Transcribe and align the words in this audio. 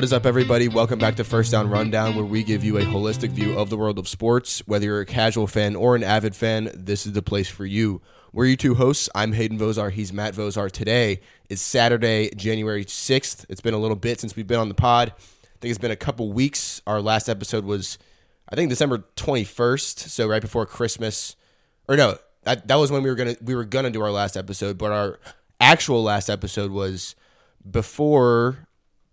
What 0.00 0.04
is 0.04 0.14
up, 0.14 0.24
everybody? 0.24 0.66
Welcome 0.66 0.98
back 0.98 1.16
to 1.16 1.24
First 1.24 1.52
Down 1.52 1.68
Rundown, 1.68 2.14
where 2.14 2.24
we 2.24 2.42
give 2.42 2.64
you 2.64 2.78
a 2.78 2.84
holistic 2.84 3.32
view 3.32 3.58
of 3.58 3.68
the 3.68 3.76
world 3.76 3.98
of 3.98 4.08
sports. 4.08 4.60
Whether 4.66 4.86
you're 4.86 5.02
a 5.02 5.04
casual 5.04 5.46
fan 5.46 5.76
or 5.76 5.94
an 5.94 6.02
avid 6.02 6.34
fan, 6.34 6.70
this 6.72 7.04
is 7.04 7.12
the 7.12 7.20
place 7.20 7.50
for 7.50 7.66
you. 7.66 8.00
We're 8.32 8.46
your 8.46 8.56
two 8.56 8.76
hosts. 8.76 9.10
I'm 9.14 9.34
Hayden 9.34 9.58
Vozar. 9.58 9.92
He's 9.92 10.10
Matt 10.10 10.32
Vozar. 10.32 10.70
Today 10.70 11.20
is 11.50 11.60
Saturday, 11.60 12.30
January 12.34 12.86
6th. 12.86 13.44
It's 13.50 13.60
been 13.60 13.74
a 13.74 13.78
little 13.78 13.94
bit 13.94 14.18
since 14.20 14.34
we've 14.34 14.46
been 14.46 14.58
on 14.58 14.68
the 14.70 14.74
pod. 14.74 15.10
I 15.10 15.58
think 15.60 15.68
it's 15.68 15.78
been 15.78 15.90
a 15.90 15.96
couple 15.96 16.32
weeks. 16.32 16.80
Our 16.86 17.02
last 17.02 17.28
episode 17.28 17.66
was, 17.66 17.98
I 18.48 18.56
think, 18.56 18.70
December 18.70 19.04
21st, 19.16 20.08
so 20.08 20.26
right 20.26 20.40
before 20.40 20.64
Christmas. 20.64 21.36
Or 21.88 21.96
no, 21.98 22.16
that, 22.44 22.66
that 22.68 22.76
was 22.76 22.90
when 22.90 23.02
we 23.02 23.10
were 23.10 23.16
gonna 23.16 23.36
we 23.42 23.54
were 23.54 23.66
gonna 23.66 23.90
do 23.90 24.00
our 24.00 24.10
last 24.10 24.38
episode, 24.38 24.78
but 24.78 24.92
our 24.92 25.20
actual 25.60 26.02
last 26.02 26.30
episode 26.30 26.70
was 26.70 27.14
before 27.70 28.66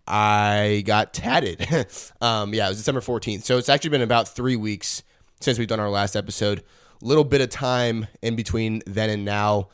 I 0.07 0.83
got 0.85 1.13
tatted. 1.13 1.67
um, 2.21 2.53
yeah, 2.53 2.67
it 2.67 2.69
was 2.69 2.77
December 2.77 3.01
14th. 3.01 3.43
So 3.43 3.57
it's 3.57 3.69
actually 3.69 3.89
been 3.89 4.01
about 4.01 4.27
three 4.27 4.55
weeks 4.55 5.03
since 5.41 5.59
we've 5.59 5.67
done 5.67 5.79
our 5.79 5.89
last 5.89 6.15
episode. 6.15 6.63
Little 7.01 7.25
bit 7.25 7.41
of 7.41 7.49
time 7.49 8.07
in 8.21 8.35
between 8.35 8.81
then 8.87 9.09
and 9.09 9.25
now. 9.25 9.69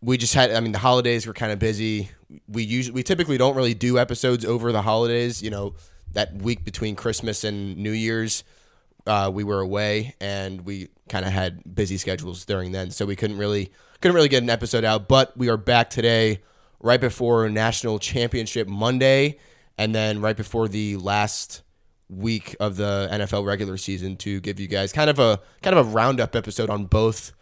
We 0.00 0.16
just 0.16 0.34
had, 0.34 0.52
I 0.52 0.58
mean, 0.60 0.72
the 0.72 0.78
holidays 0.78 1.26
were 1.26 1.32
kind 1.32 1.52
of 1.52 1.60
busy. 1.60 2.10
We 2.48 2.64
usually, 2.64 2.94
we 2.94 3.02
typically 3.04 3.38
don't 3.38 3.54
really 3.54 3.74
do 3.74 3.98
episodes 3.98 4.44
over 4.44 4.72
the 4.72 4.82
holidays. 4.82 5.42
You 5.42 5.50
know, 5.50 5.74
that 6.12 6.34
week 6.34 6.64
between 6.64 6.96
Christmas 6.96 7.44
and 7.44 7.76
New 7.76 7.92
Year's, 7.92 8.42
uh, 9.06 9.30
we 9.32 9.44
were 9.44 9.60
away 9.60 10.14
and 10.20 10.62
we 10.66 10.88
kind 11.08 11.24
of 11.24 11.32
had 11.32 11.74
busy 11.74 11.96
schedules 11.98 12.44
during 12.44 12.72
then, 12.72 12.90
so 12.90 13.06
we 13.06 13.16
couldn't 13.16 13.38
really 13.38 13.70
couldn't 14.00 14.14
really 14.14 14.28
get 14.28 14.42
an 14.42 14.50
episode 14.50 14.84
out. 14.84 15.08
But 15.08 15.36
we 15.36 15.48
are 15.48 15.56
back 15.56 15.88
today, 15.90 16.42
right 16.80 17.00
before 17.00 17.48
National 17.48 17.98
Championship 17.98 18.66
Monday 18.68 19.38
and 19.78 19.94
then 19.94 20.20
right 20.20 20.36
before 20.36 20.68
the 20.68 20.96
last 20.96 21.62
week 22.08 22.54
of 22.60 22.76
the 22.76 23.08
NFL 23.10 23.44
regular 23.46 23.76
season 23.76 24.16
to 24.16 24.40
give 24.40 24.60
you 24.60 24.68
guys 24.68 24.92
kind 24.92 25.08
of 25.08 25.18
a 25.18 25.40
kind 25.62 25.76
of 25.76 25.86
a 25.86 25.90
roundup 25.90 26.36
episode 26.36 26.70
on 26.70 26.84
both 26.84 27.32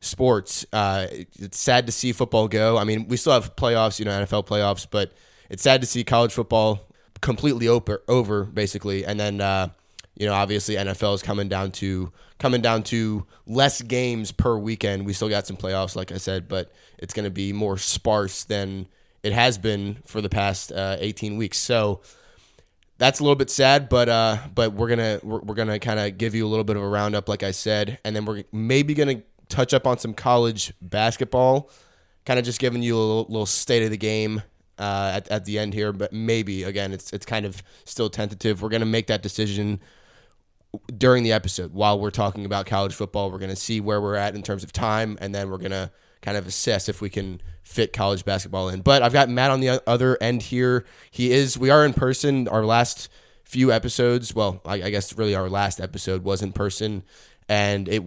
sports. 0.00 0.66
Uh, 0.72 1.06
it's 1.10 1.58
sad 1.58 1.86
to 1.86 1.92
see 1.92 2.12
football 2.12 2.48
go. 2.48 2.76
I 2.76 2.84
mean, 2.84 3.08
we 3.08 3.16
still 3.16 3.32
have 3.32 3.54
playoffs, 3.56 3.98
you 3.98 4.04
know, 4.04 4.10
NFL 4.10 4.46
playoffs, 4.46 4.86
but 4.90 5.12
it's 5.48 5.62
sad 5.62 5.80
to 5.80 5.86
see 5.86 6.04
college 6.04 6.32
football 6.32 6.88
completely 7.20 7.68
over, 7.68 8.02
over 8.08 8.44
basically, 8.44 9.04
and 9.04 9.18
then 9.18 9.40
uh, 9.40 9.68
you 10.16 10.26
know, 10.26 10.32
obviously 10.32 10.76
NFL 10.76 11.14
is 11.14 11.22
coming 11.22 11.48
down 11.48 11.70
to 11.72 12.12
coming 12.38 12.62
down 12.62 12.82
to 12.84 13.26
less 13.46 13.82
games 13.82 14.32
per 14.32 14.56
weekend. 14.56 15.06
We 15.06 15.12
still 15.12 15.28
got 15.28 15.46
some 15.46 15.56
playoffs, 15.56 15.94
like 15.94 16.10
I 16.10 16.16
said, 16.16 16.48
but 16.48 16.72
it's 16.98 17.14
going 17.14 17.24
to 17.24 17.30
be 17.30 17.52
more 17.52 17.78
sparse 17.78 18.44
than 18.44 18.88
it 19.26 19.32
has 19.32 19.58
been 19.58 19.98
for 20.04 20.20
the 20.20 20.28
past 20.28 20.70
uh, 20.70 20.96
18 21.00 21.36
weeks. 21.36 21.58
So 21.58 22.00
that's 22.96 23.18
a 23.18 23.24
little 23.24 23.34
bit 23.34 23.50
sad, 23.50 23.88
but 23.88 24.08
uh, 24.08 24.38
but 24.54 24.72
we're 24.72 24.88
gonna 24.88 25.18
we're, 25.22 25.40
we're 25.40 25.56
gonna 25.56 25.80
kind 25.80 25.98
of 25.98 26.16
give 26.16 26.34
you 26.36 26.46
a 26.46 26.48
little 26.48 26.64
bit 26.64 26.76
of 26.76 26.82
a 26.82 26.88
roundup, 26.88 27.28
like 27.28 27.42
I 27.42 27.50
said, 27.50 27.98
and 28.04 28.14
then 28.14 28.24
we're 28.24 28.44
maybe 28.52 28.94
gonna 28.94 29.22
touch 29.48 29.74
up 29.74 29.84
on 29.84 29.98
some 29.98 30.14
college 30.14 30.72
basketball, 30.80 31.70
kind 32.24 32.38
of 32.38 32.44
just 32.44 32.60
giving 32.60 32.82
you 32.82 32.96
a 32.96 33.00
little, 33.00 33.26
little 33.28 33.46
state 33.46 33.82
of 33.82 33.90
the 33.90 33.96
game 33.96 34.42
uh, 34.78 35.12
at, 35.16 35.28
at 35.28 35.44
the 35.44 35.58
end 35.58 35.74
here. 35.74 35.92
But 35.92 36.12
maybe 36.12 36.62
again, 36.62 36.92
it's 36.92 37.12
it's 37.12 37.26
kind 37.26 37.44
of 37.44 37.64
still 37.84 38.08
tentative. 38.08 38.62
We're 38.62 38.68
gonna 38.68 38.86
make 38.86 39.08
that 39.08 39.22
decision 39.22 39.80
during 40.96 41.24
the 41.24 41.32
episode 41.32 41.72
while 41.74 41.98
we're 41.98 42.10
talking 42.10 42.46
about 42.46 42.66
college 42.66 42.94
football. 42.94 43.32
We're 43.32 43.40
gonna 43.40 43.56
see 43.56 43.80
where 43.80 44.00
we're 44.00 44.14
at 44.14 44.36
in 44.36 44.44
terms 44.44 44.62
of 44.62 44.72
time, 44.72 45.18
and 45.20 45.34
then 45.34 45.50
we're 45.50 45.58
gonna 45.58 45.90
kind 46.26 46.36
of 46.36 46.44
assess 46.44 46.88
if 46.88 47.00
we 47.00 47.08
can 47.08 47.40
fit 47.62 47.92
college 47.92 48.24
basketball 48.24 48.68
in. 48.68 48.80
But 48.80 49.00
I've 49.00 49.12
got 49.12 49.28
Matt 49.28 49.52
on 49.52 49.60
the 49.60 49.80
other 49.88 50.18
end 50.20 50.42
here. 50.42 50.84
He 51.08 51.30
is, 51.30 51.56
we 51.56 51.70
are 51.70 51.84
in 51.84 51.92
person. 51.92 52.48
Our 52.48 52.64
last 52.64 53.08
few 53.44 53.70
episodes, 53.70 54.34
well, 54.34 54.60
I, 54.66 54.82
I 54.82 54.90
guess 54.90 55.16
really 55.16 55.36
our 55.36 55.48
last 55.48 55.80
episode 55.80 56.24
was 56.24 56.42
in 56.42 56.50
person. 56.50 57.04
And 57.48 57.88
it, 57.88 58.02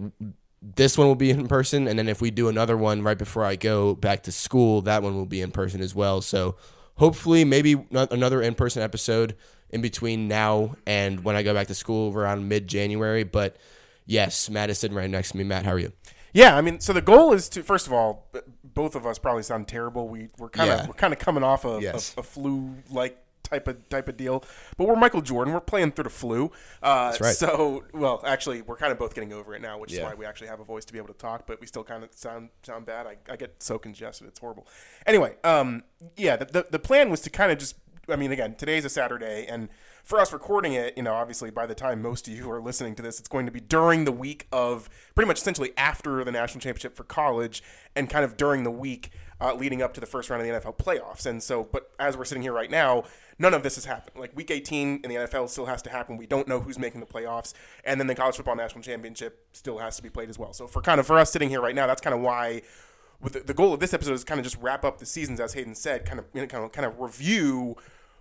this 0.60 0.98
one 0.98 1.06
will 1.06 1.14
be 1.14 1.30
in 1.30 1.48
person. 1.48 1.88
And 1.88 1.98
then 1.98 2.10
if 2.10 2.20
we 2.20 2.30
do 2.30 2.48
another 2.48 2.76
one 2.76 3.00
right 3.00 3.16
before 3.16 3.42
I 3.42 3.56
go 3.56 3.94
back 3.94 4.24
to 4.24 4.32
school, 4.32 4.82
that 4.82 5.02
one 5.02 5.14
will 5.14 5.24
be 5.24 5.40
in 5.40 5.50
person 5.50 5.80
as 5.80 5.94
well. 5.94 6.20
So 6.20 6.56
hopefully, 6.96 7.46
maybe 7.46 7.86
another 7.90 8.42
in 8.42 8.54
person 8.54 8.82
episode 8.82 9.34
in 9.70 9.80
between 9.80 10.28
now 10.28 10.76
and 10.86 11.24
when 11.24 11.36
I 11.36 11.42
go 11.42 11.54
back 11.54 11.68
to 11.68 11.74
school 11.74 12.14
around 12.14 12.50
mid 12.50 12.68
January. 12.68 13.24
But 13.24 13.56
yes, 14.04 14.50
Matt 14.50 14.68
is 14.68 14.76
sitting 14.76 14.94
right 14.98 15.08
next 15.08 15.30
to 15.30 15.38
me. 15.38 15.44
Matt, 15.44 15.64
how 15.64 15.72
are 15.72 15.78
you? 15.78 15.92
Yeah, 16.32 16.56
I 16.56 16.60
mean, 16.60 16.80
so 16.80 16.92
the 16.92 17.02
goal 17.02 17.32
is 17.32 17.48
to 17.50 17.62
first 17.62 17.86
of 17.86 17.92
all, 17.92 18.28
both 18.64 18.94
of 18.94 19.06
us 19.06 19.18
probably 19.18 19.42
sound 19.42 19.68
terrible. 19.68 20.08
We 20.08 20.28
we're 20.38 20.48
kind 20.48 20.70
of 20.70 20.80
yeah. 20.80 20.86
we're 20.86 20.94
kind 20.94 21.12
of 21.12 21.18
coming 21.18 21.42
off 21.42 21.64
of 21.64 21.82
yes. 21.82 22.14
a, 22.16 22.20
a 22.20 22.22
flu 22.22 22.74
like 22.90 23.18
type 23.50 23.68
of 23.68 23.88
type 23.88 24.08
of 24.08 24.16
deal. 24.16 24.44
But 24.76 24.86
we're 24.86 24.96
Michael 24.96 25.20
Jordan. 25.20 25.52
We're 25.52 25.60
playing 25.60 25.92
through 25.92 26.04
the 26.04 26.10
flu. 26.10 26.50
Uh, 26.82 27.10
That's 27.10 27.20
right. 27.20 27.34
So, 27.34 27.84
well, 27.92 28.22
actually, 28.24 28.62
we're 28.62 28.76
kind 28.76 28.92
of 28.92 28.98
both 28.98 29.14
getting 29.14 29.32
over 29.32 29.54
it 29.54 29.60
now, 29.60 29.78
which 29.78 29.92
yeah. 29.92 30.00
is 30.00 30.04
why 30.04 30.14
we 30.14 30.24
actually 30.24 30.48
have 30.48 30.60
a 30.60 30.64
voice 30.64 30.84
to 30.86 30.92
be 30.92 30.98
able 30.98 31.08
to 31.08 31.14
talk. 31.14 31.46
But 31.46 31.60
we 31.60 31.66
still 31.66 31.84
kind 31.84 32.04
of 32.04 32.12
sound 32.12 32.50
sound 32.62 32.86
bad. 32.86 33.06
I, 33.06 33.16
I 33.30 33.36
get 33.36 33.62
so 33.62 33.78
congested. 33.78 34.28
It's 34.28 34.38
horrible. 34.38 34.66
Anyway, 35.06 35.34
um, 35.44 35.82
yeah, 36.16 36.36
the, 36.36 36.44
the 36.46 36.66
the 36.70 36.78
plan 36.78 37.10
was 37.10 37.20
to 37.22 37.30
kind 37.30 37.52
of 37.52 37.58
just. 37.58 37.76
I 38.12 38.16
mean, 38.16 38.32
again, 38.32 38.54
today's 38.54 38.84
a 38.84 38.90
Saturday, 38.90 39.46
and 39.48 39.68
for 40.04 40.18
us 40.18 40.32
recording 40.32 40.72
it, 40.72 40.96
you 40.96 41.02
know, 41.02 41.14
obviously 41.14 41.50
by 41.50 41.66
the 41.66 41.74
time 41.74 42.02
most 42.02 42.26
of 42.26 42.34
you 42.34 42.50
are 42.50 42.60
listening 42.60 42.94
to 42.96 43.02
this, 43.02 43.18
it's 43.18 43.28
going 43.28 43.46
to 43.46 43.52
be 43.52 43.60
during 43.60 44.04
the 44.04 44.12
week 44.12 44.46
of 44.52 44.88
pretty 45.14 45.28
much 45.28 45.38
essentially 45.38 45.72
after 45.76 46.24
the 46.24 46.32
national 46.32 46.60
championship 46.60 46.96
for 46.96 47.04
college 47.04 47.62
and 47.94 48.08
kind 48.10 48.24
of 48.24 48.36
during 48.36 48.64
the 48.64 48.70
week 48.70 49.10
uh, 49.40 49.54
leading 49.54 49.82
up 49.82 49.94
to 49.94 50.00
the 50.00 50.06
first 50.06 50.28
round 50.28 50.42
of 50.42 50.48
the 50.48 50.70
NFL 50.70 50.76
playoffs. 50.76 51.26
And 51.26 51.42
so, 51.42 51.64
but 51.64 51.90
as 51.98 52.16
we're 52.16 52.24
sitting 52.24 52.42
here 52.42 52.52
right 52.52 52.70
now, 52.70 53.04
none 53.38 53.54
of 53.54 53.62
this 53.62 53.76
has 53.76 53.84
happened. 53.86 54.20
Like 54.20 54.36
week 54.36 54.50
18 54.50 55.00
in 55.02 55.10
the 55.10 55.16
NFL 55.16 55.48
still 55.48 55.66
has 55.66 55.82
to 55.82 55.90
happen. 55.90 56.16
We 56.16 56.26
don't 56.26 56.46
know 56.46 56.60
who's 56.60 56.78
making 56.78 57.00
the 57.00 57.06
playoffs, 57.06 57.54
and 57.84 57.98
then 58.00 58.06
the 58.06 58.14
college 58.14 58.36
football 58.36 58.56
national 58.56 58.82
championship 58.82 59.46
still 59.52 59.78
has 59.78 59.96
to 59.96 60.02
be 60.02 60.10
played 60.10 60.28
as 60.28 60.38
well. 60.38 60.52
So 60.52 60.66
for 60.66 60.82
kind 60.82 61.00
of 61.00 61.06
for 61.06 61.18
us 61.18 61.32
sitting 61.32 61.48
here 61.48 61.60
right 61.60 61.74
now, 61.74 61.86
that's 61.86 62.00
kind 62.00 62.14
of 62.14 62.20
why. 62.20 62.62
With 63.22 63.34
the, 63.34 63.40
the 63.40 63.52
goal 63.52 63.74
of 63.74 63.80
this 63.80 63.92
episode 63.92 64.14
is 64.14 64.24
kind 64.24 64.40
of 64.40 64.44
just 64.44 64.56
wrap 64.62 64.82
up 64.82 64.96
the 64.96 65.04
seasons, 65.04 65.40
as 65.40 65.52
Hayden 65.52 65.74
said, 65.74 66.06
kind 66.06 66.18
of 66.18 66.24
you 66.32 66.40
know, 66.40 66.46
kind 66.46 66.64
of 66.64 66.72
kind 66.72 66.86
of 66.86 66.98
review 66.98 67.76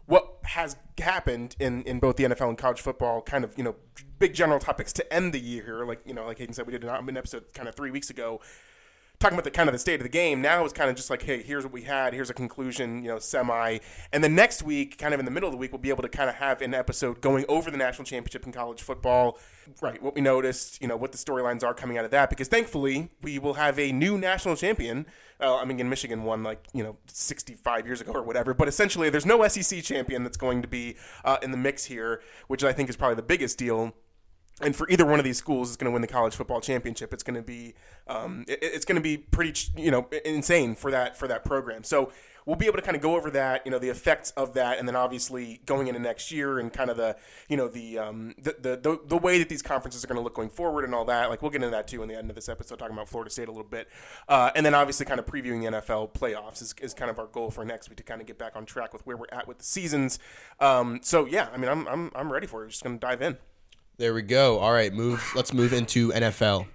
what 0.09 0.37
has 0.43 0.75
happened 0.99 1.55
in, 1.59 1.83
in 1.83 1.99
both 1.99 2.15
the 2.15 2.23
NFL 2.23 2.49
and 2.49 2.57
college 2.57 2.81
football, 2.81 3.21
kind 3.21 3.43
of, 3.43 3.55
you 3.55 3.63
know, 3.63 3.75
big 4.17 4.33
general 4.33 4.57
topics 4.57 4.91
to 4.93 5.13
end 5.13 5.33
the 5.33 5.39
year. 5.39 5.85
Like, 5.85 6.01
you 6.03 6.15
know, 6.15 6.25
like 6.25 6.39
Hayden 6.39 6.55
said, 6.55 6.65
we 6.65 6.71
did 6.71 6.83
an 6.83 7.15
episode 7.15 7.53
kind 7.53 7.69
of 7.69 7.75
three 7.75 7.91
weeks 7.91 8.09
ago 8.09 8.41
talking 9.19 9.35
about 9.35 9.43
the 9.43 9.51
kind 9.51 9.67
of 9.67 9.73
the 9.73 9.79
state 9.79 9.95
of 9.95 10.03
the 10.03 10.09
game. 10.09 10.41
Now 10.41 10.63
it's 10.63 10.73
kind 10.73 10.89
of 10.89 10.95
just 10.95 11.09
like, 11.09 11.23
hey, 11.23 11.43
here's 11.43 11.65
what 11.65 11.73
we 11.73 11.81
had, 11.81 12.13
here's 12.13 12.29
a 12.29 12.33
conclusion, 12.33 13.03
you 13.03 13.09
know, 13.09 13.19
semi. 13.19 13.79
And 14.13 14.23
then 14.23 14.33
next 14.33 14.63
week, 14.63 14.97
kind 14.97 15.13
of 15.13 15.19
in 15.19 15.25
the 15.25 15.31
middle 15.31 15.49
of 15.49 15.51
the 15.51 15.57
week, 15.57 15.73
we'll 15.73 15.81
be 15.81 15.89
able 15.89 16.03
to 16.03 16.09
kind 16.09 16.29
of 16.29 16.37
have 16.37 16.61
an 16.61 16.73
episode 16.73 17.19
going 17.19 17.43
over 17.49 17.69
the 17.69 17.77
national 17.77 18.05
championship 18.05 18.45
in 18.45 18.53
college 18.53 18.81
football, 18.81 19.37
right? 19.81 20.01
What 20.01 20.15
we 20.15 20.21
noticed, 20.21 20.81
you 20.81 20.87
know, 20.87 20.95
what 20.95 21.11
the 21.11 21.17
storylines 21.17 21.65
are 21.65 21.73
coming 21.73 21.97
out 21.97 22.05
of 22.05 22.11
that. 22.11 22.29
Because 22.29 22.47
thankfully, 22.47 23.09
we 23.21 23.39
will 23.39 23.55
have 23.55 23.77
a 23.77 23.91
new 23.91 24.17
national 24.17 24.55
champion. 24.55 25.05
Uh, 25.41 25.57
I 25.57 25.65
mean, 25.65 25.81
in 25.81 25.89
Michigan 25.89 26.23
won 26.23 26.43
like 26.43 26.65
you 26.73 26.83
know 26.83 26.97
65 27.07 27.85
years 27.85 27.99
ago 27.99 28.13
or 28.13 28.23
whatever. 28.23 28.53
But 28.53 28.69
essentially, 28.69 29.09
there's 29.09 29.25
no 29.25 29.45
SEC 29.49 29.83
champion 29.83 30.23
that's 30.23 30.37
going 30.37 30.61
to 30.61 30.67
be 30.67 30.95
uh, 31.25 31.37
in 31.41 31.51
the 31.51 31.57
mix 31.57 31.85
here, 31.85 32.21
which 32.47 32.63
I 32.63 32.71
think 32.71 32.89
is 32.89 32.95
probably 32.95 33.15
the 33.15 33.21
biggest 33.21 33.57
deal 33.57 33.93
and 34.61 34.75
for 34.75 34.89
either 34.89 35.05
one 35.05 35.19
of 35.19 35.25
these 35.25 35.37
schools 35.37 35.69
is 35.69 35.77
going 35.77 35.85
to 35.85 35.91
win 35.91 36.01
the 36.01 36.07
college 36.07 36.35
football 36.35 36.61
championship. 36.61 37.13
It's 37.13 37.23
going 37.23 37.35
to 37.35 37.41
be 37.41 37.73
um, 38.07 38.45
it, 38.47 38.59
it's 38.61 38.85
going 38.85 38.95
to 38.95 39.01
be 39.01 39.17
pretty 39.17 39.53
you 39.77 39.91
know 39.91 40.07
insane 40.25 40.75
for 40.75 40.91
that 40.91 41.17
for 41.17 41.27
that 41.27 41.45
program. 41.45 41.83
So 41.83 42.11
we'll 42.49 42.55
be 42.55 42.65
able 42.65 42.77
to 42.77 42.81
kind 42.81 42.95
of 42.95 43.01
go 43.01 43.15
over 43.15 43.29
that, 43.29 43.63
you 43.63 43.71
know, 43.71 43.77
the 43.77 43.89
effects 43.89 44.31
of 44.31 44.55
that, 44.55 44.79
and 44.79 44.87
then 44.87 44.95
obviously 44.95 45.61
going 45.67 45.87
into 45.87 45.99
next 45.99 46.31
year 46.31 46.57
and 46.57 46.73
kind 46.73 46.89
of 46.89 46.97
the 46.97 47.15
you 47.47 47.55
know 47.55 47.67
the 47.67 47.99
um, 47.99 48.33
the, 48.41 48.55
the, 48.59 48.75
the 48.77 48.99
the 49.05 49.17
way 49.17 49.37
that 49.37 49.49
these 49.49 49.61
conferences 49.61 50.03
are 50.03 50.07
going 50.07 50.17
to 50.17 50.23
look 50.23 50.33
going 50.33 50.49
forward 50.49 50.83
and 50.83 50.95
all 50.95 51.05
that. 51.05 51.29
Like 51.29 51.41
we'll 51.41 51.51
get 51.51 51.61
into 51.61 51.69
that 51.69 51.87
too 51.87 52.01
in 52.01 52.09
the 52.09 52.17
end 52.17 52.29
of 52.29 52.35
this 52.35 52.49
episode, 52.49 52.79
talking 52.79 52.95
about 52.95 53.07
Florida 53.07 53.29
State 53.29 53.47
a 53.47 53.51
little 53.51 53.63
bit, 53.63 53.87
uh, 54.27 54.49
and 54.55 54.65
then 54.65 54.73
obviously 54.73 55.05
kind 55.05 55.19
of 55.19 55.25
previewing 55.27 55.61
the 55.61 55.79
NFL 55.79 56.13
playoffs 56.13 56.61
is, 56.61 56.73
is 56.81 56.93
kind 56.93 57.11
of 57.11 57.19
our 57.19 57.27
goal 57.27 57.51
for 57.51 57.63
next 57.63 57.89
week 57.89 57.97
to 57.97 58.03
kind 58.03 58.19
of 58.19 58.27
get 58.27 58.37
back 58.37 58.55
on 58.55 58.65
track 58.65 58.93
with 58.93 59.05
where 59.05 59.15
we're 59.15 59.27
at 59.31 59.47
with 59.47 59.59
the 59.59 59.65
seasons. 59.65 60.17
Um, 60.59 60.99
so 61.03 61.25
yeah, 61.25 61.49
I 61.53 61.57
mean, 61.57 61.69
I'm 61.69 61.87
I'm 61.87 62.11
I'm 62.15 62.31
ready 62.31 62.47
for 62.47 62.65
it. 62.65 62.69
Just 62.69 62.83
going 62.83 62.97
to 62.97 62.99
dive 62.99 63.21
in. 63.21 63.37
There 63.99 64.13
we 64.13 64.21
go. 64.21 64.59
All 64.59 64.71
right, 64.71 64.93
move. 64.93 65.33
Let's 65.35 65.51
move 65.51 65.73
into 65.73 66.13
NFL. 66.13 66.67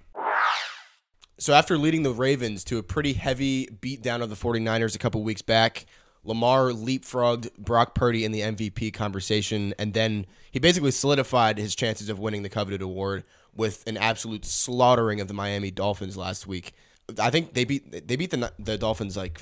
So 1.39 1.55
after 1.55 1.75
leading 1.75 2.03
the 2.03 2.11
Ravens 2.11 2.63
to 2.65 2.77
a 2.77 2.83
pretty 2.83 3.13
heavy 3.13 3.65
beatdown 3.65 4.21
of 4.21 4.29
the 4.29 4.35
49ers 4.35 4.95
a 4.95 4.99
couple 4.99 5.23
weeks 5.23 5.41
back, 5.41 5.87
Lamar 6.23 6.69
leapfrogged 6.69 7.57
Brock 7.57 7.95
Purdy 7.95 8.25
in 8.25 8.31
the 8.31 8.41
MVP 8.41 8.93
conversation, 8.93 9.73
and 9.79 9.95
then 9.95 10.27
he 10.51 10.59
basically 10.59 10.91
solidified 10.91 11.57
his 11.57 11.73
chances 11.73 12.09
of 12.09 12.19
winning 12.19 12.43
the 12.43 12.49
coveted 12.49 12.83
award 12.83 13.23
with 13.55 13.83
an 13.87 13.97
absolute 13.97 14.45
slaughtering 14.45 15.19
of 15.19 15.27
the 15.27 15.33
Miami 15.33 15.71
Dolphins 15.71 16.15
last 16.15 16.45
week. 16.45 16.75
I 17.17 17.31
think 17.31 17.55
they 17.55 17.65
beat 17.65 18.07
they 18.07 18.17
beat 18.17 18.29
the 18.29 18.53
the 18.59 18.77
Dolphins 18.77 19.17
like 19.17 19.39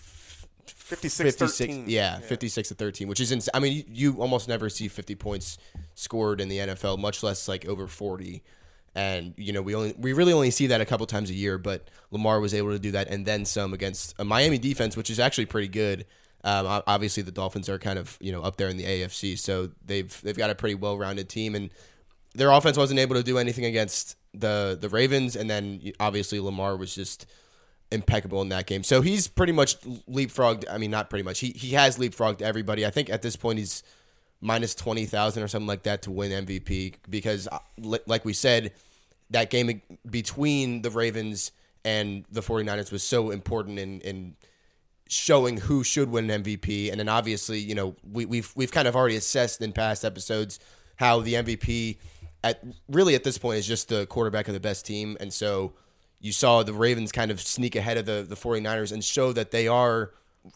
56, 0.68 1.36
56 1.39 1.74
yeah, 1.74 2.18
yeah, 2.18 2.19
56 2.19 2.69
to 2.69 2.75
13, 2.75 3.07
which 3.07 3.19
is 3.19 3.31
insane. 3.31 3.51
I 3.54 3.60
mean, 3.60 3.74
you, 3.88 4.13
you, 4.13 4.21
almost 4.21 4.48
never 4.48 4.69
see 4.69 4.88
50 4.88 5.15
points 5.15 5.57
scored 5.95 6.42
in 6.42 6.50
the 6.50 6.60
NFL, 6.60 7.00
much 7.00 7.24
less 7.24 7.48
like 7.48 7.65
over 7.65 7.88
40. 7.88 8.44
And 8.95 9.33
you 9.38 9.54
know, 9.54 9.62
we 9.62 9.74
only 9.75 9.95
we 9.98 10.13
really 10.13 10.33
only 10.33 10.51
see 10.51 10.68
that 10.68 10.81
a 10.81 10.86
couple 10.86 11.06
times 11.07 11.30
a 11.30 11.33
year, 11.33 11.57
but 11.57 11.88
Lamar 12.12 12.39
was 12.39 12.54
able 12.54 12.71
to 12.71 12.80
do 12.80 12.92
that 12.92 13.07
and 13.07 13.25
then 13.25 13.45
some 13.45 13.74
against 13.74 14.13
a 14.19 14.24
Miami 14.24 14.60
defense, 14.60 14.95
which 14.95 15.10
is 15.10 15.19
actually 15.19 15.48
pretty 15.48 15.68
good. 15.68 16.06
Um, 16.44 16.83
obviously, 16.86 17.24
the 17.24 17.31
Dolphins 17.31 17.69
are 17.69 17.80
kind 17.80 17.98
of 17.98 18.18
you 18.21 18.31
know 18.31 18.44
up 18.44 18.57
there 18.57 18.68
in 18.68 18.77
the 18.77 18.83
AFC, 18.83 19.39
so 19.39 19.69
they've 19.83 20.21
they've 20.21 20.38
got 20.38 20.50
a 20.50 20.56
pretty 20.56 20.75
well 20.75 20.98
rounded 20.98 21.30
team, 21.30 21.56
and 21.56 21.71
their 22.36 22.51
offense 22.51 22.77
wasn't 22.77 23.00
able 23.00 23.15
to 23.15 23.24
do 23.24 23.38
anything 23.38 23.65
against 23.65 24.15
the 24.33 24.77
the 24.80 24.89
Ravens, 24.89 25.36
and 25.36 25.50
then 25.50 25.94
obviously 26.00 26.39
Lamar 26.39 26.75
was 26.75 26.94
just 26.94 27.25
impeccable 27.94 28.42
in 28.42 28.50
that 28.50 28.66
game. 28.66 28.84
So 28.84 29.01
he's 29.01 29.28
pretty 29.28 29.54
much 29.54 29.80
leapfrogged. 29.81 30.66
I 30.69 30.78
mean, 30.78 30.92
not 30.92 31.10
pretty 31.10 31.24
much. 31.24 31.40
He 31.40 31.51
he 31.51 31.72
has 31.72 31.98
leapfrogged 31.98 32.42
everybody. 32.42 32.86
I 32.86 32.90
think 32.90 33.10
at 33.10 33.22
this 33.22 33.36
point 33.36 33.60
he's 33.60 33.84
minus 34.42 34.75
twenty 34.75 35.06
thousand 35.06 35.44
or 35.44 35.48
something 35.48 35.68
like 35.68 35.84
that 35.84 36.01
to 36.04 36.12
win 36.12 36.45
MVP 36.45 36.95
because, 37.10 37.48
uh, 37.48 37.60
like 37.78 38.25
we 38.25 38.34
said, 38.34 38.74
that 39.30 39.50
game 39.50 39.81
between 40.10 40.81
the 40.81 40.90
Ravens 40.90 41.51
and 41.86 42.25
the 42.31 42.42
49ers 42.42 42.92
was 42.92 43.04
so 43.04 43.30
important 43.30 43.80
in 43.80 44.01
in 44.01 44.36
showing 45.10 45.57
who 45.57 45.84
should 45.84 46.10
win 46.10 46.30
an 46.30 46.44
MVP. 46.44 46.89
And 46.89 47.00
then 47.00 47.10
obviously, 47.10 47.60
you 47.60 47.75
know, 47.75 47.96
we, 48.10 48.25
we've 48.25 48.51
we've 48.56 48.72
kind 48.72 48.88
of 48.88 48.96
already 48.96 49.16
assessed 49.16 49.62
in 49.62 49.72
past 49.72 50.04
episodes 50.04 50.60
how 50.96 51.19
the 51.19 51.36
MVP 51.36 51.98
at 52.44 52.63
really 52.89 53.16
at 53.16 53.24
this 53.24 53.38
point 53.38 53.60
is 53.60 53.68
just 53.68 53.89
the 53.89 54.06
quarterback 54.07 54.48
of 54.48 54.54
the 54.54 54.60
best 54.60 54.86
team. 54.86 55.18
And 55.19 55.34
so 55.34 55.74
you 56.24 56.31
saw 56.31 56.64
the 56.64 56.74
Ravens 56.74 57.12
kind 57.12 57.31
of 57.31 57.42
sneak 57.42 57.75
ahead 57.75 57.98
of 57.98 58.06
the, 58.06 58.25
the 58.28 58.36
49ers 58.36 58.94
and 58.94 59.04
show 59.04 59.34
that 59.34 59.52
they 59.52 59.68
are 59.68 60.12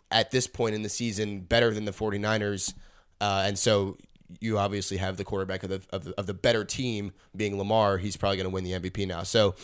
at 0.10 0.32
this 0.32 0.48
point 0.48 0.74
in 0.76 0.82
the 0.82 0.90
season 0.90 1.42
better 1.42 1.74
than 1.74 1.84
the 1.84 1.92
49ers. 1.92 2.74
Uh, 3.20 3.44
and 3.46 3.60
so 3.60 3.98
you 4.40 4.58
obviously 4.58 4.96
have 4.96 5.18
the 5.18 5.26
quarterback 5.26 5.64
of 5.64 5.70
the, 5.70 5.82
of 5.92 6.06
the, 6.06 6.14
of 6.18 6.26
the 6.26 6.34
better 6.34 6.64
team 6.64 7.12
being 7.36 7.58
Lamar. 7.58 7.98
He's 7.98 8.16
probably 8.16 8.38
going 8.38 8.46
to 8.46 8.54
win 8.54 8.64
the 8.64 8.72
MVP 8.72 9.06
now. 9.06 9.24
So 9.24 9.56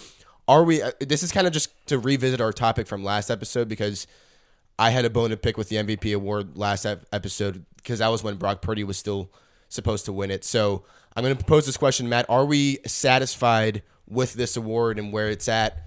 are 0.46 0.66
we? 0.66 0.82
Uh, 0.82 0.92
this 1.00 1.24
is 1.24 1.32
kind 1.32 1.48
of 1.48 1.54
just 1.54 1.72
to 1.88 1.98
revisit 1.98 2.42
our 2.42 2.52
topic 2.52 2.86
from 2.86 3.02
last 3.02 3.30
episode 3.30 3.70
because 3.70 4.06
I 4.78 4.90
had 4.90 5.06
a 5.06 5.10
bone 5.10 5.30
to 5.30 5.38
pick 5.38 5.58
with 5.58 5.70
the 5.70 5.78
MVP 5.78 6.14
award 6.14 6.58
last 6.58 6.86
episode 6.86 7.64
because 7.78 8.00
that 8.00 8.10
was 8.10 8.24
when 8.24 8.36
Brock 8.36 8.62
Purdy 8.62 8.84
was 8.84 8.98
still 8.98 9.32
supposed 9.70 10.04
to 10.06 10.12
win 10.12 10.32
it. 10.32 10.44
So 10.44 10.84
I'm 11.16 11.24
going 11.24 11.34
to 11.34 11.42
propose 11.42 11.66
this 11.66 11.78
question, 11.78 12.10
Matt. 12.10 12.26
Are 12.28 12.44
we 12.44 12.80
satisfied 12.86 13.84
with 14.06 14.34
this 14.34 14.58
award 14.58 15.00
and 15.00 15.14
where 15.14 15.30
it's 15.30 15.48
at? 15.48 15.82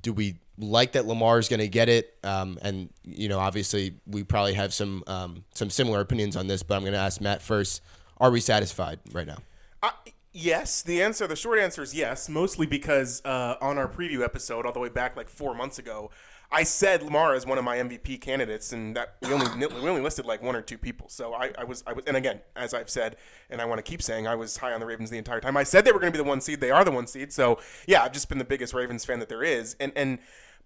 Do 0.00 0.12
we 0.12 0.36
like 0.58 0.92
that 0.92 1.06
Lamar 1.06 1.38
is 1.38 1.48
going 1.48 1.60
to 1.60 1.68
get 1.68 1.88
it? 1.88 2.16
Um, 2.22 2.58
and 2.62 2.90
you 3.04 3.28
know, 3.28 3.38
obviously, 3.38 3.96
we 4.06 4.22
probably 4.24 4.54
have 4.54 4.72
some 4.72 5.04
um, 5.06 5.44
some 5.54 5.70
similar 5.70 6.00
opinions 6.00 6.36
on 6.36 6.46
this, 6.46 6.62
but 6.62 6.76
I'm 6.76 6.82
going 6.82 6.92
to 6.92 6.98
ask 6.98 7.20
Matt 7.20 7.42
first. 7.42 7.82
Are 8.18 8.30
we 8.30 8.40
satisfied 8.40 9.00
right 9.12 9.26
now? 9.26 9.38
Uh, 9.82 9.90
yes. 10.32 10.82
The 10.82 11.02
answer, 11.02 11.26
the 11.26 11.36
short 11.36 11.58
answer 11.58 11.82
is 11.82 11.94
yes. 11.94 12.28
Mostly 12.28 12.66
because 12.66 13.20
uh, 13.24 13.56
on 13.60 13.78
our 13.78 13.88
preview 13.88 14.22
episode, 14.22 14.64
all 14.64 14.72
the 14.72 14.80
way 14.80 14.88
back 14.88 15.16
like 15.16 15.28
four 15.28 15.54
months 15.54 15.78
ago, 15.78 16.10
I 16.52 16.64
said 16.64 17.02
Lamar 17.02 17.34
is 17.34 17.46
one 17.46 17.56
of 17.56 17.64
my 17.64 17.78
MVP 17.78 18.20
candidates, 18.20 18.72
and 18.72 18.94
that 18.94 19.16
we 19.22 19.32
only 19.32 19.66
we 19.66 19.88
only 19.88 20.02
listed 20.02 20.26
like 20.26 20.42
one 20.42 20.54
or 20.54 20.60
two 20.60 20.76
people. 20.76 21.08
So 21.08 21.32
I, 21.32 21.50
I 21.58 21.64
was 21.64 21.82
I 21.86 21.94
was, 21.94 22.04
and 22.06 22.16
again, 22.16 22.40
as 22.54 22.74
I've 22.74 22.90
said, 22.90 23.16
and 23.48 23.60
I 23.60 23.64
want 23.64 23.78
to 23.78 23.82
keep 23.82 24.02
saying, 24.02 24.26
I 24.26 24.34
was 24.34 24.58
high 24.58 24.72
on 24.72 24.80
the 24.80 24.86
Ravens 24.86 25.08
the 25.08 25.16
entire 25.16 25.40
time. 25.40 25.56
I 25.56 25.62
said 25.62 25.86
they 25.86 25.92
were 25.92 25.98
going 25.98 26.12
to 26.12 26.16
be 26.16 26.22
the 26.22 26.28
one 26.28 26.42
seed. 26.42 26.60
They 26.60 26.70
are 26.70 26.84
the 26.84 26.90
one 26.90 27.06
seed. 27.06 27.32
So 27.32 27.58
yeah, 27.86 28.02
I've 28.02 28.12
just 28.12 28.28
been 28.28 28.38
the 28.38 28.44
biggest 28.44 28.74
Ravens 28.74 29.04
fan 29.04 29.18
that 29.20 29.30
there 29.30 29.42
is, 29.42 29.76
and 29.80 29.92
and 29.96 30.18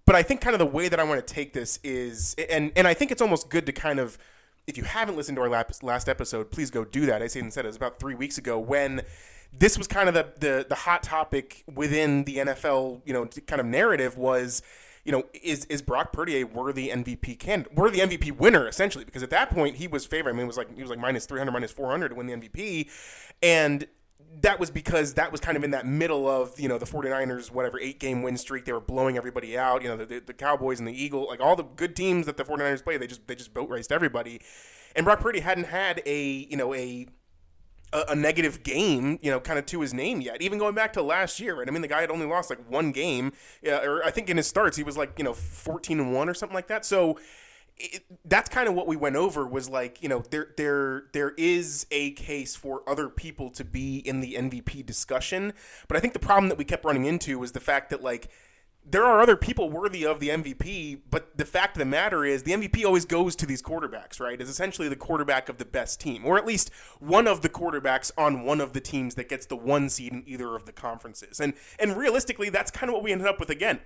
but 0.06 0.17
I 0.17 0.25
think 0.25 0.41
kind 0.41 0.55
of 0.55 0.59
the 0.59 0.67
way 0.67 0.88
that 0.88 0.99
I 0.99 1.05
want 1.05 1.25
to 1.25 1.35
take 1.35 1.53
this 1.53 1.79
is, 1.85 2.35
and 2.50 2.73
and 2.75 2.88
I 2.88 2.94
think 2.94 3.12
it's 3.12 3.23
almost 3.23 3.49
good 3.49 3.65
to 3.67 3.73
kind 3.73 4.00
of. 4.00 4.19
If 4.67 4.77
you 4.77 4.83
haven't 4.83 5.17
listened 5.17 5.37
to 5.37 5.43
our 5.43 5.49
last 5.49 5.85
last 5.85 6.09
episode, 6.09 6.50
please 6.50 6.73
go 6.73 6.85
do 6.85 7.06
that. 7.06 7.23
I 7.23 7.29
said 7.29 7.53
said 7.53 7.65
it 7.65 7.69
was 7.69 7.77
about 7.77 8.00
three 8.00 8.17
weeks 8.17 8.37
ago 8.37 8.59
when 8.59 9.03
this 9.53 9.79
was 9.79 9.87
kind 9.87 10.09
of 10.09 10.15
the, 10.15 10.27
the 10.41 10.67
the 10.69 10.75
hot 10.75 11.05
topic 11.05 11.62
within 11.73 12.25
the 12.25 12.38
NFL, 12.38 13.03
you 13.05 13.12
know, 13.12 13.27
kind 13.47 13.61
of 13.61 13.67
narrative 13.67 14.19
was 14.19 14.62
you 15.06 15.12
know, 15.12 15.25
is 15.32 15.64
is 15.67 15.82
Brock 15.82 16.12
Purdy 16.12 16.41
a 16.41 16.44
worthy 16.44 16.88
MVP 16.88 17.38
can 17.38 17.64
worthy 17.73 18.00
MVP 18.00 18.32
winner 18.32 18.67
essentially? 18.67 19.05
Because 19.05 19.23
at 19.23 19.31
that 19.31 19.50
point 19.50 19.76
he 19.76 19.87
was 19.87 20.05
favored. 20.05 20.31
I 20.31 20.32
mean, 20.32 20.43
it 20.43 20.47
was 20.49 20.56
like 20.56 20.75
he 20.75 20.82
was 20.82 20.91
like 20.91 20.99
minus 20.99 21.26
three 21.26 21.38
hundred, 21.38 21.53
minus 21.53 21.70
four 21.70 21.88
hundred 21.88 22.08
to 22.08 22.14
win 22.17 22.26
the 22.26 22.35
MVP, 22.35 22.91
and 23.41 23.87
that 24.41 24.58
was 24.58 24.70
because 24.70 25.14
that 25.14 25.31
was 25.31 25.41
kind 25.41 25.56
of 25.56 25.62
in 25.62 25.70
that 25.70 25.87
middle 25.87 26.29
of 26.29 26.58
you 26.58 26.69
know 26.69 26.76
the 26.76 26.85
49ers 26.85 27.50
whatever 27.50 27.81
eight 27.81 27.99
game 27.99 28.23
win 28.23 28.37
streak 28.37 28.64
they 28.64 28.73
were 28.73 28.81
blowing 28.81 29.17
everybody 29.17 29.56
out 29.56 29.82
you 29.82 29.88
know 29.88 29.97
the, 29.97 30.20
the 30.20 30.35
cowboys 30.35 30.79
and 30.79 30.87
the 30.87 30.93
eagle 30.93 31.26
like 31.26 31.41
all 31.41 31.56
the 31.56 31.62
good 31.62 31.97
teams 31.97 32.26
that 32.26 32.37
the 32.37 32.44
49ers 32.44 32.85
play 32.85 32.99
they 32.99 33.06
just 33.06 33.26
they 33.29 33.35
just 33.35 33.55
boat 33.55 33.70
raced 33.70 33.91
everybody 33.91 34.41
and 34.94 35.06
brock 35.06 35.20
purdy 35.20 35.41
hadn't 35.41 35.69
had 35.69 36.02
a 36.05 36.23
you 36.50 36.56
know 36.56 36.75
a 36.75 37.06
a, 37.97 38.13
a, 38.13 38.15
negative 38.15 38.63
game, 38.63 39.19
you 39.23 39.31
know, 39.31 39.41
kind 39.41 39.59
of 39.59 39.67
to 39.67 39.81
his 39.81 39.95
name 39.95 40.21
yet. 40.21 40.43
Even 40.43 40.59
going 40.59 40.75
back 40.75 40.93
to 40.93 41.03
last 41.03 41.41
year, 41.41 41.59
right? 41.59 41.67
I 41.67 41.71
mean, 41.71 41.83
the 41.83 41.89
guy 41.89 42.03
had 42.03 42.11
only 42.11 42.27
lost 42.27 42.51
like 42.51 42.71
one 42.71 42.93
game, 42.93 43.33
uh, 43.67 43.81
or 43.83 44.05
I 44.05 44.11
think 44.11 44.29
in 44.29 44.37
his 44.37 44.47
starts 44.47 44.77
he 44.77 44.83
was 44.83 44.97
like 44.97 45.13
you 45.19 45.25
know 45.25 45.33
fourteen 45.33 45.99
and 45.99 46.13
one 46.13 46.29
or 46.29 46.35
something 46.35 46.55
like 46.55 46.69
that. 46.69 46.85
So 46.85 47.19
it, 47.79 48.05
that's 48.25 48.49
kind 48.49 48.69
of 48.69 48.75
what 48.75 48.87
we 48.87 48.97
went 48.97 49.17
over 49.17 49.47
was 49.47 49.69
like 49.69 50.03
you 50.03 50.09
know 50.09 50.23
there 50.31 50.49
there 50.57 51.05
there 51.13 51.33
is 51.37 51.87
a 51.91 52.11
case 52.13 52.55
for 52.55 52.83
other 52.89 53.09
people 53.09 53.51
to 53.51 53.65
be 53.65 53.99
in 53.99 54.21
the 54.21 54.35
MVP 54.35 54.85
discussion, 54.85 55.53
but 55.89 55.97
I 55.97 56.01
think 56.01 56.13
the 56.13 56.19
problem 56.19 56.49
that 56.51 56.59
we 56.59 56.65
kept 56.65 56.85
running 56.85 57.07
into 57.07 57.39
was 57.39 57.53
the 57.53 57.61
fact 57.61 57.91
that 57.91 58.03
like 58.03 58.29
there 58.88 59.05
are 59.05 59.21
other 59.21 59.37
people 59.37 59.69
worthy 59.69 60.06
of 60.06 60.21
the 60.21 60.29
MVP, 60.29 61.00
but 61.11 61.37
the 61.37 61.44
fact 61.44 61.77
of 61.77 61.81
the 61.81 61.85
matter 61.85 62.25
is 62.25 62.44
the 62.44 62.53
MVP 62.53 62.85
always 62.85 63.05
goes 63.05 63.35
to 63.37 63.47
these 63.47 63.61
quarterbacks, 63.61 64.21
right? 64.21 64.41
Is 64.41 64.49
essentially 64.49 64.88
the 64.88 64.97
quarterback 64.97 65.49
of 65.49 65.59
the 65.59 65.65
best 65.65 66.00
team, 66.00 66.25
or 66.25 66.38
at 66.38 66.47
least 66.47 66.71
one 67.00 67.27
of 67.27 67.43
the 67.43 67.49
quarterbacks 67.49 68.12
on 68.17 68.44
one 68.44 68.61
of 68.61 68.73
the 68.75 68.81
teams 68.81 69.17
that 69.17 69.29
gets 69.29 69.47
the 69.47 69.56
one 69.56 69.88
seed 69.88 70.12
in 70.12 70.23
either 70.27 70.55
of 70.55 70.67
the 70.67 70.73
conferences. 70.73 71.41
And 71.41 71.55
and 71.79 71.97
realistically, 71.97 72.49
that's 72.49 72.71
kind 72.71 72.88
of 72.88 72.94
what 72.94 73.03
we 73.03 73.11
ended 73.11 73.27
up 73.27 73.41
with 73.41 73.50
again. 73.50 73.81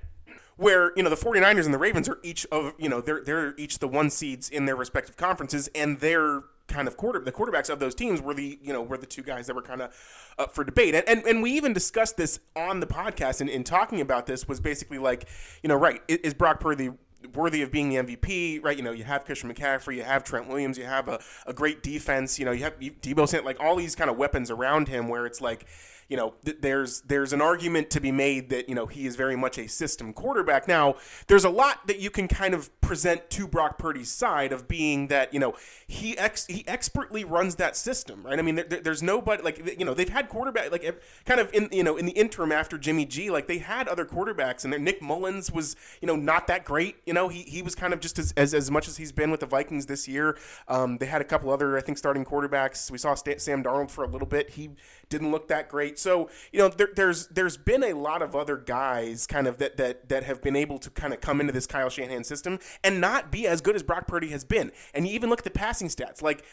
Where, 0.56 0.92
you 0.94 1.02
know, 1.02 1.08
the 1.08 1.16
49ers 1.16 1.64
and 1.64 1.72
the 1.72 1.78
Ravens 1.78 2.06
are 2.06 2.18
each 2.22 2.44
of, 2.52 2.74
you 2.78 2.90
know, 2.90 3.00
they're 3.00 3.22
they're 3.24 3.54
each 3.56 3.78
the 3.78 3.88
one 3.88 4.10
seeds 4.10 4.50
in 4.50 4.66
their 4.66 4.76
respective 4.76 5.16
conferences, 5.16 5.70
and 5.74 6.00
they're 6.00 6.42
kind 6.70 6.88
of 6.88 6.96
quarter 6.96 7.20
the 7.20 7.32
quarterbacks 7.32 7.68
of 7.68 7.78
those 7.78 7.94
teams 7.94 8.22
were 8.22 8.34
the 8.34 8.58
you 8.62 8.72
know 8.72 8.82
were 8.82 8.96
the 8.96 9.06
two 9.06 9.22
guys 9.22 9.46
that 9.46 9.54
were 9.54 9.62
kind 9.62 9.82
of 9.82 9.94
up 10.38 10.54
for 10.54 10.64
debate 10.64 10.94
and, 10.94 11.08
and 11.08 11.22
and 11.24 11.42
we 11.42 11.50
even 11.52 11.72
discussed 11.72 12.16
this 12.16 12.40
on 12.56 12.80
the 12.80 12.86
podcast 12.86 13.40
and 13.40 13.50
in 13.50 13.64
talking 13.64 14.00
about 14.00 14.26
this 14.26 14.48
was 14.48 14.60
basically 14.60 14.98
like 14.98 15.28
you 15.62 15.68
know 15.68 15.76
right 15.76 16.00
is 16.08 16.34
Brock 16.34 16.60
Purdy 16.60 16.90
worthy 17.34 17.62
of 17.62 17.70
being 17.70 17.90
the 17.90 17.96
MVP, 17.96 18.64
right? 18.64 18.76
You 18.76 18.82
know, 18.82 18.92
you 18.92 19.04
have 19.04 19.24
Christian 19.24 19.52
McCaffrey, 19.52 19.96
you 19.96 20.02
have 20.02 20.24
Trent 20.24 20.48
Williams, 20.48 20.78
you 20.78 20.84
have 20.84 21.08
a, 21.08 21.20
a 21.46 21.52
great 21.52 21.82
defense, 21.82 22.38
you 22.38 22.44
know, 22.44 22.52
you 22.52 22.64
have 22.64 22.78
Deebo 22.80 23.28
Samuel, 23.28 23.44
like 23.44 23.60
all 23.60 23.76
these 23.76 23.94
kind 23.94 24.10
of 24.10 24.16
weapons 24.16 24.50
around 24.50 24.88
him 24.88 25.08
where 25.08 25.26
it's 25.26 25.40
like, 25.40 25.66
you 26.10 26.16
know, 26.16 26.34
th- 26.44 26.58
there's 26.60 27.00
there's 27.02 27.32
an 27.32 27.40
argument 27.40 27.88
to 27.90 28.00
be 28.00 28.10
made 28.10 28.50
that 28.50 28.68
you 28.68 28.74
know 28.74 28.86
he 28.86 29.06
is 29.06 29.14
very 29.14 29.36
much 29.36 29.56
a 29.58 29.68
system 29.68 30.12
quarterback. 30.12 30.66
Now, 30.66 30.96
there's 31.28 31.44
a 31.44 31.50
lot 31.50 31.86
that 31.86 32.00
you 32.00 32.10
can 32.10 32.26
kind 32.26 32.52
of 32.52 32.68
present 32.80 33.30
to 33.30 33.46
Brock 33.46 33.78
Purdy's 33.78 34.10
side 34.10 34.52
of 34.52 34.66
being 34.66 35.06
that 35.06 35.32
you 35.32 35.38
know 35.38 35.54
he 35.86 36.18
ex- 36.18 36.46
he 36.48 36.64
expertly 36.66 37.24
runs 37.24 37.54
that 37.56 37.76
system, 37.76 38.24
right? 38.24 38.40
I 38.40 38.42
mean, 38.42 38.56
there, 38.56 38.64
there's 38.64 39.04
nobody 39.04 39.40
like 39.42 39.78
you 39.78 39.84
know 39.84 39.94
they've 39.94 40.08
had 40.08 40.28
quarterback 40.28 40.72
like 40.72 41.00
kind 41.24 41.40
of 41.40 41.54
in 41.54 41.68
you 41.70 41.84
know 41.84 41.96
in 41.96 42.06
the 42.06 42.12
interim 42.12 42.50
after 42.50 42.76
Jimmy 42.76 43.06
G, 43.06 43.30
like 43.30 43.46
they 43.46 43.58
had 43.58 43.86
other 43.86 44.04
quarterbacks, 44.04 44.64
and 44.64 44.84
Nick 44.84 45.00
Mullens 45.00 45.52
was 45.52 45.76
you 46.02 46.08
know 46.08 46.16
not 46.16 46.48
that 46.48 46.64
great. 46.64 46.96
You 47.06 47.14
know, 47.14 47.28
he 47.28 47.42
he 47.42 47.62
was 47.62 47.76
kind 47.76 47.94
of 47.94 48.00
just 48.00 48.18
as 48.18 48.32
as, 48.36 48.52
as 48.52 48.68
much 48.68 48.88
as 48.88 48.96
he's 48.96 49.12
been 49.12 49.30
with 49.30 49.40
the 49.40 49.46
Vikings 49.46 49.86
this 49.86 50.08
year. 50.08 50.36
Um, 50.66 50.98
they 50.98 51.06
had 51.06 51.20
a 51.20 51.24
couple 51.24 51.50
other 51.50 51.78
I 51.78 51.82
think 51.82 51.98
starting 51.98 52.24
quarterbacks. 52.24 52.90
We 52.90 52.98
saw 52.98 53.14
Sam 53.14 53.62
Darnold 53.62 53.92
for 53.92 54.02
a 54.02 54.08
little 54.08 54.26
bit. 54.26 54.50
He 54.50 54.70
didn't 55.10 55.30
look 55.30 55.48
that 55.48 55.68
great. 55.68 55.98
So 55.98 56.30
you 56.52 56.58
know, 56.60 56.68
there, 56.68 56.88
there's 56.94 57.26
there's 57.26 57.56
been 57.58 57.84
a 57.84 57.92
lot 57.92 58.22
of 58.22 58.34
other 58.34 58.56
guys 58.56 59.26
kind 59.26 59.46
of 59.46 59.58
that 59.58 59.76
that 59.76 60.08
that 60.08 60.24
have 60.24 60.40
been 60.40 60.56
able 60.56 60.78
to 60.78 60.90
kind 60.90 61.12
of 61.12 61.20
come 61.20 61.40
into 61.40 61.52
this 61.52 61.66
Kyle 61.66 61.90
Shanahan 61.90 62.24
system 62.24 62.58
and 62.82 63.00
not 63.00 63.30
be 63.30 63.46
as 63.46 63.60
good 63.60 63.76
as 63.76 63.82
Brock 63.82 64.06
Purdy 64.06 64.28
has 64.28 64.44
been. 64.44 64.72
And 64.94 65.06
you 65.06 65.14
even 65.14 65.28
look 65.28 65.40
at 65.40 65.44
the 65.44 65.50
passing 65.50 65.88
stats. 65.88 66.22
Like, 66.22 66.44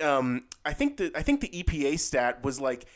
um, 0.00 0.44
I 0.64 0.72
think 0.72 0.98
the 0.98 1.10
I 1.16 1.22
think 1.22 1.40
the 1.40 1.48
EPA 1.48 1.98
stat 1.98 2.44
was 2.44 2.60
like 2.60 2.86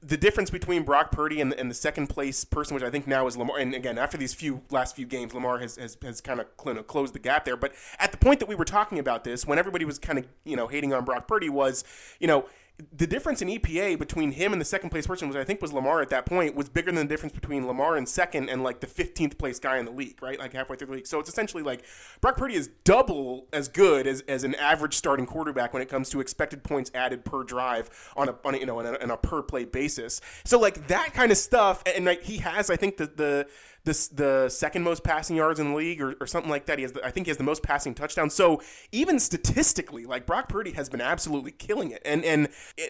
the 0.00 0.16
difference 0.16 0.50
between 0.50 0.84
Brock 0.84 1.10
Purdy 1.10 1.40
and, 1.40 1.52
and, 1.52 1.68
the 1.68 1.74
second 1.74 2.06
place 2.06 2.44
person, 2.44 2.74
which 2.74 2.84
I 2.84 2.90
think 2.90 3.08
now 3.08 3.26
is 3.26 3.36
Lamar. 3.36 3.58
And 3.58 3.74
again, 3.74 3.98
after 3.98 4.16
these 4.16 4.32
few 4.32 4.62
last 4.70 4.94
few 4.94 5.06
games, 5.06 5.34
Lamar 5.34 5.58
has 5.58 5.76
has, 5.76 5.96
has 6.02 6.20
kind 6.20 6.40
of 6.40 6.86
closed 6.86 7.14
the 7.14 7.18
gap 7.18 7.44
there. 7.44 7.56
But 7.56 7.72
at 7.98 8.12
the 8.12 8.18
point 8.18 8.38
that 8.40 8.48
we 8.48 8.54
were 8.54 8.64
talking 8.64 8.98
about 8.98 9.24
this, 9.24 9.44
when 9.44 9.58
everybody 9.58 9.84
was 9.84 9.98
kind 9.98 10.18
of 10.18 10.26
you 10.44 10.56
know 10.56 10.68
hating 10.68 10.92
on 10.92 11.04
Brock 11.04 11.26
Purdy, 11.26 11.48
was 11.48 11.82
you 12.20 12.28
know 12.28 12.46
the 12.92 13.08
difference 13.08 13.42
in 13.42 13.48
EPA 13.48 13.98
between 13.98 14.32
him 14.32 14.52
and 14.52 14.60
the 14.60 14.64
second 14.64 14.90
place 14.90 15.06
person, 15.06 15.28
which 15.28 15.36
I 15.36 15.42
think 15.42 15.60
was 15.60 15.72
Lamar 15.72 16.00
at 16.00 16.10
that 16.10 16.26
point, 16.26 16.54
was 16.54 16.68
bigger 16.68 16.92
than 16.92 17.08
the 17.08 17.12
difference 17.12 17.34
between 17.34 17.66
Lamar 17.66 17.96
and 17.96 18.08
second 18.08 18.48
and 18.48 18.62
like 18.62 18.78
the 18.80 18.86
15th 18.86 19.36
place 19.36 19.58
guy 19.58 19.78
in 19.78 19.84
the 19.84 19.90
league, 19.90 20.22
right? 20.22 20.38
Like 20.38 20.52
halfway 20.52 20.76
through 20.76 20.86
the 20.86 20.92
league. 20.94 21.06
So 21.06 21.18
it's 21.18 21.28
essentially 21.28 21.64
like 21.64 21.84
Brock 22.20 22.36
Purdy 22.36 22.54
is 22.54 22.70
double 22.84 23.48
as 23.52 23.66
good 23.68 24.06
as, 24.06 24.20
as 24.22 24.44
an 24.44 24.54
average 24.54 24.94
starting 24.94 25.26
quarterback 25.26 25.72
when 25.72 25.82
it 25.82 25.88
comes 25.88 26.08
to 26.10 26.20
expected 26.20 26.62
points 26.62 26.92
added 26.94 27.24
per 27.24 27.42
drive 27.42 27.90
on 28.16 28.28
a, 28.28 28.36
on 28.44 28.54
a 28.54 28.58
you 28.58 28.66
know 28.66 28.78
on 28.78 28.86
a, 28.86 28.92
on 29.02 29.10
a 29.10 29.16
per 29.16 29.42
play 29.42 29.64
basis. 29.64 30.20
So 30.44 30.60
like 30.60 30.86
that 30.86 31.14
kind 31.14 31.32
of 31.32 31.38
stuff, 31.38 31.82
and 31.84 32.04
like 32.04 32.22
he 32.22 32.38
has, 32.38 32.70
I 32.70 32.76
think 32.76 32.96
the 32.96 33.06
the 33.06 33.48
the, 33.84 34.08
the 34.12 34.48
second 34.48 34.82
most 34.82 35.04
passing 35.04 35.36
yards 35.36 35.60
in 35.60 35.70
the 35.70 35.76
league 35.76 36.00
or, 36.00 36.14
or 36.20 36.26
something 36.26 36.50
like 36.50 36.66
that. 36.66 36.78
He 36.78 36.82
has, 36.82 36.92
the, 36.92 37.04
I 37.04 37.10
think, 37.10 37.26
he 37.26 37.30
has 37.30 37.36
the 37.36 37.44
most 37.44 37.62
passing 37.62 37.94
touchdowns. 37.94 38.34
So 38.34 38.62
even 38.92 39.18
statistically, 39.18 40.04
like 40.04 40.26
Brock 40.26 40.48
Purdy 40.48 40.72
has 40.72 40.88
been 40.88 41.00
absolutely 41.00 41.52
killing 41.52 41.90
it, 41.90 42.02
and 42.04 42.24
and 42.24 42.48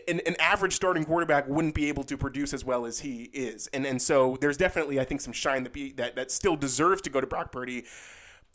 an, 0.08 0.36
average 0.38 0.74
starting 0.74 1.04
quarterback 1.04 1.48
wouldn't 1.48 1.74
be 1.74 1.88
able 1.88 2.04
to 2.04 2.16
produce 2.16 2.52
as 2.52 2.64
well 2.64 2.86
as 2.86 3.00
he 3.00 3.24
is, 3.32 3.68
and 3.68 3.86
and 3.86 4.00
so 4.00 4.36
there's 4.40 4.56
definitely 4.56 5.00
I 5.00 5.04
think 5.04 5.20
some 5.20 5.32
shine 5.32 5.64
that 5.64 5.72
be 5.72 5.92
that 5.92 6.16
that 6.16 6.30
still 6.30 6.56
deserves 6.56 7.02
to 7.02 7.10
go 7.10 7.20
to 7.20 7.26
Brock 7.26 7.52
Purdy. 7.52 7.84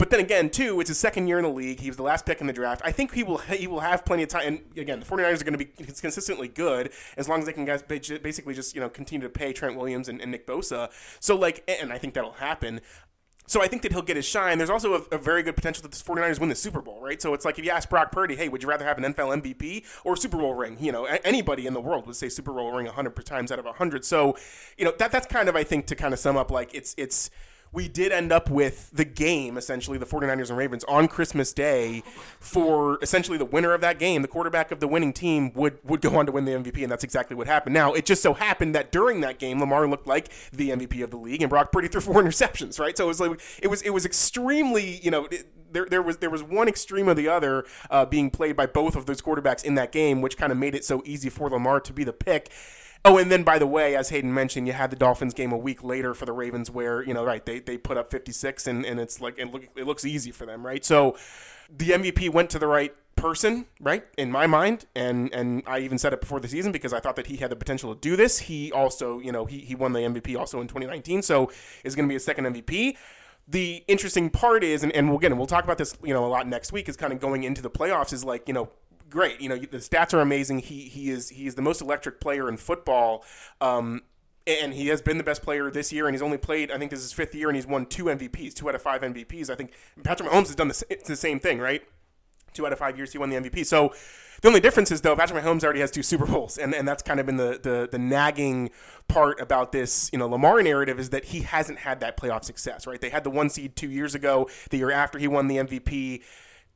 But 0.04 0.10
then 0.10 0.20
again, 0.20 0.50
too, 0.50 0.80
it's 0.80 0.88
his 0.88 0.98
second 0.98 1.28
year 1.28 1.38
in 1.38 1.44
the 1.44 1.50
league. 1.50 1.80
He 1.80 1.88
was 1.88 1.96
the 1.96 2.02
last 2.02 2.26
pick 2.26 2.42
in 2.42 2.46
the 2.46 2.52
draft. 2.52 2.82
I 2.84 2.92
think 2.92 3.14
he 3.14 3.22
will 3.22 3.38
he 3.38 3.66
will 3.66 3.80
have 3.80 4.04
plenty 4.04 4.22
of 4.22 4.28
time. 4.28 4.46
And 4.46 4.60
again, 4.76 5.00
the 5.00 5.06
49ers 5.06 5.40
are 5.40 5.44
going 5.44 5.58
to 5.58 5.64
be 5.64 5.64
consistently 5.64 6.46
good 6.46 6.92
as 7.16 7.26
long 7.26 7.38
as 7.38 7.46
they 7.46 7.54
can 7.54 7.64
guys 7.64 7.80
basically 7.80 8.52
just 8.52 8.74
you 8.74 8.82
know 8.82 8.90
continue 8.90 9.26
to 9.26 9.32
pay 9.32 9.54
Trent 9.54 9.78
Williams 9.78 10.10
and, 10.10 10.20
and 10.20 10.30
Nick 10.30 10.46
Bosa. 10.46 10.90
So 11.20 11.36
like, 11.36 11.64
and 11.80 11.90
I 11.90 11.96
think 11.96 12.12
that'll 12.12 12.32
happen. 12.32 12.82
So 13.46 13.62
I 13.62 13.66
think 13.66 13.80
that 13.80 13.92
he'll 13.92 14.02
get 14.02 14.16
his 14.16 14.26
shine. 14.26 14.58
There's 14.58 14.68
also 14.68 14.92
a, 14.92 15.16
a, 15.16 15.18
very 15.18 15.42
good 15.42 15.56
potential 15.56 15.80
that 15.84 15.92
the 15.92 15.96
49ers 15.96 16.38
win 16.38 16.50
the 16.50 16.54
Super 16.54 16.82
Bowl, 16.82 17.00
right? 17.00 17.20
So 17.20 17.32
it's 17.32 17.46
like 17.46 17.58
if 17.58 17.64
you 17.64 17.70
ask 17.70 17.88
Brock 17.88 18.12
Purdy, 18.12 18.36
hey, 18.36 18.50
would 18.50 18.62
you 18.62 18.68
rather 18.68 18.84
have 18.84 18.98
an 18.98 19.04
NFL 19.04 19.40
MVP 19.40 19.86
or 20.04 20.12
a 20.12 20.16
Super 20.18 20.36
Bowl 20.36 20.52
ring? 20.52 20.76
You 20.80 20.92
know, 20.92 21.06
anybody 21.06 21.66
in 21.66 21.72
the 21.72 21.80
world 21.80 22.06
would 22.06 22.16
say 22.16 22.28
Super 22.28 22.52
Bowl 22.52 22.72
ring 22.72 22.84
100 22.84 23.24
times 23.24 23.50
out 23.50 23.58
of 23.58 23.64
100. 23.64 24.04
So, 24.04 24.36
you 24.76 24.84
know, 24.84 24.92
that 24.98 25.10
that's 25.10 25.26
kind 25.26 25.48
of 25.48 25.56
I 25.56 25.64
think 25.64 25.86
to 25.86 25.96
kind 25.96 26.12
of 26.12 26.20
sum 26.20 26.36
up 26.36 26.50
like 26.50 26.74
it's 26.74 26.94
it's 26.98 27.30
we 27.74 27.88
did 27.88 28.12
end 28.12 28.32
up 28.32 28.48
with 28.48 28.90
the 28.92 29.04
game, 29.04 29.58
essentially, 29.58 29.98
the 29.98 30.06
49ers 30.06 30.48
and 30.48 30.56
Ravens 30.56 30.84
on 30.84 31.08
Christmas 31.08 31.52
Day 31.52 32.02
for 32.38 32.98
essentially 33.02 33.36
the 33.36 33.44
winner 33.44 33.74
of 33.74 33.80
that 33.80 33.98
game, 33.98 34.22
the 34.22 34.28
quarterback 34.28 34.70
of 34.70 34.80
the 34.80 34.86
winning 34.86 35.12
team 35.12 35.52
would, 35.54 35.78
would 35.84 36.00
go 36.00 36.16
on 36.16 36.26
to 36.26 36.32
win 36.32 36.44
the 36.44 36.52
MVP, 36.52 36.82
and 36.82 36.90
that's 36.90 37.04
exactly 37.04 37.36
what 37.36 37.48
happened. 37.48 37.74
Now, 37.74 37.92
it 37.92 38.06
just 38.06 38.22
so 38.22 38.32
happened 38.32 38.74
that 38.76 38.92
during 38.92 39.20
that 39.22 39.38
game, 39.38 39.58
Lamar 39.58 39.88
looked 39.88 40.06
like 40.06 40.30
the 40.52 40.70
MVP 40.70 41.02
of 41.02 41.10
the 41.10 41.16
league, 41.16 41.42
and 41.42 41.50
Brock 41.50 41.72
Purdy 41.72 41.88
threw 41.88 42.00
four 42.00 42.22
interceptions, 42.22 42.78
right? 42.78 42.96
So 42.96 43.04
it 43.04 43.08
was 43.08 43.20
like 43.20 43.40
it 43.60 43.68
was 43.68 43.82
it 43.82 43.90
was 43.90 44.06
extremely, 44.06 45.00
you 45.02 45.10
know, 45.10 45.26
it, 45.26 45.46
there, 45.72 45.86
there 45.86 46.02
was 46.02 46.18
there 46.18 46.30
was 46.30 46.42
one 46.42 46.68
extreme 46.68 47.08
or 47.08 47.14
the 47.14 47.28
other 47.28 47.64
uh, 47.90 48.06
being 48.06 48.30
played 48.30 48.56
by 48.56 48.66
both 48.66 48.96
of 48.96 49.06
those 49.06 49.20
quarterbacks 49.20 49.64
in 49.64 49.74
that 49.74 49.92
game, 49.92 50.22
which 50.22 50.36
kind 50.36 50.52
of 50.52 50.58
made 50.58 50.74
it 50.74 50.84
so 50.84 51.02
easy 51.04 51.28
for 51.28 51.50
Lamar 51.50 51.80
to 51.80 51.92
be 51.92 52.04
the 52.04 52.12
pick. 52.12 52.50
Oh, 53.06 53.18
and 53.18 53.30
then 53.30 53.42
by 53.42 53.58
the 53.58 53.66
way, 53.66 53.94
as 53.96 54.08
Hayden 54.08 54.32
mentioned, 54.32 54.66
you 54.66 54.72
had 54.72 54.90
the 54.90 54.96
Dolphins 54.96 55.34
game 55.34 55.52
a 55.52 55.58
week 55.58 55.84
later 55.84 56.14
for 56.14 56.24
the 56.24 56.32
Ravens, 56.32 56.70
where 56.70 57.02
you 57.02 57.12
know, 57.12 57.22
right, 57.22 57.44
they 57.44 57.58
they 57.60 57.76
put 57.76 57.98
up 57.98 58.10
56, 58.10 58.66
and 58.66 58.84
and 58.84 58.98
it's 58.98 59.20
like 59.20 59.38
it, 59.38 59.52
look, 59.52 59.64
it 59.76 59.86
looks 59.86 60.04
easy 60.04 60.30
for 60.30 60.46
them, 60.46 60.64
right? 60.64 60.84
So 60.84 61.16
the 61.68 61.90
MVP 61.90 62.30
went 62.30 62.48
to 62.50 62.58
the 62.58 62.66
right 62.66 62.94
person, 63.14 63.66
right? 63.78 64.04
In 64.16 64.30
my 64.30 64.46
mind, 64.46 64.86
and 64.94 65.32
and 65.34 65.62
I 65.66 65.80
even 65.80 65.98
said 65.98 66.14
it 66.14 66.20
before 66.20 66.40
the 66.40 66.48
season 66.48 66.72
because 66.72 66.94
I 66.94 67.00
thought 67.00 67.16
that 67.16 67.26
he 67.26 67.36
had 67.36 67.50
the 67.50 67.56
potential 67.56 67.94
to 67.94 68.00
do 68.00 68.16
this. 68.16 68.38
He 68.38 68.72
also, 68.72 69.18
you 69.18 69.32
know, 69.32 69.44
he 69.44 69.58
he 69.58 69.74
won 69.74 69.92
the 69.92 70.00
MVP 70.00 70.38
also 70.38 70.60
in 70.62 70.66
2019, 70.68 71.20
so 71.20 71.50
is 71.84 71.94
going 71.94 72.08
to 72.08 72.12
be 72.12 72.16
a 72.16 72.20
second 72.20 72.46
MVP. 72.46 72.96
The 73.46 73.84
interesting 73.88 74.30
part 74.30 74.64
is, 74.64 74.82
and, 74.82 74.90
and 74.92 75.10
we'll 75.10 75.18
get 75.18 75.30
and 75.30 75.38
we'll 75.38 75.46
talk 75.46 75.64
about 75.64 75.76
this, 75.76 75.94
you 76.02 76.14
know, 76.14 76.24
a 76.24 76.28
lot 76.28 76.48
next 76.48 76.72
week, 76.72 76.88
is 76.88 76.96
kind 76.96 77.12
of 77.12 77.20
going 77.20 77.44
into 77.44 77.60
the 77.60 77.70
playoffs. 77.70 78.14
Is 78.14 78.24
like, 78.24 78.48
you 78.48 78.54
know, 78.54 78.70
great. 79.14 79.40
You 79.40 79.48
know, 79.48 79.56
the 79.56 79.78
stats 79.78 80.12
are 80.12 80.20
amazing. 80.20 80.58
He 80.58 80.82
he 80.82 81.10
is 81.10 81.30
he 81.30 81.46
is 81.46 81.54
the 81.54 81.62
most 81.62 81.80
electric 81.80 82.20
player 82.20 82.48
in 82.48 82.58
football. 82.58 83.24
Um, 83.62 84.02
and 84.46 84.74
he 84.74 84.88
has 84.88 85.00
been 85.00 85.16
the 85.16 85.24
best 85.24 85.40
player 85.40 85.70
this 85.70 85.90
year, 85.90 86.06
and 86.06 86.14
he's 86.14 86.20
only 86.20 86.36
played. 86.36 86.70
I 86.70 86.76
think 86.76 86.90
this 86.90 86.98
is 86.98 87.06
his 87.06 87.12
fifth 87.14 87.34
year, 87.34 87.48
and 87.48 87.56
he's 87.56 87.66
won 87.66 87.86
two 87.86 88.04
MVPs, 88.04 88.52
two 88.52 88.68
out 88.68 88.74
of 88.74 88.82
five 88.82 89.00
MVPs. 89.00 89.48
I 89.48 89.54
think 89.54 89.72
Patrick 90.02 90.28
Mahomes 90.28 90.48
has 90.48 90.54
done 90.54 90.68
the, 90.68 90.98
the 91.06 91.16
same 91.16 91.40
thing, 91.40 91.60
right? 91.60 91.82
Two 92.52 92.66
out 92.66 92.72
of 92.72 92.78
five 92.78 92.98
years, 92.98 93.12
he 93.12 93.18
won 93.18 93.30
the 93.30 93.36
MVP. 93.36 93.64
So 93.64 93.94
the 94.42 94.48
only 94.48 94.60
difference 94.60 94.90
is 94.90 95.00
though 95.00 95.16
Patrick 95.16 95.42
Mahomes 95.42 95.64
already 95.64 95.80
has 95.80 95.90
two 95.90 96.02
Super 96.02 96.26
Bowls, 96.26 96.58
and, 96.58 96.74
and 96.74 96.86
that's 96.86 97.02
kind 97.02 97.20
of 97.20 97.26
been 97.26 97.38
the, 97.38 97.58
the 97.62 97.88
the 97.90 97.98
nagging 97.98 98.70
part 99.08 99.40
about 99.40 99.72
this 99.72 100.10
you 100.12 100.18
know 100.18 100.28
Lamar 100.28 100.62
narrative 100.62 101.00
is 101.00 101.10
that 101.10 101.26
he 101.26 101.40
hasn't 101.40 101.78
had 101.78 102.00
that 102.00 102.18
playoff 102.18 102.44
success. 102.44 102.86
Right? 102.86 103.00
They 103.00 103.10
had 103.10 103.24
the 103.24 103.30
one 103.30 103.48
seed 103.48 103.76
two 103.76 103.88
years 103.88 104.14
ago. 104.14 104.50
The 104.70 104.76
year 104.76 104.90
after 104.90 105.18
he 105.18 105.28
won 105.28 105.46
the 105.46 105.56
MVP, 105.56 106.22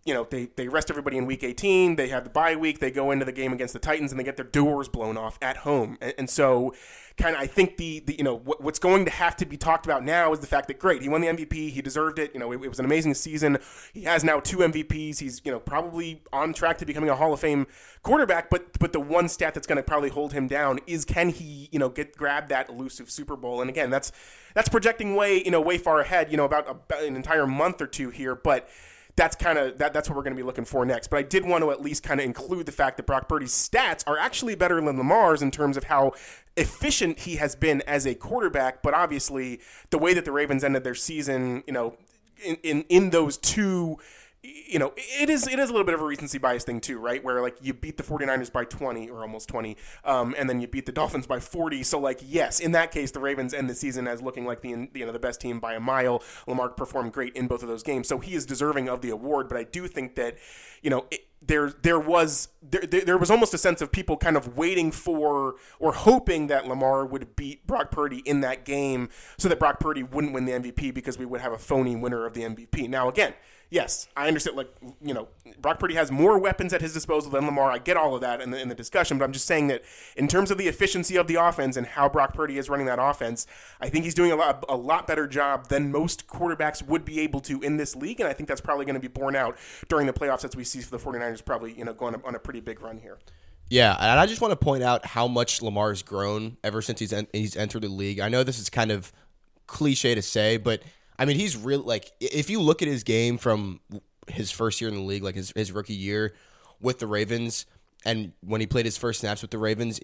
you 0.09 0.15
know, 0.15 0.27
they, 0.31 0.49
they 0.57 0.69
rest 0.69 0.89
everybody 0.89 1.19
in 1.19 1.27
week 1.27 1.45
18. 1.45 1.97
They 1.97 2.09
have 2.09 2.25
the 2.25 2.31
bye 2.31 2.57
week. 2.57 2.79
They 2.79 2.91
go 2.91 3.11
into 3.11 3.27
the 3.27 3.33
game 3.33 3.53
against 3.53 3.75
the 3.75 3.79
Titans 3.79 4.11
and 4.11 4.19
they 4.19 4.25
get 4.25 4.37
their 4.37 4.47
doors 4.47 4.89
blown 4.89 5.19
off 5.19 5.39
at 5.43 5.59
home. 5.59 5.99
And, 6.01 6.15
and 6.17 6.31
so, 6.31 6.75
kind 7.19 7.37
of, 7.37 7.43
I 7.43 7.47
think 7.47 7.77
the, 7.77 8.01
the 8.01 8.17
you 8.17 8.25
know, 8.25 8.35
what, 8.35 8.63
what's 8.63 8.79
going 8.79 9.05
to 9.05 9.11
have 9.11 9.37
to 9.37 9.45
be 9.45 9.59
talked 9.59 9.85
about 9.85 10.03
now 10.03 10.33
is 10.33 10.39
the 10.39 10.47
fact 10.47 10.67
that, 10.69 10.79
great, 10.79 11.03
he 11.03 11.11
won 11.11 11.21
the 11.21 11.27
MVP. 11.27 11.73
He 11.73 11.83
deserved 11.83 12.19
it. 12.19 12.33
You 12.33 12.41
know, 12.41 12.53
it, 12.53 12.65
it 12.65 12.69
was 12.71 12.79
an 12.79 12.87
amazing 12.87 13.13
season. 13.13 13.59
He 13.93 14.05
has 14.05 14.25
now 14.25 14.41
two 14.41 14.59
MVPs. 14.59 15.19
He's, 15.19 15.43
you 15.45 15.53
know, 15.53 15.61
probably 15.61 16.23
on 16.33 16.55
track 16.55 16.79
to 16.79 16.87
becoming 16.87 17.11
a 17.11 17.15
Hall 17.15 17.35
of 17.35 17.41
Fame 17.41 17.67
quarterback. 18.03 18.49
But, 18.49 18.79
but 18.79 18.95
the 18.95 19.01
one 19.01 19.29
stat 19.29 19.53
that's 19.53 19.67
going 19.67 19.77
to 19.77 19.83
probably 19.83 20.09
hold 20.09 20.33
him 20.33 20.49
down 20.49 20.81
is 20.87 21.05
can 21.05 21.29
he, 21.29 21.69
you 21.71 21.79
know, 21.79 21.91
get 21.91 22.17
grab 22.17 22.49
that 22.49 22.71
elusive 22.71 23.11
Super 23.11 23.37
Bowl? 23.37 23.61
And 23.61 23.69
again, 23.69 23.91
that's, 23.91 24.11
that's 24.55 24.71
projecting 24.71 25.17
way, 25.17 25.43
you 25.45 25.51
know, 25.51 25.61
way 25.61 25.77
far 25.77 26.01
ahead, 26.01 26.31
you 26.31 26.39
know, 26.39 26.47
about, 26.47 26.67
about 26.71 27.03
an 27.03 27.15
entire 27.15 27.47
month 27.47 27.83
or 27.83 27.87
two 27.87 28.09
here. 28.09 28.35
But, 28.35 28.71
that's 29.19 29.35
kind 29.35 29.59
of 29.59 29.79
that, 29.79 29.93
that's 29.93 30.09
what 30.09 30.17
we're 30.17 30.23
going 30.23 30.35
to 30.35 30.41
be 30.41 30.47
looking 30.47 30.65
for 30.65 30.87
next. 30.87 31.09
But 31.09 31.19
I 31.19 31.23
did 31.23 31.45
want 31.45 31.65
to 31.65 31.73
at 31.73 31.83
least 31.83 32.05
kind 32.05 32.21
of 32.21 32.25
include 32.25 32.67
the 32.67 32.73
fact 32.73 32.97
that 32.97 33.07
Brock 33.07 33.29
Purdy's 33.29 33.53
stats 33.53 34.05
are 34.07 34.17
actually 34.17 34.55
better 34.55 34.81
than 34.81 34.97
Lamar's 34.97 35.43
in 35.43 35.51
terms 35.51 35.77
of 35.77 35.85
how 35.85 36.13
efficient 36.57 37.21
he 37.21 37.37
has 37.37 37.57
been 37.57 37.83
as 37.83 38.07
a 38.07 38.15
quarterback. 38.15 38.81
But 38.81 38.95
obviously, 38.95 39.61
the 39.91 39.99
way 39.99 40.15
that 40.15 40.25
the 40.25 40.31
Ravens 40.31 40.63
ended 40.63 40.85
their 40.85 40.95
season, 40.95 41.65
you 41.67 41.73
know, 41.73 41.97
in 42.43 42.55
in, 42.63 42.83
in 42.89 43.11
those 43.11 43.37
two 43.37 43.99
you 44.43 44.79
know, 44.79 44.93
it 44.97 45.29
is 45.29 45.49
it 45.49 45.59
is 45.59 45.69
a 45.69 45.73
little 45.73 45.85
bit 45.85 45.95
of 45.95 46.01
a 46.01 46.05
recency 46.05 46.39
bias 46.39 46.63
thing 46.63 46.81
too, 46.81 46.99
right? 46.99 47.23
Where 47.25 47.43
like 47.43 47.57
you 47.61 47.75
beat 47.75 47.97
the 47.97 48.05
49ers 48.05 48.53
by 48.53 48.65
20 48.65 49.11
or 49.11 49.23
almost 49.23 49.49
20, 49.49 49.77
um, 50.05 50.35
and 50.39 50.49
then 50.49 50.61
you 50.61 50.69
beat 50.69 50.87
the 50.87 50.93
Dolphins 50.93 51.27
by 51.27 51.41
40. 51.41 51.83
So 51.83 51.99
like 51.99 52.21
yes, 52.23 52.61
in 52.61 52.73
that 52.73 52.93
case, 52.93 53.11
the 53.11 53.21
Ravens 53.21 53.53
end 53.53 53.69
the 53.69 53.75
season 53.75 54.07
as 54.07 54.23
looking 54.23 54.47
like 54.47 54.61
the 54.61 54.89
you 54.95 55.07
know 55.07 55.13
the 55.13 55.19
best 55.19 55.41
team 55.41 55.59
by 55.59 55.75
a 55.75 55.81
mile. 55.81 56.23
Lamar 56.47 56.69
performed 56.69 57.13
great 57.13 57.35
in 57.35 57.49
both 57.49 57.63
of 57.63 57.69
those 57.69 57.83
games, 57.83 58.07
so 58.07 58.19
he 58.21 58.35
is 58.35 58.47
deserving 58.47 58.89
of 58.89 59.01
the 59.01 59.11
award. 59.11 59.49
But 59.49 59.59
I 59.59 59.65
do 59.65 59.87
think 59.87 60.15
that 60.17 60.39
you 60.83 60.91
know. 60.91 61.07
It, 61.11 61.25
there, 61.41 61.71
there 61.71 62.01
was 62.01 62.49
there, 62.63 62.81
there 62.81 63.17
was 63.17 63.31
almost 63.31 63.55
a 63.55 63.59
sense 63.59 63.81
of 63.81 63.93
people 63.93 64.17
kind 64.17 64.37
of 64.37 64.57
waiting 64.57 64.91
for 64.91 65.55
or 65.79 65.93
hoping 65.93 66.49
that 66.49 66.67
Lamar 66.67 67.07
would 67.07 67.37
beat 67.37 67.65
Brock 67.65 67.93
Purdy 67.93 68.19
in 68.27 68.41
that 68.41 68.65
game, 68.65 69.09
so 69.39 69.49
that 69.49 69.61
Brock 69.61 69.79
Purdy 69.79 70.03
wouldn't 70.03 70.33
win 70.33 70.47
the 70.47 70.53
MVP 70.53 70.93
because 70.93 71.17
we 71.17 71.25
would 71.25 71.41
have 71.41 71.53
a 71.53 71.59
phony 71.59 71.95
winner 71.95 72.27
of 72.27 72.35
the 72.35 72.43
MVP. 72.43 72.89
Now, 72.89 73.09
again, 73.09 73.35
yes, 73.71 74.09
I 74.17 74.29
understand. 74.29 74.57
Like 74.57 74.71
you 75.03 75.15
know, 75.15 75.29
Brock 75.61 75.79
Purdy 75.79 75.95
has 75.95 76.11
more 76.11 76.39
weapons 76.39 76.73
at 76.73 76.81
his 76.81 76.93
disposal 76.93 77.31
than 77.31 77.45
Lamar. 77.45 77.71
I 77.71 77.79
get 77.79 77.97
all 77.97 78.15
of 78.15 78.21
that 78.21 78.41
in 78.41 78.51
the, 78.51 78.61
in 78.61 78.69
the 78.69 78.75
discussion, 78.75 79.19
but 79.19 79.25
I'm 79.25 79.33
just 79.33 79.47
saying 79.47 79.69
that 79.69 79.83
in 80.17 80.29
terms 80.29 80.51
of 80.51 80.59
the 80.59 80.69
efficiency 80.69 81.17
of 81.17 81.27
the 81.27 81.37
offense 81.37 81.77
and 81.77 81.87
how 81.87 82.09
Brock 82.09 82.35
Purdy 82.35 82.59
is 82.59 82.69
running 82.69 82.87
that 82.87 82.99
offense, 83.01 83.47
I 83.81 83.89
think 83.89 84.05
he's 84.05 84.15
doing 84.15 84.33
a 84.33 84.37
lot 84.37 84.65
a 84.69 84.77
lot 84.77 85.07
better 85.07 85.27
job 85.27 85.69
than 85.69 85.93
most 85.93 86.27
quarterbacks 86.27 86.83
would 86.83 87.05
be 87.05 87.21
able 87.21 87.41
to 87.41 87.61
in 87.63 87.77
this 87.77 87.95
league, 87.97 88.21
and 88.21 88.29
I 88.29 88.33
think 88.33 88.49
that's 88.49 88.61
probably 88.61 88.85
going 88.85 88.95
to 88.95 89.01
be 89.01 89.09
borne 89.09 89.37
out 89.37 89.57
during 89.89 90.07
the 90.07 90.13
playoffs 90.13 90.45
as 90.45 90.57
we 90.57 90.65
see 90.65 90.81
for 90.81 90.91
the 90.91 90.99
49ers 90.99 91.45
probably 91.45 91.73
you 91.73 91.85
know 91.85 91.93
going 91.93 92.15
on 92.25 92.35
a 92.35 92.39
pretty 92.39 92.61
big 92.61 92.81
run 92.81 92.99
here. 92.99 93.19
Yeah, 93.71 93.95
and 94.01 94.19
I 94.19 94.27
just 94.27 94.41
want 94.41 94.53
to 94.53 94.57
point 94.57 94.83
out 94.83 95.05
how 95.05 95.29
much 95.29 95.61
Lamar's 95.61 96.03
grown 96.03 96.57
ever 96.65 96.81
since 96.81 97.01
he's 97.01 97.13
en- 97.13 97.29
he's 97.33 97.55
entered 97.57 97.83
the 97.83 97.89
league. 97.89 98.19
I 98.19 98.29
know 98.29 98.43
this 98.43 98.59
is 98.59 98.71
kind 98.71 98.91
of 98.91 99.13
cliche 99.67 100.15
to 100.15 100.23
say, 100.23 100.57
but 100.57 100.83
I 101.19 101.25
mean, 101.25 101.37
he's 101.37 101.57
really 101.57 101.83
like 101.83 102.13
if 102.21 102.51
you 102.51 102.61
look 102.61 102.83
at 102.83 102.89
his 102.89 103.03
game 103.03 103.39
from 103.39 103.81
his 104.29 104.51
first 104.51 104.81
year 104.81 104.89
in 104.89 104.97
the 104.97 105.03
league, 105.03 105.23
like 105.23 105.35
his, 105.35 105.53
his 105.55 105.73
rookie 105.73 105.95
year 105.95 106.35
with 106.81 106.99
the 106.99 107.07
Ravens, 107.07 107.67
and 108.05 108.33
when 108.41 108.61
he 108.61 108.67
played 108.67 108.85
his 108.85 108.97
first 108.97 109.21
snaps 109.21 109.43
with 109.43 109.51
the 109.51 109.59
Ravens, 109.59 110.01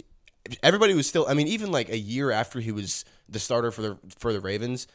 everybody 0.63 0.95
was 0.95 1.07
still. 1.07 1.27
I 1.29 1.35
mean, 1.35 1.49
even 1.49 1.71
like 1.71 1.89
a 1.89 1.99
year 1.99 2.31
after 2.31 2.61
he 2.61 2.73
was 2.73 3.05
the 3.29 3.39
starter 3.39 3.71
for 3.71 3.83
the 3.83 3.99
for 4.19 4.33
the 4.33 4.41
Ravens, 4.41 4.87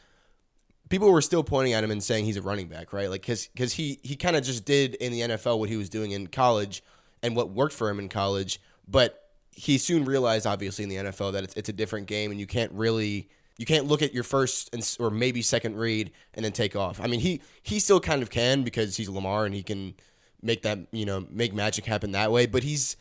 people 0.88 1.10
were 1.10 1.22
still 1.22 1.42
pointing 1.42 1.72
at 1.72 1.82
him 1.82 1.90
and 1.90 2.02
saying 2.02 2.26
he's 2.26 2.36
a 2.36 2.42
running 2.42 2.68
back, 2.68 2.92
right? 2.92 3.08
Like 3.08 3.22
because 3.22 3.48
because 3.48 3.72
he 3.74 3.98
he 4.02 4.16
kind 4.16 4.36
of 4.36 4.44
just 4.44 4.64
did 4.64 4.96
in 4.96 5.12
the 5.12 5.20
NFL 5.20 5.58
what 5.58 5.68
he 5.70 5.76
was 5.76 5.88
doing 5.88 6.10
in 6.10 6.26
college 6.26 6.82
and 7.22 7.34
what 7.34 7.50
worked 7.50 7.74
for 7.74 7.88
him 7.88 7.98
in 7.98 8.08
college, 8.08 8.60
but 8.86 9.30
he 9.52 9.78
soon 9.78 10.04
realized, 10.04 10.46
obviously, 10.46 10.84
in 10.84 10.88
the 10.90 10.96
NFL 10.96 11.32
that 11.32 11.44
it's 11.44 11.54
it's 11.54 11.68
a 11.68 11.72
different 11.72 12.06
game 12.06 12.30
and 12.30 12.38
you 12.38 12.46
can't 12.46 12.72
really 12.72 13.28
you 13.60 13.66
can't 13.66 13.84
look 13.84 14.00
at 14.00 14.14
your 14.14 14.22
first 14.22 14.70
and, 14.72 14.96
or 14.98 15.10
maybe 15.10 15.42
second 15.42 15.76
read 15.76 16.12
and 16.32 16.42
then 16.46 16.52
take 16.52 16.74
off. 16.74 16.98
I 16.98 17.06
mean, 17.06 17.20
he 17.20 17.42
he 17.62 17.78
still 17.78 18.00
kind 18.00 18.22
of 18.22 18.30
can 18.30 18.62
because 18.62 18.96
he's 18.96 19.10
Lamar 19.10 19.44
and 19.44 19.54
he 19.54 19.62
can 19.62 19.92
make 20.40 20.62
that 20.62 20.78
you 20.92 21.04
know 21.04 21.26
make 21.30 21.52
magic 21.52 21.84
happen 21.84 22.12
that 22.12 22.32
way. 22.32 22.46
But 22.46 22.62
he's 22.62 22.96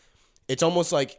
it's 0.50 0.62
almost 0.62 0.92
like 0.92 1.18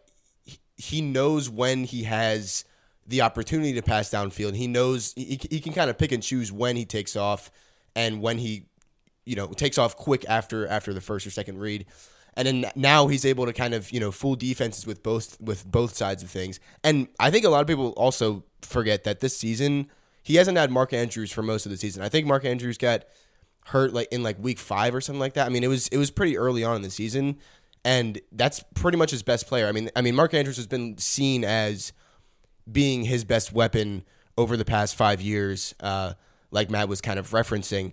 he 0.76 1.00
knows 1.00 1.48
when 1.48 1.84
he 1.84 2.02
has 2.02 2.66
the 3.06 3.22
opportunity 3.22 3.72
to 3.72 3.80
pass 3.80 4.10
downfield. 4.10 4.56
He 4.56 4.66
knows 4.66 5.14
he, 5.16 5.40
he 5.50 5.58
can 5.58 5.72
kind 5.72 5.88
of 5.88 5.96
pick 5.96 6.12
and 6.12 6.22
choose 6.22 6.52
when 6.52 6.76
he 6.76 6.84
takes 6.84 7.16
off 7.16 7.50
and 7.96 8.20
when 8.20 8.36
he 8.36 8.66
you 9.24 9.36
know 9.36 9.46
takes 9.46 9.78
off 9.78 9.96
quick 9.96 10.22
after 10.28 10.66
after 10.66 10.92
the 10.92 11.00
first 11.00 11.26
or 11.26 11.30
second 11.30 11.60
read 11.60 11.86
and 12.40 12.64
then 12.64 12.72
now 12.74 13.06
he's 13.06 13.24
able 13.24 13.46
to 13.46 13.52
kind 13.52 13.74
of 13.74 13.90
you 13.92 14.00
know 14.00 14.10
full 14.10 14.36
defenses 14.36 14.86
with 14.86 15.02
both 15.02 15.40
with 15.40 15.64
both 15.70 15.94
sides 15.94 16.22
of 16.22 16.30
things. 16.30 16.58
And 16.82 17.08
I 17.18 17.30
think 17.30 17.44
a 17.44 17.50
lot 17.50 17.60
of 17.60 17.66
people 17.66 17.90
also 17.90 18.44
forget 18.62 19.04
that 19.04 19.20
this 19.20 19.36
season 19.36 19.90
he 20.22 20.36
hasn't 20.36 20.58
had 20.58 20.70
Mark 20.70 20.92
Andrews 20.92 21.32
for 21.32 21.42
most 21.42 21.66
of 21.66 21.70
the 21.70 21.78
season. 21.78 22.02
I 22.02 22.08
think 22.08 22.26
Mark 22.26 22.44
Andrews 22.44 22.78
got 22.78 23.04
hurt 23.66 23.92
like 23.92 24.08
in 24.10 24.22
like 24.22 24.36
week 24.42 24.58
five 24.58 24.94
or 24.94 25.00
something 25.00 25.20
like 25.20 25.34
that. 25.34 25.46
I 25.46 25.48
mean, 25.50 25.64
it 25.64 25.68
was 25.68 25.88
it 25.88 25.98
was 25.98 26.10
pretty 26.10 26.36
early 26.36 26.64
on 26.64 26.76
in 26.76 26.82
the 26.82 26.90
season, 26.90 27.38
and 27.84 28.20
that's 28.32 28.62
pretty 28.74 28.98
much 28.98 29.10
his 29.10 29.22
best 29.22 29.46
player. 29.46 29.66
I 29.66 29.72
mean, 29.72 29.90
I 29.94 30.02
mean 30.02 30.14
Mark 30.14 30.34
Andrews 30.34 30.56
has 30.56 30.66
been 30.66 30.98
seen 30.98 31.44
as 31.44 31.92
being 32.70 33.04
his 33.04 33.24
best 33.24 33.52
weapon 33.52 34.04
over 34.36 34.56
the 34.56 34.64
past 34.64 34.94
five 34.94 35.20
years, 35.20 35.74
uh, 35.80 36.14
like 36.50 36.70
Matt 36.70 36.88
was 36.88 37.00
kind 37.00 37.18
of 37.18 37.30
referencing 37.30 37.92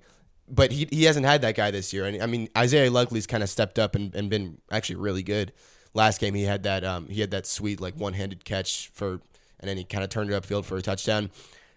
but 0.50 0.72
he 0.72 0.88
he 0.92 1.04
hasn't 1.04 1.26
had 1.26 1.42
that 1.42 1.56
guy 1.56 1.72
this 1.72 1.94
year. 1.94 2.06
And 2.06 2.22
I 2.22 2.26
mean, 2.26 2.50
Isaiah 2.58 2.90
Likely's 2.90 3.28
kind 3.28 3.44
of 3.44 3.50
stepped 3.50 3.78
up 3.80 3.96
and, 3.96 4.14
and 4.16 4.30
been 4.30 4.60
actually 4.72 4.96
really 4.96 5.24
good. 5.24 5.54
Last 5.94 6.20
game 6.20 6.34
he 6.34 6.44
had 6.44 6.64
that 6.64 6.84
um, 6.84 7.08
he 7.08 7.22
had 7.22 7.32
that 7.32 7.46
sweet 7.46 7.82
like 7.82 7.96
one 7.96 8.14
handed 8.14 8.46
catch 8.46 8.90
for, 8.94 9.20
and 9.60 9.70
then 9.70 9.78
he 9.78 9.84
kind 9.84 10.04
of 10.04 10.10
turned 10.10 10.32
it 10.32 10.42
upfield 10.42 10.66
for 10.66 10.78
a 10.78 10.82
touchdown. 10.82 11.30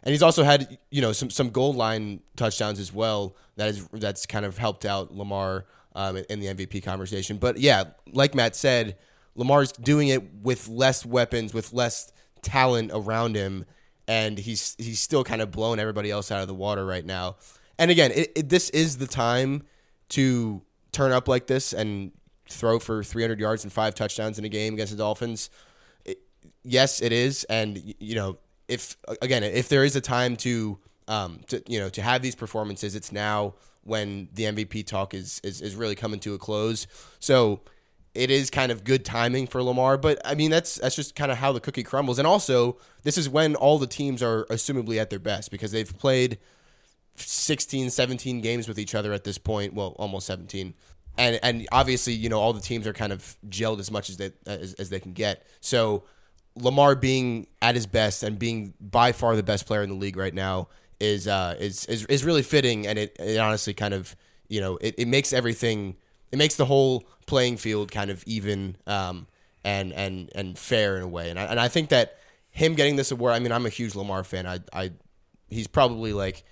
and 0.02 0.12
he's 0.12 0.22
also 0.22 0.42
had 0.44 0.78
you 0.90 1.00
know 1.00 1.12
some 1.12 1.30
some 1.30 1.50
goal 1.50 1.72
line 1.72 2.20
touchdowns 2.36 2.78
as 2.78 2.92
well. 2.92 3.36
That 3.56 3.68
is 3.68 3.88
that's 3.92 4.26
kind 4.26 4.44
of 4.44 4.58
helped 4.58 4.84
out 4.84 5.14
Lamar 5.14 5.64
um, 5.94 6.16
in 6.28 6.40
the 6.40 6.46
MVP 6.46 6.82
conversation. 6.82 7.38
But 7.38 7.58
yeah, 7.58 7.84
like 8.12 8.34
Matt 8.34 8.56
said, 8.56 8.96
Lamar's 9.34 9.72
doing 9.72 10.08
it 10.08 10.22
with 10.42 10.68
less 10.68 11.04
weapons, 11.04 11.54
with 11.54 11.72
less 11.72 12.12
talent 12.42 12.90
around 12.92 13.36
him, 13.36 13.64
and 14.06 14.38
he's 14.38 14.76
he's 14.78 15.00
still 15.00 15.24
kind 15.24 15.40
of 15.40 15.50
blowing 15.50 15.80
everybody 15.80 16.10
else 16.10 16.30
out 16.30 16.40
of 16.40 16.48
the 16.48 16.54
water 16.54 16.84
right 16.84 17.04
now. 17.04 17.36
And 17.80 17.90
again, 17.90 18.12
it, 18.14 18.32
it, 18.36 18.48
this 18.50 18.68
is 18.70 18.98
the 18.98 19.06
time 19.06 19.62
to 20.10 20.60
turn 20.92 21.12
up 21.12 21.26
like 21.26 21.46
this 21.46 21.72
and 21.72 22.12
throw 22.46 22.78
for 22.78 23.02
300 23.02 23.40
yards 23.40 23.64
and 23.64 23.72
five 23.72 23.94
touchdowns 23.94 24.38
in 24.38 24.44
a 24.44 24.50
game 24.50 24.74
against 24.74 24.92
the 24.92 24.98
Dolphins. 24.98 25.48
It, 26.04 26.18
yes, 26.62 27.00
it 27.00 27.10
is, 27.10 27.44
and 27.44 27.82
you 27.98 28.14
know 28.14 28.36
if 28.68 28.96
again 29.22 29.42
if 29.42 29.68
there 29.70 29.82
is 29.82 29.96
a 29.96 30.00
time 30.00 30.36
to 30.36 30.78
um 31.08 31.40
to 31.48 31.62
you 31.66 31.80
know 31.80 31.88
to 31.88 32.02
have 32.02 32.20
these 32.20 32.34
performances, 32.34 32.94
it's 32.94 33.12
now 33.12 33.54
when 33.82 34.28
the 34.34 34.44
MVP 34.44 34.86
talk 34.86 35.14
is 35.14 35.40
is, 35.42 35.62
is 35.62 35.74
really 35.74 35.94
coming 35.94 36.20
to 36.20 36.34
a 36.34 36.38
close. 36.38 36.86
So 37.18 37.62
it 38.14 38.30
is 38.30 38.50
kind 38.50 38.70
of 38.70 38.84
good 38.84 39.06
timing 39.06 39.46
for 39.46 39.62
Lamar, 39.62 39.96
but 39.96 40.20
I 40.22 40.34
mean 40.34 40.50
that's 40.50 40.74
that's 40.74 40.96
just 40.96 41.14
kind 41.14 41.32
of 41.32 41.38
how 41.38 41.52
the 41.52 41.60
cookie 41.60 41.84
crumbles. 41.84 42.18
And 42.18 42.26
also, 42.26 42.76
this 43.04 43.16
is 43.16 43.26
when 43.26 43.54
all 43.54 43.78
the 43.78 43.86
teams 43.86 44.22
are 44.22 44.44
assumably 44.50 44.98
at 45.00 45.08
their 45.08 45.18
best 45.18 45.50
because 45.50 45.72
they've 45.72 45.96
played 45.98 46.36
16, 47.20 47.90
17 47.90 48.40
games 48.40 48.68
with 48.68 48.78
each 48.78 48.94
other 48.94 49.12
at 49.12 49.24
this 49.24 49.38
point, 49.38 49.74
well, 49.74 49.94
almost 49.98 50.26
17. 50.26 50.74
And 51.18 51.40
and 51.42 51.66
obviously, 51.72 52.14
you 52.14 52.28
know, 52.28 52.40
all 52.40 52.52
the 52.52 52.60
teams 52.60 52.86
are 52.86 52.92
kind 52.92 53.12
of 53.12 53.36
gelled 53.48 53.80
as 53.80 53.90
much 53.90 54.08
as 54.10 54.16
they 54.16 54.30
as, 54.46 54.74
as 54.74 54.90
they 54.90 55.00
can 55.00 55.12
get. 55.12 55.46
So 55.60 56.04
Lamar 56.54 56.94
being 56.94 57.46
at 57.60 57.74
his 57.74 57.86
best 57.86 58.22
and 58.22 58.38
being 58.38 58.74
by 58.80 59.12
far 59.12 59.36
the 59.36 59.42
best 59.42 59.66
player 59.66 59.82
in 59.82 59.90
the 59.90 59.96
league 59.96 60.16
right 60.16 60.34
now 60.34 60.68
is 61.00 61.26
uh, 61.26 61.56
is, 61.58 61.86
is 61.86 62.04
is 62.06 62.24
really 62.24 62.42
fitting, 62.42 62.86
and 62.86 62.98
it, 62.98 63.16
it 63.18 63.38
honestly 63.38 63.74
kind 63.74 63.94
of 63.94 64.14
you 64.48 64.60
know 64.60 64.78
it, 64.80 64.94
it 64.98 65.08
makes 65.08 65.32
everything 65.32 65.96
it 66.30 66.38
makes 66.38 66.56
the 66.56 66.66
whole 66.66 67.04
playing 67.26 67.56
field 67.56 67.90
kind 67.90 68.10
of 68.10 68.22
even 68.26 68.76
um, 68.86 69.26
and 69.64 69.92
and 69.92 70.30
and 70.34 70.58
fair 70.58 70.96
in 70.96 71.02
a 71.02 71.08
way, 71.08 71.30
and 71.30 71.38
I, 71.38 71.44
and 71.44 71.58
I 71.58 71.68
think 71.68 71.88
that 71.88 72.18
him 72.50 72.74
getting 72.74 72.96
this 72.96 73.10
award. 73.10 73.32
I 73.32 73.38
mean, 73.38 73.52
I'm 73.52 73.66
a 73.66 73.70
huge 73.70 73.94
Lamar 73.94 74.24
fan. 74.24 74.46
I 74.46 74.60
I 74.72 74.92
he's 75.48 75.66
probably 75.66 76.12
like 76.12 76.44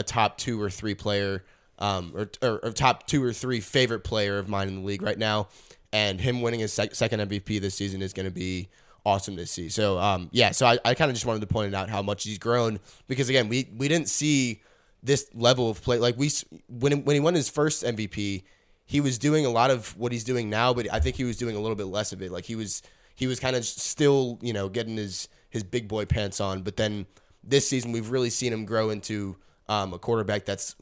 a 0.00 0.02
top 0.02 0.38
two 0.38 0.60
or 0.60 0.70
three 0.70 0.94
player, 0.94 1.44
um, 1.78 2.12
or, 2.14 2.30
or, 2.42 2.58
or 2.64 2.72
top 2.72 3.06
two 3.06 3.22
or 3.22 3.32
three 3.32 3.60
favorite 3.60 4.00
player 4.00 4.38
of 4.38 4.48
mine 4.48 4.68
in 4.68 4.76
the 4.76 4.86
league 4.86 5.02
right 5.02 5.18
now, 5.18 5.48
and 5.92 6.20
him 6.20 6.42
winning 6.42 6.60
his 6.60 6.72
sec- 6.72 6.94
second 6.94 7.20
MVP 7.20 7.60
this 7.60 7.74
season 7.74 8.02
is 8.02 8.12
going 8.12 8.26
to 8.26 8.32
be 8.32 8.68
awesome 9.04 9.36
to 9.36 9.46
see. 9.46 9.68
So 9.68 9.98
um, 9.98 10.28
yeah, 10.32 10.50
so 10.50 10.66
I, 10.66 10.78
I 10.84 10.94
kind 10.94 11.10
of 11.10 11.14
just 11.14 11.26
wanted 11.26 11.40
to 11.40 11.46
point 11.46 11.74
out 11.74 11.88
how 11.88 12.02
much 12.02 12.24
he's 12.24 12.38
grown 12.38 12.80
because 13.06 13.28
again, 13.28 13.48
we 13.48 13.68
we 13.76 13.88
didn't 13.88 14.08
see 14.08 14.62
this 15.02 15.30
level 15.34 15.70
of 15.70 15.82
play 15.82 15.98
like 15.98 16.16
we 16.18 16.30
when 16.68 17.04
when 17.04 17.14
he 17.14 17.20
won 17.20 17.34
his 17.34 17.48
first 17.48 17.84
MVP, 17.84 18.42
he 18.86 19.00
was 19.00 19.18
doing 19.18 19.46
a 19.46 19.50
lot 19.50 19.70
of 19.70 19.96
what 19.96 20.12
he's 20.12 20.24
doing 20.24 20.50
now, 20.50 20.74
but 20.74 20.92
I 20.92 21.00
think 21.00 21.16
he 21.16 21.24
was 21.24 21.36
doing 21.36 21.56
a 21.56 21.60
little 21.60 21.76
bit 21.76 21.86
less 21.86 22.12
of 22.12 22.22
it. 22.22 22.30
Like 22.30 22.44
he 22.44 22.56
was 22.56 22.82
he 23.14 23.26
was 23.26 23.40
kind 23.40 23.56
of 23.56 23.64
still 23.64 24.38
you 24.42 24.52
know 24.52 24.68
getting 24.68 24.96
his 24.96 25.28
his 25.50 25.64
big 25.64 25.88
boy 25.88 26.06
pants 26.06 26.40
on, 26.40 26.62
but 26.62 26.76
then 26.76 27.06
this 27.42 27.68
season 27.68 27.92
we've 27.92 28.10
really 28.10 28.30
seen 28.30 28.52
him 28.52 28.64
grow 28.64 28.90
into 28.90 29.36
um, 29.70 29.94
a 29.94 29.98
quarterback 29.98 30.44
that's 30.44 30.76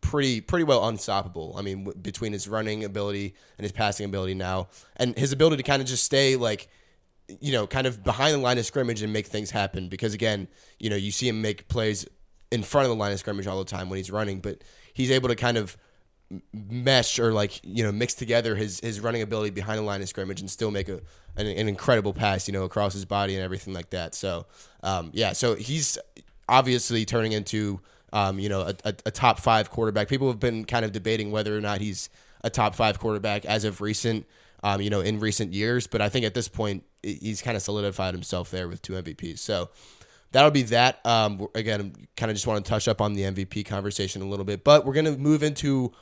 pretty 0.00 0.40
pretty 0.40 0.64
well 0.64 0.88
unstoppable. 0.88 1.54
I 1.58 1.62
mean, 1.62 1.84
w- 1.84 2.00
between 2.00 2.32
his 2.32 2.48
running 2.48 2.84
ability 2.84 3.34
and 3.58 3.64
his 3.64 3.72
passing 3.72 4.06
ability 4.06 4.34
now, 4.34 4.68
and 4.96 5.16
his 5.18 5.32
ability 5.32 5.58
to 5.58 5.62
kind 5.62 5.82
of 5.82 5.88
just 5.88 6.04
stay 6.04 6.36
like 6.36 6.68
you 7.40 7.52
know, 7.52 7.66
kind 7.66 7.86
of 7.86 8.02
behind 8.02 8.34
the 8.34 8.38
line 8.38 8.56
of 8.56 8.64
scrimmage 8.64 9.02
and 9.02 9.12
make 9.12 9.26
things 9.26 9.50
happen. 9.50 9.88
Because 9.88 10.14
again, 10.14 10.48
you 10.78 10.88
know, 10.88 10.96
you 10.96 11.10
see 11.10 11.28
him 11.28 11.42
make 11.42 11.68
plays 11.68 12.06
in 12.50 12.62
front 12.62 12.86
of 12.86 12.88
the 12.88 12.96
line 12.96 13.12
of 13.12 13.18
scrimmage 13.18 13.46
all 13.46 13.58
the 13.58 13.70
time 13.70 13.90
when 13.90 13.98
he's 13.98 14.10
running, 14.10 14.40
but 14.40 14.62
he's 14.94 15.10
able 15.10 15.28
to 15.28 15.36
kind 15.36 15.58
of 15.58 15.76
mesh 16.52 17.18
or 17.18 17.32
like 17.32 17.58
you 17.64 17.82
know 17.82 17.90
mix 17.90 18.12
together 18.12 18.54
his 18.54 18.80
his 18.80 19.00
running 19.00 19.22
ability 19.22 19.48
behind 19.48 19.78
the 19.78 19.82
line 19.82 20.02
of 20.02 20.08
scrimmage 20.10 20.40
and 20.40 20.50
still 20.50 20.70
make 20.70 20.86
a 20.86 21.00
an, 21.38 21.46
an 21.46 21.68
incredible 21.70 22.12
pass 22.12 22.46
you 22.46 22.52
know 22.52 22.64
across 22.64 22.92
his 22.92 23.06
body 23.06 23.34
and 23.34 23.42
everything 23.42 23.72
like 23.72 23.88
that 23.88 24.14
so 24.14 24.44
um, 24.82 25.10
yeah 25.14 25.32
so 25.32 25.54
he's 25.54 25.96
obviously 26.46 27.06
turning 27.06 27.32
into 27.32 27.80
um, 28.12 28.38
you 28.38 28.48
know 28.48 28.62
a, 28.62 28.74
a, 28.84 28.94
a, 29.06 29.10
top 29.10 29.38
five 29.38 29.70
quarterback 29.70 30.08
people 30.08 30.28
have 30.28 30.40
been 30.40 30.64
kind 30.64 30.84
of 30.84 30.92
debating 30.92 31.30
whether 31.30 31.56
or 31.56 31.60
not 31.60 31.80
he's 31.80 32.08
a 32.42 32.50
top 32.50 32.74
five 32.74 32.98
quarterback 32.98 33.44
as 33.44 33.64
of 33.64 33.80
recent 33.80 34.26
um, 34.62 34.80
you 34.80 34.90
know 34.90 35.00
in 35.00 35.20
recent 35.20 35.52
years 35.52 35.86
but 35.86 36.00
I 36.00 36.08
think 36.08 36.24
at 36.24 36.34
this 36.34 36.48
point 36.48 36.84
he's 37.02 37.42
kind 37.42 37.56
of 37.56 37.62
solidified 37.62 38.14
himself 38.14 38.50
there 38.50 38.68
with 38.68 38.82
two 38.82 38.94
MVPs. 38.94 39.38
So 39.38 39.70
that'll 40.32 40.50
be 40.50 40.62
that. 40.64 41.04
Um, 41.06 41.48
again, 41.54 41.94
kind 42.16 42.30
of 42.30 42.36
just 42.36 42.46
want 42.46 42.64
to 42.64 42.68
touch 42.68 42.88
up 42.88 43.00
on 43.00 43.14
the 43.14 43.22
MVP 43.22 43.66
conversation 43.66 44.22
a 44.22 44.26
little 44.26 44.44
bit, 44.44 44.64
but 44.64 44.84
we're 44.84 44.94
going 44.94 45.06
to 45.06 45.16
move 45.16 45.42
into 45.42 45.92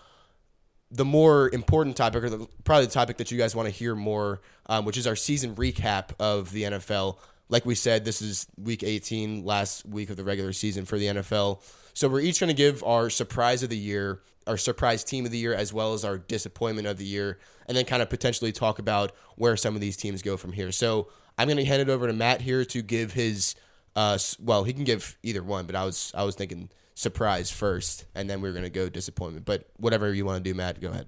the 0.90 1.05
more 1.05 1.51
important 1.51 1.97
topic, 1.97 2.23
or 2.25 2.31
the, 2.31 2.47
probably 2.64 2.87
the 2.87 2.92
topic 2.92 3.16
that 3.16 3.31
you 3.31 3.38
guys 3.38 3.57
want 3.57 3.66
to 3.66 3.75
hear 3.75 3.95
more, 3.95 4.40
um, 4.66 4.85
which 4.85 4.97
is 4.97 5.07
our 5.07 5.16
season 5.16 5.55
recap 5.57 6.11
of 6.21 6.53
the 6.53 6.62
NFL. 6.62 7.19
Like 7.48 7.64
we 7.64 7.74
said, 7.74 8.04
this 8.04 8.20
is 8.20 8.46
week 8.59 8.82
18, 8.82 9.44
last 9.44 9.87
week 9.87 10.11
of 10.11 10.16
the 10.16 10.24
regular 10.24 10.52
season 10.52 10.85
for 10.85 10.98
the 10.98 11.06
NFL. 11.06 11.62
So 11.94 12.09
we're 12.09 12.20
each 12.20 12.40
going 12.40 12.48
to 12.48 12.54
give 12.54 12.82
our 12.85 13.09
surprise 13.09 13.62
of 13.62 13.70
the 13.70 13.78
year, 13.78 14.20
our 14.46 14.56
surprise 14.56 15.04
team 15.04 15.24
of 15.24 15.30
the 15.30 15.38
year, 15.38 15.54
as 15.54 15.72
well 15.72 15.94
as 15.94 16.04
our 16.04 16.18
disappointment 16.18 16.87
of 16.87 16.98
the 16.98 17.04
year, 17.04 17.38
and 17.66 17.76
then 17.76 17.85
kind 17.85 18.02
of 18.02 18.11
potentially 18.11 18.52
talk 18.52 18.78
about 18.78 19.12
where 19.37 19.56
some 19.56 19.74
of 19.74 19.80
these 19.80 19.96
teams 19.96 20.22
go 20.22 20.37
from 20.37 20.52
here. 20.52 20.72
So 20.72 21.09
I'm 21.38 21.48
going 21.48 21.56
to 21.59 21.64
hand 21.64 21.82
it 21.82 21.88
over 21.88 22.06
to 22.06 22.12
Matt 22.12 22.40
here 22.40 22.64
to 22.64 22.82
give 22.82 23.12
his. 23.12 23.54
Uh, 23.94 24.18
well, 24.40 24.64
he 24.64 24.74
can 24.74 24.85
give 24.85 25.16
either 25.22 25.42
one, 25.42 25.64
but 25.66 25.74
I 25.74 25.85
was 25.85 26.12
I 26.14 26.24
was 26.24 26.35
thinking 26.35 26.68
surprise 26.94 27.50
first, 27.50 28.04
and 28.14 28.28
then 28.28 28.40
we 28.40 28.48
are 28.48 28.52
going 28.52 28.64
to 28.64 28.70
go 28.70 28.88
disappointment. 28.88 29.46
But 29.46 29.68
whatever 29.76 30.12
you 30.12 30.26
want 30.26 30.42
to 30.42 30.50
do, 30.50 30.54
Matt, 30.54 30.80
go 30.80 30.90
ahead. 30.90 31.06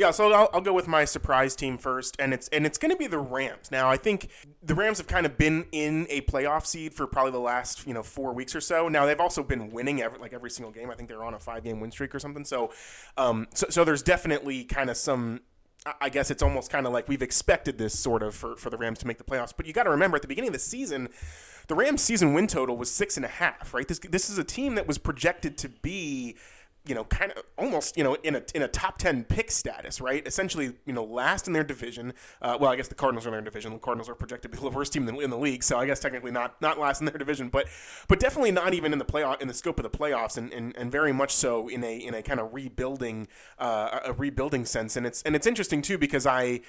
Yeah, 0.00 0.12
so 0.12 0.32
I'll, 0.32 0.48
I'll, 0.54 0.62
go 0.62 0.72
with 0.72 0.88
my 0.88 1.04
surprise 1.04 1.54
team 1.54 1.76
first, 1.76 2.16
and 2.18 2.32
it's 2.32 2.48
and 2.48 2.64
it's 2.64 2.78
going 2.78 2.90
to 2.90 2.96
be 2.96 3.06
the 3.06 3.18
Rams. 3.18 3.70
Now, 3.70 3.90
I 3.90 3.98
think 3.98 4.30
the 4.62 4.74
Rams 4.74 4.96
have 4.96 5.06
kind 5.06 5.26
of 5.26 5.36
been 5.36 5.66
in 5.72 6.06
a 6.08 6.22
playoff 6.22 6.64
seed 6.64 6.94
for 6.94 7.06
probably 7.06 7.32
the 7.32 7.38
last 7.38 7.86
you 7.86 7.92
know 7.92 8.02
four 8.02 8.32
weeks 8.32 8.56
or 8.56 8.62
so. 8.62 8.88
Now 8.88 9.04
they've 9.04 9.20
also 9.20 9.42
been 9.42 9.70
winning 9.70 10.00
every 10.00 10.18
like 10.18 10.32
every 10.32 10.48
single 10.48 10.72
game. 10.72 10.90
I 10.90 10.94
think 10.94 11.10
they're 11.10 11.22
on 11.22 11.34
a 11.34 11.38
five 11.38 11.64
game 11.64 11.80
win 11.80 11.90
streak 11.90 12.14
or 12.14 12.18
something. 12.18 12.46
So, 12.46 12.72
um, 13.18 13.46
so, 13.52 13.66
so 13.68 13.84
there's 13.84 14.02
definitely 14.02 14.64
kind 14.64 14.88
of 14.88 14.96
some 14.96 15.40
I 16.00 16.08
guess 16.08 16.30
it's 16.30 16.42
almost 16.42 16.70
kind 16.70 16.86
of 16.86 16.94
like 16.94 17.06
we've 17.06 17.20
expected 17.20 17.76
this 17.76 17.98
sort 17.98 18.22
of 18.22 18.34
for, 18.34 18.56
for 18.56 18.70
the 18.70 18.78
Rams 18.78 19.00
to 19.00 19.06
make 19.06 19.18
the 19.18 19.24
playoffs. 19.24 19.52
But 19.54 19.66
you 19.66 19.74
got 19.74 19.82
to 19.82 19.90
remember 19.90 20.16
at 20.16 20.22
the 20.22 20.28
beginning 20.28 20.48
of 20.48 20.54
the 20.54 20.60
season, 20.60 21.10
the 21.68 21.74
Rams' 21.74 22.02
season 22.02 22.32
win 22.32 22.46
total 22.46 22.78
was 22.78 22.90
six 22.90 23.16
and 23.16 23.26
a 23.26 23.28
half. 23.28 23.74
Right, 23.74 23.86
this 23.86 23.98
this 23.98 24.30
is 24.30 24.38
a 24.38 24.44
team 24.44 24.76
that 24.76 24.86
was 24.86 24.96
projected 24.96 25.58
to 25.58 25.68
be 25.68 26.36
you 26.86 26.94
know, 26.94 27.04
kind 27.04 27.30
of 27.32 27.42
almost, 27.58 27.96
you 27.96 28.02
know, 28.02 28.14
in 28.22 28.36
a 28.36 28.42
in 28.54 28.62
a 28.62 28.68
top 28.68 28.98
ten 28.98 29.24
pick 29.24 29.50
status, 29.50 30.00
right? 30.00 30.26
Essentially, 30.26 30.72
you 30.86 30.92
know, 30.92 31.04
last 31.04 31.46
in 31.46 31.52
their 31.52 31.64
division. 31.64 32.14
Uh, 32.40 32.56
well, 32.58 32.70
I 32.70 32.76
guess 32.76 32.88
the 32.88 32.94
Cardinals 32.94 33.26
are 33.26 33.28
in 33.28 33.34
their 33.34 33.42
division. 33.42 33.72
The 33.72 33.78
Cardinals 33.78 34.08
are 34.08 34.14
projected 34.14 34.50
to 34.50 34.58
be 34.58 34.62
the 34.62 34.74
worst 34.74 34.92
team 34.92 35.06
in 35.06 35.14
the, 35.14 35.20
in 35.20 35.30
the, 35.30 35.38
league, 35.38 35.62
so 35.62 35.78
I 35.78 35.86
guess 35.86 36.00
technically 36.00 36.30
not 36.30 36.60
not 36.60 36.78
last 36.78 37.00
in 37.00 37.06
their 37.06 37.18
division, 37.18 37.48
but 37.48 37.66
but 38.08 38.18
definitely 38.18 38.52
not 38.52 38.72
even 38.72 38.92
in 38.92 38.98
the 38.98 39.04
playoff 39.04 39.40
in 39.42 39.48
the 39.48 39.54
scope 39.54 39.78
of 39.78 39.82
the 39.82 39.96
playoffs, 39.96 40.38
and, 40.38 40.52
and, 40.52 40.76
and 40.76 40.90
very 40.90 41.12
much 41.12 41.34
so 41.34 41.68
in 41.68 41.84
a 41.84 41.96
in 41.96 42.14
a 42.14 42.22
kind 42.22 42.40
of 42.40 42.52
rebuilding 42.54 43.28
uh, 43.58 44.00
a 44.06 44.12
rebuilding 44.14 44.64
sense. 44.64 44.96
And 44.96 45.06
it's 45.06 45.22
and 45.22 45.36
it's 45.36 45.46
interesting 45.46 45.82
too 45.82 45.98
because 45.98 46.26
I 46.26 46.60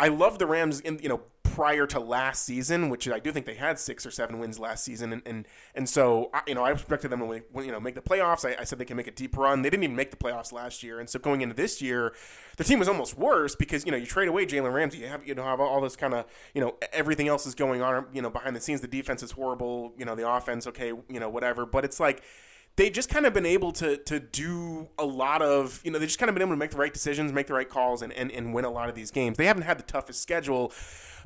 I 0.00 0.08
love 0.08 0.38
the 0.38 0.46
Rams 0.46 0.80
in 0.80 1.00
you 1.02 1.08
know 1.08 1.22
prior 1.54 1.86
to 1.86 2.00
last 2.00 2.44
season, 2.44 2.88
which 2.88 3.08
I 3.08 3.18
do 3.18 3.32
think 3.32 3.46
they 3.46 3.54
had 3.54 3.78
six 3.78 4.04
or 4.04 4.10
seven 4.10 4.38
wins 4.38 4.58
last 4.58 4.84
season, 4.84 5.12
and 5.12 5.22
and, 5.26 5.48
and 5.74 5.88
so 5.88 6.30
you 6.46 6.54
know 6.54 6.64
I 6.64 6.72
expected 6.72 7.10
them 7.10 7.20
to 7.20 7.42
you 7.64 7.72
know 7.72 7.80
make 7.80 7.94
the 7.94 8.00
playoffs. 8.00 8.48
I, 8.48 8.60
I, 8.60 8.64
said 8.64 8.78
they 8.78 8.84
can 8.84 8.96
make 8.96 9.06
a 9.06 9.12
deep 9.12 9.36
run. 9.36 9.62
They 9.62 9.70
didn't 9.70 9.84
even 9.84 9.96
make 9.96 10.10
the 10.10 10.16
playoffs 10.16 10.52
last 10.52 10.82
year, 10.82 11.00
and 11.00 11.08
so 11.08 11.18
going 11.18 11.40
into 11.40 11.54
this 11.54 11.80
year, 11.80 12.14
the 12.56 12.64
team 12.64 12.78
was 12.78 12.88
almost 12.88 13.16
worse 13.16 13.54
because 13.54 13.84
you 13.84 13.90
know 13.90 13.98
you 13.98 14.06
trade 14.06 14.28
away 14.28 14.46
Jalen 14.46 14.72
Ramsey, 14.72 14.98
you 14.98 15.06
have 15.06 15.26
you 15.26 15.34
know 15.34 15.44
have 15.44 15.60
all 15.60 15.80
this 15.80 15.96
kind 15.96 16.14
of 16.14 16.26
you 16.54 16.60
know 16.60 16.76
everything 16.92 17.28
else 17.28 17.46
is 17.46 17.54
going 17.54 17.82
on 17.82 18.06
you 18.12 18.22
know 18.22 18.30
behind 18.30 18.54
the 18.54 18.60
scenes. 18.60 18.80
The 18.80 18.88
defense 18.88 19.22
is 19.22 19.32
horrible, 19.32 19.92
you 19.96 20.04
know 20.04 20.14
the 20.14 20.28
offense 20.28 20.66
okay, 20.66 20.88
you 20.88 21.20
know 21.20 21.28
whatever, 21.28 21.66
but 21.66 21.84
it's 21.84 22.00
like 22.00 22.22
they 22.78 22.88
just 22.88 23.08
kind 23.08 23.26
of 23.26 23.34
been 23.34 23.44
able 23.44 23.72
to 23.72 23.96
to 23.96 24.20
do 24.20 24.88
a 24.98 25.04
lot 25.04 25.42
of 25.42 25.80
you 25.84 25.90
know 25.90 25.98
they 25.98 26.06
just 26.06 26.20
kind 26.20 26.30
of 26.30 26.34
been 26.34 26.42
able 26.42 26.52
to 26.52 26.58
make 26.58 26.70
the 26.70 26.76
right 26.76 26.92
decisions, 26.92 27.32
make 27.32 27.48
the 27.48 27.52
right 27.52 27.68
calls, 27.68 28.02
and 28.02 28.12
and, 28.12 28.30
and 28.30 28.54
win 28.54 28.64
a 28.64 28.70
lot 28.70 28.88
of 28.88 28.94
these 28.94 29.10
games. 29.10 29.36
They 29.36 29.46
haven't 29.46 29.64
had 29.64 29.78
the 29.80 29.82
toughest 29.82 30.22
schedule, 30.22 30.72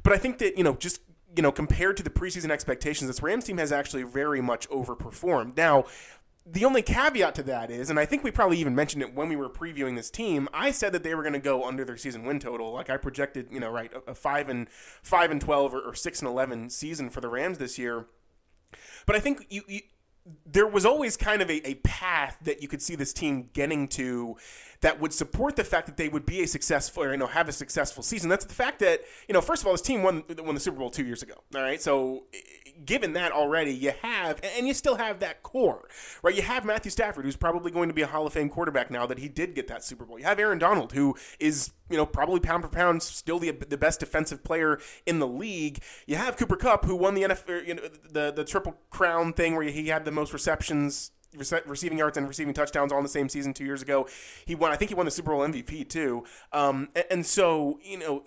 but 0.02 0.12
I 0.12 0.18
think 0.18 0.38
that 0.38 0.56
you 0.56 0.64
know 0.64 0.74
just 0.74 1.00
you 1.36 1.42
know 1.42 1.52
compared 1.52 1.96
to 1.98 2.02
the 2.02 2.10
preseason 2.10 2.50
expectations, 2.50 3.08
this 3.08 3.22
Rams 3.22 3.44
team 3.44 3.58
has 3.58 3.72
actually 3.72 4.02
very 4.02 4.40
much 4.40 4.68
overperformed. 4.70 5.56
Now. 5.56 5.84
The 6.44 6.64
only 6.64 6.82
caveat 6.82 7.36
to 7.36 7.44
that 7.44 7.70
is, 7.70 7.88
and 7.88 8.00
I 8.00 8.04
think 8.04 8.24
we 8.24 8.32
probably 8.32 8.58
even 8.58 8.74
mentioned 8.74 9.00
it 9.00 9.14
when 9.14 9.28
we 9.28 9.36
were 9.36 9.48
previewing 9.48 9.94
this 9.94 10.10
team. 10.10 10.48
I 10.52 10.72
said 10.72 10.92
that 10.92 11.04
they 11.04 11.14
were 11.14 11.22
going 11.22 11.34
to 11.34 11.38
go 11.38 11.64
under 11.64 11.84
their 11.84 11.96
season 11.96 12.24
win 12.24 12.40
total. 12.40 12.72
Like 12.72 12.90
I 12.90 12.96
projected, 12.96 13.46
you 13.52 13.60
know, 13.60 13.70
right, 13.70 13.92
a, 14.08 14.12
five 14.12 14.48
and 14.48 14.68
five 15.04 15.30
and 15.30 15.40
twelve 15.40 15.72
or, 15.72 15.80
or 15.80 15.94
six 15.94 16.18
and 16.18 16.28
eleven 16.28 16.68
season 16.68 17.10
for 17.10 17.20
the 17.20 17.28
Rams 17.28 17.58
this 17.58 17.78
year. 17.78 18.06
But 19.06 19.14
I 19.14 19.20
think 19.20 19.46
you, 19.50 19.62
you 19.68 19.82
there 20.46 20.66
was 20.66 20.86
always 20.86 21.16
kind 21.16 21.42
of 21.42 21.50
a, 21.50 21.66
a 21.66 21.74
path 21.76 22.38
that 22.42 22.62
you 22.62 22.68
could 22.68 22.80
see 22.80 22.94
this 22.94 23.12
team 23.12 23.50
getting 23.52 23.88
to 23.88 24.36
that 24.80 25.00
would 25.00 25.12
support 25.12 25.56
the 25.56 25.64
fact 25.64 25.86
that 25.86 25.96
they 25.96 26.08
would 26.08 26.26
be 26.26 26.42
a 26.42 26.46
successful, 26.46 27.04
or, 27.04 27.12
you 27.12 27.16
know, 27.16 27.26
have 27.26 27.48
a 27.48 27.52
successful 27.52 28.02
season. 28.02 28.28
That's 28.28 28.44
the 28.44 28.54
fact 28.54 28.80
that, 28.80 29.00
you 29.28 29.32
know, 29.32 29.40
first 29.40 29.62
of 29.62 29.66
all, 29.66 29.72
this 29.72 29.82
team 29.82 30.02
won 30.02 30.24
won 30.38 30.54
the 30.54 30.60
Super 30.60 30.78
Bowl 30.78 30.90
two 30.90 31.04
years 31.04 31.22
ago. 31.22 31.34
All 31.54 31.62
right, 31.62 31.80
so 31.80 32.24
given 32.84 33.12
that 33.14 33.32
already, 33.32 33.72
you 33.72 33.92
have, 34.02 34.40
and 34.56 34.66
you 34.66 34.74
still 34.74 34.96
have 34.96 35.20
that 35.20 35.42
core, 35.42 35.88
right? 36.22 36.34
You 36.34 36.42
have 36.42 36.64
Matthew 36.64 36.90
Stafford, 36.90 37.24
who's 37.24 37.36
probably 37.36 37.70
going 37.70 37.88
to 37.88 37.94
be 37.94 38.02
a 38.02 38.06
Hall 38.06 38.26
of 38.26 38.32
Fame 38.32 38.48
quarterback 38.48 38.90
now 38.90 39.06
that 39.06 39.18
he 39.18 39.28
did 39.28 39.54
get 39.54 39.68
that 39.68 39.84
Super 39.84 40.04
Bowl. 40.04 40.18
You 40.18 40.24
have 40.24 40.38
Aaron 40.38 40.58
Donald, 40.58 40.92
who 40.92 41.16
is, 41.38 41.72
you 41.90 41.96
know, 41.96 42.06
probably 42.06 42.40
pound 42.40 42.62
for 42.62 42.68
pound 42.68 43.02
still 43.02 43.38
the, 43.38 43.50
the 43.50 43.78
best 43.78 44.00
defensive 44.00 44.42
player 44.44 44.78
in 45.06 45.18
the 45.18 45.26
league. 45.26 45.82
You 46.06 46.16
have 46.16 46.36
Cooper 46.36 46.56
Kupp, 46.56 46.84
who 46.84 46.96
won 46.96 47.14
the 47.14 47.22
NFL, 47.22 47.66
you 47.66 47.74
know, 47.74 47.82
the, 48.10 48.32
the 48.32 48.44
Triple 48.44 48.76
Crown 48.90 49.32
thing 49.32 49.54
where 49.54 49.64
he 49.64 49.88
had 49.88 50.04
the 50.04 50.12
most 50.12 50.32
receptions 50.32 51.12
receiving 51.34 51.98
yards 51.98 52.18
and 52.18 52.28
receiving 52.28 52.52
touchdowns 52.54 52.92
all 52.92 52.98
in 52.98 53.04
the 53.04 53.08
same 53.08 53.28
season 53.28 53.54
two 53.54 53.64
years 53.64 53.82
ago. 53.82 54.06
He 54.44 54.54
won. 54.54 54.70
I 54.70 54.76
think 54.76 54.90
he 54.90 54.94
won 54.94 55.06
the 55.06 55.10
Super 55.10 55.30
Bowl 55.30 55.40
MVP 55.40 55.88
too. 55.88 56.24
Um, 56.52 56.88
and, 56.94 57.04
and, 57.10 57.26
so 57.26 57.78
you 57.82 57.98
know 57.98 58.24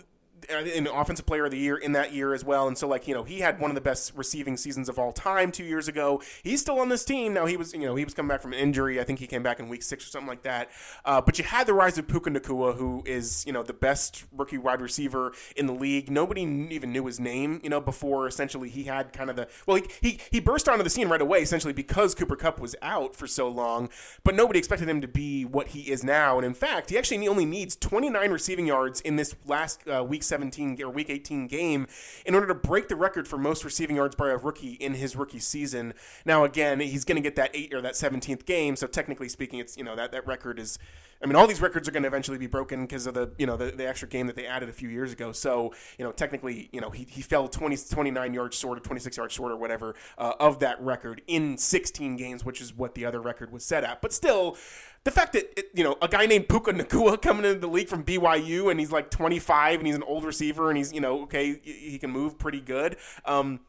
an 0.49 0.87
offensive 0.87 1.25
player 1.25 1.45
of 1.45 1.51
the 1.51 1.57
year 1.57 1.77
in 1.77 1.91
that 1.93 2.13
year 2.13 2.33
as 2.33 2.43
well. 2.43 2.67
And 2.67 2.77
so, 2.77 2.87
like, 2.87 3.07
you 3.07 3.13
know, 3.13 3.23
he 3.23 3.39
had 3.39 3.59
one 3.59 3.71
of 3.71 3.75
the 3.75 3.81
best 3.81 4.13
receiving 4.15 4.57
seasons 4.57 4.89
of 4.89 4.99
all 4.99 5.11
time 5.11 5.51
two 5.51 5.63
years 5.63 5.87
ago. 5.87 6.21
He's 6.43 6.61
still 6.61 6.79
on 6.79 6.89
this 6.89 7.05
team. 7.05 7.33
Now, 7.33 7.45
he 7.45 7.57
was, 7.57 7.73
you 7.73 7.81
know, 7.81 7.95
he 7.95 8.03
was 8.03 8.13
coming 8.13 8.29
back 8.29 8.41
from 8.41 8.53
an 8.53 8.59
injury. 8.59 8.99
I 8.99 9.03
think 9.03 9.19
he 9.19 9.27
came 9.27 9.43
back 9.43 9.59
in 9.59 9.69
week 9.69 9.83
six 9.83 10.05
or 10.05 10.09
something 10.09 10.27
like 10.27 10.43
that. 10.43 10.69
Uh, 11.03 11.21
but 11.21 11.37
you 11.37 11.43
had 11.43 11.67
the 11.67 11.73
rise 11.73 11.97
of 11.97 12.07
Puka 12.07 12.29
Nacua, 12.29 12.75
who 12.75 13.03
is, 13.05 13.43
you 13.45 13.53
know, 13.53 13.63
the 13.63 13.73
best 13.73 14.25
rookie 14.31 14.57
wide 14.57 14.81
receiver 14.81 15.33
in 15.55 15.67
the 15.67 15.73
league. 15.73 16.09
Nobody 16.09 16.41
even 16.71 16.91
knew 16.91 17.05
his 17.05 17.19
name, 17.19 17.59
you 17.63 17.69
know, 17.69 17.81
before 17.81 18.27
essentially 18.27 18.69
he 18.69 18.83
had 18.83 19.13
kind 19.13 19.29
of 19.29 19.35
the, 19.35 19.47
well, 19.65 19.77
he, 19.77 19.83
he, 20.01 20.19
he 20.31 20.39
burst 20.39 20.67
onto 20.67 20.83
the 20.83 20.89
scene 20.89 21.09
right 21.09 21.21
away, 21.21 21.41
essentially 21.41 21.73
because 21.73 22.15
Cooper 22.15 22.35
Kupp 22.35 22.59
was 22.59 22.75
out 22.81 23.15
for 23.15 23.27
so 23.27 23.47
long. 23.47 23.89
But 24.23 24.35
nobody 24.35 24.59
expected 24.59 24.89
him 24.89 25.01
to 25.01 25.07
be 25.07 25.45
what 25.45 25.69
he 25.69 25.91
is 25.91 26.03
now. 26.03 26.37
And 26.37 26.45
in 26.45 26.53
fact, 26.53 26.89
he 26.89 26.97
actually 26.97 27.27
only 27.27 27.45
needs 27.45 27.75
29 27.75 28.31
receiving 28.31 28.67
yards 28.67 29.01
in 29.01 29.15
this 29.15 29.35
last 29.45 29.87
uh, 29.87 30.03
week 30.03 30.23
17 30.35 30.81
or 30.81 30.89
week 30.89 31.09
18 31.09 31.47
game 31.47 31.87
in 32.25 32.35
order 32.35 32.45
to 32.47 32.53
break 32.53 32.89
the 32.89 32.95
record 32.95 33.25
for 33.25 33.37
most 33.37 33.63
receiving 33.63 33.95
yards 33.95 34.17
by 34.17 34.29
a 34.29 34.37
rookie 34.37 34.73
in 34.73 34.95
his 34.95 35.15
rookie 35.15 35.39
season. 35.39 35.93
Now, 36.25 36.43
again, 36.43 36.81
he's 36.81 37.05
going 37.05 37.15
to 37.15 37.21
get 37.21 37.37
that 37.37 37.51
eight 37.53 37.73
or 37.73 37.79
that 37.79 37.93
17th 37.93 38.45
game, 38.45 38.75
so 38.75 38.85
technically 38.85 39.29
speaking, 39.29 39.59
it's 39.59 39.77
you 39.77 39.83
know 39.85 39.95
that 39.95 40.11
that 40.11 40.27
record 40.27 40.59
is. 40.59 40.77
I 41.23 41.27
mean, 41.27 41.37
all 41.37 41.47
these 41.47 41.61
records 41.61 41.87
are 41.87 41.91
going 41.91 42.03
to 42.03 42.07
eventually 42.07 42.37
be 42.37 42.45
broken 42.45 42.81
because 42.81 43.07
of 43.07 43.13
the 43.13 43.31
you 43.37 43.47
know 43.47 43.55
the, 43.55 43.71
the 43.71 43.87
extra 43.87 44.09
game 44.09 44.27
that 44.27 44.35
they 44.35 44.45
added 44.45 44.67
a 44.67 44.73
few 44.73 44.89
years 44.89 45.13
ago. 45.13 45.31
So 45.31 45.73
you 45.97 46.03
know, 46.03 46.11
technically, 46.11 46.67
you 46.73 46.81
know, 46.81 46.89
he, 46.89 47.05
he 47.09 47.21
fell 47.21 47.47
20, 47.47 47.77
29 47.77 48.33
yards 48.33 48.59
short 48.59 48.77
or 48.77 48.81
26 48.81 49.15
yards 49.15 49.33
short 49.33 49.53
or 49.53 49.55
whatever 49.55 49.95
uh, 50.17 50.33
of 50.37 50.59
that 50.59 50.81
record 50.81 51.21
in 51.27 51.57
16 51.57 52.17
games, 52.17 52.43
which 52.43 52.59
is 52.59 52.75
what 52.75 52.95
the 52.95 53.05
other 53.05 53.21
record 53.21 53.53
was 53.53 53.63
set 53.63 53.85
at. 53.85 54.01
But 54.01 54.11
still, 54.11 54.57
the 55.05 55.11
fact 55.11 55.33
that 55.33 55.57
it, 55.57 55.69
you 55.73 55.83
know 55.83 55.95
a 56.01 56.07
guy 56.09 56.25
named 56.25 56.49
Puka 56.49 56.73
Nacua 56.73 57.21
coming 57.21 57.45
into 57.45 57.59
the 57.59 57.67
league 57.67 57.87
from 57.87 58.03
BYU 58.03 58.69
and 58.69 58.79
he's 58.79 58.91
like 58.91 59.09
25 59.09 59.79
and 59.79 59.87
he's 59.87 59.95
an 59.95 60.03
old 60.03 60.25
receiver 60.25 60.69
and 60.69 60.77
he's 60.77 60.91
you 60.91 60.99
know 60.99 61.21
okay 61.23 61.59
he 61.63 61.97
can 61.97 62.11
move 62.11 62.37
pretty 62.37 62.59
good. 62.59 62.97
Um, 63.23 63.61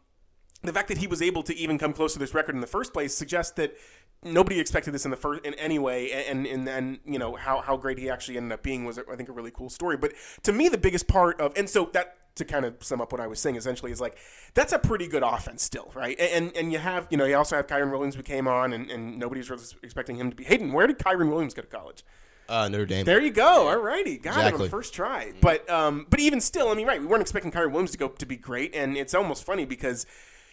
the 0.62 0.72
fact 0.72 0.88
that 0.88 0.99
he 0.99 1.07
was 1.07 1.22
able 1.22 1.42
to 1.44 1.55
even 1.55 1.79
come 1.79 1.92
close 1.92 2.14
to 2.14 2.18
this 2.18 2.35
record 2.35 2.55
in 2.55 2.61
the 2.61 2.66
first 2.66 2.92
place 2.92 3.14
suggests 3.14 3.53
that 3.53 3.77
nobody 4.22 4.59
expected 4.59 4.92
this 4.92 5.05
in 5.05 5.11
the 5.11 5.16
first 5.16 5.44
in 5.44 5.55
any 5.55 5.79
way 5.79 6.11
and 6.12 6.46
and 6.46 6.66
then 6.66 6.98
you 7.05 7.18
know 7.18 7.37
how 7.37 7.61
how 7.61 7.76
great 7.76 7.98
he 7.98 8.11
actually 8.11 8.37
ended 8.37 8.52
up 8.52 8.62
being 8.62 8.85
was 8.85 8.98
I 8.98 9.16
think 9.16 9.29
a 9.29 9.33
really 9.33 9.52
cool 9.52 9.70
story 9.70 9.96
but 9.96 10.12
to 10.42 10.52
me 10.52 10.68
the 10.68 10.79
biggest 10.79 11.07
part 11.07 11.40
of 11.40 11.52
and 11.57 11.68
so 11.68 11.90
that 11.92 12.16
to 12.37 12.44
kind 12.44 12.64
of 12.64 12.76
sum 12.81 13.00
up 13.00 13.12
what 13.12 13.20
I 13.20 13.26
was 13.26 13.40
saying 13.40 13.57
essentially 13.57 13.90
is 13.90 14.00
like 14.00 14.16
that's 14.55 14.72
a 14.72 14.79
pretty 14.79 15.09
good 15.09 15.22
offense 15.22 15.62
still, 15.62 15.90
right? 15.94 16.18
And 16.20 16.55
and 16.57 16.72
you 16.72 16.79
have 16.79 17.07
you 17.11 17.16
know 17.16 17.24
you 17.24 17.37
also 17.37 17.57
have 17.57 17.66
Kyren 17.66 17.90
Williams 17.90 18.14
who 18.14 18.22
came 18.22 18.46
on 18.46 18.72
and, 18.72 18.90
and 18.90 19.18
nobody's 19.18 19.50
really 19.50 19.64
expecting 19.83 20.16
him 20.16 20.31
to 20.31 20.37
be 20.37 20.44
Hayden. 20.44 20.72
Where 20.72 20.87
did 20.87 20.98
Kyren 20.98 21.31
Williams 21.31 21.55
go 21.55 21.62
to 21.62 21.68
college? 21.68 22.05
Uh, 22.48 22.68
Notre 22.68 22.87
Dame. 22.87 23.05
There 23.05 23.20
you 23.20 23.33
go. 23.33 23.68
All 23.68 23.79
righty, 23.79 24.18
got 24.18 24.37
exactly. 24.37 24.64
him 24.66 24.70
first 24.70 24.94
try. 24.94 25.33
But 25.40 25.68
um, 25.68 26.07
but 26.09 26.20
even 26.20 26.40
still, 26.40 26.68
I 26.68 26.74
mean, 26.74 26.87
right? 26.87 27.00
We 27.00 27.07
weren't 27.07 27.22
expecting 27.22 27.50
Kyren 27.50 27.72
Williams 27.72 27.90
to 27.92 27.98
go 27.98 28.09
to 28.09 28.26
be 28.26 28.37
great, 28.37 28.74
and 28.74 28.96
it's 28.96 29.14
almost 29.14 29.44
funny 29.44 29.64
because 29.64 30.07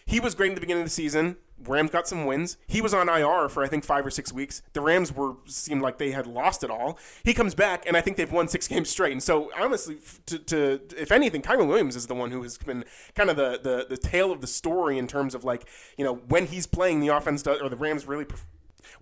he 0.05 0.19
was 0.19 0.33
great 0.33 0.49
in 0.49 0.55
the 0.55 0.61
beginning 0.61 0.83
of 0.83 0.87
the 0.87 0.93
season. 0.93 1.37
Rams 1.67 1.91
got 1.91 2.07
some 2.07 2.25
wins. 2.25 2.57
He 2.67 2.81
was 2.81 2.93
on 2.93 3.09
IR 3.09 3.49
for 3.49 3.63
I 3.63 3.67
think 3.67 3.83
five 3.83 4.05
or 4.05 4.11
six 4.11 4.31
weeks. 4.31 4.61
The 4.73 4.81
Rams 4.81 5.13
were 5.13 5.35
seemed 5.45 5.81
like 5.81 5.97
they 5.97 6.11
had 6.11 6.27
lost 6.27 6.63
it 6.63 6.69
all. 6.69 6.97
He 7.23 7.33
comes 7.33 7.55
back, 7.55 7.85
and 7.87 7.95
I 7.97 8.01
think 8.01 8.17
they've 8.17 8.31
won 8.31 8.47
six 8.47 8.67
games 8.73 8.89
straight. 8.89 9.11
And 9.11 9.23
so, 9.23 9.51
honestly, 9.57 9.97
to, 10.27 10.39
to 10.39 10.81
if 10.97 11.11
anything, 11.11 11.41
Kyren 11.41 11.67
Williams 11.67 11.95
is 11.95 12.07
the 12.07 12.15
one 12.15 12.31
who 12.31 12.43
has 12.43 12.57
been 12.57 12.85
kind 13.15 13.29
of 13.29 13.35
the, 13.35 13.59
the 13.61 13.85
the 13.89 13.97
tale 13.97 14.31
of 14.31 14.41
the 14.41 14.47
story 14.47 14.97
in 14.97 15.07
terms 15.07 15.35
of 15.35 15.43
like 15.43 15.67
you 15.97 16.03
know 16.03 16.15
when 16.15 16.47
he's 16.47 16.67
playing, 16.67 16.99
the 16.99 17.09
offense 17.09 17.41
does, 17.41 17.61
or 17.61 17.69
the 17.69 17.75
Rams 17.75 18.07
really 18.07 18.25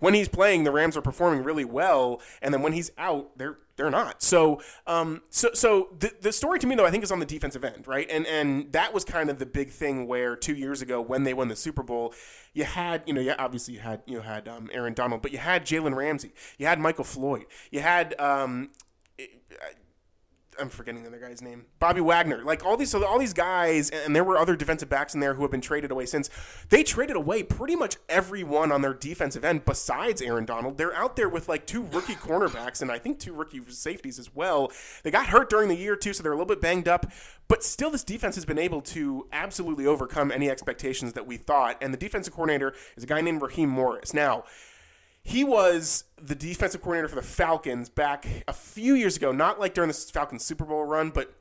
when 0.02 0.14
he's 0.14 0.28
playing, 0.28 0.64
the 0.64 0.72
Rams 0.72 0.96
are 0.96 1.00
performing 1.00 1.44
really 1.44 1.64
well, 1.64 2.20
and 2.42 2.52
then 2.52 2.60
when 2.60 2.72
he's 2.72 2.90
out, 2.98 3.38
they're 3.38 3.58
they're 3.76 3.88
not. 3.88 4.20
So, 4.20 4.60
um, 4.84 5.22
so 5.30 5.50
so 5.54 5.90
the 5.96 6.10
the 6.20 6.32
story 6.32 6.58
to 6.58 6.66
me 6.66 6.74
though, 6.74 6.84
I 6.84 6.90
think 6.90 7.04
is 7.04 7.12
on 7.12 7.20
the 7.20 7.24
defensive 7.24 7.64
end, 7.64 7.86
right? 7.86 8.10
And 8.10 8.26
and 8.26 8.72
that 8.72 8.92
was 8.92 9.04
kind 9.04 9.30
of 9.30 9.38
the 9.38 9.46
big 9.46 9.70
thing 9.70 10.08
where 10.08 10.34
two 10.34 10.56
years 10.56 10.82
ago 10.82 11.00
when 11.00 11.22
they 11.22 11.32
won 11.32 11.46
the 11.46 11.54
Super 11.54 11.84
Bowl, 11.84 12.14
you 12.52 12.64
had 12.64 13.04
you 13.06 13.14
know, 13.14 13.20
yeah, 13.20 13.36
obviously 13.38 13.74
you 13.74 13.80
had 13.80 14.02
you 14.04 14.22
had 14.22 14.48
um, 14.48 14.68
Aaron 14.72 14.92
Donald, 14.92 15.22
but 15.22 15.30
you 15.30 15.38
had 15.38 15.64
Jalen 15.64 15.94
Ramsey, 15.94 16.34
you 16.58 16.66
had 16.66 16.80
Michael 16.80 17.04
Floyd, 17.04 17.44
you 17.70 17.78
had 17.78 18.18
um, 18.20 18.70
I'm 20.60 20.68
forgetting 20.68 21.02
the 21.02 21.08
other 21.08 21.18
guy's 21.18 21.42
name. 21.42 21.66
Bobby 21.78 22.00
Wagner. 22.00 22.42
Like 22.42 22.64
all 22.64 22.76
these, 22.76 22.90
so 22.90 23.04
all 23.04 23.18
these 23.18 23.32
guys, 23.32 23.90
and 23.90 24.14
there 24.14 24.24
were 24.24 24.36
other 24.36 24.56
defensive 24.56 24.88
backs 24.88 25.14
in 25.14 25.20
there 25.20 25.34
who 25.34 25.42
have 25.42 25.50
been 25.50 25.60
traded 25.60 25.90
away 25.90 26.06
since. 26.06 26.30
They 26.68 26.82
traded 26.82 27.16
away 27.16 27.42
pretty 27.42 27.76
much 27.76 27.96
everyone 28.08 28.70
on 28.72 28.82
their 28.82 28.94
defensive 28.94 29.44
end 29.44 29.64
besides 29.64 30.20
Aaron 30.22 30.44
Donald. 30.44 30.78
They're 30.78 30.94
out 30.94 31.16
there 31.16 31.28
with 31.28 31.48
like 31.48 31.66
two 31.66 31.82
rookie 31.84 32.14
cornerbacks 32.14 32.82
and 32.82 32.90
I 32.90 32.98
think 32.98 33.18
two 33.18 33.32
rookie 33.32 33.60
safeties 33.68 34.18
as 34.18 34.34
well. 34.34 34.70
They 35.02 35.10
got 35.10 35.28
hurt 35.28 35.50
during 35.50 35.68
the 35.68 35.76
year 35.76 35.96
too, 35.96 36.12
so 36.12 36.22
they're 36.22 36.32
a 36.32 36.36
little 36.36 36.46
bit 36.46 36.60
banged 36.60 36.88
up. 36.88 37.10
But 37.48 37.64
still, 37.64 37.90
this 37.90 38.04
defense 38.04 38.34
has 38.36 38.44
been 38.44 38.58
able 38.58 38.80
to 38.82 39.26
absolutely 39.32 39.86
overcome 39.86 40.32
any 40.32 40.48
expectations 40.48 41.12
that 41.14 41.26
we 41.26 41.36
thought. 41.36 41.76
And 41.82 41.92
the 41.92 41.98
defensive 41.98 42.32
coordinator 42.32 42.74
is 42.96 43.04
a 43.04 43.06
guy 43.06 43.20
named 43.20 43.42
Raheem 43.42 43.68
Morris. 43.68 44.14
Now 44.14 44.44
he 45.22 45.44
was 45.44 46.04
the 46.20 46.34
defensive 46.34 46.80
coordinator 46.80 47.08
for 47.08 47.14
the 47.14 47.26
Falcons 47.26 47.88
back 47.88 48.26
a 48.48 48.52
few 48.52 48.94
years 48.94 49.16
ago, 49.16 49.32
not 49.32 49.60
like 49.60 49.74
during 49.74 49.88
the 49.88 49.94
Falcons 49.94 50.44
Super 50.44 50.64
Bowl 50.64 50.84
run, 50.84 51.10
but 51.10 51.34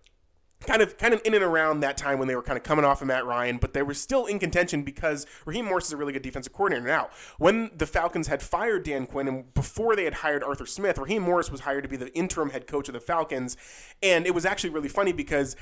kind 0.62 0.82
of 0.82 0.98
kind 0.98 1.14
of 1.14 1.22
in 1.26 1.34
and 1.34 1.44
around 1.44 1.80
that 1.80 1.98
time 1.98 2.20
when 2.20 2.28
they 2.28 2.36
were 2.36 2.44
kind 2.44 2.58
of 2.58 2.64
coming 2.64 2.86
off 2.86 3.02
of 3.02 3.08
Matt 3.08 3.26
Ryan, 3.26 3.58
but 3.58 3.74
they 3.74 3.82
were 3.82 3.96
still 3.96 4.28
in 4.28 4.38
contention 4.38 4.84
because 4.84 5.26
Raheem 5.46 5.66
Morris 5.66 5.88
is 5.88 5.94
a 5.94 5.98
really 5.98 6.14
good 6.14 6.22
defensive 6.22 6.54
coordinator. 6.54 6.88
Now, 6.88 7.10
when 7.40 7.72
the 7.76 7.88
Falcons 7.88 8.28
had 8.28 8.44
fired 8.44 8.84
Dan 8.84 9.08
Quinn 9.08 9.28
and 9.28 9.54
before 9.54 9.96
they 9.96 10.04
had 10.04 10.16
hired 10.16 10.44
Arthur 10.44 10.68
Smith, 10.68 10.98
Raheem 11.00 11.24
Morris 11.24 11.52
was 11.52 11.62
hired 11.62 11.84
to 11.84 11.90
be 11.90 11.98
the 11.98 12.14
interim 12.16 12.52
head 12.52 12.68
coach 12.68 12.88
of 12.88 12.94
the 12.94 13.00
Falcons, 13.00 13.58
and 14.04 14.28
it 14.28 14.36
was 14.36 14.46
actually 14.46 14.70
really 14.70 14.90
funny 14.90 15.12
because 15.12 15.56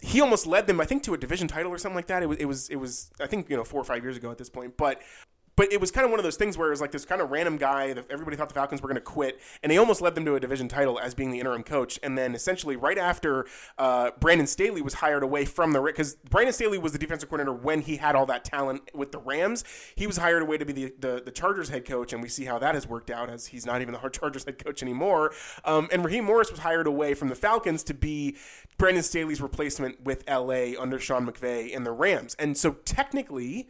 he 0.00 0.20
almost 0.20 0.46
led 0.46 0.66
them, 0.66 0.80
I 0.80 0.84
think, 0.84 1.02
to 1.04 1.14
a 1.14 1.18
division 1.18 1.48
title 1.48 1.72
or 1.72 1.78
something 1.78 1.96
like 1.96 2.06
that. 2.08 2.22
It 2.22 2.26
was, 2.26 2.38
it 2.38 2.44
was, 2.44 2.68
it 2.68 2.76
was, 2.76 3.10
I 3.20 3.26
think, 3.26 3.48
you 3.48 3.56
know, 3.56 3.64
four 3.64 3.80
or 3.80 3.84
five 3.84 4.02
years 4.02 4.16
ago 4.16 4.30
at 4.30 4.38
this 4.38 4.50
point. 4.50 4.76
But 4.76 5.00
but 5.56 5.72
it 5.72 5.80
was 5.80 5.90
kind 5.90 6.04
of 6.04 6.10
one 6.10 6.18
of 6.18 6.24
those 6.24 6.36
things 6.36 6.58
where 6.58 6.68
it 6.68 6.70
was 6.70 6.80
like 6.80 6.90
this 6.90 7.04
kind 7.04 7.20
of 7.20 7.30
random 7.30 7.56
guy 7.56 7.92
that 7.92 8.06
everybody 8.10 8.36
thought 8.36 8.48
the 8.48 8.54
Falcons 8.54 8.82
were 8.82 8.88
going 8.88 8.96
to 8.96 9.00
quit, 9.00 9.40
and 9.62 9.70
he 9.70 9.78
almost 9.78 10.00
led 10.00 10.14
them 10.14 10.24
to 10.24 10.34
a 10.34 10.40
division 10.40 10.68
title 10.68 10.98
as 10.98 11.14
being 11.14 11.30
the 11.30 11.38
interim 11.38 11.62
coach. 11.62 11.98
And 12.02 12.18
then 12.18 12.34
essentially 12.34 12.76
right 12.76 12.98
after 12.98 13.46
uh, 13.78 14.10
Brandon 14.18 14.46
Staley 14.46 14.82
was 14.82 14.94
hired 14.94 15.22
away 15.22 15.44
from 15.44 15.72
the 15.72 15.80
because 15.80 16.16
Brandon 16.16 16.52
Staley 16.52 16.78
was 16.78 16.92
the 16.92 16.98
defensive 16.98 17.28
coordinator 17.28 17.56
when 17.56 17.82
he 17.82 17.96
had 17.96 18.16
all 18.16 18.26
that 18.26 18.44
talent 18.44 18.82
with 18.94 19.12
the 19.12 19.18
Rams. 19.18 19.64
He 19.94 20.06
was 20.06 20.16
hired 20.16 20.42
away 20.42 20.58
to 20.58 20.64
be 20.64 20.72
the, 20.72 20.94
the, 20.98 21.22
the 21.24 21.30
Chargers 21.30 21.68
head 21.68 21.84
coach, 21.84 22.12
and 22.12 22.22
we 22.22 22.28
see 22.28 22.44
how 22.44 22.58
that 22.58 22.74
has 22.74 22.88
worked 22.88 23.10
out 23.10 23.30
as 23.30 23.46
he's 23.46 23.66
not 23.66 23.80
even 23.80 23.92
the 23.92 24.08
Chargers 24.08 24.44
head 24.44 24.62
coach 24.62 24.82
anymore. 24.82 25.32
Um, 25.64 25.88
and 25.92 26.04
Raheem 26.04 26.24
Morris 26.24 26.50
was 26.50 26.60
hired 26.60 26.86
away 26.86 27.14
from 27.14 27.28
the 27.28 27.34
Falcons 27.34 27.82
to 27.84 27.94
be 27.94 28.36
Brandon 28.78 29.02
Staley's 29.02 29.40
replacement 29.40 30.02
with 30.02 30.28
LA 30.28 30.72
under 30.78 30.98
Sean 30.98 31.26
McVay 31.26 31.74
and 31.74 31.86
the 31.86 31.92
Rams. 31.92 32.34
And 32.38 32.56
so 32.56 32.72
technically 32.84 33.68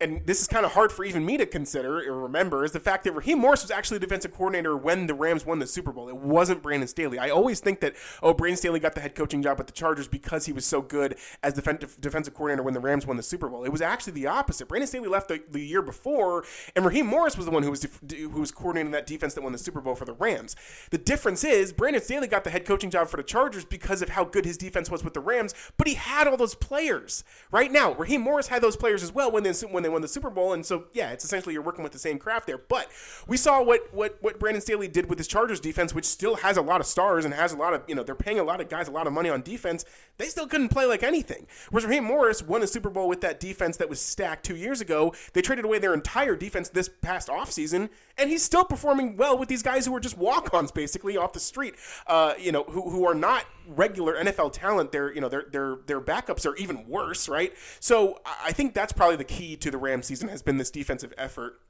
and 0.00 0.26
this 0.26 0.42
is 0.42 0.46
kind 0.46 0.66
of 0.66 0.72
hard 0.72 0.92
for 0.92 1.04
even 1.04 1.24
me 1.24 1.38
to 1.38 1.46
consider 1.46 2.06
or 2.10 2.20
remember, 2.20 2.64
is 2.64 2.72
the 2.72 2.80
fact 2.80 3.04
that 3.04 3.12
Raheem 3.12 3.38
Morris 3.38 3.62
was 3.62 3.70
actually 3.70 3.98
defensive 3.98 4.34
coordinator 4.34 4.76
when 4.76 5.06
the 5.06 5.14
Rams 5.14 5.46
won 5.46 5.58
the 5.58 5.66
Super 5.66 5.90
Bowl. 5.90 6.08
It 6.08 6.16
wasn't 6.16 6.62
Brandon 6.62 6.86
Staley. 6.86 7.18
I 7.18 7.30
always 7.30 7.60
think 7.60 7.80
that, 7.80 7.94
oh, 8.22 8.34
Brandon 8.34 8.58
Staley 8.58 8.78
got 8.78 8.94
the 8.94 9.00
head 9.00 9.14
coaching 9.14 9.42
job 9.42 9.58
at 9.58 9.66
the 9.66 9.72
Chargers 9.72 10.06
because 10.06 10.44
he 10.44 10.52
was 10.52 10.66
so 10.66 10.82
good 10.82 11.16
as 11.42 11.54
defensive 11.54 11.98
defensive 12.00 12.34
coordinator 12.34 12.62
when 12.62 12.74
the 12.74 12.80
Rams 12.80 13.06
won 13.06 13.16
the 13.16 13.22
Super 13.22 13.48
Bowl. 13.48 13.64
It 13.64 13.72
was 13.72 13.80
actually 13.80 14.12
the 14.12 14.26
opposite. 14.26 14.68
Brandon 14.68 14.86
Staley 14.86 15.08
left 15.08 15.28
the, 15.28 15.42
the 15.50 15.60
year 15.60 15.80
before, 15.80 16.44
and 16.74 16.84
Raheem 16.84 17.06
Morris 17.06 17.36
was 17.38 17.46
the 17.46 17.52
one 17.52 17.62
who 17.62 17.70
was 17.70 17.80
def- 17.80 18.00
who 18.10 18.40
was 18.40 18.50
coordinating 18.50 18.92
that 18.92 19.06
defense 19.06 19.32
that 19.34 19.42
won 19.42 19.52
the 19.52 19.58
Super 19.58 19.80
Bowl 19.80 19.94
for 19.94 20.04
the 20.04 20.12
Rams. 20.12 20.56
The 20.90 20.98
difference 20.98 21.42
is 21.42 21.72
Brandon 21.72 22.02
Staley 22.02 22.28
got 22.28 22.44
the 22.44 22.50
head 22.50 22.66
coaching 22.66 22.90
job 22.90 23.08
for 23.08 23.16
the 23.16 23.22
Chargers 23.22 23.64
because 23.64 24.02
of 24.02 24.10
how 24.10 24.24
good 24.24 24.44
his 24.44 24.58
defense 24.58 24.90
was 24.90 25.02
with 25.02 25.14
the 25.14 25.20
Rams, 25.20 25.54
but 25.78 25.86
he 25.86 25.94
had 25.94 26.26
all 26.26 26.36
those 26.36 26.54
players. 26.54 27.24
Right 27.50 27.72
now, 27.72 27.94
Raheem 27.94 28.20
Morris 28.20 28.48
had 28.48 28.62
those 28.62 28.76
players 28.76 29.02
as 29.02 29.14
well 29.14 29.30
when 29.30 29.42
they, 29.42 29.52
when 29.52 29.85
they 29.86 29.90
won 29.90 30.02
the 30.02 30.08
Super 30.08 30.30
Bowl. 30.30 30.52
And 30.52 30.66
so, 30.66 30.86
yeah, 30.92 31.12
it's 31.12 31.24
essentially 31.24 31.52
you're 31.52 31.62
working 31.62 31.84
with 31.84 31.92
the 31.92 31.98
same 31.98 32.18
craft 32.18 32.48
there. 32.48 32.58
But 32.58 32.90
we 33.28 33.36
saw 33.36 33.62
what 33.62 33.94
what 33.94 34.18
what 34.20 34.40
Brandon 34.40 34.60
Staley 34.60 34.88
did 34.88 35.08
with 35.08 35.18
his 35.18 35.28
Chargers 35.28 35.60
defense, 35.60 35.94
which 35.94 36.04
still 36.04 36.36
has 36.36 36.56
a 36.56 36.62
lot 36.62 36.80
of 36.80 36.86
stars 36.86 37.24
and 37.24 37.32
has 37.32 37.52
a 37.52 37.56
lot 37.56 37.72
of 37.72 37.82
you 37.86 37.94
know 37.94 38.02
they're 38.02 38.16
paying 38.16 38.40
a 38.40 38.44
lot 38.44 38.60
of 38.60 38.68
guys 38.68 38.88
a 38.88 38.90
lot 38.90 39.06
of 39.06 39.12
money 39.12 39.30
on 39.30 39.42
defense. 39.42 39.84
They 40.18 40.26
still 40.26 40.48
couldn't 40.48 40.70
play 40.70 40.86
like 40.86 41.04
anything. 41.04 41.46
Whereas 41.70 41.86
Raheem 41.86 42.04
Morris 42.04 42.42
won 42.42 42.62
a 42.62 42.66
Super 42.66 42.90
Bowl 42.90 43.08
with 43.08 43.20
that 43.20 43.38
defense 43.38 43.76
that 43.76 43.88
was 43.88 44.00
stacked 44.00 44.44
two 44.44 44.56
years 44.56 44.80
ago. 44.80 45.14
They 45.34 45.42
traded 45.42 45.64
away 45.64 45.78
their 45.78 45.94
entire 45.94 46.34
defense 46.34 46.68
this 46.68 46.88
past 46.88 47.28
offseason, 47.28 47.90
and 48.18 48.28
he's 48.28 48.42
still 48.42 48.64
performing 48.64 49.16
well 49.16 49.38
with 49.38 49.48
these 49.48 49.62
guys 49.62 49.86
who 49.86 49.94
are 49.94 50.00
just 50.00 50.18
walk-ons 50.18 50.72
basically 50.72 51.16
off 51.16 51.32
the 51.32 51.40
street. 51.40 51.74
Uh, 52.08 52.34
you 52.38 52.50
know, 52.50 52.64
who, 52.64 52.90
who 52.90 53.06
are 53.06 53.14
not 53.14 53.44
regular 53.68 54.14
NFL 54.16 54.52
talent. 54.52 54.92
Their 54.92 55.12
you 55.12 55.20
know 55.20 55.28
their 55.28 55.46
their 55.50 55.76
their 55.86 56.00
backups 56.00 56.46
are 56.46 56.56
even 56.56 56.86
worse, 56.88 57.28
right? 57.28 57.52
So 57.80 58.20
I 58.42 58.52
think 58.52 58.74
that's 58.74 58.92
probably 58.92 59.16
the 59.16 59.24
key 59.24 59.56
to 59.56 59.70
the 59.70 59.75
Rams 59.78 60.06
season 60.06 60.28
has 60.28 60.42
been 60.42 60.56
this 60.56 60.70
defensive 60.70 61.12
effort 61.16 61.60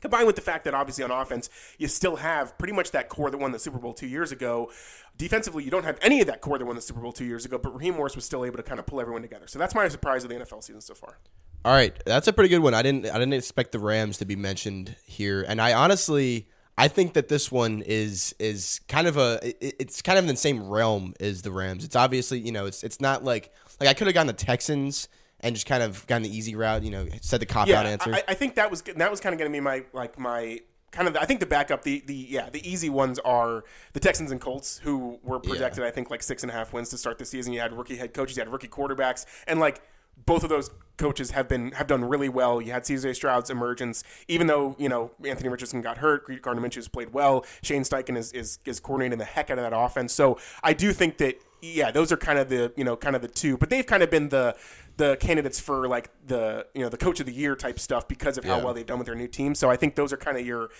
combined 0.00 0.26
with 0.26 0.36
the 0.36 0.42
fact 0.42 0.64
that 0.64 0.74
obviously 0.74 1.02
on 1.02 1.10
offense 1.10 1.48
you 1.78 1.88
still 1.88 2.16
have 2.16 2.56
pretty 2.58 2.74
much 2.74 2.90
that 2.90 3.08
core 3.08 3.30
that 3.30 3.38
won 3.38 3.52
the 3.52 3.58
Super 3.58 3.78
Bowl 3.78 3.94
two 3.94 4.06
years 4.06 4.32
ago. 4.32 4.70
Defensively, 5.16 5.64
you 5.64 5.70
don't 5.70 5.84
have 5.84 5.98
any 6.02 6.20
of 6.20 6.26
that 6.26 6.40
core 6.40 6.58
that 6.58 6.66
won 6.66 6.76
the 6.76 6.82
Super 6.82 7.00
Bowl 7.00 7.12
two 7.12 7.24
years 7.24 7.44
ago, 7.44 7.56
but 7.56 7.74
Raheem 7.74 7.94
Morris 7.94 8.14
was 8.14 8.24
still 8.24 8.44
able 8.44 8.56
to 8.56 8.62
kind 8.62 8.78
of 8.78 8.86
pull 8.86 9.00
everyone 9.00 9.22
together. 9.22 9.46
So 9.46 9.58
that's 9.58 9.74
my 9.74 9.88
surprise 9.88 10.24
of 10.24 10.30
the 10.30 10.36
NFL 10.36 10.62
season 10.62 10.80
so 10.80 10.94
far. 10.94 11.18
All 11.64 11.72
right, 11.72 11.94
that's 12.04 12.28
a 12.28 12.32
pretty 12.32 12.50
good 12.50 12.58
one. 12.58 12.74
I 12.74 12.82
didn't 12.82 13.06
I 13.06 13.14
didn't 13.14 13.32
expect 13.32 13.72
the 13.72 13.78
Rams 13.78 14.18
to 14.18 14.26
be 14.26 14.36
mentioned 14.36 14.96
here, 15.06 15.42
and 15.48 15.60
I 15.60 15.72
honestly 15.72 16.48
I 16.76 16.88
think 16.88 17.14
that 17.14 17.28
this 17.28 17.50
one 17.50 17.82
is 17.86 18.34
is 18.38 18.80
kind 18.88 19.06
of 19.06 19.16
a 19.16 19.38
it's 19.60 20.02
kind 20.02 20.18
of 20.18 20.24
in 20.24 20.34
the 20.34 20.36
same 20.36 20.68
realm 20.68 21.14
as 21.20 21.42
the 21.42 21.52
Rams. 21.52 21.84
It's 21.84 21.96
obviously 21.96 22.40
you 22.40 22.52
know 22.52 22.66
it's 22.66 22.84
it's 22.84 23.00
not 23.00 23.24
like 23.24 23.52
like 23.80 23.88
I 23.88 23.94
could 23.94 24.06
have 24.08 24.14
gotten 24.14 24.26
the 24.26 24.32
Texans 24.32 25.08
and 25.44 25.54
just 25.54 25.66
kind 25.66 25.82
of 25.82 26.04
gotten 26.08 26.22
the 26.22 26.36
easy 26.36 26.56
route. 26.56 26.82
You 26.82 26.90
know, 26.90 27.06
said 27.20 27.40
the 27.40 27.46
cop 27.46 27.68
yeah, 27.68 27.80
out 27.80 27.86
answer. 27.86 28.12
I, 28.14 28.24
I 28.28 28.34
think 28.34 28.56
that 28.56 28.70
was 28.70 28.82
that 28.82 29.10
was 29.10 29.20
kind 29.20 29.32
of 29.32 29.38
going 29.38 29.50
to 29.50 29.56
be 29.56 29.60
my 29.60 29.84
like 29.92 30.18
my 30.18 30.60
kind 30.90 31.06
of 31.06 31.16
I 31.16 31.26
think 31.26 31.40
the 31.40 31.46
backup 31.46 31.82
the 31.82 32.02
the 32.06 32.14
yeah 32.14 32.50
the 32.50 32.68
easy 32.68 32.88
ones 32.88 33.18
are 33.20 33.64
the 33.92 34.00
Texans 34.00 34.32
and 34.32 34.40
Colts 34.40 34.80
who 34.82 35.20
were 35.22 35.38
projected 35.38 35.82
yeah. 35.82 35.88
I 35.88 35.90
think 35.90 36.10
like 36.10 36.22
six 36.22 36.42
and 36.42 36.50
a 36.50 36.54
half 36.54 36.72
wins 36.72 36.88
to 36.90 36.98
start 36.98 37.18
the 37.18 37.24
season. 37.24 37.52
You 37.52 37.60
had 37.60 37.72
rookie 37.72 37.96
head 37.96 38.14
coaches, 38.14 38.36
you 38.36 38.40
had 38.40 38.50
rookie 38.50 38.68
quarterbacks, 38.68 39.26
and 39.46 39.60
like 39.60 39.82
both 40.26 40.44
of 40.44 40.48
those 40.48 40.70
coaches 40.96 41.32
have 41.32 41.48
been 41.48 41.72
have 41.72 41.86
done 41.86 42.04
really 42.04 42.28
well. 42.28 42.60
You 42.62 42.72
had 42.72 42.84
CJ 42.84 43.16
Stroud's 43.16 43.50
emergence, 43.50 44.04
even 44.28 44.46
though 44.46 44.76
you 44.78 44.88
know 44.88 45.10
Anthony 45.24 45.48
Richardson 45.48 45.80
got 45.80 45.98
hurt. 45.98 46.40
Gardner 46.42 46.66
Minshew's 46.66 46.88
played 46.88 47.12
well. 47.12 47.44
Shane 47.62 47.82
Steichen 47.82 48.16
is, 48.16 48.32
is 48.32 48.58
is 48.64 48.80
coordinating 48.80 49.18
the 49.18 49.24
heck 49.24 49.50
out 49.50 49.58
of 49.58 49.64
that 49.68 49.76
offense. 49.76 50.12
So 50.12 50.38
I 50.62 50.72
do 50.72 50.92
think 50.92 51.18
that 51.18 51.40
yeah, 51.60 51.90
those 51.90 52.12
are 52.12 52.16
kind 52.16 52.38
of 52.38 52.48
the 52.48 52.72
you 52.76 52.84
know 52.84 52.96
kind 52.96 53.16
of 53.16 53.22
the 53.22 53.28
two, 53.28 53.56
but 53.56 53.70
they've 53.70 53.86
kind 53.86 54.02
of 54.02 54.10
been 54.10 54.28
the 54.28 54.56
the 54.96 55.16
candidates 55.16 55.60
for 55.60 55.88
like 55.88 56.10
the 56.26 56.66
you 56.74 56.82
know 56.82 56.88
the 56.88 56.96
coach 56.96 57.20
of 57.20 57.26
the 57.26 57.32
year 57.32 57.56
type 57.56 57.78
stuff 57.78 58.06
because 58.06 58.38
of 58.38 58.44
how 58.44 58.58
yeah. 58.58 58.64
well 58.64 58.74
they've 58.74 58.86
done 58.86 58.98
with 58.98 59.06
their 59.06 59.14
new 59.14 59.28
team. 59.28 59.54
So 59.54 59.70
I 59.70 59.76
think 59.76 59.94
those 59.94 60.12
are 60.12 60.16
kind 60.16 60.36
of 60.36 60.46
your 60.46 60.70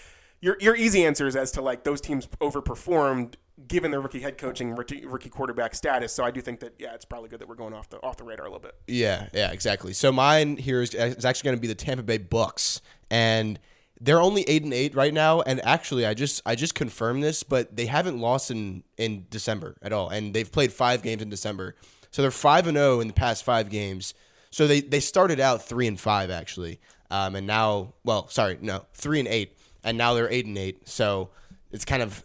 your 0.40 0.57
your 0.61 0.77
easy 0.77 1.05
answers 1.05 1.37
as 1.37 1.50
to 1.53 1.62
like 1.62 1.85
those 1.85 2.00
teams 2.00 2.27
overperformed 2.40 3.35
given 3.68 3.90
their 3.90 4.00
rookie 4.00 4.20
head 4.20 4.37
coaching, 4.37 4.74
rookie, 4.74 5.07
rookie 5.07 5.29
quarterback 5.29 5.74
status. 5.74 6.12
So 6.12 6.24
I 6.24 6.31
do 6.31 6.40
think 6.40 6.61
that 6.61 6.74
yeah, 6.79 6.94
it's 6.94 7.05
probably 7.05 7.29
good 7.29 7.40
that 7.40 7.48
we're 7.48 7.55
going 7.55 7.74
off 7.74 7.88
the 7.88 7.98
off 8.03 8.16
the 8.16 8.24
radar 8.24 8.46
a 8.46 8.48
little 8.48 8.61
bit. 8.61 8.74
Yeah, 8.87 9.29
yeah, 9.33 9.53
exactly. 9.53 9.92
So 9.92 10.12
mine 10.12 10.57
here 10.57 10.83
is, 10.83 10.94
is 10.94 11.24
actually 11.24 11.48
going 11.48 11.57
to 11.57 11.61
be 11.61 11.68
the 11.68 11.74
Tampa 11.74 12.03
Bay 12.03 12.18
Bucks, 12.18 12.81
and 13.11 13.59
they're 14.00 14.20
only 14.20 14.42
eight 14.42 14.64
and 14.64 14.74
eight 14.74 14.94
right 14.94 15.14
now. 15.14 15.40
And 15.42 15.64
actually, 15.64 16.05
I 16.05 16.14
just 16.14 16.42
I 16.44 16.55
just 16.55 16.74
confirmed 16.74 17.22
this, 17.22 17.42
but 17.42 17.77
they 17.77 17.87
haven't 17.87 18.18
lost 18.18 18.50
in 18.50 18.83
in 18.96 19.27
December 19.31 19.77
at 19.83 19.92
all, 19.92 20.09
and 20.09 20.35
they've 20.35 20.50
played 20.50 20.72
five 20.72 21.03
games 21.03 21.22
in 21.22 21.31
December. 21.31 21.77
So 22.14 22.22
they're 22.22 22.31
five 22.31 22.68
and 22.68 22.77
zero 22.77 22.98
oh 22.98 23.00
in 23.00 23.09
the 23.09 23.12
past 23.12 23.42
five 23.42 23.70
games. 23.70 24.14
So 24.53 24.68
they 24.68 24.81
they 24.81 25.00
started 25.00 25.40
out 25.40 25.64
three 25.64 25.88
and 25.88 25.98
five 25.98 26.31
actually, 26.31 26.79
um, 27.11 27.35
and 27.35 27.44
now 27.44 27.94
well, 28.05 28.29
sorry, 28.29 28.57
no, 28.61 28.85
three 28.94 29.18
and 29.18 29.27
eight, 29.27 29.59
and 29.83 29.98
now 29.98 30.14
they're 30.14 30.31
eight 30.31 30.46
and 30.46 30.57
eight. 30.57 30.88
So 30.88 31.31
it's 31.72 31.85
kind 31.85 32.05
of 32.05 32.22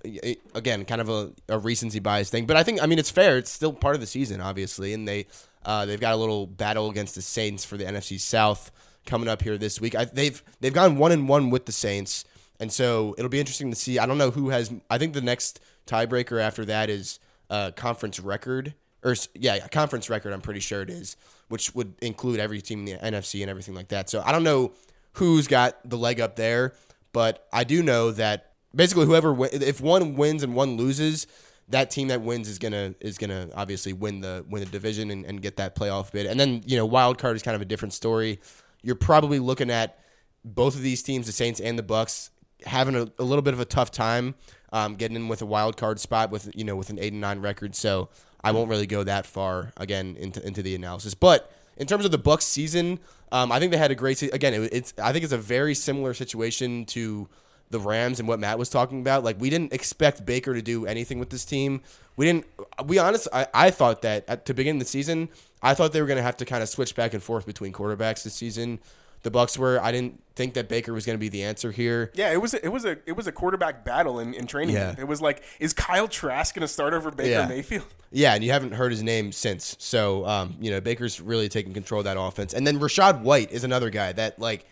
again 0.54 0.86
kind 0.86 1.02
of 1.02 1.10
a, 1.10 1.32
a 1.48 1.58
recency 1.58 1.98
bias 1.98 2.30
thing. 2.30 2.46
But 2.46 2.56
I 2.56 2.62
think 2.62 2.84
I 2.84 2.86
mean 2.86 3.00
it's 3.00 3.10
fair. 3.10 3.40
It's 3.40 3.50
still 3.50 3.74
part 3.74 3.96
of 3.96 4.00
the 4.00 4.06
season, 4.06 4.42
obviously, 4.42 4.94
and 4.94 5.08
they 5.08 5.26
uh, 5.66 5.88
they've 5.88 6.00
got 6.00 6.14
a 6.14 6.18
little 6.18 6.46
battle 6.46 6.92
against 6.92 7.16
the 7.16 7.24
Saints 7.24 7.66
for 7.66 7.76
the 7.76 7.86
NFC 7.86 8.20
South 8.20 8.72
coming 9.08 9.28
up 9.28 9.42
here 9.42 9.58
this 9.58 9.82
week. 9.82 9.96
I, 9.96 10.06
they've 10.06 10.44
they've 10.60 10.72
gone 10.72 10.98
one 10.98 11.12
and 11.12 11.28
one 11.28 11.50
with 11.50 11.66
the 11.66 11.72
Saints, 11.72 12.26
and 12.60 12.72
so 12.72 13.16
it'll 13.18 13.28
be 13.28 13.40
interesting 13.40 13.72
to 13.72 13.76
see. 13.76 13.98
I 13.98 14.06
don't 14.06 14.20
know 14.20 14.30
who 14.30 14.50
has. 14.50 14.72
I 14.88 15.00
think 15.00 15.16
the 15.16 15.22
next 15.22 15.60
tiebreaker 15.88 16.40
after 16.40 16.64
that 16.66 16.92
is 16.92 17.20
uh, 17.50 17.72
conference 17.72 18.20
record 18.20 18.76
or 19.04 19.16
yeah, 19.34 19.68
conference 19.68 20.10
record. 20.10 20.34
I'm 20.34 20.42
pretty 20.42 20.60
sure 20.60 20.82
it 20.82 20.90
is, 20.90 21.16
which 21.48 21.74
would 21.76 21.94
include 22.02 22.40
every 22.40 22.62
team 22.62 22.80
in 22.80 22.86
the 22.86 22.94
NFC 22.94 23.42
and 23.42 23.50
everything 23.50 23.76
like 23.76 23.90
that. 23.90 24.10
So 24.10 24.22
I 24.26 24.32
don't 24.32 24.44
know 24.44 24.74
who's 25.14 25.48
got 25.48 25.78
the 25.90 25.98
leg 25.98 26.20
up 26.20 26.36
there, 26.36 26.74
but 27.14 27.48
I 27.52 27.64
do 27.64 27.82
know 27.82 28.12
that 28.12 28.54
basically 28.74 29.06
whoever 29.06 29.36
if 29.52 29.82
one 29.82 30.16
wins 30.16 30.44
and 30.44 30.56
one 30.56 30.78
loses, 30.78 31.28
that 31.70 31.92
team 31.92 32.08
that 32.10 32.22
wins 32.22 32.50
is 32.50 32.60
gonna 32.60 32.96
is 33.00 33.18
gonna 33.18 33.50
obviously 33.56 33.94
win 33.94 34.22
the 34.22 34.46
win 34.50 34.64
the 34.64 34.70
division 34.70 35.12
and, 35.12 35.26
and 35.26 35.42
get 35.42 35.58
that 35.58 35.76
playoff 35.76 36.12
bid. 36.12 36.26
And 36.26 36.40
then 36.40 36.64
you 36.66 36.78
know 36.78 36.86
wild 36.86 37.18
card 37.18 37.36
is 37.36 37.44
kind 37.44 37.56
of 37.56 37.62
a 37.62 37.66
different 37.66 37.94
story. 37.94 38.40
You're 38.82 38.96
probably 38.96 39.40
looking 39.40 39.70
at 39.70 40.00
both 40.46 40.76
of 40.76 40.82
these 40.82 41.04
teams, 41.04 41.26
the 41.26 41.34
Saints 41.34 41.60
and 41.60 41.78
the 41.78 41.84
Bucks, 41.84 42.32
having 42.66 42.96
a, 42.96 43.12
a 43.20 43.24
little 43.24 43.42
bit 43.42 43.54
of 43.54 43.60
a 43.60 43.66
tough 43.66 43.92
time 43.92 44.36
um, 44.72 44.96
getting 44.96 45.16
in 45.16 45.28
with 45.28 45.42
a 45.42 45.46
wild 45.46 45.78
card 45.78 46.00
spot 46.00 46.32
with 46.32 46.50
you 46.56 46.64
know 46.64 46.76
with 46.76 46.90
an 46.90 47.00
eight 47.00 47.14
and 47.14 47.22
nine 47.22 47.40
record. 47.40 47.76
So 47.76 48.10
I 48.44 48.52
won't 48.52 48.70
really 48.70 48.88
go 48.88 49.04
that 49.04 49.26
far 49.26 49.72
again 49.78 50.16
into 50.20 50.46
into 50.46 50.62
the 50.62 50.76
analysis, 50.76 51.14
but. 51.14 51.52
In 51.78 51.88
terms 51.88 52.04
of 52.04 52.12
the 52.12 52.18
Bucks 52.18 52.44
season, 52.44 53.00
um, 53.32 53.54
I 53.54 53.60
think 53.60 53.72
they 53.72 53.78
had 53.78 53.90
a 53.90 53.96
great. 53.96 54.18
season. 54.18 54.36
again, 54.36 54.54
it, 54.54 54.74
it's. 54.74 54.94
I 55.02 55.14
think 55.14 55.24
it's 55.24 55.32
a 55.32 55.38
very 55.38 55.74
similar 55.74 56.14
situation 56.14 56.84
to 56.88 57.30
the 57.70 57.80
Rams 57.80 58.20
and 58.20 58.28
what 58.28 58.40
Matt 58.40 58.58
was 58.58 58.70
talking 58.70 59.02
about. 59.02 59.24
Like 59.24 59.40
we 59.40 59.50
didn't 59.50 59.74
expect 59.74 60.26
Baker 60.26 60.54
to 60.54 60.62
do 60.62 60.86
anything 60.86 61.20
with 61.20 61.30
this 61.30 61.46
team. 61.46 61.82
We 62.16 62.26
didn't. 62.26 62.46
We 62.86 62.98
honestly, 62.98 63.32
I, 63.34 63.48
I 63.54 63.72
thought 63.72 64.02
that 64.02 64.26
at, 64.28 64.46
to 64.48 64.54
begin 64.54 64.80
the 64.80 64.86
season, 64.86 65.30
I 65.62 65.74
thought 65.74 65.94
they 65.94 66.02
were 66.02 66.08
going 66.08 66.18
to 66.18 66.24
have 66.24 66.38
to 66.38 66.46
kind 66.46 66.64
of 66.64 66.70
switch 66.70 66.96
back 66.96 67.14
and 67.14 67.22
forth 67.22 67.46
between 67.46 67.72
quarterbacks 67.72 68.24
this 68.24 68.34
season. 68.34 68.80
The 69.24 69.32
Bucks 69.32 69.58
were. 69.58 69.82
I 69.82 69.92
didn't 69.92 70.22
think 70.36 70.54
that 70.54 70.70
Baker 70.70 70.94
was 70.94 71.06
going 71.06 71.18
to 71.18 71.20
be 71.20 71.30
the 71.30 71.44
answer 71.44 71.72
here. 71.72 72.12
Yeah, 72.14 72.32
it 72.32 72.42
was. 72.42 72.54
A, 72.54 72.64
it 72.64 72.70
was 72.70 72.86
a. 72.86 72.98
It 73.06 73.14
was 73.14 73.28
a 73.28 73.32
quarterback 73.32 73.84
battle 73.84 74.20
in, 74.20 74.34
in 74.34 74.48
training. 74.48 74.76
Yeah. 74.76 74.96
It 74.98 75.08
was 75.08 75.22
like, 75.22 75.44
is 75.60 75.74
Kyle 75.74 76.08
Trask 76.08 76.56
going 76.56 76.62
to 76.62 76.68
start 76.68 76.94
over 76.94 77.12
Baker 77.12 77.30
yeah. 77.30 77.48
Mayfield? 77.48 77.86
Yeah, 78.12 78.34
and 78.34 78.44
you 78.44 78.52
haven't 78.52 78.72
heard 78.72 78.92
his 78.92 79.04
name 79.04 79.32
since. 79.32 79.76
So, 79.78 80.26
um, 80.26 80.58
you 80.60 80.72
know, 80.72 80.82
Baker's 80.82 81.22
really 81.22 81.48
taking 81.48 81.74
control 81.74 82.00
of 82.00 82.06
that 82.06 82.18
offense. 82.20 82.56
And 82.56 82.66
then 82.66 82.80
Rachaad 82.80 83.22
White 83.22 83.52
is 83.52 83.64
another 83.64 83.92
guy 83.92 84.14
that, 84.14 84.40
like, 84.40 84.66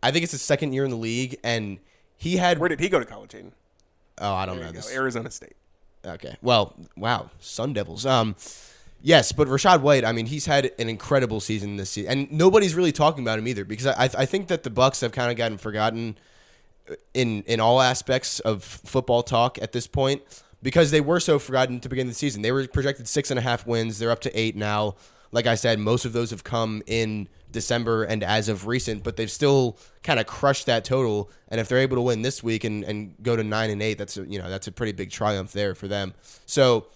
I 0.00 0.12
think 0.12 0.22
it's 0.22 0.30
his 0.30 0.42
second 0.42 0.74
year 0.74 0.84
in 0.84 0.92
the 0.92 0.96
league, 0.96 1.36
and 1.42 1.80
he 2.16 2.36
had. 2.36 2.60
Where 2.60 2.68
did 2.68 2.78
he 2.78 2.88
go 2.88 3.00
to 3.00 3.04
college, 3.04 3.32
Hayden? 3.32 3.50
Oh, 4.18 4.32
I 4.32 4.46
don't 4.46 4.58
there 4.58 4.66
know. 4.66 4.72
This. 4.72 4.94
Arizona 4.94 5.28
State. 5.32 5.56
Okay. 6.06 6.36
Well, 6.42 6.76
wow, 6.96 7.30
Sun 7.40 7.72
Devils. 7.72 8.06
Um, 8.06 8.36
yes, 9.04 9.30
but 9.30 9.46
Rachaad 9.46 9.82
White. 9.82 10.04
I 10.04 10.10
mean, 10.10 10.26
he's 10.26 10.46
had 10.46 10.72
an 10.78 10.88
incredible 10.88 11.38
season 11.38 11.76
this 11.76 11.90
season, 11.90 12.10
and 12.10 12.32
nobody's 12.32 12.74
really 12.74 12.90
talking 12.90 13.22
about 13.22 13.38
him 13.38 13.46
either 13.46 13.64
because 13.64 13.86
I 13.86 14.10
I 14.18 14.26
think 14.26 14.48
that 14.48 14.64
the 14.64 14.70
Bucks 14.70 15.00
have 15.02 15.12
kind 15.12 15.30
of 15.30 15.36
gotten 15.36 15.58
forgotten 15.58 16.18
uh, 16.90 16.94
in 17.12 17.44
in 17.46 17.60
all 17.60 17.80
aspects 17.80 18.40
of 18.40 18.64
football 18.64 19.22
talk 19.22 19.62
at 19.62 19.70
this 19.70 19.86
point 19.86 20.22
because 20.62 20.90
they 20.90 21.00
were 21.00 21.20
so 21.20 21.38
forgotten 21.38 21.78
to 21.80 21.88
begin 21.88 22.08
the 22.08 22.14
season. 22.14 22.42
They 22.42 22.50
were 22.50 22.66
projected 22.66 23.06
six 23.06 23.30
and 23.30 23.38
a 23.38 23.42
half 23.42 23.66
wins. 23.66 23.98
They're 23.98 24.10
up 24.10 24.22
to 24.22 24.38
eight 24.38 24.56
now. 24.56 24.96
Like 25.30 25.46
I 25.46 25.56
said, 25.56 25.78
most 25.78 26.04
of 26.04 26.12
those 26.12 26.30
have 26.30 26.42
come 26.42 26.82
in 26.86 27.28
December 27.50 28.04
and 28.04 28.22
as 28.22 28.48
of 28.48 28.66
recent, 28.66 29.02
but 29.02 29.16
they've 29.16 29.30
still 29.30 29.76
kind 30.02 30.18
of 30.20 30.26
crushed 30.26 30.66
that 30.66 30.84
total. 30.84 31.30
And 31.48 31.60
if 31.60 31.68
they're 31.68 31.78
able 31.78 31.96
to 31.96 32.02
win 32.02 32.22
this 32.22 32.42
week 32.42 32.64
and, 32.64 32.84
and 32.84 33.14
go 33.22 33.36
to 33.36 33.42
nine 33.42 33.70
and 33.70 33.82
eight, 33.82 33.98
that's 33.98 34.16
a, 34.16 34.24
you 34.26 34.38
know 34.38 34.48
that's 34.48 34.66
a 34.66 34.72
pretty 34.72 34.92
big 34.92 35.10
triumph 35.10 35.52
there 35.52 35.74
for 35.74 35.86
them. 35.88 36.14
So 36.46 36.86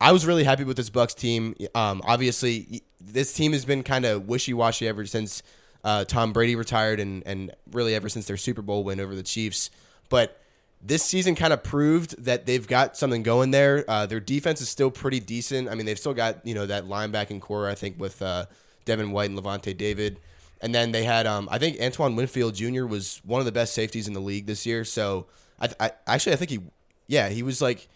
I 0.00 0.12
was 0.12 0.26
really 0.26 0.44
happy 0.44 0.64
with 0.64 0.76
this 0.76 0.90
Bucks 0.90 1.14
team. 1.14 1.54
Um, 1.74 2.02
obviously, 2.04 2.82
this 3.00 3.32
team 3.32 3.52
has 3.52 3.64
been 3.64 3.82
kind 3.82 4.04
of 4.04 4.28
wishy 4.28 4.54
washy 4.54 4.86
ever 4.86 5.04
since 5.06 5.42
uh, 5.84 6.04
Tom 6.04 6.32
Brady 6.32 6.54
retired, 6.54 7.00
and 7.00 7.22
and 7.26 7.52
really 7.72 7.94
ever 7.94 8.08
since 8.08 8.26
their 8.26 8.36
Super 8.36 8.62
Bowl 8.62 8.84
win 8.84 9.00
over 9.00 9.14
the 9.14 9.22
Chiefs. 9.22 9.70
But 10.08 10.40
this 10.80 11.02
season 11.02 11.34
kind 11.34 11.52
of 11.52 11.62
proved 11.64 12.22
that 12.24 12.46
they've 12.46 12.66
got 12.66 12.96
something 12.96 13.22
going 13.22 13.50
there. 13.50 13.84
Uh, 13.88 14.06
their 14.06 14.20
defense 14.20 14.60
is 14.60 14.68
still 14.68 14.90
pretty 14.90 15.18
decent. 15.18 15.68
I 15.68 15.74
mean, 15.74 15.86
they've 15.86 15.98
still 15.98 16.14
got 16.14 16.46
you 16.46 16.54
know 16.54 16.66
that 16.66 16.84
linebacking 16.84 17.40
core. 17.40 17.68
I 17.68 17.74
think 17.74 17.98
with 17.98 18.22
uh, 18.22 18.46
Devin 18.84 19.10
White 19.10 19.30
and 19.30 19.38
Lavonte 19.38 19.76
David, 19.76 20.20
and 20.60 20.72
then 20.72 20.92
they 20.92 21.02
had 21.02 21.26
um, 21.26 21.48
I 21.50 21.58
think 21.58 21.80
Antoine 21.80 22.14
Winfield 22.14 22.54
Jr. 22.54 22.86
was 22.86 23.20
one 23.24 23.40
of 23.40 23.46
the 23.46 23.52
best 23.52 23.74
safeties 23.74 24.06
in 24.06 24.14
the 24.14 24.20
league 24.20 24.46
this 24.46 24.64
year. 24.64 24.84
So 24.84 25.26
I, 25.60 25.70
I 25.80 25.90
actually 26.06 26.34
I 26.34 26.36
think 26.36 26.50
he 26.50 26.60
yeah 27.08 27.28
he 27.28 27.42
was 27.42 27.60
like 27.60 27.88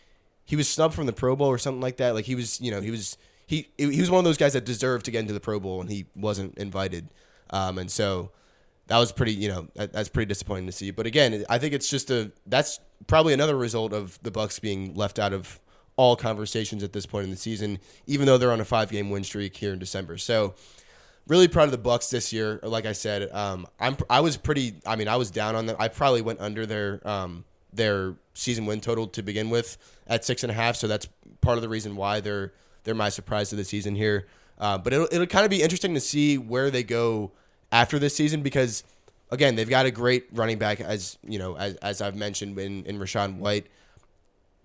he 0.53 0.57
was 0.57 0.69
snubbed 0.69 0.93
from 0.93 1.07
the 1.07 1.15
Pro 1.15 1.35
Bowl 1.35 1.47
or 1.47 1.57
something 1.57 1.81
like 1.81 1.97
that. 1.97 2.13
Like 2.13 2.27
he 2.27 2.35
was 2.35 2.61
you 2.61 2.71
know 2.71 2.83
he 2.83 2.91
was 2.91 3.17
he 3.47 3.69
he 3.79 3.99
was 3.99 4.11
one 4.11 4.19
of 4.19 4.25
those 4.27 4.37
guys 4.37 4.53
that 4.53 4.67
deserved 4.67 5.07
to 5.07 5.11
get 5.11 5.21
into 5.21 5.33
the 5.33 5.41
Pro 5.41 5.59
Bowl 5.59 5.81
and 5.81 5.91
he 5.91 6.05
wasn't 6.15 6.59
invited. 6.59 7.09
Um, 7.49 7.79
and 7.79 7.91
so 7.91 8.33
that 8.89 8.99
was 8.99 9.13
pretty, 9.13 9.33
you 9.33 9.49
know, 9.49 9.69
that, 9.77 9.95
that's 9.95 10.11
pretty 10.11 10.29
disappointing 10.29 10.67
to 10.67 10.73
see. 10.73 10.91
But 10.91 11.07
again, 11.07 11.47
I 11.49 11.57
think 11.57 11.73
it's 11.73 11.89
just 11.89 12.11
a 12.11 12.33
that's 12.45 12.81
probably 13.07 13.33
another 13.33 13.57
result 13.57 13.95
of 13.95 14.19
the 14.23 14.31
Bucks 14.31 14.59
being 14.59 14.93
left 14.93 15.19
out 15.19 15.33
of 15.33 15.59
all 15.97 16.17
conversations 16.17 16.83
at 16.83 16.93
this 16.93 17.07
point 17.07 17.25
in 17.25 17.31
the 17.31 17.39
season, 17.39 17.79
even 18.07 18.27
though 18.27 18.37
they're 18.37 18.53
on 18.53 18.61
a 18.61 18.67
five 18.67 18.91
game 18.91 19.09
win 19.09 19.25
streak 19.25 19.57
here 19.57 19.73
in 19.73 19.79
December. 19.79 20.19
So 20.19 20.55
really 21.27 21.49
proud 21.49 21.65
of 21.65 21.71
the 21.71 21.79
Bucks 21.79 22.11
this 22.11 22.31
year. 22.31 22.61
Like 22.63 22.85
I 22.85 22.93
said, 22.93 23.33
um, 23.33 23.67
I'm 23.81 23.97
I 24.11 24.21
was 24.21 24.37
pretty. 24.37 24.75
I 24.85 24.97
mean, 24.97 25.09
I 25.09 25.17
was 25.17 25.31
down 25.31 25.57
on 25.57 25.65
them. 25.65 25.77
I 25.79 25.89
probably 25.89 26.21
went 26.21 26.43
under 26.43 26.67
their 26.67 27.01
um, 27.09 27.47
their 27.73 28.15
season 28.35 28.67
win 28.67 28.81
total 28.81 29.07
to 29.09 29.23
begin 29.23 29.51
with 29.51 29.77
at 30.07 30.25
six 30.25 30.43
and 30.43 30.51
a 30.51 30.55
half. 30.55 30.77
So 30.77 30.87
that's 30.87 31.09
part 31.41 31.59
of 31.59 31.63
the 31.63 31.69
reason 31.69 31.97
why 31.97 32.21
they're 32.21 32.53
they're 32.85 32.95
my 32.95 33.09
surprise 33.09 33.53
of 33.53 33.59
the 33.59 33.65
season 33.65 33.95
here. 33.95 34.27
Uh, 34.59 34.79
but 34.79 34.93
it'll 34.93 35.09
it'll 35.11 35.27
kind 35.27 35.45
of 35.45 35.51
be 35.51 35.63
interesting 35.63 35.95
to 35.95 36.01
see 36.01 36.39
where 36.39 36.71
they 36.71 36.83
go 36.83 37.33
after 37.71 37.99
this 37.99 38.15
season 38.15 38.43
because 38.43 38.85
again 39.31 39.55
they've 39.55 39.71
got 39.71 39.87
a 39.87 39.91
great 39.91 40.27
running 40.33 40.59
back 40.59 40.81
as 40.81 41.19
you 41.27 41.39
know 41.39 41.57
as, 41.57 41.75
as 41.77 42.03
I've 42.03 42.17
mentioned 42.17 42.59
in 42.59 42.85
in 42.85 42.99
Rachaad 42.99 43.37
White. 43.39 43.67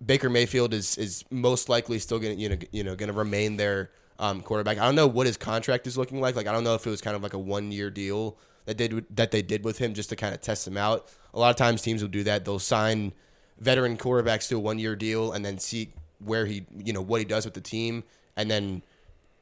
Baker 0.04 0.30
Mayfield 0.30 0.74
is 0.74 0.96
is 0.96 1.24
most 1.30 1.68
likely 1.68 1.98
still 1.98 2.18
going 2.18 2.36
to 2.36 2.42
you 2.42 2.48
know 2.48 2.56
you 2.70 2.84
know 2.84 2.94
to 2.94 3.12
remain 3.12 3.56
their 3.56 3.90
um, 4.18 4.42
quarterback. 4.42 4.78
I 4.78 4.84
don't 4.84 4.94
know 4.94 5.06
what 5.06 5.26
his 5.26 5.36
contract 5.36 5.86
is 5.86 5.96
looking 5.96 6.20
like. 6.20 6.36
Like 6.36 6.46
I 6.46 6.52
don't 6.52 6.64
know 6.64 6.74
if 6.74 6.86
it 6.86 6.90
was 6.90 7.00
kind 7.00 7.16
of 7.16 7.22
like 7.22 7.34
a 7.34 7.38
one 7.38 7.72
year 7.72 7.90
deal 7.90 8.36
that 8.68 8.76
did 8.76 9.06
that 9.16 9.30
they 9.30 9.42
did 9.42 9.64
with 9.64 9.78
him 9.78 9.94
just 9.94 10.10
to 10.10 10.16
kind 10.16 10.34
of 10.34 10.40
test 10.40 10.66
him 10.66 10.76
out. 10.76 11.08
A 11.34 11.38
lot 11.38 11.50
of 11.50 11.56
times 11.56 11.82
teams 11.82 12.02
will 12.02 12.10
do 12.10 12.22
that. 12.24 12.44
They'll 12.44 12.58
sign 12.58 13.12
veteran 13.58 13.96
quarterbacks 13.96 14.48
to 14.48 14.56
a 14.56 14.60
one 14.60 14.78
year 14.78 14.94
deal 14.94 15.32
and 15.32 15.44
then 15.44 15.58
see 15.58 15.90
where 16.18 16.46
he 16.46 16.66
you 16.76 16.92
know 16.92 17.00
what 17.00 17.20
he 17.20 17.24
does 17.24 17.44
with 17.44 17.54
the 17.54 17.60
team 17.60 18.04
and 18.36 18.50
then 18.50 18.82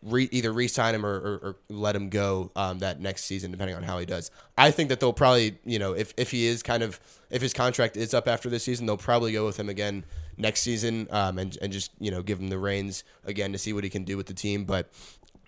re, 0.03 0.29
either 0.31 0.53
re-sign 0.53 0.95
him 0.95 1.05
or, 1.05 1.15
or, 1.15 1.35
or 1.43 1.57
let 1.69 1.97
him 1.97 2.09
go 2.09 2.51
um, 2.57 2.79
that 2.79 3.01
next 3.01 3.25
season, 3.25 3.51
depending 3.51 3.77
on 3.77 3.83
how 3.83 3.99
he 3.99 4.07
does. 4.07 4.31
I 4.57 4.71
think 4.71 4.89
that 4.89 5.01
they'll 5.01 5.13
probably, 5.13 5.59
you 5.65 5.79
know, 5.79 5.93
if, 5.93 6.15
if 6.17 6.31
he 6.31 6.47
is 6.47 6.63
kind 6.63 6.83
of 6.83 7.01
if 7.31 7.43
his 7.43 7.53
contract 7.53 7.97
is 7.97 8.15
up 8.15 8.29
after 8.29 8.49
this 8.49 8.65
season, 8.65 8.87
they'll 8.87 8.97
probably 8.97 9.33
go 9.33 9.47
with 9.47 9.59
him 9.59 9.69
again 9.69 10.05
next 10.37 10.61
season 10.61 11.09
um, 11.11 11.39
and 11.39 11.59
and 11.61 11.73
just 11.73 11.91
you 11.99 12.11
know 12.11 12.23
give 12.23 12.39
him 12.39 12.51
the 12.51 12.59
reins 12.59 13.05
again 13.25 13.53
to 13.53 13.59
see 13.59 13.73
what 13.73 13.85
he 13.85 13.91
can 13.91 14.05
do 14.05 14.17
with 14.17 14.27
the 14.27 14.35
team. 14.35 14.65
But 14.65 14.91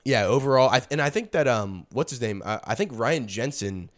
yeah, 0.08 0.24
overall, 0.24 0.70
I, 0.70 0.80
and 0.90 1.02
I 1.02 1.10
think 1.10 1.32
that 1.32 1.46
um, 1.46 1.86
what's 1.92 2.10
his 2.10 2.22
name? 2.22 2.42
I, 2.42 2.60
I 2.64 2.74
think 2.74 2.92
Ryan 2.94 3.28
Jensen. 3.28 3.90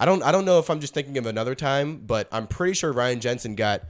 I 0.00 0.06
don't 0.06 0.22
I 0.22 0.32
don't 0.32 0.46
know 0.46 0.58
if 0.58 0.70
I'm 0.70 0.80
just 0.80 0.94
thinking 0.94 1.18
of 1.18 1.26
another 1.26 1.54
time, 1.54 1.98
but 1.98 2.28
I'm 2.32 2.46
pretty 2.46 2.72
sure 2.72 2.92
Ryan 2.92 3.20
Jensen 3.20 3.54
got 3.54 3.82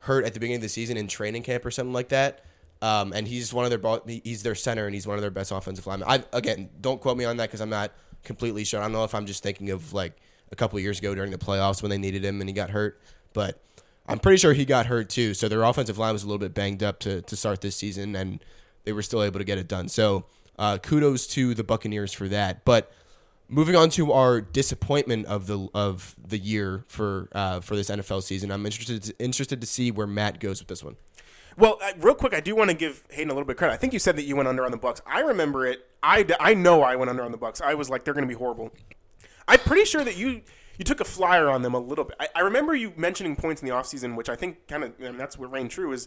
hurt 0.00 0.26
at 0.26 0.34
the 0.34 0.40
beginning 0.40 0.56
of 0.56 0.62
the 0.62 0.68
season 0.68 0.98
in 0.98 1.08
training 1.08 1.44
camp 1.44 1.64
or 1.64 1.70
something 1.70 1.94
like 1.94 2.10
that. 2.10 2.44
Um, 2.82 3.14
and 3.14 3.26
he's 3.26 3.54
one 3.54 3.64
of 3.64 3.70
their 3.70 4.00
he's 4.06 4.42
their 4.42 4.54
center 4.54 4.84
and 4.84 4.94
he's 4.94 5.06
one 5.06 5.16
of 5.16 5.22
their 5.22 5.30
best 5.30 5.50
offensive 5.50 5.86
linemen. 5.86 6.08
I 6.10 6.24
again 6.36 6.68
don't 6.78 7.00
quote 7.00 7.16
me 7.16 7.24
on 7.24 7.38
that 7.38 7.48
because 7.48 7.62
I'm 7.62 7.70
not 7.70 7.92
completely 8.22 8.64
sure. 8.64 8.80
I 8.80 8.82
don't 8.82 8.92
know 8.92 9.04
if 9.04 9.14
I'm 9.14 9.24
just 9.24 9.42
thinking 9.42 9.70
of 9.70 9.94
like 9.94 10.12
a 10.50 10.56
couple 10.56 10.78
years 10.78 10.98
ago 10.98 11.14
during 11.14 11.30
the 11.30 11.38
playoffs 11.38 11.80
when 11.80 11.88
they 11.88 11.96
needed 11.96 12.22
him 12.22 12.42
and 12.42 12.50
he 12.50 12.52
got 12.52 12.68
hurt, 12.68 13.00
but 13.32 13.62
I'm 14.06 14.18
pretty 14.18 14.36
sure 14.36 14.52
he 14.52 14.66
got 14.66 14.86
hurt 14.86 15.08
too. 15.08 15.32
So 15.32 15.48
their 15.48 15.62
offensive 15.62 15.96
line 15.96 16.12
was 16.12 16.22
a 16.22 16.26
little 16.26 16.38
bit 16.38 16.52
banged 16.52 16.82
up 16.82 16.98
to 17.00 17.22
to 17.22 17.34
start 17.34 17.62
this 17.62 17.76
season, 17.76 18.14
and 18.14 18.44
they 18.84 18.92
were 18.92 19.02
still 19.02 19.22
able 19.22 19.38
to 19.38 19.44
get 19.44 19.56
it 19.56 19.68
done. 19.68 19.88
So 19.88 20.26
uh, 20.62 20.78
kudos 20.78 21.26
to 21.26 21.54
the 21.54 21.64
Buccaneers 21.64 22.12
for 22.12 22.28
that. 22.28 22.64
But 22.64 22.92
moving 23.48 23.74
on 23.74 23.90
to 23.90 24.12
our 24.12 24.40
disappointment 24.40 25.26
of 25.26 25.48
the 25.48 25.68
of 25.74 26.14
the 26.24 26.38
year 26.38 26.84
for 26.86 27.28
uh, 27.32 27.58
for 27.58 27.74
this 27.74 27.90
NFL 27.90 28.22
season, 28.22 28.52
I'm 28.52 28.64
interested 28.64 29.02
to, 29.02 29.14
interested 29.18 29.60
to 29.60 29.66
see 29.66 29.90
where 29.90 30.06
Matt 30.06 30.38
goes 30.38 30.60
with 30.60 30.68
this 30.68 30.84
one. 30.84 30.94
Well, 31.58 31.78
uh, 31.82 31.92
real 31.98 32.14
quick, 32.14 32.32
I 32.32 32.38
do 32.38 32.54
want 32.54 32.70
to 32.70 32.76
give 32.76 33.02
Hayden 33.10 33.28
a 33.28 33.34
little 33.34 33.44
bit 33.44 33.54
of 33.54 33.58
credit. 33.58 33.74
I 33.74 33.76
think 33.76 33.92
you 33.92 33.98
said 33.98 34.14
that 34.16 34.22
you 34.22 34.36
went 34.36 34.48
under 34.48 34.64
on 34.64 34.70
the 34.70 34.76
Bucks. 34.76 35.02
I 35.04 35.20
remember 35.20 35.66
it. 35.66 35.84
I, 36.00 36.24
I 36.38 36.54
know 36.54 36.82
I 36.82 36.94
went 36.94 37.10
under 37.10 37.24
on 37.24 37.32
the 37.32 37.36
Bucks. 37.36 37.60
I 37.60 37.74
was 37.74 37.90
like, 37.90 38.04
they're 38.04 38.14
going 38.14 38.26
to 38.26 38.28
be 38.28 38.38
horrible. 38.38 38.72
I'm 39.46 39.58
pretty 39.58 39.84
sure 39.84 40.04
that 40.04 40.16
you 40.16 40.42
you 40.78 40.84
took 40.84 41.00
a 41.00 41.04
flyer 41.04 41.50
on 41.50 41.62
them 41.62 41.74
a 41.74 41.80
little 41.80 42.04
bit. 42.04 42.16
I, 42.20 42.28
I 42.36 42.40
remember 42.40 42.74
you 42.74 42.92
mentioning 42.96 43.34
points 43.34 43.60
in 43.60 43.68
the 43.68 43.74
offseason, 43.74 44.16
which 44.16 44.28
I 44.28 44.36
think 44.36 44.68
kind 44.68 44.84
of 44.84 44.98
and 45.00 45.18
that's 45.18 45.36
what 45.36 45.50
rang 45.50 45.68
true 45.68 45.92
is, 45.92 46.06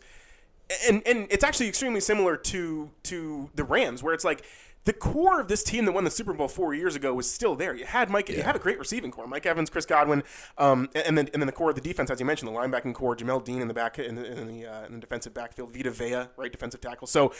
and 0.87 1.01
and 1.05 1.27
it's 1.29 1.43
actually 1.43 1.67
extremely 1.67 2.01
similar 2.01 2.37
to 2.37 2.91
to 3.03 3.49
the 3.55 3.63
Rams, 3.63 4.01
where 4.03 4.13
it's 4.13 4.25
like 4.25 4.43
the 4.85 4.93
core 4.93 5.39
of 5.39 5.47
this 5.47 5.63
team 5.63 5.85
that 5.85 5.91
won 5.91 6.03
the 6.03 6.11
Super 6.11 6.31
Bowl 6.33 6.47
four 6.47 6.73
years 6.73 6.95
ago 6.95 7.13
was 7.13 7.29
still 7.29 7.55
there. 7.55 7.75
You 7.75 7.85
had 7.85 8.09
Mike, 8.09 8.29
yeah. 8.29 8.37
you 8.37 8.43
had 8.43 8.55
a 8.55 8.59
great 8.59 8.77
receiving 8.77 9.11
core: 9.11 9.27
Mike 9.27 9.45
Evans, 9.45 9.69
Chris 9.69 9.85
Godwin, 9.85 10.23
um, 10.57 10.89
and 10.93 11.17
then 11.17 11.29
and 11.33 11.41
then 11.41 11.47
the 11.47 11.51
core 11.51 11.69
of 11.69 11.75
the 11.75 11.81
defense, 11.81 12.09
as 12.11 12.19
you 12.19 12.25
mentioned, 12.25 12.49
the 12.49 12.57
linebacking 12.57 12.93
core: 12.93 13.15
Jamel 13.15 13.43
Dean 13.43 13.61
in 13.61 13.67
the 13.67 13.73
back 13.73 13.99
in 13.99 14.15
the 14.15 14.39
in 14.39 14.47
the, 14.47 14.65
uh, 14.65 14.85
in 14.85 14.93
the 14.93 14.99
defensive 14.99 15.33
backfield, 15.33 15.73
Vita 15.73 15.91
Vea, 15.91 16.27
right 16.37 16.51
defensive 16.51 16.81
tackle. 16.81 17.07
So 17.07 17.33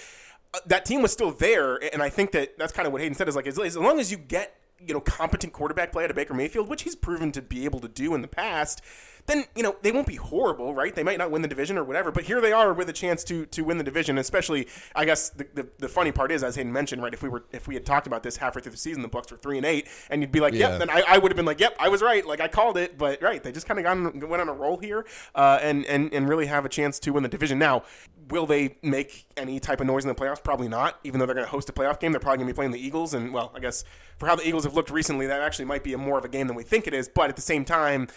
uh, 0.54 0.60
that 0.66 0.86
team 0.86 1.02
was 1.02 1.12
still 1.12 1.32
there, 1.32 1.78
and 1.94 2.02
I 2.02 2.10
think 2.10 2.32
that 2.32 2.58
that's 2.58 2.74
kind 2.74 2.88
of 2.88 2.92
what 2.92 3.02
Hayden 3.02 3.16
said 3.16 3.30
is 3.30 3.36
like 3.36 3.48
as, 3.48 3.60
as 3.60 3.78
long 3.78 4.00
as 4.00 4.12
you 4.12 4.18
get 4.18 4.56
you 4.80 4.94
know 4.94 5.00
competent 5.00 5.54
quarterback 5.54 5.92
play 5.92 6.04
out 6.04 6.10
of 6.10 6.16
Baker 6.16 6.34
Mayfield, 6.34 6.68
which 6.68 6.82
he's 6.82 6.96
proven 6.96 7.32
to 7.32 7.44
be 7.44 7.66
able 7.66 7.80
to 7.80 7.88
do 7.88 8.16
in 8.16 8.24
the 8.24 8.28
past 8.28 8.82
then 9.28 9.46
you 9.56 9.64
know 9.64 9.76
they 9.82 9.92
won't 9.92 10.08
be 10.08 10.16
horrible, 10.16 10.74
right? 10.76 10.94
They 10.94 11.04
might 11.04 11.18
not 11.18 11.32
win 11.32 11.42
the 11.42 11.48
division 11.48 11.78
or 11.78 11.84
whatever, 11.84 12.12
but 12.12 12.26
here 12.26 12.40
they 12.42 12.52
are 12.52 12.74
with 12.74 12.90
a 12.90 12.94
chance 12.94 13.24
to 13.26 13.46
to 13.48 13.64
win 13.64 13.78
the 13.78 13.84
division. 13.84 14.18
Especially, 14.18 14.68
I 14.96 15.06
guess 15.06 15.30
the, 15.30 15.48
the, 15.54 15.68
the 15.80 15.90
funny 15.90 16.12
part 16.12 16.32
is, 16.32 16.44
as 16.44 16.56
Hayden 16.56 16.72
mentioned, 16.72 17.02
right? 17.02 17.14
If 17.14 17.24
we 17.24 17.30
were 17.30 17.44
if 17.52 17.68
we 17.68 17.74
had 17.74 17.86
talked 17.86 18.08
about 18.08 18.24
this 18.24 18.38
halfway 18.38 18.62
through 18.62 18.74
the 18.74 18.78
season, 18.78 19.02
the 19.02 19.08
Bucks 19.08 19.32
were 19.32 19.38
three 19.38 19.58
and 19.58 19.66
eight, 19.66 19.88
and 20.10 20.22
you'd 20.22 20.32
be 20.32 20.40
like, 20.40 20.54
yeah. 20.54 20.70
yep, 20.70 20.80
then 20.80 20.90
I, 20.90 21.04
I 21.08 21.18
would 21.18 21.32
have 21.32 21.36
been 21.36 21.46
like, 21.46 21.60
yep, 21.60 21.76
I 21.80 21.90
was 21.90 22.02
right, 22.02 22.26
like 22.26 22.40
I 22.40 22.48
called 22.48 22.78
it, 22.78 22.98
but 22.98 23.22
right, 23.22 23.42
they 23.42 23.52
just 23.52 23.68
kind 23.68 23.80
of 23.80 24.30
went 24.30 24.42
on 24.42 24.50
a 24.50 24.54
roll 24.54 24.78
here, 24.78 25.06
uh, 25.34 25.60
and 25.62 25.86
and 25.86 26.14
and 26.14 26.30
really 26.30 26.46
have 26.46 26.66
a 26.66 26.70
chance 26.70 27.00
to 27.00 27.12
win 27.12 27.24
the 27.24 27.30
division. 27.30 27.58
Now, 27.58 27.84
will 28.30 28.46
they 28.46 28.78
make 28.84 29.26
any 29.38 29.60
type 29.60 29.82
of 29.82 29.88
noise 29.88 30.04
in 30.04 30.10
the 30.10 30.16
playoffs? 30.16 30.44
Probably 30.44 30.68
not. 30.68 31.00
Even 31.04 31.20
though 31.20 31.26
they're 31.26 31.36
going 31.36 31.46
to 31.46 31.52
host 31.52 31.68
a 31.70 31.74
playoff 31.74 32.00
game, 32.00 32.12
they're 32.12 32.20
probably 32.20 32.38
going 32.38 32.48
to 32.48 32.54
be 32.54 32.56
playing 32.56 32.72
the 32.72 32.86
Eagles, 32.86 33.16
and 33.16 33.34
well, 33.34 33.52
I 33.56 33.60
guess 33.60 33.84
for 34.18 34.28
how 34.28 34.36
the 34.36 34.48
Eagles 34.48 34.66
have 34.66 34.76
looked 34.76 34.92
recently, 34.92 35.26
that 35.28 35.42
actually 35.42 35.66
might 35.66 35.84
be 35.84 35.94
a 35.94 35.98
more 35.98 36.18
of 36.20 36.26
a 36.26 36.30
game 36.30 36.46
than 36.48 36.56
we 36.56 36.64
think 36.64 36.86
it 36.86 36.94
is. 36.94 37.10
But 37.10 37.30
at 37.30 37.36
the 37.36 37.42
same 37.42 37.66
time 37.66 38.08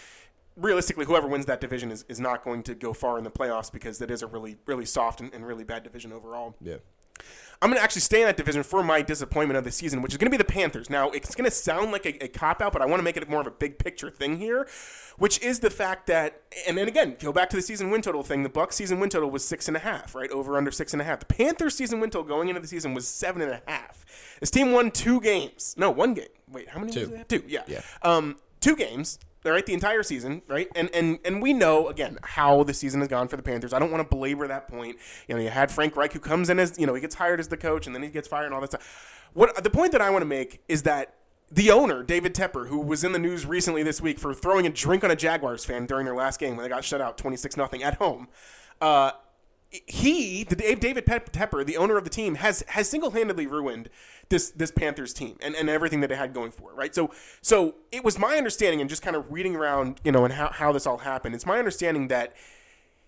realistically, 0.59 1.05
whoever 1.05 1.27
wins 1.27 1.45
that 1.45 1.61
division 1.61 1.91
is, 1.91 2.05
is 2.07 2.19
not 2.19 2.43
going 2.43 2.63
to 2.63 2.75
go 2.75 2.93
far 2.93 3.17
in 3.17 3.23
the 3.23 3.31
playoffs 3.31 3.71
because 3.71 3.97
that 3.99 4.11
is 4.11 4.21
a 4.21 4.27
really, 4.27 4.57
really 4.65 4.85
soft 4.85 5.21
and, 5.21 5.33
and 5.33 5.45
really 5.45 5.63
bad 5.63 5.83
division 5.83 6.11
overall. 6.11 6.55
Yeah. 6.61 6.77
I'm 7.61 7.69
going 7.69 7.77
to 7.77 7.83
actually 7.83 8.01
stay 8.01 8.21
in 8.21 8.27
that 8.27 8.37
division 8.37 8.63
for 8.63 8.81
my 8.83 9.01
disappointment 9.01 9.57
of 9.57 9.65
the 9.65 9.71
season, 9.71 10.01
which 10.01 10.13
is 10.13 10.17
going 10.17 10.27
to 10.27 10.31
be 10.31 10.37
the 10.37 10.45
Panthers. 10.45 10.89
Now, 10.89 11.09
it's 11.09 11.35
going 11.35 11.49
to 11.49 11.51
sound 11.51 11.91
like 11.91 12.05
a, 12.05 12.23
a 12.23 12.27
cop 12.29 12.61
out, 12.61 12.71
but 12.71 12.81
I 12.81 12.85
want 12.85 12.99
to 12.99 13.03
make 13.03 13.17
it 13.17 13.29
more 13.29 13.41
of 13.41 13.47
a 13.47 13.51
big 13.51 13.77
picture 13.77 14.09
thing 14.09 14.37
here, 14.37 14.65
which 15.17 15.41
is 15.41 15.59
the 15.59 15.69
fact 15.69 16.07
that, 16.07 16.41
and 16.65 16.77
then 16.77 16.87
again, 16.87 17.17
go 17.19 17.33
back 17.33 17.49
to 17.49 17.57
the 17.57 17.61
season 17.61 17.91
win 17.91 18.01
total 18.01 18.23
thing. 18.23 18.43
The 18.43 18.49
Bucks 18.49 18.77
season 18.77 19.01
win 19.01 19.09
total 19.09 19.29
was 19.29 19.43
six 19.43 19.67
and 19.67 19.75
a 19.75 19.81
half, 19.81 20.15
right? 20.15 20.31
Over 20.31 20.55
under 20.55 20.71
six 20.71 20.93
and 20.93 21.01
a 21.01 21.05
half. 21.05 21.19
The 21.19 21.25
Panthers 21.25 21.75
season 21.75 21.99
win 21.99 22.09
total 22.09 22.29
going 22.29 22.47
into 22.47 22.61
the 22.61 22.67
season 22.67 22.93
was 22.93 23.09
seven 23.09 23.41
and 23.41 23.51
a 23.51 23.61
half. 23.67 24.05
This 24.39 24.51
team 24.51 24.71
won 24.71 24.89
two 24.89 25.19
games. 25.19 25.75
No, 25.77 25.91
one 25.91 26.13
game. 26.13 26.27
Wait, 26.49 26.69
how 26.69 26.79
many? 26.79 26.93
Two. 26.93 27.25
Two. 27.27 27.43
Yeah. 27.45 27.63
Yeah. 27.67 27.81
Um, 28.03 28.37
two 28.59 28.75
games 28.75 29.19
right 29.45 29.65
the 29.65 29.73
entire 29.73 30.03
season 30.03 30.41
right? 30.47 30.67
And 30.75 30.89
and 30.93 31.19
and 31.25 31.41
we 31.41 31.53
know 31.53 31.87
again 31.87 32.19
how 32.23 32.63
the 32.63 32.73
season 32.73 32.99
has 33.01 33.07
gone 33.07 33.27
for 33.27 33.35
the 33.35 33.43
panthers. 33.43 33.73
I 33.73 33.79
don't 33.79 33.91
want 33.91 34.03
to 34.03 34.09
belabor 34.15 34.47
that 34.47 34.67
point. 34.67 34.97
You 35.27 35.35
know 35.35 35.41
you 35.41 35.49
had 35.49 35.71
frank 35.71 35.95
reich 35.95 36.13
who 36.13 36.19
comes 36.19 36.49
in 36.49 36.59
as 36.59 36.77
you 36.77 36.85
know 36.85 36.93
he 36.93 37.01
gets 37.01 37.15
hired 37.15 37.39
as 37.39 37.47
the 37.47 37.57
coach 37.57 37.87
and 37.87 37.95
then 37.95 38.03
he 38.03 38.09
gets 38.09 38.27
fired 38.27 38.45
and 38.45 38.53
all 38.53 38.61
that 38.61 38.71
stuff. 38.71 39.29
What 39.33 39.63
the 39.63 39.69
point 39.69 39.91
that 39.91 40.01
i 40.01 40.09
want 40.09 40.21
to 40.21 40.27
make 40.27 40.61
is 40.67 40.83
that 40.83 41.15
the 41.51 41.71
owner 41.71 42.03
david 42.03 42.33
tepper 42.33 42.67
who 42.67 42.79
was 42.79 43.03
in 43.03 43.11
the 43.11 43.19
news 43.19 43.45
recently 43.45 43.83
this 43.83 44.01
week 44.01 44.19
for 44.19 44.33
throwing 44.33 44.65
a 44.65 44.69
drink 44.69 45.03
on 45.03 45.11
a 45.11 45.15
jaguars 45.15 45.65
fan 45.65 45.85
during 45.85 46.05
their 46.05 46.15
last 46.15 46.39
game 46.39 46.55
when 46.55 46.63
they 46.63 46.69
got 46.69 46.83
shut 46.83 46.99
out 46.99 47.17
26 47.17 47.55
nothing 47.55 47.83
at 47.83 47.95
home 47.95 48.27
uh, 48.81 49.11
he, 49.69 50.43
the 50.43 50.55
Dave 50.55 50.79
David 50.79 51.05
Tepper, 51.05 51.65
the 51.65 51.77
owner 51.77 51.97
of 51.97 52.03
the 52.03 52.09
team, 52.09 52.35
has 52.35 52.63
has 52.69 52.89
single 52.89 53.11
handedly 53.11 53.45
ruined 53.45 53.89
this 54.29 54.51
this 54.51 54.71
Panthers 54.71 55.13
team 55.13 55.37
and, 55.41 55.55
and 55.55 55.69
everything 55.69 56.01
that 56.01 56.11
it 56.11 56.17
had 56.17 56.33
going 56.33 56.51
for 56.51 56.71
it, 56.71 56.75
right? 56.75 56.93
So 56.93 57.11
so 57.41 57.75
it 57.91 58.03
was 58.03 58.17
my 58.17 58.37
understanding 58.37 58.81
and 58.81 58.89
just 58.89 59.01
kind 59.01 59.15
of 59.15 59.31
reading 59.31 59.55
around, 59.55 59.99
you 60.03 60.11
know, 60.11 60.25
and 60.25 60.33
how, 60.33 60.49
how 60.51 60.71
this 60.71 60.85
all 60.85 60.99
happened. 60.99 61.35
It's 61.35 61.45
my 61.45 61.59
understanding 61.59 62.07
that 62.09 62.33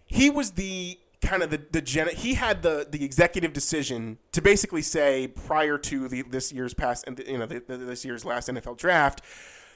he 0.05 0.29
was 0.29 0.51
the 0.51 0.99
kind 1.21 1.43
of 1.43 1.49
the 1.51 1.61
the 1.71 1.81
gen- 1.81 2.15
he 2.15 2.33
had 2.33 2.63
the 2.63 2.87
the 2.89 3.03
executive 3.05 3.53
decision 3.53 4.17
to 4.31 4.41
basically 4.41 4.81
say 4.81 5.27
prior 5.27 5.77
to 5.77 6.07
the 6.07 6.23
this 6.23 6.51
year's 6.51 6.73
past 6.73 7.05
and 7.07 7.21
you 7.27 7.37
know 7.37 7.45
the, 7.45 7.63
the, 7.67 7.77
this 7.77 8.03
year's 8.03 8.25
last 8.25 8.49
NFL 8.49 8.77
draft 8.77 9.21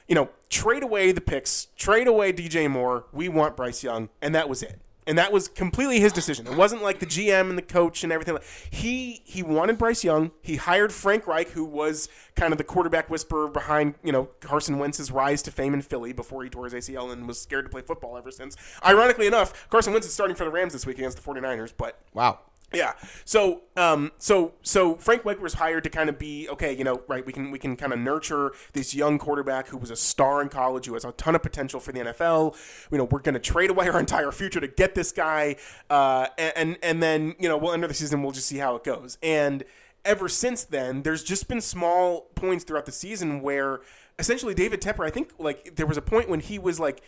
you 0.08 0.14
know, 0.14 0.30
trade 0.48 0.84
away 0.84 1.10
the 1.10 1.20
picks, 1.20 1.66
trade 1.76 2.06
away 2.06 2.32
DJ 2.32 2.70
Moore. 2.70 3.06
We 3.10 3.28
want 3.28 3.56
Bryce 3.56 3.82
Young, 3.82 4.08
and 4.22 4.32
that 4.36 4.48
was 4.48 4.62
it 4.62 4.80
and 5.06 5.16
that 5.18 5.32
was 5.32 5.48
completely 5.48 6.00
his 6.00 6.12
decision. 6.12 6.46
It 6.46 6.56
wasn't 6.56 6.82
like 6.82 6.98
the 6.98 7.06
GM 7.06 7.48
and 7.48 7.56
the 7.56 7.62
coach 7.62 8.02
and 8.02 8.12
everything. 8.12 8.38
He 8.70 9.22
he 9.24 9.42
wanted 9.42 9.78
Bryce 9.78 10.04
Young. 10.04 10.32
He 10.42 10.56
hired 10.56 10.92
Frank 10.92 11.26
Reich, 11.26 11.50
who 11.50 11.64
was 11.64 12.08
kind 12.34 12.52
of 12.52 12.58
the 12.58 12.64
quarterback 12.64 13.08
whisperer 13.08 13.48
behind 13.48 13.94
you 14.02 14.12
know 14.12 14.24
Carson 14.40 14.78
Wentz's 14.78 15.10
rise 15.10 15.42
to 15.42 15.50
fame 15.50 15.74
in 15.74 15.82
Philly 15.82 16.12
before 16.12 16.42
he 16.42 16.50
tore 16.50 16.64
his 16.64 16.74
ACL 16.74 17.12
and 17.12 17.26
was 17.26 17.40
scared 17.40 17.64
to 17.64 17.70
play 17.70 17.82
football 17.82 18.16
ever 18.16 18.30
since. 18.30 18.56
Ironically 18.84 19.26
enough, 19.26 19.68
Carson 19.70 19.92
Wentz 19.92 20.06
is 20.06 20.14
starting 20.14 20.36
for 20.36 20.44
the 20.44 20.50
Rams 20.50 20.72
this 20.72 20.86
week 20.86 20.98
against 20.98 21.16
the 21.16 21.22
49ers. 21.22 21.72
But 21.76 22.00
wow, 22.12 22.40
yeah. 22.72 22.92
So, 23.24 23.62
um, 23.76 24.12
so, 24.18 24.54
so 24.62 24.96
Frank 24.96 25.24
Reich 25.24 25.40
was 25.40 25.54
hired 25.54 25.84
to 25.84 25.90
kind 25.90 26.08
of 26.08 26.18
be 26.18 26.48
okay. 26.48 26.76
You 26.76 26.84
know, 26.84 27.02
right? 27.06 27.24
We 27.24 27.32
can 27.32 27.50
we 27.50 27.58
can 27.58 27.76
kind 27.76 27.92
of 27.92 27.98
nurture 27.98 28.52
this 28.72 28.94
young 28.94 29.18
quarterback 29.18 29.68
who 29.68 29.78
was 29.78 29.90
a 29.90 29.96
star 29.96 30.42
in 30.42 30.48
college, 30.48 30.86
who 30.86 30.94
has 30.94 31.04
a 31.04 31.12
ton 31.12 31.34
of 31.34 31.42
potential 31.42 31.78
for 31.78 31.92
the 31.92 32.00
NFL. 32.00 32.56
You 32.90 32.98
know, 32.98 33.04
we're 33.04 33.20
going 33.20 33.34
to 33.34 33.40
trade 33.40 33.70
away 33.70 33.88
our 33.88 34.00
entire 34.00 34.32
future 34.32 34.60
to 34.60 34.68
get 34.68 34.94
this 34.94 35.12
guy, 35.12 35.56
uh, 35.88 36.26
and 36.38 36.76
and 36.82 37.02
then 37.02 37.36
you 37.38 37.48
know 37.48 37.56
we'll 37.56 37.72
enter 37.72 37.86
the 37.86 37.94
season. 37.94 38.22
We'll 38.22 38.32
just 38.32 38.48
see 38.48 38.58
how 38.58 38.74
it 38.76 38.84
goes. 38.84 39.16
And 39.22 39.64
ever 40.04 40.28
since 40.28 40.64
then, 40.64 41.02
there's 41.02 41.22
just 41.22 41.48
been 41.48 41.60
small 41.60 42.22
points 42.34 42.64
throughout 42.64 42.86
the 42.86 42.92
season 42.92 43.42
where 43.42 43.80
essentially 44.18 44.54
David 44.54 44.80
Tepper. 44.80 45.06
I 45.06 45.10
think 45.10 45.32
like 45.38 45.76
there 45.76 45.86
was 45.86 45.96
a 45.96 46.02
point 46.02 46.28
when 46.28 46.40
he 46.40 46.58
was 46.58 46.80
like 46.80 47.02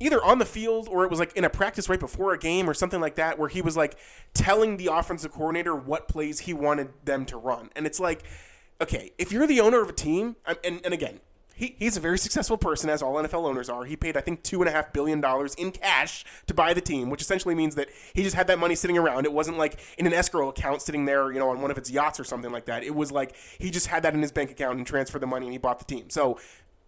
either 0.00 0.22
on 0.22 0.38
the 0.38 0.44
field 0.44 0.88
or 0.88 1.04
it 1.04 1.10
was 1.10 1.18
like 1.18 1.36
in 1.36 1.44
a 1.44 1.50
practice 1.50 1.88
right 1.88 2.00
before 2.00 2.32
a 2.32 2.38
game 2.38 2.68
or 2.68 2.74
something 2.74 3.00
like 3.00 3.16
that 3.16 3.38
where 3.38 3.48
he 3.48 3.62
was 3.62 3.76
like 3.76 3.96
telling 4.34 4.76
the 4.76 4.86
offensive 4.86 5.32
coordinator 5.32 5.74
what 5.74 6.08
plays 6.08 6.40
he 6.40 6.52
wanted 6.52 6.88
them 7.04 7.24
to 7.26 7.36
run. 7.36 7.70
And 7.74 7.86
it's 7.86 8.00
like 8.00 8.24
okay, 8.80 9.12
if 9.18 9.32
you're 9.32 9.46
the 9.46 9.60
owner 9.60 9.80
of 9.80 9.88
a 9.88 9.92
team, 9.92 10.36
and, 10.46 10.80
and 10.84 10.92
again, 10.92 11.20
he, 11.54 11.74
he's 11.78 11.96
a 11.96 12.00
very 12.00 12.18
successful 12.18 12.58
person, 12.58 12.90
as 12.90 13.02
all 13.02 13.14
NFL 13.14 13.46
owners 13.46 13.70
are. 13.70 13.84
He 13.84 13.96
paid, 13.96 14.14
I 14.14 14.20
think, 14.20 14.42
two 14.42 14.60
and 14.60 14.68
a 14.68 14.72
half 14.72 14.92
billion 14.92 15.22
dollars 15.22 15.54
in 15.54 15.72
cash 15.72 16.22
to 16.46 16.52
buy 16.52 16.74
the 16.74 16.82
team, 16.82 17.08
which 17.08 17.22
essentially 17.22 17.54
means 17.54 17.76
that 17.76 17.88
he 18.12 18.22
just 18.22 18.36
had 18.36 18.46
that 18.48 18.58
money 18.58 18.74
sitting 18.74 18.98
around. 18.98 19.24
It 19.24 19.32
wasn't 19.32 19.56
like 19.56 19.80
in 19.96 20.06
an 20.06 20.12
escrow 20.12 20.50
account 20.50 20.82
sitting 20.82 21.06
there, 21.06 21.32
you 21.32 21.38
know, 21.38 21.48
on 21.48 21.62
one 21.62 21.70
of 21.70 21.78
its 21.78 21.90
yachts 21.90 22.20
or 22.20 22.24
something 22.24 22.52
like 22.52 22.66
that. 22.66 22.82
It 22.82 22.94
was 22.94 23.10
like 23.10 23.34
he 23.58 23.70
just 23.70 23.86
had 23.86 24.02
that 24.02 24.12
in 24.12 24.20
his 24.20 24.32
bank 24.32 24.50
account 24.50 24.76
and 24.76 24.86
transferred 24.86 25.22
the 25.22 25.26
money 25.26 25.46
and 25.46 25.52
he 25.52 25.58
bought 25.58 25.78
the 25.78 25.86
team. 25.86 26.10
So 26.10 26.38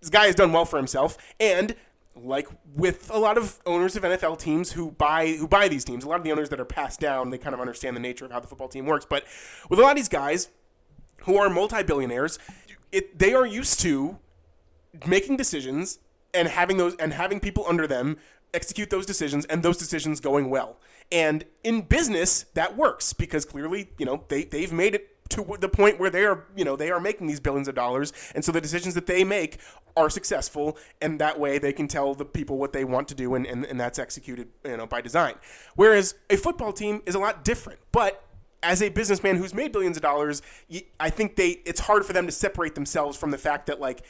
this 0.02 0.10
guy 0.10 0.26
has 0.26 0.34
done 0.34 0.52
well 0.52 0.66
for 0.66 0.76
himself, 0.76 1.16
and 1.40 1.74
like 2.22 2.48
with 2.74 3.10
a 3.10 3.18
lot 3.18 3.38
of 3.38 3.60
owners 3.66 3.96
of 3.96 4.02
NFL 4.02 4.38
teams 4.38 4.72
who 4.72 4.90
buy 4.92 5.28
who 5.32 5.48
buy 5.48 5.68
these 5.68 5.84
teams, 5.84 6.04
a 6.04 6.08
lot 6.08 6.16
of 6.16 6.24
the 6.24 6.32
owners 6.32 6.48
that 6.50 6.60
are 6.60 6.64
passed 6.64 7.00
down, 7.00 7.30
they 7.30 7.38
kind 7.38 7.54
of 7.54 7.60
understand 7.60 7.96
the 7.96 8.00
nature 8.00 8.24
of 8.24 8.30
how 8.32 8.40
the 8.40 8.46
football 8.46 8.68
team 8.68 8.86
works. 8.86 9.06
But 9.08 9.24
with 9.68 9.78
a 9.78 9.82
lot 9.82 9.92
of 9.92 9.96
these 9.96 10.08
guys 10.08 10.48
who 11.22 11.36
are 11.36 11.48
multi-billionaires, 11.50 12.38
they 13.14 13.34
are 13.34 13.46
used 13.46 13.80
to 13.80 14.18
making 15.06 15.36
decisions 15.36 15.98
and 16.34 16.48
having 16.48 16.76
those 16.76 16.94
and 16.96 17.12
having 17.12 17.40
people 17.40 17.64
under 17.68 17.86
them 17.86 18.18
execute 18.54 18.90
those 18.90 19.06
decisions 19.06 19.44
and 19.46 19.62
those 19.62 19.76
decisions 19.76 20.20
going 20.20 20.50
well. 20.50 20.78
And 21.10 21.44
in 21.64 21.82
business, 21.82 22.44
that 22.54 22.76
works 22.76 23.12
because 23.12 23.44
clearly, 23.44 23.90
you 23.98 24.06
know, 24.06 24.24
they 24.28 24.44
they've 24.44 24.72
made 24.72 24.94
it 24.94 25.16
to 25.30 25.56
the 25.60 25.68
point 25.68 25.98
where 25.98 26.10
they 26.10 26.24
are, 26.24 26.46
you 26.56 26.64
know, 26.64 26.76
they 26.76 26.90
are 26.90 27.00
making 27.00 27.26
these 27.26 27.40
billions 27.40 27.68
of 27.68 27.74
dollars, 27.74 28.12
and 28.34 28.44
so 28.44 28.52
the 28.52 28.60
decisions 28.60 28.94
that 28.94 29.06
they 29.06 29.24
make 29.24 29.58
are 29.96 30.08
successful, 30.08 30.78
and 31.02 31.20
that 31.20 31.38
way 31.38 31.58
they 31.58 31.72
can 31.72 31.88
tell 31.88 32.14
the 32.14 32.24
people 32.24 32.56
what 32.58 32.72
they 32.72 32.84
want 32.84 33.08
to 33.08 33.14
do, 33.14 33.34
and, 33.34 33.46
and, 33.46 33.64
and 33.66 33.80
that's 33.80 33.98
executed, 33.98 34.48
you 34.64 34.76
know, 34.76 34.86
by 34.86 35.00
design. 35.00 35.34
Whereas 35.74 36.14
a 36.30 36.36
football 36.36 36.72
team 36.72 37.02
is 37.06 37.14
a 37.14 37.18
lot 37.18 37.44
different, 37.44 37.80
but 37.92 38.24
as 38.62 38.82
a 38.82 38.88
businessman 38.88 39.36
who's 39.36 39.54
made 39.54 39.72
billions 39.72 39.96
of 39.96 40.02
dollars, 40.02 40.42
I 40.98 41.10
think 41.10 41.36
they 41.36 41.60
it's 41.64 41.80
hard 41.80 42.04
for 42.04 42.12
them 42.12 42.26
to 42.26 42.32
separate 42.32 42.74
themselves 42.74 43.16
from 43.16 43.30
the 43.30 43.38
fact 43.38 43.66
that 43.66 43.80
like 43.80 44.04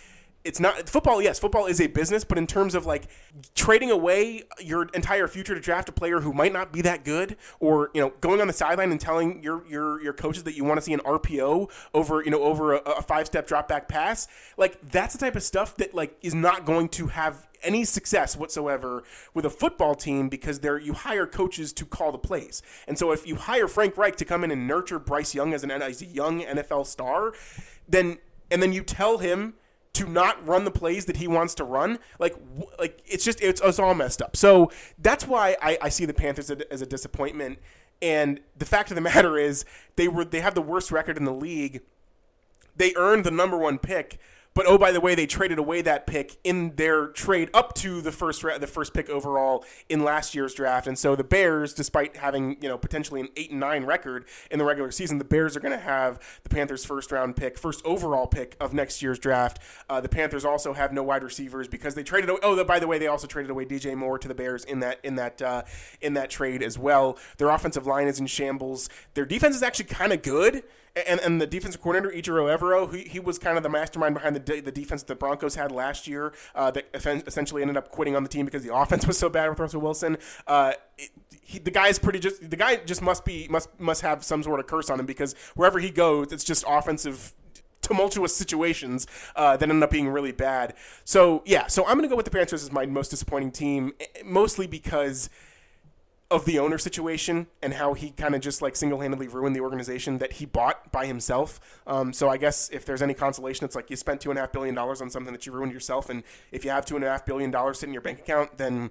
it's 0.49 0.59
not 0.59 0.88
football. 0.88 1.20
Yes, 1.20 1.38
football 1.38 1.66
is 1.66 1.78
a 1.78 1.88
business, 1.88 2.24
but 2.24 2.38
in 2.38 2.46
terms 2.46 2.74
of 2.74 2.86
like 2.86 3.07
trading 3.55 3.90
away 3.90 4.44
your 4.59 4.84
entire 4.94 5.28
future 5.28 5.55
to 5.55 5.61
draft 5.61 5.90
a 5.90 5.92
player 5.92 6.20
who 6.20 6.32
might 6.32 6.55
not 6.55 6.72
be 6.72 6.80
that 6.80 7.05
good, 7.05 7.36
or 7.61 7.90
you 7.92 8.01
know, 8.01 8.14
going 8.22 8.40
on 8.40 8.46
the 8.46 8.55
sideline 8.55 8.90
and 8.90 8.99
telling 8.99 9.42
your 9.42 9.62
your 9.68 10.03
your 10.03 10.14
coaches 10.14 10.44
that 10.44 10.57
you 10.57 10.64
want 10.64 10.78
to 10.78 10.82
see 10.82 10.94
an 10.94 11.01
RPO 11.01 11.70
over 11.92 12.24
you 12.24 12.30
know 12.30 12.42
over 12.42 12.72
a, 12.72 12.78
a 12.78 13.03
five 13.03 13.26
step 13.26 13.46
drop 13.46 13.68
back 13.68 13.88
pass, 13.88 14.26
like 14.57 14.78
that's 14.90 15.12
the 15.12 15.18
type 15.18 15.36
of 15.36 15.42
stuff 15.42 15.76
that 15.76 15.94
like 15.94 16.16
is 16.22 16.34
not 16.34 16.64
going 16.64 16.88
to 16.88 17.09
have 17.09 17.46
any 17.62 17.84
success 17.84 18.34
whatsoever 18.34 19.03
with 19.34 19.44
a 19.44 19.51
football 19.51 19.94
team 19.94 20.30
because 20.30 20.61
there 20.61 20.78
you 20.78 20.94
hire 20.94 21.26
coaches 21.26 21.74
to 21.74 21.84
call 21.84 22.11
the 22.11 22.18
plays. 22.18 22.62
And 22.86 22.96
so 22.96 23.12
if 23.12 23.26
you 23.26 23.36
hire 23.36 23.68
Frank 23.68 23.99
Reich 23.99 24.16
to 24.16 24.24
come 24.24 24.44
in 24.44 24.51
and 24.51 24.66
nurture 24.66 24.99
Bryce 24.99 25.34
Young 25.34 25.53
as 25.53 25.62
an 25.62 25.70
as 25.70 26.01
a 26.01 26.07
young 26.07 26.40
NFL 26.40 26.86
star, 26.86 27.34
then 27.86 28.16
and 28.51 28.62
then 28.62 28.72
you 28.72 28.82
tell 28.82 29.18
him 29.18 29.55
to 29.99 30.09
not 30.09 30.46
run 30.46 30.64
the 30.64 30.70
plays 30.70 31.07
that 31.07 31.16
he 31.16 31.26
wants 31.26 31.55
to 31.57 31.64
run, 31.64 31.99
like 32.18 32.36
like 32.78 33.03
it's 33.05 33.24
just 33.24 33.40
it's, 33.40 33.61
it's 33.61 33.78
all 33.78 33.94
messed 33.94 34.22
up. 34.22 34.36
So 34.36 34.70
that's 34.99 35.26
why 35.26 35.57
I, 35.61 35.78
I 35.82 35.88
see 35.88 36.05
the 36.05 36.14
Panthers 36.14 36.51
as 36.51 36.80
a 36.80 36.86
disappointment. 36.86 37.59
And 38.01 38.40
the 38.57 38.64
fact 38.64 38.90
of 38.90 38.94
the 38.94 39.01
matter 39.12 39.36
is, 39.36 39.64
they 39.96 40.07
were 40.07 40.24
they 40.24 40.40
have 40.40 40.55
the 40.55 40.62
worst 40.62 40.92
record 40.92 41.16
in 41.16 41.24
the 41.24 41.34
league. 41.34 41.82
They 42.76 42.92
earned 42.94 43.24
the 43.24 43.32
number 43.32 43.59
one 43.59 43.78
pick 43.78 44.20
but 44.55 44.66
oh, 44.66 44.76
by 44.76 44.90
the 44.90 45.01
way, 45.01 45.14
they 45.14 45.26
traded 45.26 45.59
away 45.59 45.82
that 45.82 46.07
pick 46.07 46.36
in 46.42 46.74
their 46.76 47.07
trade 47.09 47.49
up 47.55 47.74
to 47.74 48.01
the 48.01 48.11
first 48.11 48.42
the 48.42 48.66
first 48.66 48.92
pick 48.92 49.09
overall 49.09 49.64
in 49.88 50.03
last 50.03 50.34
year's 50.34 50.55
draft. 50.55 50.86
And 50.86 50.99
so 50.99 51.14
the 51.14 51.24
Bears, 51.24 51.72
despite 51.72 52.16
having 52.16 52.57
you 52.61 52.68
know 52.68 52.76
potentially 52.76 53.20
an 53.20 53.28
eight 53.36 53.51
and 53.51 53.61
nine 53.61 53.84
record 53.84 54.24
in 54.51 54.59
the 54.59 54.64
regular 54.64 54.90
season, 54.90 55.18
the 55.18 55.24
Bears 55.24 55.57
are 55.57 55.61
going 55.61 55.76
to 55.76 55.84
have 55.84 56.18
the 56.42 56.49
Panthers' 56.49 56.84
first 56.84 57.12
round 57.12 57.36
pick, 57.36 57.57
first 57.57 57.84
overall 57.84 58.26
pick 58.26 58.57
of 58.61 58.74
next 58.74 59.03
year's 59.03 59.18
draft. 59.18 59.61
Uh, 59.88 60.01
the 60.01 60.09
Panthers 60.09 60.44
also 60.44 60.72
have 60.72 60.92
no 60.92 61.03
wide 61.03 61.22
receivers 61.22 61.68
because 61.68 61.94
they 61.94 62.03
traded. 62.03 62.30
Away, 62.30 62.40
oh, 62.42 62.62
by 62.64 62.78
the 62.78 62.86
way, 62.86 62.99
they 62.99 63.07
also 63.07 63.26
traded 63.26 63.51
away 63.51 63.64
DJ 63.64 63.96
Moore 63.96 64.18
to 64.18 64.28
the 64.28 64.34
Bears 64.34 64.64
in 64.64 64.80
that 64.80 64.99
in 65.05 65.14
that 65.16 65.40
uh, 65.40 65.62
in 66.01 66.14
that 66.14 66.30
trade 66.30 66.62
as 66.62 66.78
well. 66.78 67.16
Their 67.36 67.51
offensive 67.51 67.86
line 67.86 68.09
is 68.09 68.18
in 68.18 68.26
shambles. 68.26 68.88
Their 69.14 69.26
defense 69.26 69.55
is 69.55 69.62
actually 69.62 69.86
kind 69.86 70.12
of 70.12 70.22
good 70.22 70.64
and, 71.07 71.20
and 71.20 71.41
the 71.41 71.47
defensive 71.47 71.80
coordinator 71.80 72.14
Ejiro 72.14 72.57
Evero, 72.57 72.93
he, 72.93 73.03
he 73.03 73.20
was 73.20 73.39
kind 73.39 73.57
of 73.57 73.62
the 73.62 73.68
mastermind 73.68 74.14
behind 74.14 74.36
the 74.36 74.61
the 74.61 74.72
defense 74.72 75.03
the 75.03 75.14
Broncos 75.14 75.55
had 75.55 75.72
last 75.72 76.07
year. 76.07 76.32
Uh, 76.55 76.70
that 76.70 76.86
essentially 77.26 77.62
ended 77.62 77.76
up 77.76 77.91
quitting 77.91 78.16
on 78.16 78.22
the 78.22 78.28
team 78.28 78.45
because 78.45 78.64
the 78.64 78.74
offense 78.74 79.07
was 79.07 79.18
so 79.18 79.28
bad 79.28 79.49
with 79.49 79.59
Russell 79.59 79.80
Wilson. 79.80 80.16
Uh, 80.47 80.72
he, 81.43 81.59
the 81.59 81.70
guy's 81.70 81.99
pretty 81.99 82.18
just 82.18 82.51
the 82.51 82.57
guy 82.57 82.76
just 82.76 83.03
must 83.03 83.24
be 83.24 83.47
must 83.49 83.68
must 83.80 84.03
have 84.03 84.24
some 84.24 84.43
sort 84.43 84.61
of 84.61 84.66
curse 84.66 84.91
on 84.91 85.01
him 85.01 85.07
because 85.07 85.34
wherever 85.55 85.78
he 85.78 85.91
goes, 85.91 86.32
it's 86.32 86.45
just 86.45 86.64
offensive 86.68 87.34
tumultuous 87.80 88.36
situations 88.36 89.07
uh, 89.34 89.57
that 89.57 89.70
end 89.70 89.82
up 89.82 89.91
being 89.91 90.09
really 90.09 90.32
bad. 90.32 90.74
So 91.05 91.43
yeah, 91.47 91.66
so 91.66 91.86
I'm 91.86 91.97
gonna 91.97 92.09
go 92.09 92.16
with 92.16 92.26
the 92.26 92.30
Panthers 92.30 92.62
as 92.62 92.72
my 92.72 92.86
most 92.86 93.09
disappointing 93.11 93.51
team, 93.51 93.93
eh, 93.99 94.05
mostly 94.24 94.66
because 94.66 95.30
of 96.30 96.44
the 96.44 96.58
owner 96.58 96.76
situation 96.76 97.46
and 97.62 97.72
how 97.72 97.94
he 97.94 98.10
kind 98.10 98.34
of 98.34 98.42
just 98.42 98.60
like 98.60 98.76
single-handedly 98.76 99.28
ruined 99.28 99.56
the 99.56 99.60
organization 99.60 100.18
that 100.18 100.34
he 100.34 100.44
bought 100.44 100.92
by 100.92 101.06
himself. 101.06 101.58
Um, 101.86 102.12
so 102.12 102.28
I 102.28 102.36
guess 102.36 102.68
if 102.68 102.84
there's 102.84 103.00
any 103.00 103.14
consolation, 103.14 103.64
it's 103.64 103.74
like 103.74 103.88
you 103.88 103.96
spent 103.96 104.20
two 104.20 104.30
and 104.30 104.38
a 104.38 104.42
half 104.42 104.52
billion 104.52 104.74
dollars 104.74 105.00
on 105.00 105.08
something 105.08 105.32
that 105.32 105.46
you 105.46 105.52
ruined 105.52 105.72
yourself, 105.72 106.10
and 106.10 106.22
if 106.52 106.64
you 106.64 106.70
have 106.70 106.84
two 106.84 106.96
and 106.96 107.04
a 107.04 107.08
half 107.08 107.24
billion 107.24 107.50
dollars 107.50 107.78
sitting 107.78 107.90
in 107.90 107.94
your 107.94 108.02
bank 108.02 108.18
account, 108.18 108.58
then 108.58 108.90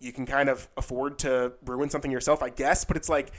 you 0.00 0.12
can 0.12 0.26
kind 0.26 0.48
of 0.48 0.68
afford 0.76 1.18
to 1.20 1.52
ruin 1.64 1.88
something 1.88 2.10
yourself, 2.10 2.42
I 2.42 2.50
guess. 2.50 2.84
But 2.84 2.96
it's 2.96 3.08
like. 3.08 3.32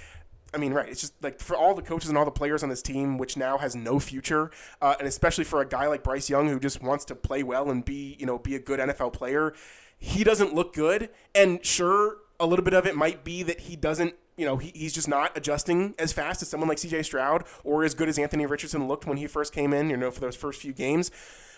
I 0.54 0.58
mean, 0.58 0.74
right. 0.74 0.88
It's 0.88 1.02
just 1.02 1.22
like 1.22 1.42
for 1.42 1.58
all 1.58 1.76
the 1.76 1.82
coaches 1.82 2.08
and 2.08 2.18
all 2.18 2.24
the 2.24 2.32
players 2.32 2.64
on 2.64 2.70
this 2.70 2.82
team, 2.82 3.18
which 3.18 3.36
now 3.36 3.58
has 3.58 3.76
no 3.76 4.00
future, 4.00 4.50
uh, 4.82 4.96
and 4.98 5.06
especially 5.06 5.44
for 5.44 5.60
a 5.60 5.68
guy 5.68 5.88
like 5.88 6.04
Bryce 6.04 6.30
Young 6.30 6.48
who 6.48 6.58
just 6.58 6.82
wants 6.82 7.04
to 7.06 7.16
play 7.16 7.44
well 7.44 7.70
and 7.70 7.84
be, 7.84 8.16
you 8.18 8.26
know, 8.26 8.40
be 8.40 8.56
a 8.56 8.60
good 8.60 8.80
NFL 8.80 9.12
player, 9.12 9.54
he 9.98 10.24
doesn't 10.24 10.56
look 10.56 10.74
good. 10.74 11.10
And 11.36 11.64
sure, 11.66 12.20
a 12.40 12.46
little 12.46 12.66
bit 12.66 12.74
of 12.74 12.86
it 12.86 12.96
might 12.96 13.24
be 13.24 13.44
that 13.44 13.62
he 13.62 13.76
doesn't 13.76 14.16
you 14.38 14.46
know, 14.46 14.58
he, 14.58 14.72
he's 14.74 14.94
just 14.94 15.08
not 15.08 15.36
adjusting 15.36 15.96
as 15.98 16.14
fast 16.14 16.42
as 16.42 16.48
someone 16.48 16.70
like 16.70 16.78
CJ 16.78 17.04
Stroud 17.04 17.44
or 17.64 17.84
as 17.84 17.94
good 17.94 18.08
as 18.08 18.18
Anthony 18.20 18.46
Richardson 18.46 18.88
looked 18.88 19.06
when 19.06 19.18
he 19.18 19.28
first 19.28 19.52
came 19.52 19.74
in, 19.74 19.90
you 19.90 19.98
know, 19.98 20.12
for 20.12 20.22
those 20.22 20.36
first 20.36 20.62
few 20.62 20.74
games. 20.74 21.12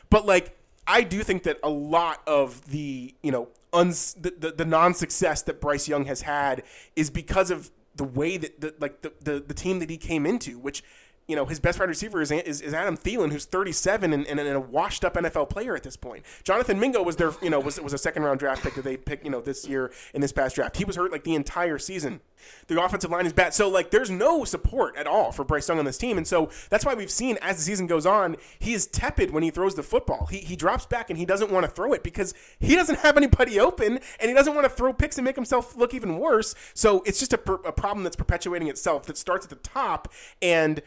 But 0.09 0.25
like, 0.25 0.57
I 0.87 1.03
do 1.03 1.21
think 1.21 1.43
that 1.43 1.59
a 1.61 1.69
lot 1.69 2.21
of 2.25 2.71
the, 2.71 3.13
you 3.21 3.31
know, 3.31 3.49
uns, 3.73 4.13
the, 4.15 4.31
the, 4.31 4.51
the 4.51 4.65
non 4.65 4.93
success 4.93 5.41
that 5.43 5.61
Bryce 5.61 5.87
Young 5.87 6.05
has 6.05 6.21
had 6.21 6.63
is 6.95 7.09
because 7.09 7.51
of 7.51 7.69
the 7.95 8.05
way 8.05 8.37
that, 8.37 8.61
the, 8.61 8.73
like, 8.79 9.01
the, 9.01 9.11
the, 9.21 9.39
the 9.39 9.53
team 9.53 9.79
that 9.79 9.89
he 9.89 9.97
came 9.97 10.25
into, 10.25 10.57
which 10.57 10.81
you 11.29 11.35
know, 11.35 11.45
his 11.45 11.59
best 11.59 11.79
wide 11.79 11.89
receiver 11.89 12.21
is, 12.21 12.31
is, 12.31 12.59
is 12.59 12.73
Adam 12.73 12.97
Thielen, 12.97 13.31
who's 13.31 13.45
37 13.45 14.11
and, 14.11 14.25
and, 14.25 14.39
and, 14.39 14.49
a 14.49 14.59
washed 14.59 15.05
up 15.05 15.13
NFL 15.13 15.47
player 15.47 15.75
at 15.75 15.83
this 15.83 15.95
point. 15.95 16.25
Jonathan 16.43 16.79
Mingo 16.79 17.03
was 17.03 17.17
their, 17.17 17.31
you 17.43 17.51
know, 17.51 17.59
was, 17.59 17.79
was 17.79 17.93
a 17.93 17.99
second 17.99 18.23
round 18.23 18.39
draft 18.39 18.63
pick 18.63 18.73
that 18.73 18.83
they 18.83 18.97
picked, 18.97 19.23
you 19.23 19.29
know, 19.29 19.39
this 19.39 19.67
year 19.67 19.91
in 20.15 20.21
this 20.21 20.31
past 20.31 20.55
draft. 20.55 20.77
He 20.77 20.85
was 20.85 20.95
hurt 20.95 21.11
like 21.11 21.23
the 21.23 21.35
entire 21.35 21.77
season. 21.77 22.21
The 22.65 22.81
offensive 22.81 23.11
line 23.11 23.27
is 23.27 23.33
bad. 23.33 23.53
So, 23.53 23.69
like, 23.69 23.91
there's 23.91 24.09
no 24.09 24.43
support 24.43 24.95
at 24.95 25.05
all 25.05 25.31
for 25.31 25.43
Bryce 25.43 25.67
Young 25.67 25.77
on 25.77 25.85
this 25.85 25.99
team. 25.99 26.17
And 26.17 26.25
so 26.25 26.49
that's 26.71 26.83
why 26.83 26.95
we've 26.95 27.11
seen 27.11 27.37
as 27.43 27.57
the 27.57 27.61
season 27.61 27.85
goes 27.85 28.07
on, 28.07 28.35
he 28.57 28.73
is 28.73 28.87
tepid 28.87 29.29
when 29.29 29.43
he 29.43 29.51
throws 29.51 29.75
the 29.75 29.83
football. 29.83 30.25
He, 30.25 30.39
he 30.39 30.55
drops 30.55 30.87
back 30.87 31.11
and 31.11 31.19
he 31.19 31.25
doesn't 31.25 31.51
want 31.51 31.65
to 31.65 31.71
throw 31.71 31.93
it 31.93 32.01
because 32.01 32.33
he 32.59 32.75
doesn't 32.75 32.99
have 32.99 33.17
anybody 33.17 33.59
open 33.59 33.99
and 34.19 34.29
he 34.29 34.33
doesn't 34.33 34.55
want 34.55 34.65
to 34.65 34.69
throw 34.69 34.93
picks 34.93 35.19
and 35.19 35.25
make 35.25 35.35
himself 35.35 35.77
look 35.77 35.93
even 35.93 36.17
worse. 36.17 36.55
So 36.73 37.03
it's 37.05 37.19
just 37.19 37.33
a, 37.33 37.51
a 37.51 37.71
problem 37.71 38.03
that's 38.03 38.15
perpetuating 38.15 38.67
itself 38.67 39.05
that 39.05 39.17
starts 39.17 39.45
at 39.45 39.51
the 39.51 39.57
top. 39.57 40.11
And 40.41 40.81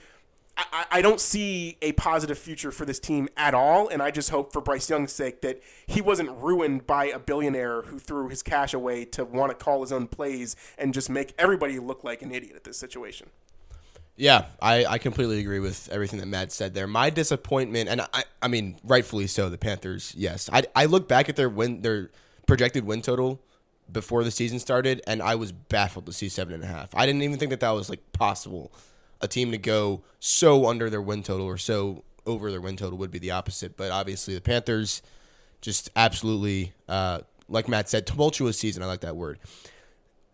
I, 0.57 0.85
I, 0.91 1.03
don't 1.03 1.21
see 1.21 1.79
a 1.81 1.93
positive 1.93 2.39
future 2.39 2.71
for 2.71 2.85
this 2.85 2.99
team 2.99 3.29
at 3.37 3.55
all, 3.55 3.89
and 3.89 4.03
I 4.03 4.11
just 4.11 4.31
hope 4.31 4.53
for 4.53 4.61
Bryce 4.61 4.91
Young's 4.91 5.13
sake 5.13 5.41
that 5.41 5.63
he 5.87 6.01
wasn't 6.01 6.31
ruined 6.31 6.87
by 6.87 7.07
a 7.07 7.19
billionaire 7.19 7.83
who 7.83 7.99
threw 7.99 8.29
his 8.29 8.43
cash 8.43 8.75
away 8.75 9.05
to 9.07 9.25
want 9.25 9.51
to 9.51 9.65
call 9.65 9.81
his 9.81 9.93
own 9.93 10.07
plays 10.09 10.55
and 10.77 10.93
just 10.93 11.09
make 11.09 11.35
everybody 11.39 11.79
look 11.79 12.05
like 12.05 12.21
an 12.23 12.33
idiot 12.33 12.55
at 12.55 12.65
this 12.65 12.77
situation. 12.77 13.31
Yeah, 14.17 14.47
I, 14.61 14.85
I 14.85 14.99
completely 14.99 15.41
agree 15.41 15.59
with 15.59 15.89
everything 15.91 16.21
that 16.21 16.27
Matt 16.27 16.53
said 16.53 16.75
there. 16.75 16.87
My 16.87 17.09
disappointment, 17.09 17.89
and 17.89 18.03
I, 18.03 18.25
I 18.43 18.49
mean, 18.49 18.79
rightfully 18.85 19.27
so, 19.27 19.49
the 19.49 19.57
Panthers, 19.57 20.15
yes. 20.17 20.51
I, 20.53 20.65
I 20.77 20.85
look 20.85 21.09
back 21.09 21.31
at 21.31 21.37
their 21.37 21.49
win, 21.49 21.81
their 21.81 22.11
projected 22.47 22.85
win 22.85 23.01
total 23.01 23.41
before 23.91 24.23
the 24.23 24.31
season 24.31 24.59
started, 24.59 25.01
and 25.07 25.23
I 25.23 25.35
was 25.35 25.51
baffled 25.51 26.07
to 26.07 26.13
see 26.13 26.29
seven 26.29 26.53
and 26.55 26.63
a 26.63 26.67
half. 26.67 26.95
I 26.95 27.07
didn't 27.07 27.23
even 27.23 27.39
think 27.39 27.51
that 27.51 27.61
that 27.61 27.71
was 27.71 27.89
like 27.89 28.13
possible 28.13 28.71
a 29.23 29.29
team 29.29 29.51
to 29.53 29.59
go 29.59 30.03
so 30.19 30.67
under 30.67 30.91
their 30.91 31.03
win 31.03 31.23
total 31.23 31.47
or 31.47 31.59
so 31.59 32.05
over 32.27 32.51
their 32.51 32.61
win 32.61 32.77
total 32.77 32.99
would 32.99 33.11
be 33.11 33.19
the 33.19 33.31
opposite. 33.31 33.77
But 33.77 33.91
obviously, 33.91 34.35
the 34.35 34.41
Panthers 34.41 35.03
just 35.61 35.91
absolutely, 35.97 36.73
uh, 36.89 37.21
like 37.49 37.69
Matt 37.69 37.89
said, 37.89 38.07
tumultuous 38.07 38.59
season. 38.59 38.83
I 38.83 38.87
like 38.87 39.01
that 39.01 39.17
word. 39.17 39.39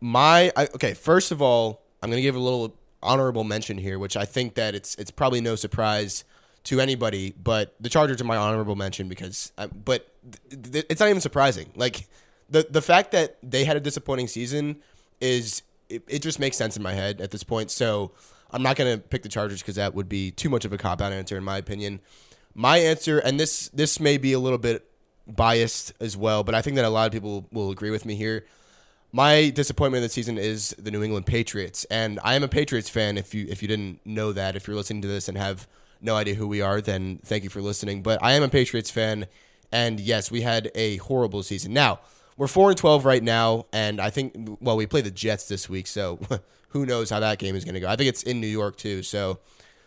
My 0.01 0.53
I, 0.57 0.65
okay, 0.75 0.95
first 0.95 1.33
of 1.33 1.43
all, 1.43 1.83
I'm 2.03 2.11
to 2.11 2.21
give 2.21 2.37
a 2.37 2.41
little 2.41 2.77
honorable 3.03 3.45
mention 3.45 3.79
here, 3.79 3.99
which 3.99 4.17
I 4.17 4.25
think 4.25 4.55
that 4.55 4.75
it's 4.75 4.95
it's 4.97 5.11
probably 5.11 5.41
no 5.41 5.55
surprise 5.55 6.25
to 6.65 6.81
anybody, 6.81 7.35
but 7.43 7.75
the 7.81 7.89
Chargers 7.89 8.21
are 8.21 8.25
my 8.25 8.37
honorable 8.37 8.77
mention 8.77 9.09
because, 9.09 9.53
I, 9.57 9.65
uh, 9.65 9.69
but 9.69 10.09
th- 10.51 10.73
th- 10.73 10.87
it's 10.91 11.01
not 11.01 11.09
even 11.09 11.21
surprising. 11.21 11.71
Like 11.75 12.09
the 12.49 12.67
the 12.69 12.83
fact 12.83 13.13
that 13.13 13.39
they 13.43 13.65
had 13.65 13.77
a 13.77 13.81
disappointing 13.81 14.29
season 14.29 14.77
is 15.21 15.63
it, 15.89 16.03
it 16.09 16.19
just 16.21 16.39
makes 16.39 16.57
sense 16.57 16.77
in 16.77 16.83
my 16.83 16.95
head 16.95 17.21
at 17.21 17.31
this 17.31 17.43
point. 17.43 17.71
So 17.71 18.13
I'm 18.51 18.63
not 18.63 18.77
going 18.77 18.97
to 18.97 19.03
pick 19.03 19.23
the 19.23 19.29
Chargers 19.29 19.61
because 19.61 19.77
that 19.77 19.95
would 19.95 20.09
be 20.09 20.31
too 20.31 20.49
much 20.49 20.65
of 20.65 20.73
a 20.73 20.79
cop 20.79 21.01
out 21.01 21.13
answer 21.13 21.37
in 21.37 21.45
my 21.45 21.59
opinion. 21.59 22.01
My 22.55 22.79
answer, 22.79 23.19
and 23.19 23.39
this 23.39 23.69
this 23.69 24.01
may 24.01 24.17
be 24.17 24.33
a 24.33 24.39
little 24.39 24.59
bit 24.59 24.89
biased 25.27 25.93
as 26.01 26.17
well, 26.17 26.43
but 26.43 26.55
I 26.55 26.63
think 26.63 26.77
that 26.77 26.85
a 26.85 26.89
lot 26.89 27.07
of 27.07 27.13
people 27.13 27.47
will 27.53 27.71
agree 27.71 27.91
with 27.91 28.05
me 28.05 28.15
here. 28.15 28.47
My 29.13 29.51
disappointment 29.51 30.05
of 30.05 30.11
the 30.11 30.13
season 30.13 30.39
is 30.39 30.75
the 30.79 30.91
New 30.91 31.03
England 31.03 31.27
Patriots, 31.27 31.85
and 31.91 32.19
I 32.25 32.35
am 32.35 32.43
a 32.43 32.49
Patriots 32.49 32.89
fan. 32.89 33.17
If 33.17 33.35
you 33.35 33.47
if 33.49 33.63
you 33.63 33.69
didn't 33.69 34.01
know 34.05 34.33
that, 34.33 34.57
if 34.57 34.67
you're 34.67 34.77
listening 34.77 35.03
to 35.03 35.09
this 35.09 35.29
and 35.29 35.39
have 35.39 35.67
no 36.01 36.17
idea 36.17 36.35
who 36.35 36.47
we 36.47 36.61
are, 36.61 36.81
then 36.81 37.21
thank 37.25 37.45
you 37.45 37.51
for 37.51 37.63
listening. 37.63 38.03
But 38.03 38.23
I 38.23 38.33
am 38.33 38.43
a 38.43 38.49
Patriots 38.49 38.91
fan, 38.91 39.27
and 39.71 40.01
yes, 40.01 40.31
we 40.31 40.43
had 40.43 40.71
a 40.75 40.97
horrible 40.99 41.43
season. 41.43 41.73
Now 41.73 42.01
we're 42.37 42.49
four 42.49 42.71
and 42.71 42.79
twelve 42.79 43.05
right 43.05 43.23
now, 43.23 43.67
and 43.73 44.01
I 44.01 44.11
think 44.11 44.59
well 44.61 44.77
we 44.77 44.87
play 44.87 45.01
the 45.01 45.11
Jets 45.11 45.49
this 45.49 45.69
week, 45.69 45.87
so 45.87 46.19
who 46.69 46.87
knows 46.87 47.11
how 47.11 47.21
that 47.21 47.39
game 47.39 47.57
is 47.57 47.65
going 47.65 47.75
to 47.75 47.81
go. 47.81 47.89
I 47.89 47.97
think 47.97 48.09
it's 48.09 48.23
in 48.23 48.41
New 48.41 48.47
York 48.47 48.77
too, 48.77 49.03
so 49.03 49.39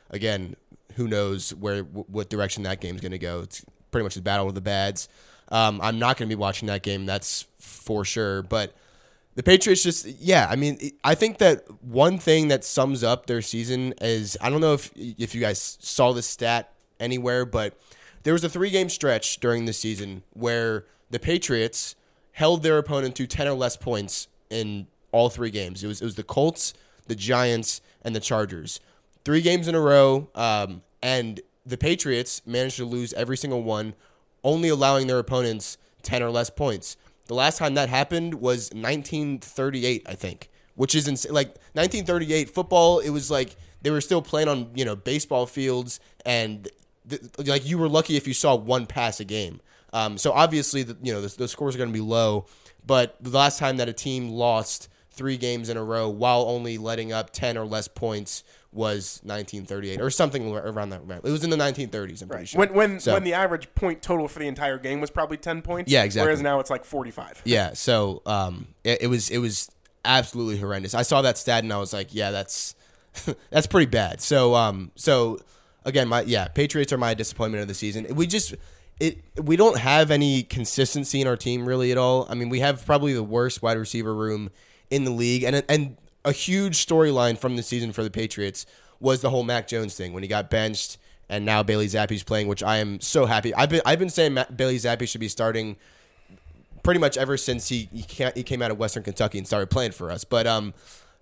again, 0.09 0.55
who 0.95 1.07
knows 1.07 1.53
where 1.53 1.83
what 1.83 2.29
direction 2.29 2.63
that 2.63 2.81
game 2.81 2.95
is 2.95 3.01
going 3.01 3.11
to 3.11 3.17
go. 3.17 3.41
It's 3.41 3.65
pretty 3.91 4.03
much 4.03 4.15
the 4.15 4.21
battle 4.21 4.47
of 4.47 4.55
the 4.55 4.61
bads. 4.61 5.07
Um, 5.49 5.79
I'm 5.81 5.99
not 5.99 6.17
going 6.17 6.29
to 6.29 6.35
be 6.35 6.39
watching 6.39 6.67
that 6.67 6.81
game, 6.81 7.05
that's 7.05 7.45
for 7.59 8.05
sure. 8.05 8.41
But 8.41 8.73
the 9.35 9.43
Patriots 9.43 9.83
just, 9.83 10.05
yeah, 10.05 10.47
I 10.49 10.55
mean, 10.55 10.91
I 11.03 11.15
think 11.15 11.37
that 11.39 11.65
one 11.83 12.17
thing 12.17 12.47
that 12.49 12.63
sums 12.63 13.03
up 13.03 13.25
their 13.25 13.41
season 13.41 13.93
is 14.01 14.37
I 14.41 14.49
don't 14.49 14.61
know 14.61 14.73
if 14.73 14.91
if 14.95 15.35
you 15.35 15.41
guys 15.41 15.77
saw 15.81 16.13
the 16.13 16.21
stat 16.21 16.73
anywhere, 16.99 17.45
but 17.45 17.77
there 18.23 18.33
was 18.33 18.43
a 18.43 18.49
three 18.49 18.69
game 18.69 18.89
stretch 18.89 19.39
during 19.39 19.65
the 19.65 19.73
season 19.73 20.23
where 20.33 20.85
the 21.09 21.19
Patriots 21.19 21.95
held 22.33 22.63
their 22.63 22.77
opponent 22.77 23.15
to 23.15 23.27
10 23.27 23.47
or 23.47 23.53
less 23.53 23.75
points 23.75 24.27
in 24.49 24.87
all 25.11 25.29
three 25.29 25.51
games. 25.51 25.83
It 25.83 25.87
was 25.87 26.01
it 26.01 26.05
was 26.05 26.15
the 26.15 26.23
Colts, 26.23 26.73
the 27.07 27.15
Giants, 27.15 27.81
and 28.01 28.15
the 28.15 28.19
Chargers. 28.19 28.79
Three 29.23 29.41
games 29.41 29.67
in 29.67 29.75
a 29.75 29.81
row, 29.81 30.29
um, 30.35 30.81
and 31.01 31.41
the 31.65 31.77
Patriots 31.77 32.41
managed 32.45 32.77
to 32.77 32.85
lose 32.85 33.13
every 33.13 33.37
single 33.37 33.63
one, 33.63 33.93
only 34.43 34.69
allowing 34.69 35.07
their 35.07 35.19
opponents 35.19 35.77
10 36.01 36.23
or 36.23 36.31
less 36.31 36.49
points. 36.49 36.97
The 37.27 37.35
last 37.35 37.57
time 37.57 37.75
that 37.75 37.87
happened 37.87 38.35
was 38.35 38.71
1938, 38.71 40.03
I 40.07 40.15
think, 40.15 40.49
which 40.75 40.95
is 40.95 41.07
ins- 41.07 41.29
like 41.29 41.49
1938 41.73 42.49
football. 42.49 42.99
It 42.99 43.11
was 43.11 43.29
like 43.29 43.55
they 43.81 43.91
were 43.91 44.01
still 44.01 44.21
playing 44.21 44.47
on 44.47 44.71
you 44.75 44.85
know 44.85 44.95
baseball 44.95 45.45
fields, 45.45 45.99
and 46.25 46.67
like 47.37 47.65
you 47.65 47.77
were 47.77 47.89
lucky 47.89 48.17
if 48.17 48.27
you 48.27 48.33
saw 48.33 48.55
one 48.55 48.85
pass 48.85 49.19
a 49.19 49.25
game. 49.25 49.61
Um, 49.93 50.17
so 50.17 50.31
obviously, 50.31 50.83
the, 50.83 50.97
you 51.01 51.13
know, 51.13 51.21
the, 51.21 51.37
the 51.37 51.47
scores 51.47 51.75
are 51.75 51.77
going 51.77 51.89
to 51.89 51.93
be 51.93 51.99
low. 51.99 52.45
But 52.85 53.17
the 53.21 53.29
last 53.29 53.59
time 53.59 53.77
that 53.77 53.89
a 53.89 53.93
team 53.93 54.29
lost 54.29 54.89
three 55.11 55.37
games 55.37 55.69
in 55.69 55.77
a 55.77 55.83
row 55.83 56.09
while 56.09 56.43
only 56.43 56.77
letting 56.77 57.11
up 57.11 57.31
10 57.31 57.57
or 57.57 57.65
less 57.65 57.87
points 57.87 58.43
was 58.73 59.19
1938 59.23 59.99
or 59.99 60.09
something 60.09 60.55
around 60.55 60.89
that. 60.89 61.01
It 61.23 61.23
was 61.23 61.43
in 61.43 61.49
the 61.49 61.57
1930s. 61.57 62.21
I'm 62.21 62.29
pretty 62.29 62.45
sure. 62.45 62.59
When 62.59 62.73
when 62.73 62.99
so, 62.99 63.13
when 63.13 63.23
the 63.23 63.33
average 63.33 63.73
point 63.75 64.01
total 64.01 64.27
for 64.27 64.39
the 64.39 64.47
entire 64.47 64.77
game 64.77 65.01
was 65.01 65.09
probably 65.09 65.37
10 65.37 65.61
points. 65.61 65.91
Yeah, 65.91 66.03
exactly. 66.03 66.27
Whereas 66.27 66.41
now 66.41 66.59
it's 66.59 66.69
like 66.69 66.85
45. 66.85 67.41
Yeah. 67.51 67.73
So 67.73 68.21
um, 68.25 68.67
it, 68.83 69.03
it 69.03 69.07
was 69.07 69.29
it 69.29 69.39
was 69.39 69.69
absolutely 70.05 70.57
horrendous. 70.57 70.93
I 70.93 71.01
saw 71.01 71.21
that 71.21 71.37
stat 71.37 71.63
and 71.63 71.73
I 71.73 71.77
was 71.77 71.91
like, 71.91 72.13
yeah, 72.13 72.31
that's 72.31 72.75
that's 73.49 73.67
pretty 73.67 73.89
bad. 73.89 74.21
So 74.21 74.55
um, 74.55 74.91
so 74.95 75.39
again, 75.83 76.07
my 76.07 76.21
yeah, 76.21 76.47
Patriots 76.47 76.93
are 76.93 76.97
my 76.97 77.13
disappointment 77.13 77.61
of 77.61 77.67
the 77.67 77.73
season. 77.73 78.07
We 78.15 78.25
just 78.25 78.55
it 79.01 79.21
we 79.41 79.57
don't 79.57 79.79
have 79.79 80.11
any 80.11 80.43
consistency 80.43 81.19
in 81.19 81.27
our 81.27 81.35
team 81.35 81.65
really 81.65 81.91
at 81.91 81.97
all. 81.97 82.25
I 82.29 82.35
mean, 82.35 82.47
we 82.47 82.61
have 82.61 82.85
probably 82.85 83.13
the 83.13 83.23
worst 83.23 83.61
wide 83.61 83.77
receiver 83.77 84.15
room 84.15 84.49
in 84.91 85.05
the 85.05 85.11
league, 85.11 85.43
and 85.43 85.63
and 85.67 85.97
a 86.23 86.31
huge 86.31 86.85
storyline 86.85 87.37
from 87.37 87.55
the 87.55 87.63
season 87.63 87.91
for 87.91 88.03
the 88.03 88.11
Patriots 88.11 88.65
was 88.99 89.21
the 89.21 89.31
whole 89.31 89.43
Mac 89.43 89.67
Jones 89.67 89.95
thing 89.95 90.13
when 90.13 90.21
he 90.21 90.29
got 90.29 90.51
benched, 90.51 90.97
and 91.27 91.43
now 91.43 91.63
Bailey 91.63 91.87
Zappe's 91.87 92.23
playing, 92.23 92.47
which 92.47 92.61
I 92.61 92.77
am 92.77 93.01
so 93.01 93.25
happy. 93.25 93.53
I've 93.55 93.69
been 93.69 93.81
I've 93.85 93.97
been 93.97 94.09
saying 94.09 94.35
Matt, 94.35 94.55
Bailey 94.55 94.77
Zappe 94.77 95.07
should 95.07 95.21
be 95.21 95.29
starting 95.29 95.77
pretty 96.83 96.99
much 96.99 97.17
ever 97.17 97.37
since 97.37 97.69
he 97.69 97.89
he, 97.91 98.05
he 98.35 98.43
came 98.43 98.61
out 98.61 98.69
of 98.69 98.77
Western 98.77 99.01
Kentucky 99.01 99.39
and 99.39 99.47
started 99.47 99.71
playing 99.71 99.91
for 99.93 100.11
us, 100.11 100.23
but 100.23 100.45
um 100.45 100.73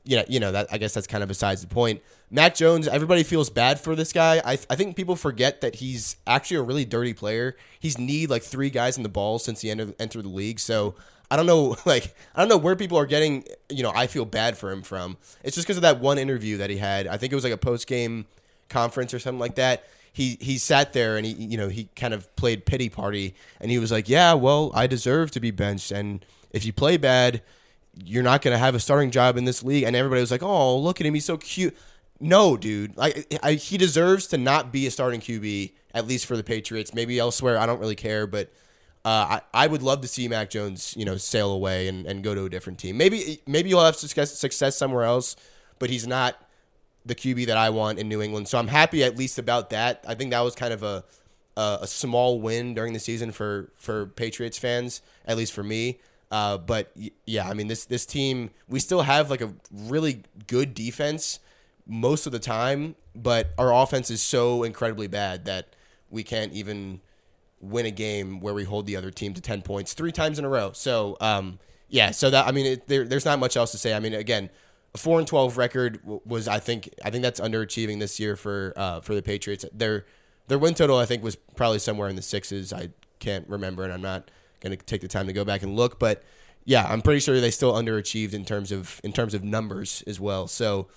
you 0.06 0.16
know, 0.16 0.24
you 0.28 0.40
know 0.40 0.52
that 0.52 0.68
I 0.72 0.78
guess 0.78 0.94
that's 0.94 1.08
kind 1.08 1.24
of 1.24 1.28
besides 1.28 1.62
the 1.62 1.68
point. 1.68 2.02
Mac 2.32 2.56
Jones, 2.56 2.88
everybody 2.88 3.24
feels 3.24 3.50
bad 3.50 3.80
for 3.80 3.96
this 3.96 4.14
guy. 4.14 4.42
I, 4.46 4.54
I 4.70 4.76
think 4.76 4.96
people 4.96 5.16
forget 5.16 5.62
that 5.62 5.76
he's 5.76 6.16
actually 6.26 6.58
a 6.58 6.62
really 6.62 6.86
dirty 6.86 7.14
player. 7.14 7.56
He's 7.80 7.98
need 7.98 8.30
like 8.30 8.44
three 8.44 8.70
guys 8.70 8.98
in 8.98 9.04
the 9.04 9.10
ball 9.10 9.40
since 9.40 9.62
he 9.62 9.70
entered, 9.70 9.96
entered 10.00 10.24
the 10.24 10.30
league. 10.30 10.60
So 10.60 10.96
I 11.32 11.36
don't 11.36 11.46
know, 11.46 11.76
like 11.86 12.16
I 12.36 12.42
don't 12.42 12.50
know 12.50 12.58
where 12.58 12.76
people 12.76 12.98
are 12.98 13.06
getting. 13.06 13.46
You 13.70 13.84
know, 13.84 13.92
I 13.94 14.08
feel 14.08 14.26
bad 14.26 14.58
for 14.58 14.72
him 14.72 14.82
from. 14.82 15.18
It's 15.44 15.56
just 15.56 15.68
because 15.68 15.78
of 15.78 15.84
that 15.84 16.00
one 16.00 16.18
interview 16.18 16.58
that 16.58 16.70
he 16.70 16.78
had. 16.78 17.08
I 17.08 17.18
think 17.18 17.32
it 17.32 17.36
was 17.36 17.44
like 17.44 17.54
a 17.54 17.58
post 17.58 17.88
game 17.88 18.26
conference 18.70 19.14
or 19.14 19.20
something 19.20 19.40
like 19.40 19.56
that. 19.56 19.84
He 20.12 20.38
he 20.42 20.58
sat 20.58 20.94
there 20.94 21.18
and 21.18 21.26
he 21.26 21.34
you 21.34 21.58
know 21.58 21.70
he 21.70 21.90
kind 21.96 22.14
of 22.14 22.36
played 22.36 22.66
pity 22.66 22.90
party 22.90 23.36
and 23.60 23.72
he 23.72 23.80
was 23.80 23.92
like, 23.92 24.10
yeah, 24.10 24.34
well, 24.34 24.72
I 24.74 24.88
deserve 24.88 25.32
to 25.32 25.40
be 25.40 25.52
benched 25.52 25.92
and 25.92 26.26
if 26.52 26.66
you 26.66 26.74
play 26.74 26.98
bad 26.98 27.42
you're 28.04 28.24
not 28.24 28.42
going 28.42 28.54
to 28.54 28.58
have 28.58 28.76
a 28.76 28.80
starting 28.80 29.12
job 29.12 29.38
in 29.38 29.46
this 29.46 29.64
league. 29.64 29.84
And 29.84 29.96
everybody 29.96 30.22
was 30.22 30.32
like, 30.32 30.44
oh, 30.44 30.78
look 30.78 31.00
at 31.00 31.08
him. 31.08 31.14
He's 31.14 31.26
so 31.26 31.38
cute. 31.38 31.76
No, 32.20 32.58
dude. 32.58 32.98
Like 32.98 33.40
I, 33.44 33.54
he 33.54 33.78
deserves 33.78 34.28
to 34.28 34.38
not 34.38 34.72
be 34.72 34.88
a 34.88 34.92
starting 34.92 35.22
QB, 35.22 35.72
at 35.94 36.08
least 36.08 36.26
for 36.26 36.38
the 36.38 36.44
Patriots. 36.44 36.94
Maybe 36.94 37.20
elsewhere. 37.20 37.58
I 37.58 37.66
don't 37.66 37.80
really 37.80 37.96
care. 37.96 38.28
But 38.28 38.52
uh, 39.06 39.40
I, 39.54 39.64
I 39.66 39.68
would 39.68 39.82
love 39.82 40.02
to 40.02 40.08
see 40.08 40.28
Mac 40.28 40.50
Jones, 40.50 40.94
you 40.98 41.06
know, 41.06 41.18
sail 41.18 41.52
away 41.52 41.88
and, 41.88 42.06
and 42.06 42.24
go 42.24 42.36
to 42.36 42.46
a 42.46 42.50
different 42.50 42.80
team. 42.80 42.98
Maybe 42.98 43.42
maybe 43.48 43.70
he'll 43.70 43.84
have 43.84 43.96
success, 43.96 44.38
success 44.38 44.76
somewhere 44.78 45.04
else, 45.04 45.36
but 45.80 45.90
he's 45.90 46.06
not 46.06 46.38
the 47.06 47.16
QB 47.16 47.48
that 47.48 47.58
I 47.58 47.70
want 47.70 47.98
in 47.98 48.10
New 48.10 48.22
England. 48.22 48.50
So 48.50 48.58
I'm 48.58 48.68
happy 48.68 49.04
at 49.04 49.18
least 49.18 49.40
about 49.40 49.70
that. 49.70 50.04
I 50.08 50.16
think 50.16 50.32
that 50.32 50.42
was 50.42 50.56
kind 50.56 50.74
of 50.74 50.84
a 50.84 51.06
a, 51.56 51.80
a 51.82 51.88
small 51.88 52.42
win 52.42 52.74
during 52.74 52.94
the 52.94 53.00
season 53.00 53.32
for 53.32 53.72
for 53.78 54.08
Patriots 54.08 54.58
fans, 54.58 55.02
at 55.26 55.38
least 55.38 55.54
for 55.54 55.64
me. 55.64 56.00
Uh, 56.32 56.58
but 56.58 56.92
yeah, 57.26 57.50
I 57.50 57.54
mean 57.54 57.68
this 57.68 57.86
this 57.86 58.06
team 58.06 58.52
we 58.68 58.80
still 58.80 59.04
have 59.04 59.30
like 59.30 59.42
a 59.42 59.54
really 59.72 60.24
good 60.48 60.74
defense 60.74 61.40
most 61.88 62.26
of 62.26 62.32
the 62.32 62.40
time, 62.40 62.96
but 63.16 63.52
our 63.58 63.74
offense 63.74 64.12
is 64.12 64.22
so 64.22 64.64
incredibly 64.64 65.08
bad 65.08 65.46
that 65.46 65.76
we 66.10 66.24
can't 66.24 66.54
even 66.54 67.02
win 67.62 67.86
a 67.86 67.92
game 67.92 68.40
where 68.40 68.54
we 68.54 68.64
hold 68.64 68.86
the 68.86 68.96
other 68.96 69.12
team 69.12 69.34
to 69.34 69.42
10 69.42 69.62
points 69.62 69.94
three 69.94 70.12
times 70.12 70.40
in 70.40 70.46
a 70.46 70.50
row. 70.50 70.72
So, 70.74 71.18
um, 71.20 71.60
yeah, 71.90 72.12
so 72.12 72.30
that 72.30 72.48
I 72.48 72.52
mean, 72.52 72.66
it, 72.66 72.88
there, 72.88 73.06
there's 73.06 73.26
not 73.26 73.40
much 73.40 73.58
else 73.58 73.72
to 73.72 73.78
say. 73.78 73.94
I 73.94 74.00
mean, 74.00 74.14
again, 74.14 74.50
a 74.94 74.98
four 74.98 75.20
and 75.20 75.28
12 75.28 75.58
record 75.58 76.00
was 76.04 76.48
I 76.48 76.60
think 76.60 76.90
I 77.04 77.10
think 77.10 77.24
that's 77.24 77.40
underachieving 77.40 78.00
this 78.00 78.20
year 78.20 78.36
for 78.36 78.74
uh, 78.76 79.02
for 79.02 79.16
the 79.16 79.22
Patriots. 79.22 79.66
Their 79.74 80.06
their 80.48 80.60
win 80.60 80.74
total 80.74 80.98
I 80.98 81.06
think 81.06 81.24
was 81.24 81.36
probably 81.36 81.80
somewhere 81.80 82.10
in 82.10 82.16
the 82.16 82.22
sixes. 82.22 82.72
I 82.72 82.90
can't 83.20 83.48
remember, 83.48 83.84
and 83.84 83.94
I'm 83.94 84.02
not 84.02 84.32
going 84.62 84.76
to 84.76 84.84
take 84.86 85.02
the 85.02 85.08
time 85.08 85.28
to 85.28 85.34
go 85.34 85.46
back 85.46 85.64
and 85.64 85.76
look. 85.76 86.00
But 86.00 86.24
yeah, 86.66 86.86
I'm 86.88 87.02
pretty 87.02 87.20
sure 87.20 87.40
they 87.40 87.52
still 87.52 87.74
underachieved 87.74 88.34
in 88.34 88.46
terms 88.46 88.72
of 88.72 89.02
in 89.04 89.14
terms 89.14 89.34
of 89.34 89.44
numbers 89.44 90.04
as 90.08 90.20
well. 90.20 90.48
So 90.48 90.88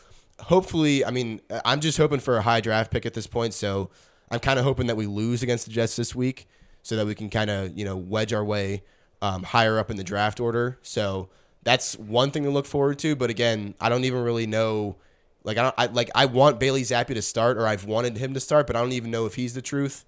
hopefully, 0.41 1.05
I 1.05 1.11
mean, 1.11 1.41
I'm 1.65 1.81
just 1.81 1.99
hoping 1.99 2.21
for 2.21 2.37
a 2.37 2.43
high 2.43 2.61
draft 2.61 2.91
pick 2.91 3.07
at 3.07 3.15
this 3.15 3.27
point. 3.27 3.55
So 3.55 3.91
I'm 4.33 4.41
kind 4.41 4.59
of 4.59 4.65
hoping 4.65 4.89
that 4.89 4.97
we 4.97 5.07
lose 5.07 5.43
against 5.43 5.67
the 5.67 5.73
Jets 5.73 5.95
this 5.95 6.15
week, 6.15 6.49
so 6.83 6.97
that 6.97 7.07
we 7.07 7.15
can 7.15 7.31
kind 7.31 7.51
of 7.51 7.79
you 7.79 7.85
know 7.85 7.97
wedge 7.97 8.33
our 8.33 8.45
way 8.45 8.83
um, 9.21 9.45
higher 9.45 9.79
up 9.79 9.91
in 9.91 9.97
the 9.97 10.05
draft 10.05 10.41
order. 10.41 10.79
So 10.83 11.29
that's 11.63 11.97
one 11.97 12.33
thing 12.33 12.43
to 12.43 12.51
look 12.51 12.67
forward 12.67 12.99
to. 13.01 13.15
But 13.15 13.31
again, 13.31 13.75
I 13.81 13.89
don't 13.89 14.05
even 14.05 14.23
really 14.23 14.47
know. 14.47 14.97
Like 15.45 15.59
I, 15.59 15.63
don't, 15.63 15.75
I 15.79 15.87
like 15.87 16.11
I 16.15 16.27
want 16.27 16.59
Bailey 16.59 16.83
Zappe 16.83 17.15
to 17.15 17.23
start, 17.23 17.57
or 17.57 17.67
I've 17.67 17.85
wanted 17.85 18.17
him 18.17 18.35
to 18.35 18.41
start, 18.41 18.67
but 18.67 18.75
I 18.75 18.81
don't 18.81 18.93
even 18.93 19.11
know 19.11 19.27
if 19.27 19.35
he's 19.37 19.55
the 19.55 19.63
truth 19.63 20.05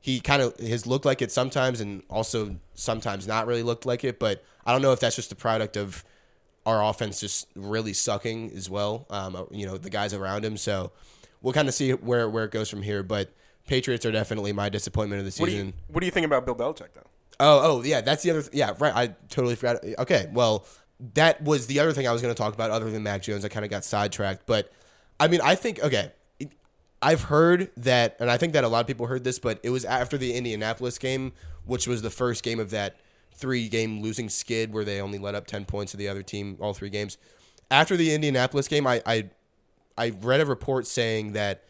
he 0.00 0.20
kind 0.20 0.42
of 0.42 0.58
has 0.60 0.86
looked 0.86 1.04
like 1.04 1.22
it 1.22 1.32
sometimes 1.32 1.80
and 1.80 2.02
also 2.08 2.56
sometimes 2.74 3.26
not 3.26 3.46
really 3.46 3.62
looked 3.62 3.84
like 3.84 4.04
it. 4.04 4.18
But 4.18 4.44
I 4.64 4.72
don't 4.72 4.82
know 4.82 4.92
if 4.92 5.00
that's 5.00 5.16
just 5.16 5.32
a 5.32 5.36
product 5.36 5.76
of 5.76 6.04
our 6.64 6.84
offense 6.84 7.20
just 7.20 7.48
really 7.56 7.92
sucking 7.92 8.52
as 8.54 8.70
well. 8.70 9.06
Um, 9.10 9.46
you 9.50 9.66
know, 9.66 9.76
the 9.76 9.90
guys 9.90 10.14
around 10.14 10.44
him. 10.44 10.56
So 10.56 10.92
we'll 11.42 11.52
kind 11.52 11.68
of 11.68 11.74
see 11.74 11.92
where 11.92 12.28
where 12.28 12.44
it 12.44 12.52
goes 12.52 12.70
from 12.70 12.82
here. 12.82 13.02
But 13.02 13.32
Patriots 13.68 14.04
are 14.04 14.10
definitely 14.10 14.52
my 14.52 14.68
disappointment 14.68 15.20
of 15.20 15.24
the 15.24 15.30
season. 15.30 15.44
What 15.44 15.50
do 15.50 15.56
you, 15.56 15.72
what 15.88 16.00
do 16.00 16.06
you 16.06 16.12
think 16.12 16.26
about 16.26 16.44
Bill 16.44 16.56
Belichick 16.56 16.88
though? 16.94 17.06
Oh, 17.40 17.60
oh 17.62 17.82
yeah, 17.84 18.00
that's 18.00 18.22
the 18.22 18.30
other. 18.32 18.42
Th- 18.42 18.54
yeah, 18.54 18.72
right. 18.78 18.94
I 18.94 19.06
totally 19.28 19.54
forgot. 19.54 19.84
Okay, 19.98 20.28
well, 20.32 20.66
that 21.14 21.42
was 21.42 21.68
the 21.68 21.78
other 21.78 21.92
thing 21.92 22.08
I 22.08 22.12
was 22.12 22.20
going 22.20 22.34
to 22.34 22.38
talk 22.38 22.54
about, 22.54 22.70
other 22.70 22.90
than 22.90 23.02
Mac 23.04 23.22
Jones. 23.22 23.44
I 23.44 23.48
kind 23.48 23.64
of 23.64 23.70
got 23.70 23.84
sidetracked, 23.84 24.46
but 24.46 24.72
I 25.20 25.28
mean, 25.28 25.40
I 25.42 25.54
think 25.54 25.80
okay. 25.80 26.12
I've 27.00 27.22
heard 27.22 27.70
that, 27.76 28.16
and 28.18 28.28
I 28.28 28.38
think 28.38 28.54
that 28.54 28.64
a 28.64 28.68
lot 28.68 28.80
of 28.80 28.88
people 28.88 29.06
heard 29.06 29.22
this, 29.22 29.38
but 29.38 29.60
it 29.62 29.70
was 29.70 29.84
after 29.84 30.18
the 30.18 30.34
Indianapolis 30.34 30.98
game, 30.98 31.32
which 31.64 31.86
was 31.86 32.02
the 32.02 32.10
first 32.10 32.42
game 32.42 32.58
of 32.58 32.70
that 32.70 32.96
three 33.32 33.68
game 33.68 34.02
losing 34.02 34.28
skid 34.28 34.72
where 34.72 34.84
they 34.84 35.00
only 35.00 35.18
let 35.18 35.36
up 35.36 35.46
10 35.46 35.64
points 35.64 35.92
to 35.92 35.96
the 35.96 36.08
other 36.08 36.22
team 36.22 36.56
all 36.60 36.74
three 36.74 36.90
games. 36.90 37.16
After 37.70 37.96
the 37.96 38.12
Indianapolis 38.12 38.66
game, 38.66 38.86
I, 38.86 39.00
I, 39.06 39.30
I 39.96 40.10
read 40.20 40.40
a 40.40 40.46
report 40.46 40.88
saying 40.88 41.32
that 41.34 41.62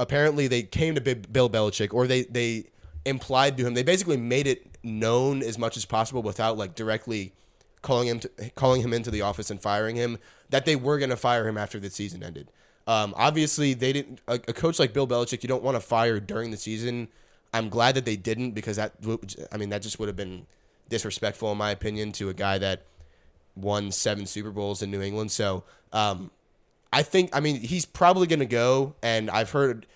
apparently 0.00 0.48
they 0.48 0.62
came 0.62 0.94
to 0.94 1.00
Bill 1.00 1.50
Belichick 1.50 1.92
or 1.92 2.06
they, 2.06 2.22
they 2.22 2.64
implied 3.04 3.56
to 3.58 3.66
him, 3.66 3.74
they 3.74 3.82
basically 3.82 4.16
made 4.16 4.46
it 4.46 4.66
known 4.82 5.42
as 5.42 5.58
much 5.58 5.76
as 5.76 5.84
possible 5.84 6.22
without 6.22 6.56
like 6.56 6.74
directly 6.74 7.32
calling 7.82 8.08
him 8.08 8.20
to, 8.20 8.30
calling 8.54 8.82
him 8.82 8.92
into 8.92 9.10
the 9.10 9.22
office 9.22 9.50
and 9.50 9.60
firing 9.60 9.96
him 9.96 10.18
that 10.50 10.64
they 10.64 10.76
were 10.76 10.98
going 10.98 11.10
to 11.10 11.16
fire 11.16 11.46
him 11.46 11.56
after 11.56 11.78
the 11.78 11.90
season 11.90 12.22
ended. 12.22 12.50
Um, 12.86 13.14
obviously, 13.16 13.74
they 13.74 13.92
didn't. 13.92 14.20
A, 14.26 14.34
a, 14.34 14.52
coach 14.52 14.78
like 14.78 14.92
Bill 14.92 15.06
Belichick, 15.06 15.42
you 15.42 15.48
don't 15.48 15.62
want 15.62 15.76
to 15.76 15.80
fire 15.80 16.18
during 16.18 16.50
the 16.50 16.56
season. 16.56 17.08
I'm 17.52 17.68
glad 17.68 17.94
that 17.94 18.04
they 18.04 18.16
didn't 18.16 18.52
because 18.52 18.76
that. 18.76 18.94
I 19.52 19.56
mean, 19.58 19.68
that 19.68 19.82
just 19.82 19.98
would 19.98 20.08
have 20.08 20.16
been 20.16 20.46
disrespectful 20.88 21.52
in 21.52 21.58
my 21.58 21.70
opinion 21.70 22.10
to 22.12 22.30
a 22.30 22.34
guy 22.34 22.58
that 22.58 22.82
won 23.54 23.92
seven 23.92 24.26
Super 24.26 24.50
Bowls 24.50 24.82
in 24.82 24.90
New 24.90 25.02
England. 25.02 25.30
So 25.30 25.62
um, 25.92 26.30
I 26.92 27.02
think. 27.02 27.30
I 27.34 27.40
mean, 27.40 27.60
he's 27.60 27.84
probably 27.84 28.26
going 28.26 28.40
to 28.40 28.46
go, 28.46 28.94
and 29.02 29.30
I've 29.30 29.50
heard. 29.50 29.86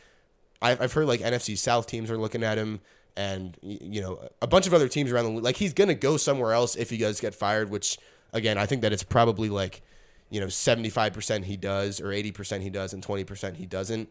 I've, 0.62 0.80
I've 0.80 0.92
heard 0.92 1.06
like 1.06 1.20
NFC 1.20 1.58
South 1.58 1.86
teams 1.86 2.10
are 2.10 2.16
looking 2.16 2.42
at 2.42 2.56
him 2.56 2.80
and 3.16 3.56
you 3.62 4.00
know 4.00 4.28
a 4.42 4.46
bunch 4.46 4.66
of 4.66 4.74
other 4.74 4.88
teams 4.88 5.12
around 5.12 5.24
the 5.24 5.30
league. 5.30 5.44
Like 5.44 5.56
he's 5.56 5.72
gonna 5.72 5.94
go 5.94 6.16
somewhere 6.16 6.52
else 6.52 6.76
if 6.76 6.90
he 6.90 6.98
does 6.98 7.20
get 7.20 7.34
fired. 7.34 7.70
Which 7.70 7.98
again, 8.32 8.58
I 8.58 8.66
think 8.66 8.82
that 8.82 8.92
it's 8.92 9.02
probably 9.02 9.48
like 9.48 9.82
you 10.30 10.40
know 10.40 10.48
seventy 10.48 10.90
five 10.90 11.12
percent 11.12 11.44
he 11.44 11.56
does 11.56 12.00
or 12.00 12.12
eighty 12.12 12.32
percent 12.32 12.62
he 12.62 12.70
does 12.70 12.92
and 12.92 13.02
twenty 13.02 13.24
percent 13.24 13.56
he 13.56 13.66
doesn't. 13.66 14.08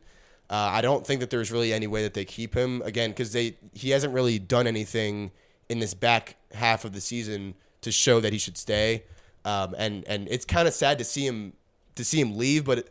Uh, 0.49 0.69
I 0.71 0.81
don't 0.81 1.07
think 1.07 1.21
that 1.21 1.29
there's 1.29 1.51
really 1.51 1.73
any 1.73 1.87
way 1.87 2.03
that 2.03 2.13
they 2.13 2.25
keep 2.25 2.53
him 2.53 2.81
again 2.83 3.11
because 3.11 3.33
they 3.33 3.57
he 3.73 3.89
hasn't 3.91 4.13
really 4.13 4.39
done 4.39 4.67
anything 4.67 5.31
in 5.69 5.79
this 5.79 5.93
back 5.93 6.35
half 6.53 6.85
of 6.85 6.93
the 6.93 7.01
season 7.01 7.55
to 7.81 7.91
show 7.91 8.19
that 8.19 8.31
he 8.33 8.39
should 8.39 8.57
stay. 8.57 9.03
Um, 9.45 9.75
and 9.77 10.05
and 10.05 10.27
it's 10.29 10.45
kind 10.45 10.67
of 10.67 10.73
sad 10.73 10.97
to 10.99 11.03
see 11.03 11.25
him 11.25 11.53
to 11.95 12.03
see 12.03 12.19
him 12.19 12.37
leave, 12.37 12.65
but 12.65 12.87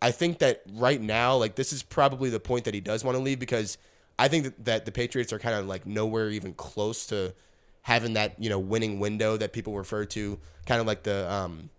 I 0.00 0.10
think 0.10 0.38
that 0.38 0.62
right 0.74 1.00
now, 1.00 1.36
like 1.36 1.54
this 1.56 1.72
is 1.72 1.82
probably 1.82 2.30
the 2.30 2.40
point 2.40 2.64
that 2.64 2.74
he 2.74 2.80
does 2.80 3.04
want 3.04 3.16
to 3.16 3.22
leave 3.22 3.38
because 3.38 3.78
I 4.18 4.28
think 4.28 4.44
that, 4.44 4.64
that 4.64 4.84
the 4.84 4.92
Patriots 4.92 5.32
are 5.32 5.38
kind 5.38 5.54
of 5.56 5.66
like 5.66 5.86
nowhere 5.86 6.30
even 6.30 6.54
close 6.54 7.06
to 7.06 7.34
having 7.82 8.14
that, 8.14 8.40
you 8.40 8.48
know, 8.50 8.58
winning 8.58 9.00
window 9.00 9.36
that 9.36 9.52
people 9.52 9.76
refer 9.76 10.04
to, 10.06 10.38
kind 10.66 10.80
of 10.80 10.86
like 10.86 11.02
the 11.02 11.30
um, 11.32 11.70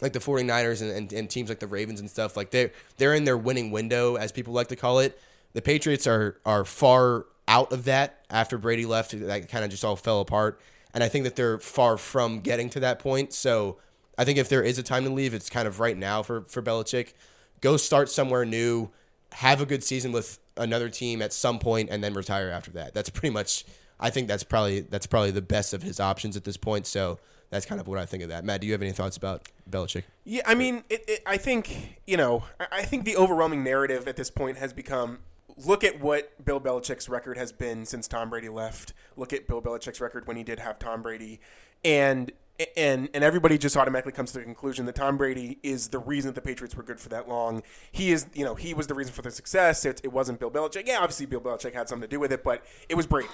like 0.00 0.12
the 0.12 0.18
49ers 0.18 0.82
and, 0.82 0.90
and, 0.90 1.12
and, 1.12 1.30
teams 1.30 1.48
like 1.48 1.60
the 1.60 1.66
Ravens 1.66 2.00
and 2.00 2.10
stuff. 2.10 2.36
Like 2.36 2.50
they're 2.50 2.70
they're 2.96 3.14
in 3.14 3.24
their 3.24 3.38
winning 3.38 3.70
window, 3.70 4.16
as 4.16 4.32
people 4.32 4.52
like 4.52 4.68
to 4.68 4.76
call 4.76 4.98
it. 5.00 5.18
The 5.52 5.62
Patriots 5.62 6.06
are 6.06 6.38
are 6.44 6.64
far 6.64 7.26
out 7.48 7.72
of 7.72 7.84
that 7.84 8.24
after 8.30 8.58
Brady 8.58 8.86
left. 8.86 9.18
That 9.18 9.48
kind 9.48 9.64
of 9.64 9.70
just 9.70 9.84
all 9.84 9.96
fell 9.96 10.20
apart. 10.20 10.60
And 10.92 11.04
I 11.04 11.08
think 11.08 11.24
that 11.24 11.36
they're 11.36 11.58
far 11.58 11.96
from 11.96 12.40
getting 12.40 12.68
to 12.70 12.80
that 12.80 12.98
point. 12.98 13.32
So 13.32 13.76
I 14.20 14.24
think 14.24 14.38
if 14.38 14.50
there 14.50 14.62
is 14.62 14.78
a 14.78 14.82
time 14.82 15.04
to 15.04 15.10
leave, 15.10 15.32
it's 15.32 15.48
kind 15.48 15.66
of 15.66 15.80
right 15.80 15.96
now 15.96 16.22
for, 16.22 16.42
for 16.42 16.60
Belichick. 16.60 17.14
Go 17.62 17.78
start 17.78 18.10
somewhere 18.10 18.44
new, 18.44 18.90
have 19.32 19.62
a 19.62 19.66
good 19.66 19.82
season 19.82 20.12
with 20.12 20.38
another 20.58 20.90
team 20.90 21.22
at 21.22 21.32
some 21.32 21.58
point 21.58 21.88
and 21.90 22.04
then 22.04 22.12
retire 22.12 22.50
after 22.50 22.70
that. 22.72 22.92
That's 22.92 23.08
pretty 23.08 23.32
much 23.32 23.64
I 23.98 24.10
think 24.10 24.28
that's 24.28 24.42
probably 24.42 24.80
that's 24.80 25.06
probably 25.06 25.30
the 25.30 25.42
best 25.42 25.72
of 25.74 25.82
his 25.82 26.00
options 26.00 26.36
at 26.36 26.44
this 26.44 26.56
point. 26.56 26.86
So 26.86 27.18
that's 27.50 27.66
kind 27.66 27.80
of 27.80 27.86
what 27.88 27.98
I 27.98 28.06
think 28.06 28.22
of 28.22 28.28
that. 28.30 28.44
Matt, 28.44 28.60
do 28.60 28.66
you 28.66 28.72
have 28.72 28.82
any 28.82 28.92
thoughts 28.92 29.16
about 29.16 29.48
Belichick? 29.70 30.04
Yeah, 30.24 30.42
I 30.46 30.54
mean, 30.54 30.84
it, 30.90 31.04
it, 31.08 31.22
I 31.26 31.36
think 31.36 31.98
you 32.06 32.16
know, 32.16 32.44
I 32.72 32.82
think 32.82 33.04
the 33.04 33.16
overwhelming 33.16 33.62
narrative 33.62 34.08
at 34.08 34.16
this 34.16 34.30
point 34.30 34.56
has 34.56 34.72
become: 34.72 35.20
look 35.56 35.84
at 35.84 36.00
what 36.00 36.44
Bill 36.44 36.60
Belichick's 36.60 37.08
record 37.08 37.36
has 37.36 37.52
been 37.52 37.84
since 37.84 38.08
Tom 38.08 38.30
Brady 38.30 38.48
left. 38.48 38.94
Look 39.16 39.32
at 39.32 39.46
Bill 39.46 39.60
Belichick's 39.60 40.00
record 40.00 40.26
when 40.26 40.36
he 40.36 40.42
did 40.42 40.58
have 40.58 40.78
Tom 40.78 41.02
Brady, 41.02 41.40
and 41.84 42.32
and 42.76 43.08
and 43.14 43.24
everybody 43.24 43.58
just 43.58 43.76
automatically 43.76 44.12
comes 44.12 44.32
to 44.32 44.38
the 44.38 44.44
conclusion 44.44 44.86
that 44.86 44.94
Tom 44.94 45.16
Brady 45.16 45.58
is 45.62 45.88
the 45.88 45.98
reason 45.98 46.28
that 46.28 46.34
the 46.34 46.46
Patriots 46.46 46.76
were 46.76 46.82
good 46.82 47.00
for 47.00 47.08
that 47.08 47.28
long. 47.28 47.62
He 47.90 48.12
is, 48.12 48.26
you 48.34 48.44
know, 48.44 48.54
he 48.54 48.74
was 48.74 48.86
the 48.86 48.94
reason 48.94 49.12
for 49.12 49.22
their 49.22 49.30
success. 49.30 49.84
It, 49.84 50.00
it 50.04 50.12
wasn't 50.12 50.40
Bill 50.40 50.50
Belichick. 50.50 50.86
Yeah, 50.86 50.98
obviously 50.98 51.26
Bill 51.26 51.40
Belichick 51.40 51.74
had 51.74 51.88
something 51.88 52.08
to 52.08 52.14
do 52.14 52.20
with 52.20 52.32
it, 52.32 52.44
but 52.44 52.64
it 52.88 52.94
was 52.94 53.06
Brady. 53.06 53.28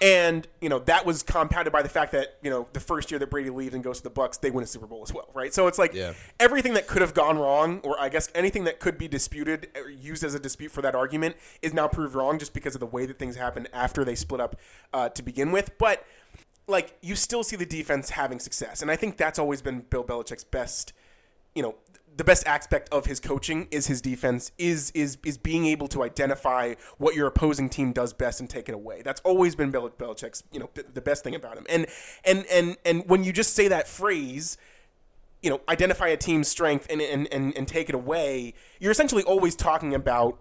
And 0.00 0.46
you 0.60 0.68
know 0.68 0.80
that 0.80 1.06
was 1.06 1.22
compounded 1.22 1.72
by 1.72 1.82
the 1.82 1.88
fact 1.88 2.12
that 2.12 2.38
you 2.42 2.50
know 2.50 2.66
the 2.72 2.80
first 2.80 3.10
year 3.10 3.18
that 3.20 3.30
Brady 3.30 3.50
leaves 3.50 3.74
and 3.74 3.84
goes 3.84 3.98
to 3.98 4.04
the 4.04 4.10
Bucks, 4.10 4.38
they 4.38 4.50
win 4.50 4.64
a 4.64 4.66
Super 4.66 4.86
Bowl 4.86 5.02
as 5.02 5.12
well, 5.12 5.28
right? 5.34 5.52
So 5.54 5.66
it's 5.66 5.78
like 5.78 5.94
yeah. 5.94 6.14
everything 6.40 6.74
that 6.74 6.86
could 6.86 7.02
have 7.02 7.14
gone 7.14 7.38
wrong, 7.38 7.80
or 7.84 7.98
I 8.00 8.08
guess 8.08 8.30
anything 8.34 8.64
that 8.64 8.80
could 8.80 8.98
be 8.98 9.08
disputed 9.08 9.68
or 9.76 9.90
used 9.90 10.24
as 10.24 10.34
a 10.34 10.40
dispute 10.40 10.72
for 10.72 10.82
that 10.82 10.94
argument, 10.94 11.36
is 11.60 11.72
now 11.72 11.88
proved 11.88 12.14
wrong 12.14 12.38
just 12.38 12.52
because 12.52 12.74
of 12.74 12.80
the 12.80 12.86
way 12.86 13.06
that 13.06 13.18
things 13.18 13.36
happened 13.36 13.68
after 13.72 14.04
they 14.04 14.14
split 14.14 14.40
up 14.40 14.56
uh, 14.92 15.08
to 15.10 15.22
begin 15.22 15.52
with. 15.52 15.78
But 15.78 16.04
like 16.66 16.96
you 17.00 17.16
still 17.16 17.42
see 17.42 17.56
the 17.56 17.66
defense 17.66 18.10
having 18.10 18.38
success, 18.38 18.82
and 18.82 18.90
I 18.90 18.96
think 18.96 19.16
that's 19.16 19.38
always 19.38 19.62
been 19.62 19.80
Bill 19.80 20.04
Belichick's 20.04 20.44
best, 20.44 20.92
you 21.54 21.62
know, 21.62 21.76
the 22.16 22.24
best 22.24 22.46
aspect 22.46 22.88
of 22.92 23.06
his 23.06 23.20
coaching 23.20 23.68
is 23.70 23.86
his 23.86 24.00
defense 24.00 24.52
is 24.58 24.90
is 24.92 25.18
is 25.24 25.38
being 25.38 25.66
able 25.66 25.88
to 25.88 26.02
identify 26.02 26.74
what 26.98 27.14
your 27.14 27.26
opposing 27.26 27.68
team 27.68 27.92
does 27.92 28.12
best 28.12 28.40
and 28.40 28.48
take 28.50 28.68
it 28.68 28.74
away. 28.74 29.02
That's 29.02 29.20
always 29.22 29.54
been 29.54 29.70
Bill 29.70 29.88
Belichick's 29.90 30.44
you 30.52 30.60
know 30.60 30.70
the 30.74 31.00
best 31.00 31.24
thing 31.24 31.34
about 31.34 31.56
him. 31.56 31.66
And 31.68 31.86
and 32.24 32.44
and 32.50 32.76
and 32.84 33.08
when 33.08 33.24
you 33.24 33.32
just 33.32 33.54
say 33.54 33.68
that 33.68 33.88
phrase, 33.88 34.58
you 35.42 35.50
know, 35.50 35.60
identify 35.68 36.08
a 36.08 36.16
team's 36.16 36.48
strength 36.48 36.86
and 36.90 37.00
and 37.00 37.32
and, 37.32 37.56
and 37.56 37.66
take 37.66 37.88
it 37.88 37.94
away, 37.94 38.54
you're 38.78 38.92
essentially 38.92 39.22
always 39.22 39.54
talking 39.54 39.94
about 39.94 40.38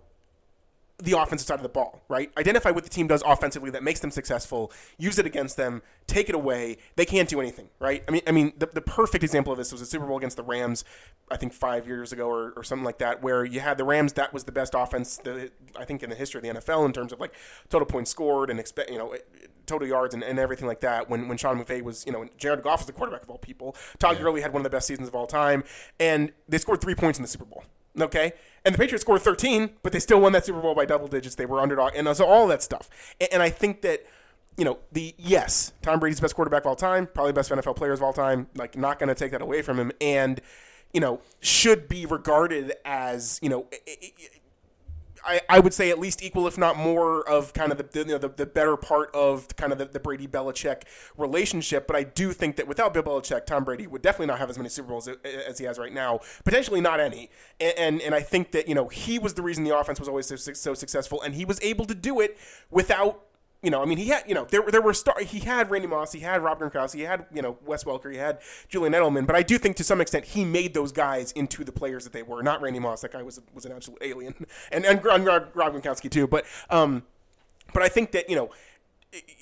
the 1.02 1.18
offensive 1.18 1.47
side 1.47 1.56
of 1.56 1.64
the 1.64 1.70
ball, 1.70 2.02
right? 2.08 2.32
Identify 2.38 2.72
what 2.72 2.84
the 2.84 2.89
team 2.89 3.08
does 3.08 3.24
offensively 3.26 3.72
that 3.72 3.84
makes 3.84 3.99
them 3.99 4.12
successful, 4.12 4.72
use 4.97 5.18
it 5.18 5.26
against 5.26 5.58
them, 5.58 5.82
take 6.08 6.30
it 6.30 6.36
away. 6.36 6.78
They 6.95 7.06
can't 7.06 7.28
do 7.28 7.39
anything, 7.39 7.70
right? 7.80 8.04
I 8.08 8.12
mean, 8.12 8.22
I 8.28 8.32
mean, 8.32 8.54
the, 8.58 8.68
the 8.68 8.82
perfect 8.82 9.24
example 9.24 9.52
of 9.52 9.58
this 9.58 9.72
was 9.72 9.82
a 9.82 9.86
Super 9.86 10.06
Bowl 10.06 10.18
against 10.18 10.38
the 10.38 10.43
Rams, 10.43 10.86
I 11.30 11.38
think 11.38 11.54
five 11.54 11.88
years 11.88 12.14
ago 12.14 12.28
or, 12.30 12.52
or 12.56 12.64
something 12.64 12.86
like 12.86 12.99
that, 12.99 13.24
where 13.24 13.43
you 13.43 13.60
had 13.60 13.78
the 13.78 13.84
Rams. 13.84 14.14
That 14.14 14.34
was 14.34 14.43
the 14.43 14.52
best 14.52 14.74
offense, 14.76 15.18
that, 15.18 15.52
I 15.78 15.86
think, 15.86 16.04
in 16.04 16.10
the 16.10 16.16
history 16.16 16.39
of 16.39 16.56
the 16.56 16.62
NFL 16.62 16.86
in 16.86 16.93
terms 16.93 17.12
of 17.12 17.20
like 17.20 17.34
total 17.70 17.88
points 17.88 18.12
scored 18.12 18.49
and 18.49 18.60
expect, 18.60 18.91
you 18.91 18.97
know, 18.97 19.16
total 19.66 19.88
yards 19.88 20.14
and, 20.14 20.24
and 20.24 20.38
everything 20.38 20.68
like 20.68 20.82
that. 20.82 21.10
When 21.10 21.28
when 21.28 21.38
Sean 21.38 21.64
McVay 21.64 21.82
was, 21.82 22.06
you 22.06 22.12
know, 22.12 22.28
Jared 22.38 22.62
Goff 22.64 22.82
was 22.82 22.88
the 22.88 22.93
quarterback 22.93 23.24
of 23.24 23.30
all 23.30 23.38
people. 23.38 23.76
Todd 23.99 24.18
yeah. 24.18 24.24
Gurley 24.24 24.41
had 24.41 24.54
one 24.54 24.60
of 24.60 24.64
the 24.64 24.70
best 24.70 24.88
seasons 24.88 25.08
of 25.08 25.16
all 25.16 25.28
time, 25.28 25.64
and 25.99 26.32
they 26.47 26.58
scored 26.58 26.82
three 26.82 26.95
points 26.95 27.18
in 27.18 27.24
the 27.24 27.28
Super 27.28 27.45
Bowl. 27.45 27.64
Okay, 27.99 28.34
and 28.64 28.76
the 28.76 28.80
Patriots 28.80 29.01
scored 29.01 29.22
13, 29.22 29.72
but 29.82 29.91
they 29.91 29.99
still 29.99 30.22
won 30.22 30.34
that 30.34 30.45
Super 30.45 30.62
Bowl 30.62 30.76
by 30.76 30.86
double 30.86 31.07
digits. 31.07 31.36
They 31.36 31.45
were 31.45 31.59
underdog, 31.59 31.93
and 31.95 32.16
so 32.16 32.26
all 32.26 32.47
that 32.47 32.62
stuff. 32.62 32.89
And, 33.20 33.34
and 33.34 33.43
I 33.43 33.49
think 33.49 33.82
that 33.82 34.05
you 34.57 34.66
know 34.66 34.80
the 34.91 35.16
yes, 35.18 35.74
Tom 35.82 35.99
Brady's 35.99 36.20
best 36.20 36.36
quarterback 36.36 36.64
of 36.64 36.68
all 36.68 36.76
time, 36.76 37.07
probably 37.07 37.34
best 37.34 37.49
NFL 37.49 37.76
players 37.76 37.99
of 37.99 38.03
all 38.03 38.14
time. 38.14 38.47
Like 38.55 38.78
not 38.78 38.99
going 38.99 39.09
to 39.09 39.16
take 39.16 39.32
that 39.32 39.41
away 39.41 39.62
from 39.62 39.80
him, 39.80 39.91
and 39.99 40.41
you 40.93 40.99
know 40.99 41.22
should 41.39 41.88
be 41.88 42.05
regarded 42.05 42.74
as 42.86 43.39
you 43.41 43.49
know 43.49 43.68
I, 45.24 45.41
I 45.49 45.59
would 45.59 45.74
say 45.74 45.89
at 45.89 45.99
least 45.99 46.24
equal, 46.24 46.47
if 46.47 46.57
not 46.57 46.78
more, 46.78 47.28
of 47.28 47.53
kind 47.53 47.72
of 47.72 47.78
the 47.78 47.99
you 47.99 48.05
know, 48.05 48.17
the, 48.17 48.30
the 48.30 48.45
better 48.45 48.78
part 48.78 49.13
of 49.15 49.55
kind 49.55 49.72
of 49.72 49.78
the, 49.78 49.86
the 49.86 49.99
Brady 49.99 50.28
Belichick 50.28 50.84
relationship. 51.17 51.88
But 51.88 51.95
I 51.95 52.03
do 52.03 52.34
think 52.34 52.55
that 52.55 52.67
without 52.67 52.93
Bill 52.93 53.03
Belichick, 53.03 53.45
Tom 53.45 53.63
Brady 53.63 53.88
would 53.88 54.01
definitely 54.01 54.28
not 54.28 54.39
have 54.39 54.49
as 54.49 54.57
many 54.57 54.69
Super 54.69 54.89
Bowls 54.89 55.07
as 55.07 55.57
he 55.57 55.65
has 55.65 55.78
right 55.78 55.93
now. 55.93 56.19
Potentially 56.43 56.82
not 56.82 56.99
any. 56.99 57.30
And 57.59 57.74
and, 57.78 58.01
and 58.01 58.15
I 58.15 58.22
think 58.22 58.51
that 58.51 58.67
you 58.67 58.76
know 58.76 58.88
he 58.88 59.19
was 59.19 59.34
the 59.34 59.41
reason 59.41 59.63
the 59.63 59.78
offense 59.78 59.99
was 59.99 60.07
always 60.07 60.28
so, 60.28 60.36
so 60.36 60.74
successful, 60.74 61.22
and 61.22 61.36
he 61.36 61.45
was 61.45 61.59
able 61.61 61.86
to 61.86 61.95
do 61.95 62.19
it 62.19 62.38
without 62.69 63.26
you 63.62 63.70
know, 63.70 63.82
I 63.82 63.86
mean, 63.86 63.99
he 63.99 64.07
had, 64.07 64.24
you 64.28 64.34
know, 64.34 64.45
there, 64.45 64.64
there 64.64 64.82
were 64.82 64.93
star. 64.93 65.16
He 65.22 65.39
had 65.39 65.70
Randy 65.70 65.88
Moss, 65.88 66.12
he 66.12 66.20
had 66.20 66.41
Rob 66.41 66.59
Gronkowski, 66.59 66.95
he 66.95 67.01
had, 67.01 67.26
you 67.32 67.41
know, 67.41 67.57
Wes 67.66 67.84
Welker, 67.84 68.12
he 68.12 68.18
had 68.18 68.39
Julian 68.70 68.93
Edelman. 68.93 69.28
But 69.28 69.36
I 69.36 69.43
do 69.43 69.57
think 69.57 69.76
to 69.76 69.84
some 69.84 70.01
extent 70.01 70.26
he 70.26 70.43
made 70.43 70.74
those 70.74 70.91
guys 70.91 71.32
into 71.34 71.64
the 71.64 71.72
players 71.72 72.03
that 72.03 72.14
they 72.14 72.24
were. 72.24 72.41
Not 72.41 72.62
Randy 72.62 72.80
Moss, 72.80 73.01
that 73.01 73.12
guy 73.12 73.22
was 73.22 73.39
was 73.53 73.66
an 73.66 73.72
absolute 73.72 73.99
alien, 74.01 74.34
and 74.72 74.86
and 74.86 75.03
Rob, 75.03 75.49
Rob 75.53 75.74
Gronkowski 75.74 76.09
too. 76.09 76.28
But 76.28 76.45
um, 76.70 77.03
but 77.74 77.84
I 77.84 77.89
think 77.89 78.12
that 78.12 78.30
you 78.30 78.36
know. 78.36 78.51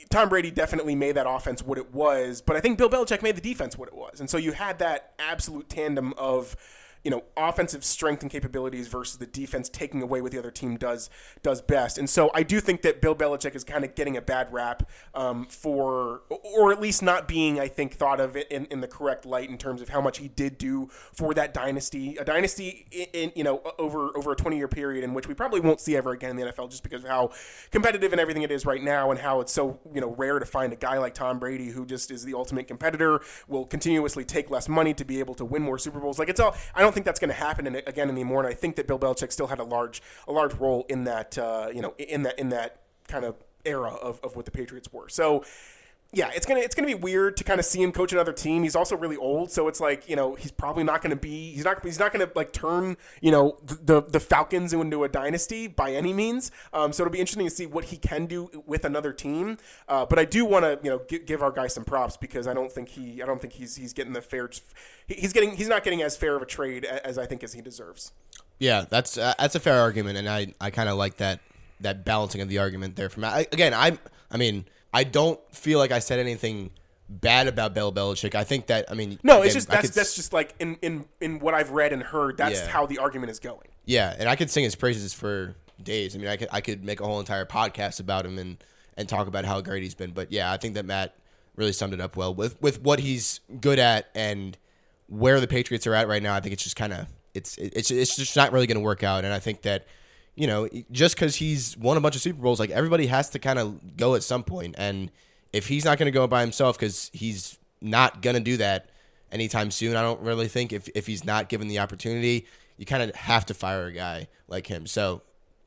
Tom 0.09 0.29
Brady 0.29 0.49
definitely 0.49 0.95
made 0.95 1.11
that 1.11 1.27
offense 1.29 1.61
what 1.61 1.77
it 1.77 1.93
was, 1.93 2.41
but 2.41 2.55
I 2.55 2.59
think 2.59 2.79
Bill 2.79 2.89
Belichick 2.89 3.21
made 3.21 3.35
the 3.35 3.41
defense 3.41 3.77
what 3.77 3.87
it 3.87 3.93
was. 3.93 4.19
And 4.19 4.27
so 4.27 4.35
you 4.39 4.53
had 4.53 4.79
that 4.79 5.13
absolute 5.19 5.69
tandem 5.69 6.11
of 6.17 6.55
you 7.03 7.11
know 7.11 7.23
offensive 7.37 7.83
strength 7.83 8.21
and 8.21 8.31
capabilities 8.31 8.87
versus 8.87 9.17
the 9.17 9.25
defense 9.25 9.69
taking 9.69 10.01
away 10.01 10.21
what 10.21 10.31
the 10.31 10.39
other 10.39 10.51
team 10.51 10.77
does 10.77 11.09
does 11.41 11.61
best. 11.61 11.97
And 11.97 12.09
so 12.09 12.31
I 12.33 12.43
do 12.43 12.59
think 12.59 12.81
that 12.81 13.01
Bill 13.01 13.15
Belichick 13.15 13.55
is 13.55 13.63
kind 13.63 13.83
of 13.83 13.95
getting 13.95 14.17
a 14.17 14.21
bad 14.21 14.51
rap 14.51 14.89
um, 15.13 15.45
for, 15.45 16.23
or 16.29 16.71
at 16.71 16.81
least 16.81 17.01
not 17.01 17.27
being, 17.27 17.59
I 17.59 17.67
think, 17.67 17.93
thought 17.93 18.19
of 18.19 18.35
in, 18.35 18.65
in 18.65 18.81
the 18.81 18.87
correct 18.87 19.25
light 19.25 19.49
in 19.49 19.57
terms 19.57 19.81
of 19.81 19.89
how 19.89 20.01
much 20.01 20.17
he 20.17 20.27
did 20.27 20.57
do 20.57 20.89
for 21.13 21.33
that 21.33 21.53
dynasty, 21.53 22.17
a 22.17 22.25
dynasty 22.25 22.87
in, 22.91 23.07
in 23.13 23.31
you 23.35 23.43
know 23.43 23.61
over 23.77 24.15
over 24.17 24.33
a 24.33 24.35
20 24.35 24.57
year 24.57 24.67
period 24.67 25.03
in 25.03 25.13
which 25.13 25.27
we 25.27 25.33
probably 25.33 25.59
won't 25.59 25.79
see 25.79 25.95
ever 25.95 26.11
again 26.11 26.31
in 26.31 26.35
the 26.37 26.51
NFL 26.51 26.69
just 26.69 26.83
because 26.83 27.03
of 27.03 27.09
how 27.09 27.31
competitive 27.71 28.11
and 28.11 28.19
everything 28.19 28.43
it 28.43 28.51
is 28.51 28.65
right 28.65 28.83
now 28.83 29.11
and 29.11 29.19
how 29.19 29.39
it's 29.39 29.53
so 29.53 29.79
you 29.93 30.01
know 30.01 30.13
rare 30.15 30.39
to 30.39 30.45
find 30.45 30.73
a 30.73 30.75
guy 30.75 30.97
like 30.97 31.13
Tom 31.13 31.39
Brady 31.39 31.69
who 31.69 31.85
just 31.85 32.11
is 32.11 32.23
the 32.23 32.33
ultimate 32.33 32.67
competitor 32.67 33.21
will 33.47 33.65
continuously 33.65 34.25
take 34.25 34.49
less 34.49 34.67
money 34.67 34.93
to 34.93 35.05
be 35.05 35.19
able 35.19 35.35
to 35.35 35.45
win 35.45 35.61
more 35.61 35.77
Super 35.77 35.99
Bowls. 35.99 36.19
Like 36.19 36.29
it's 36.29 36.39
all 36.39 36.55
I 36.75 36.81
don't 36.81 36.88
don't 36.89 36.95
think 36.95 37.05
that's 37.05 37.19
going 37.19 37.29
to 37.29 37.35
happen 37.35 37.67
in, 37.67 37.75
again 37.75 38.09
anymore. 38.09 38.39
And 38.39 38.49
I 38.49 38.55
think 38.55 38.75
that 38.77 38.87
Bill 38.87 38.97
Belichick 38.97 39.31
still 39.31 39.47
had 39.47 39.59
a 39.59 39.63
large 39.63 40.01
a 40.27 40.31
large 40.31 40.55
role 40.55 40.85
in 40.89 41.03
that 41.03 41.37
uh, 41.37 41.69
you 41.73 41.81
know 41.81 41.93
in 41.97 42.23
that 42.23 42.39
in 42.39 42.49
that 42.49 42.81
kind 43.07 43.25
of 43.25 43.35
era 43.63 43.91
of, 43.91 44.19
of 44.23 44.35
what 44.35 44.45
the 44.45 44.51
Patriots 44.51 44.91
were. 44.91 45.07
So 45.07 45.43
yeah, 46.11 46.31
it's 46.33 46.47
gonna 46.47 46.61
it's 46.61 46.73
gonna 46.73 46.87
be 46.87 46.95
weird 46.95 47.37
to 47.37 47.43
kind 47.43 47.59
of 47.59 47.65
see 47.65 47.83
him 47.83 47.91
coach 47.91 48.11
another 48.11 48.33
team. 48.33 48.63
He's 48.63 48.75
also 48.75 48.97
really 48.97 49.15
old, 49.15 49.51
so 49.51 49.67
it's 49.67 49.79
like 49.79 50.09
you 50.09 50.15
know 50.15 50.33
he's 50.33 50.51
probably 50.51 50.83
not 50.83 51.03
gonna 51.03 51.15
be 51.15 51.51
he's 51.53 51.63
not 51.63 51.85
he's 51.85 51.99
not 51.99 52.11
gonna 52.11 52.29
like 52.35 52.51
turn 52.51 52.97
you 53.21 53.29
know 53.31 53.57
the 53.61 54.01
the 54.01 54.19
Falcons 54.19 54.73
into 54.73 55.03
a 55.03 55.09
dynasty 55.09 55.67
by 55.67 55.93
any 55.93 56.11
means. 56.11 56.49
Um, 56.73 56.93
so 56.93 57.03
it'll 57.03 57.11
be 57.11 57.19
interesting 57.19 57.45
to 57.45 57.53
see 57.53 57.67
what 57.67 57.85
he 57.85 57.97
can 57.97 58.25
do 58.25 58.49
with 58.65 58.85
another 58.85 59.13
team. 59.13 59.57
Uh, 59.87 60.03
but 60.05 60.17
I 60.17 60.25
do 60.25 60.45
want 60.45 60.65
to 60.65 60.79
you 60.81 60.89
know 60.89 61.01
give, 61.07 61.27
give 61.27 61.43
our 61.43 61.51
guy 61.51 61.67
some 61.67 61.85
props 61.85 62.17
because 62.17 62.47
I 62.47 62.55
don't 62.55 62.71
think 62.71 62.89
he 62.89 63.21
I 63.21 63.27
don't 63.27 63.39
think 63.39 63.53
he's 63.53 63.75
he's 63.75 63.93
getting 63.93 64.13
the 64.13 64.21
fair 64.21 64.49
he's 65.07 65.31
getting 65.31 65.57
he's 65.57 65.67
not 65.67 65.83
getting 65.83 66.01
as 66.01 66.17
fair 66.17 66.35
of 66.35 66.41
a 66.41 66.47
trade 66.47 66.85
as 66.85 67.19
I 67.19 67.27
think 67.27 67.43
as 67.43 67.53
he 67.53 67.61
deserves. 67.61 68.13
Yeah, 68.57 68.85
that's 68.89 69.15
uh, 69.15 69.35
that's 69.37 69.53
a 69.53 69.59
fair 69.59 69.79
argument, 69.79 70.17
and 70.17 70.27
I, 70.27 70.53
I 70.59 70.71
kind 70.71 70.89
of 70.89 70.97
like 70.97 71.17
that 71.17 71.39
that 71.81 72.03
balancing 72.03 72.41
of 72.41 72.49
the 72.49 72.57
argument 72.57 72.95
there. 72.95 73.09
From 73.09 73.25
again, 73.25 73.75
I 73.75 73.99
I 74.31 74.37
mean 74.37 74.65
I 74.93 75.03
don't 75.03 75.39
feel 75.53 75.79
like 75.79 75.91
I 75.91 75.99
said 75.99 76.19
anything 76.19 76.71
bad 77.09 77.47
about 77.47 77.73
Bill 77.73 77.91
Belichick. 77.91 78.35
I 78.35 78.43
think 78.43 78.67
that 78.67 78.85
I 78.89 78.93
mean 78.93 79.19
no, 79.23 79.35
again, 79.35 79.45
it's 79.45 79.53
just 79.55 79.67
that's 79.67 79.89
that's 79.89 80.15
just 80.15 80.33
like 80.33 80.53
in 80.59 80.75
in 80.81 81.05
in 81.19 81.39
what 81.39 81.53
I've 81.53 81.71
read 81.71 81.93
and 81.93 82.03
heard. 82.03 82.37
That's 82.37 82.61
yeah. 82.61 82.67
how 82.67 82.85
the 82.85 82.99
argument 82.99 83.31
is 83.31 83.39
going. 83.39 83.67
Yeah, 83.85 84.15
and 84.17 84.29
I 84.29 84.35
could 84.35 84.49
sing 84.49 84.63
his 84.63 84.75
praises 84.75 85.13
for 85.13 85.55
days. 85.81 86.15
I 86.15 86.19
mean, 86.19 86.27
I 86.27 86.37
could 86.37 86.49
I 86.51 86.61
could 86.61 86.83
make 86.83 87.01
a 87.01 87.05
whole 87.05 87.19
entire 87.19 87.45
podcast 87.45 87.99
about 87.99 88.25
him 88.25 88.37
and 88.37 88.63
and 88.97 89.07
talk 89.07 89.27
about 89.27 89.45
how 89.45 89.61
great 89.61 89.83
he's 89.83 89.95
been. 89.95 90.11
But 90.11 90.31
yeah, 90.31 90.51
I 90.51 90.57
think 90.57 90.75
that 90.75 90.85
Matt 90.85 91.15
really 91.55 91.71
summed 91.73 91.93
it 91.93 92.01
up 92.01 92.15
well 92.15 92.33
with 92.33 92.61
with 92.61 92.81
what 92.81 92.99
he's 92.99 93.39
good 93.59 93.79
at 93.79 94.09
and 94.13 94.57
where 95.07 95.39
the 95.39 95.47
Patriots 95.47 95.87
are 95.87 95.93
at 95.93 96.07
right 96.07 96.21
now. 96.21 96.35
I 96.35 96.39
think 96.39 96.53
it's 96.53 96.63
just 96.63 96.75
kind 96.75 96.93
of 96.93 97.07
it's 97.33 97.57
it's 97.57 97.91
it's 97.91 98.15
just 98.15 98.35
not 98.35 98.51
really 98.51 98.67
going 98.67 98.77
to 98.77 98.83
work 98.83 99.03
out. 99.03 99.25
And 99.25 99.33
I 99.33 99.39
think 99.39 99.63
that 99.63 99.85
you 100.39 100.47
know 100.47 100.69
just 100.89 101.15
because 101.15 101.35
he's 101.35 101.77
won 101.77 101.97
a 101.97 101.99
bunch 101.99 102.15
of 102.15 102.21
Super 102.21 102.41
Bowls, 102.41 102.61
like 102.61 102.69
everybody 102.69 103.07
has 103.07 103.29
to 103.31 103.39
kind 103.39 103.59
of 103.59 103.97
go 103.97 104.15
at 104.15 104.23
some 104.23 104.41
point. 104.41 104.75
And 104.77 105.11
if 105.51 105.67
he's 105.67 105.83
not 105.83 105.97
going 105.97 106.05
to 106.05 106.11
go 106.11 106.27
by 106.27 106.39
himself 106.39 106.79
because 106.79 107.11
he's 107.13 107.59
not 107.81 108.21
going 108.21 108.35
to 108.35 108.41
do 108.41 108.55
that 108.57 108.89
anytime 109.33 109.69
soon, 109.69 109.97
I 109.97 110.01
don't 110.01 110.21
really 110.21 110.47
think 110.47 110.71
if 110.71 110.87
if 110.95 111.05
he's 111.07 111.25
not 111.25 111.49
given 111.49 111.67
the 111.67 111.79
opportunity, 111.79 112.47
you 112.77 112.85
kind 112.85 113.03
of 113.03 113.13
have 113.15 113.45
to 113.47 113.53
fire 113.53 113.87
a 113.87 113.91
guy 113.91 114.29
like 114.47 114.65
him. 114.65 114.87
So 114.87 115.23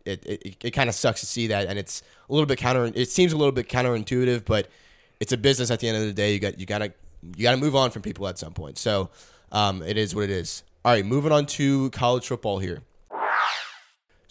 it 0.07 0.25
it, 0.25 0.57
it 0.65 0.71
kind 0.71 0.89
of 0.89 0.95
sucks 0.95 1.21
to 1.21 1.27
see 1.27 1.49
that, 1.49 1.69
and 1.69 1.79
it's 1.79 2.03
a 2.31 2.33
little 2.33 2.47
bit 2.47 2.57
counter. 2.57 2.91
It 2.95 3.11
seems 3.11 3.35
a 3.35 3.37
little 3.37 3.53
bit 3.53 3.69
counterintuitive, 3.69 4.47
but 4.47 4.69
it's 5.21 5.33
a 5.33 5.37
business 5.37 5.71
at 5.71 5.81
the 5.81 5.89
end 5.89 5.99
of 5.99 6.05
the 6.05 6.15
day. 6.15 6.33
You 6.33 6.41
got 6.41 6.59
you 6.59 6.65
gotta 6.65 6.95
you 7.37 7.43
gotta 7.43 7.59
move 7.59 7.77
on 7.77 7.91
from 7.91 8.01
people 8.01 8.27
at 8.27 8.39
some 8.39 8.55
point. 8.55 8.79
So 8.79 9.11
um, 9.53 9.83
it 9.83 9.99
is 9.99 10.15
what 10.15 10.25
it 10.25 10.31
is. 10.31 10.63
All 10.83 10.93
right, 10.93 11.05
moving 11.05 11.31
on 11.31 11.45
to 11.47 11.91
college 11.91 12.27
football 12.27 12.59
here. 12.59 12.81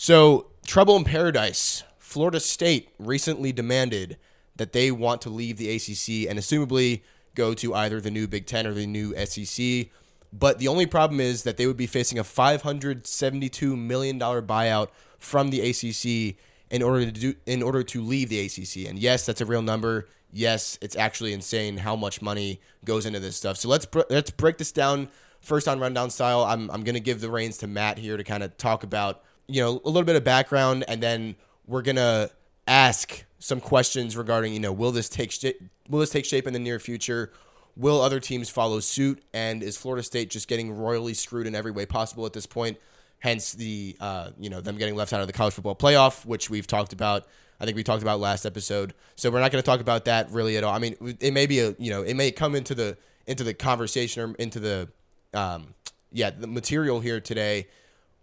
So 0.01 0.47
trouble 0.65 0.95
in 0.95 1.03
paradise. 1.03 1.83
Florida 1.99 2.39
State 2.39 2.89
recently 2.97 3.51
demanded 3.51 4.17
that 4.55 4.73
they 4.73 4.89
want 4.89 5.21
to 5.21 5.29
leave 5.29 5.57
the 5.57 5.69
ACC 5.69 6.27
and 6.27 6.39
assumably 6.39 7.03
go 7.35 7.53
to 7.53 7.75
either 7.75 8.01
the 8.01 8.09
new 8.09 8.27
Big 8.27 8.47
Ten 8.47 8.65
or 8.65 8.73
the 8.73 8.87
new 8.87 9.13
SEC. 9.27 9.89
But 10.33 10.57
the 10.57 10.69
only 10.69 10.87
problem 10.87 11.19
is 11.19 11.43
that 11.43 11.57
they 11.57 11.67
would 11.67 11.77
be 11.77 11.85
facing 11.85 12.17
a 12.17 12.23
$572 12.23 13.77
million 13.77 14.19
buyout 14.19 14.87
from 15.19 15.51
the 15.51 15.61
ACC 15.69 16.35
in 16.71 16.81
order 16.81 17.05
to 17.05 17.11
do 17.11 17.35
in 17.45 17.61
order 17.61 17.83
to 17.83 18.01
leave 18.01 18.29
the 18.29 18.39
ACC. 18.39 18.89
And 18.89 18.97
yes, 18.97 19.27
that's 19.27 19.41
a 19.41 19.45
real 19.45 19.61
number. 19.61 20.07
Yes, 20.33 20.79
it's 20.81 20.95
actually 20.95 21.31
insane 21.31 21.77
how 21.77 21.95
much 21.95 22.23
money 22.23 22.59
goes 22.85 23.05
into 23.05 23.19
this 23.19 23.37
stuff. 23.37 23.57
So 23.57 23.69
let's 23.69 23.85
let's 24.09 24.31
break 24.31 24.57
this 24.57 24.71
down 24.71 25.09
first 25.41 25.67
on 25.67 25.79
rundown 25.79 26.09
style. 26.09 26.43
I'm 26.43 26.71
I'm 26.71 26.83
going 26.83 26.95
to 26.95 26.99
give 26.99 27.21
the 27.21 27.29
reins 27.29 27.59
to 27.59 27.67
Matt 27.67 27.99
here 27.99 28.17
to 28.17 28.23
kind 28.23 28.41
of 28.41 28.57
talk 28.57 28.81
about, 28.81 29.21
you 29.51 29.61
know, 29.61 29.81
a 29.83 29.89
little 29.89 30.03
bit 30.03 30.15
of 30.15 30.23
background 30.23 30.83
and 30.87 31.01
then 31.01 31.35
we're 31.67 31.81
to 31.83 32.29
ask 32.67 33.23
some 33.39 33.59
questions 33.59 34.15
regarding, 34.15 34.53
you 34.53 34.59
know, 34.59 34.71
will 34.71 34.91
this 34.91 35.09
take 35.09 35.31
sh- 35.31 35.53
will 35.89 35.99
this 35.99 36.09
take 36.09 36.25
shape 36.25 36.47
in 36.47 36.53
the 36.53 36.59
near 36.59 36.79
future? 36.79 37.31
Will 37.75 38.01
other 38.01 38.19
teams 38.19 38.49
follow 38.49 38.79
suit? 38.79 39.23
And 39.33 39.63
is 39.63 39.77
Florida 39.77 40.03
State 40.03 40.29
just 40.29 40.47
getting 40.47 40.71
royally 40.71 41.13
screwed 41.13 41.47
in 41.47 41.55
every 41.55 41.71
way 41.71 41.85
possible 41.85 42.25
at 42.25 42.33
this 42.33 42.45
point? 42.45 42.77
hence 43.21 43.53
the 43.53 43.95
uh, 43.99 44.31
you 44.37 44.49
know 44.49 44.59
them 44.59 44.77
getting 44.77 44.95
left 44.95 45.13
out 45.13 45.21
of 45.21 45.27
the 45.27 45.33
college 45.33 45.53
football 45.53 45.75
playoff, 45.75 46.25
which 46.25 46.49
we've 46.49 46.67
talked 46.67 46.91
about. 46.91 47.25
I 47.59 47.65
think 47.65 47.77
we 47.77 47.83
talked 47.83 48.01
about 48.01 48.19
last 48.19 48.45
episode. 48.45 48.95
So 49.15 49.29
we're 49.29 49.39
not 49.39 49.51
going 49.51 49.61
to 49.61 49.65
talk 49.65 49.79
about 49.79 50.05
that 50.05 50.31
really 50.31 50.57
at 50.57 50.63
all. 50.63 50.73
I 50.73 50.79
mean, 50.79 50.95
it 51.19 51.31
may 51.31 51.45
be 51.45 51.59
a 51.59 51.75
you 51.79 51.91
know 51.91 52.01
it 52.01 52.15
may 52.15 52.31
come 52.31 52.55
into 52.55 52.75
the 52.75 52.97
into 53.25 53.43
the 53.43 53.53
conversation 53.53 54.23
or 54.23 54.35
into 54.35 54.59
the 54.59 54.89
um, 55.33 55.73
yeah 56.11 56.31
the 56.31 56.47
material 56.47 56.99
here 56.99 57.21
today, 57.21 57.67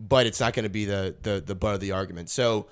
but 0.01 0.26
it's 0.26 0.40
not 0.40 0.55
going 0.55 0.64
to 0.64 0.70
be 0.70 0.84
the 0.84 1.14
the 1.22 1.42
the 1.44 1.55
butt 1.55 1.74
of 1.74 1.80
the 1.80 1.92
argument. 1.92 2.30
So 2.30 2.66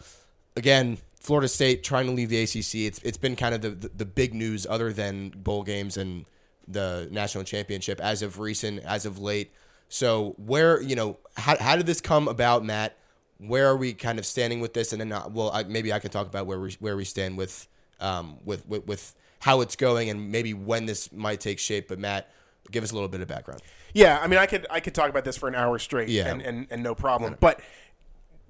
again, 0.57 0.99
Florida 1.20 1.49
State 1.49 1.83
trying 1.83 2.07
to 2.07 2.12
leave 2.12 2.29
the 2.29 2.43
ACC. 2.43 2.87
It's 2.87 3.01
it's 3.03 3.18
been 3.18 3.37
kind 3.37 3.55
of 3.55 3.62
the, 3.62 3.70
the, 3.70 3.89
the 3.89 4.05
big 4.05 4.35
news 4.35 4.66
other 4.68 4.93
than 4.93 5.31
bowl 5.31 5.62
games 5.62 5.97
and 5.97 6.24
the 6.68 7.09
national 7.11 7.45
championship 7.45 8.01
as 8.01 8.22
of 8.22 8.39
recent, 8.39 8.83
as 8.85 9.07
of 9.07 9.18
late. 9.18 9.53
So 9.89 10.35
where 10.39 10.81
you 10.81 10.97
know 10.97 11.18
how 11.37 11.57
how 11.59 11.77
did 11.77 11.87
this 11.87 12.01
come 12.01 12.29
about, 12.29 12.64
Matt? 12.64 12.97
Where 13.39 13.66
are 13.66 13.77
we 13.77 13.93
kind 13.93 14.18
of 14.18 14.27
standing 14.27 14.61
with 14.61 14.72
this? 14.72 14.93
And 14.93 15.01
then 15.01 15.12
uh, 15.12 15.29
well, 15.29 15.51
I, 15.53 15.64
maybe 15.64 15.93
I 15.93 15.99
can 15.99 16.11
talk 16.11 16.27
about 16.27 16.47
where 16.47 16.61
we 16.61 16.77
where 16.81 16.97
we 16.97 17.05
stand 17.05 17.37
with 17.37 17.66
um 18.01 18.39
with, 18.45 18.66
with 18.68 18.87
with 18.87 19.14
how 19.41 19.61
it's 19.61 19.77
going 19.77 20.11
and 20.11 20.31
maybe 20.31 20.55
when 20.55 20.87
this 20.87 21.12
might 21.12 21.41
take 21.41 21.59
shape. 21.59 21.89
But 21.89 21.99
Matt, 21.99 22.31
give 22.71 22.85
us 22.85 22.91
a 22.91 22.95
little 22.95 23.09
bit 23.09 23.21
of 23.21 23.29
background. 23.29 23.62
Yeah, 23.95 24.19
I 24.21 24.27
mean, 24.27 24.39
I 24.39 24.47
could 24.47 24.67
I 24.71 24.81
could 24.81 24.95
talk 24.95 25.11
about 25.11 25.25
this 25.25 25.37
for 25.37 25.49
an 25.49 25.55
hour 25.55 25.79
straight. 25.79 26.09
Yeah. 26.09 26.29
and 26.29 26.43
and, 26.43 26.67
and 26.71 26.83
no 26.83 26.95
problem. 26.95 27.33
Yeah. 27.33 27.39
But 27.41 27.61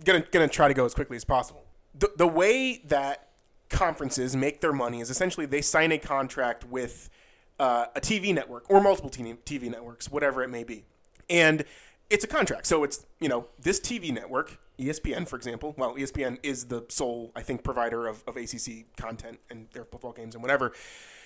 gonna 0.04 0.24
gonna 0.30 0.48
try 0.48 0.68
to 0.68 0.74
go 0.74 0.84
as 0.84 0.94
quickly 0.94 1.16
as 1.16 1.24
possible. 1.24 1.64
The 1.98 2.10
the 2.16 2.26
way 2.26 2.82
that 2.86 3.28
conferences 3.68 4.36
make 4.36 4.60
their 4.60 4.72
money 4.72 5.00
is 5.00 5.10
essentially 5.10 5.46
they 5.46 5.62
sign 5.62 5.90
a 5.92 5.98
contract 5.98 6.64
with 6.64 7.10
uh, 7.58 7.86
a 7.96 8.00
TV 8.00 8.32
network 8.34 8.68
or 8.70 8.80
multiple 8.80 9.10
TV 9.10 9.70
networks, 9.70 10.10
whatever 10.10 10.42
it 10.42 10.48
may 10.48 10.62
be 10.62 10.84
and 11.28 11.64
it's 12.10 12.24
a 12.24 12.28
contract. 12.28 12.66
So 12.66 12.84
it's 12.84 13.04
you 13.20 13.28
know 13.28 13.46
this 13.58 13.80
TV 13.80 14.12
network, 14.12 14.58
ESPN, 14.78 15.26
for 15.26 15.36
example. 15.36 15.74
Well, 15.76 15.94
ESPN 15.96 16.38
is 16.42 16.66
the 16.66 16.84
sole, 16.88 17.32
I 17.34 17.42
think, 17.42 17.64
provider 17.64 18.06
of, 18.06 18.22
of 18.26 18.36
ACC 18.36 18.96
content 18.96 19.40
and 19.50 19.68
their 19.72 19.84
football 19.84 20.12
games 20.12 20.34
and 20.34 20.42
whatever. 20.42 20.72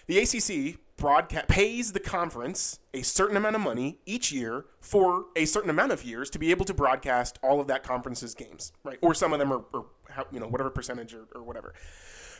The 0.07 0.18
ACC 0.18 0.78
broadcast 0.96 1.48
pays 1.48 1.92
the 1.92 2.01
conference 2.01 2.78
a 2.94 3.03
certain 3.03 3.36
amount 3.36 3.57
of 3.57 3.62
money 3.62 3.98
each 4.07 4.32
year 4.32 4.66
for 4.80 5.26
a 5.36 5.44
certain 5.44 5.70
amount 5.70 5.92
of 5.92 6.05
years 6.05 6.30
to 6.30 6.38
be 6.38 6.51
able 6.51 6.64
to 6.64 6.74
broadcast 6.74 7.38
all 7.42 7.61
of 7.61 7.66
that 7.68 7.82
conference's 7.82 8.34
games, 8.34 8.72
right? 8.84 8.98
Or 9.03 9.14
some 9.14 9.32
of 9.32 9.38
them 9.38 9.53
are, 9.53 9.64
or 9.72 9.86
you 10.32 10.40
know, 10.40 10.48
whatever 10.48 10.70
percentage 10.70 11.14
or, 11.14 11.26
or 11.34 11.42
whatever. 11.42 11.74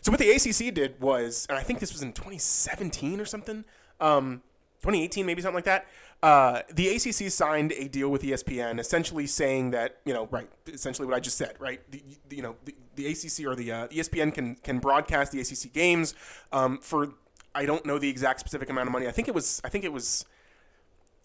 So 0.03 0.11
what 0.11 0.19
the 0.19 0.31
ACC 0.31 0.73
did 0.75 1.01
was, 1.01 1.47
and 1.49 1.59
I 1.59 1.63
think 1.63 1.79
this 1.79 1.93
was 1.93 2.03
in 2.03 2.13
2017 2.13 3.21
or 3.21 3.25
something, 3.25 3.65
um, 4.01 4.43
2018 4.83 5.27
maybe 5.27 5.43
something 5.43 5.57
like 5.57 5.65
that 5.65 5.87
uh, 6.23 6.63
the 6.73 6.89
ACC 6.89 7.31
signed 7.31 7.73
a 7.73 7.89
deal 7.89 8.11
with 8.11 8.23
ESPN, 8.23 8.79
essentially 8.79 9.27
saying 9.27 9.71
that 9.71 9.97
you 10.05 10.13
know, 10.13 10.29
right, 10.31 10.49
essentially 10.67 11.07
what 11.07 11.17
I 11.17 11.21
just 11.21 11.39
said, 11.39 11.55
right? 11.59 11.81
The, 11.91 12.03
the, 12.29 12.37
you 12.37 12.43
know, 12.43 12.57
the, 12.65 12.75
the, 12.97 13.07
ACC 13.07 13.47
or 13.47 13.55
the 13.55 13.73
uh, 13.73 13.89
ESPN 13.89 14.35
can 14.35 14.57
can 14.57 14.79
broadcast 14.81 15.33
the 15.33 15.41
ACC 15.41 15.73
games 15.73 16.15
um, 16.53 16.79
for 16.79 17.15
I 17.55 17.65
don't 17.65 17.87
know 17.87 17.99
the 17.99 18.09
exact 18.09 18.41
specific 18.41 18.69
amount 18.69 18.89
of 18.89 18.93
money. 18.93 19.07
I 19.07 19.13
think 19.13 19.29
it 19.29 19.35
was 19.35 19.61
I 19.65 19.71
think 19.71 19.85
it 19.85 19.93
was. 19.93 20.27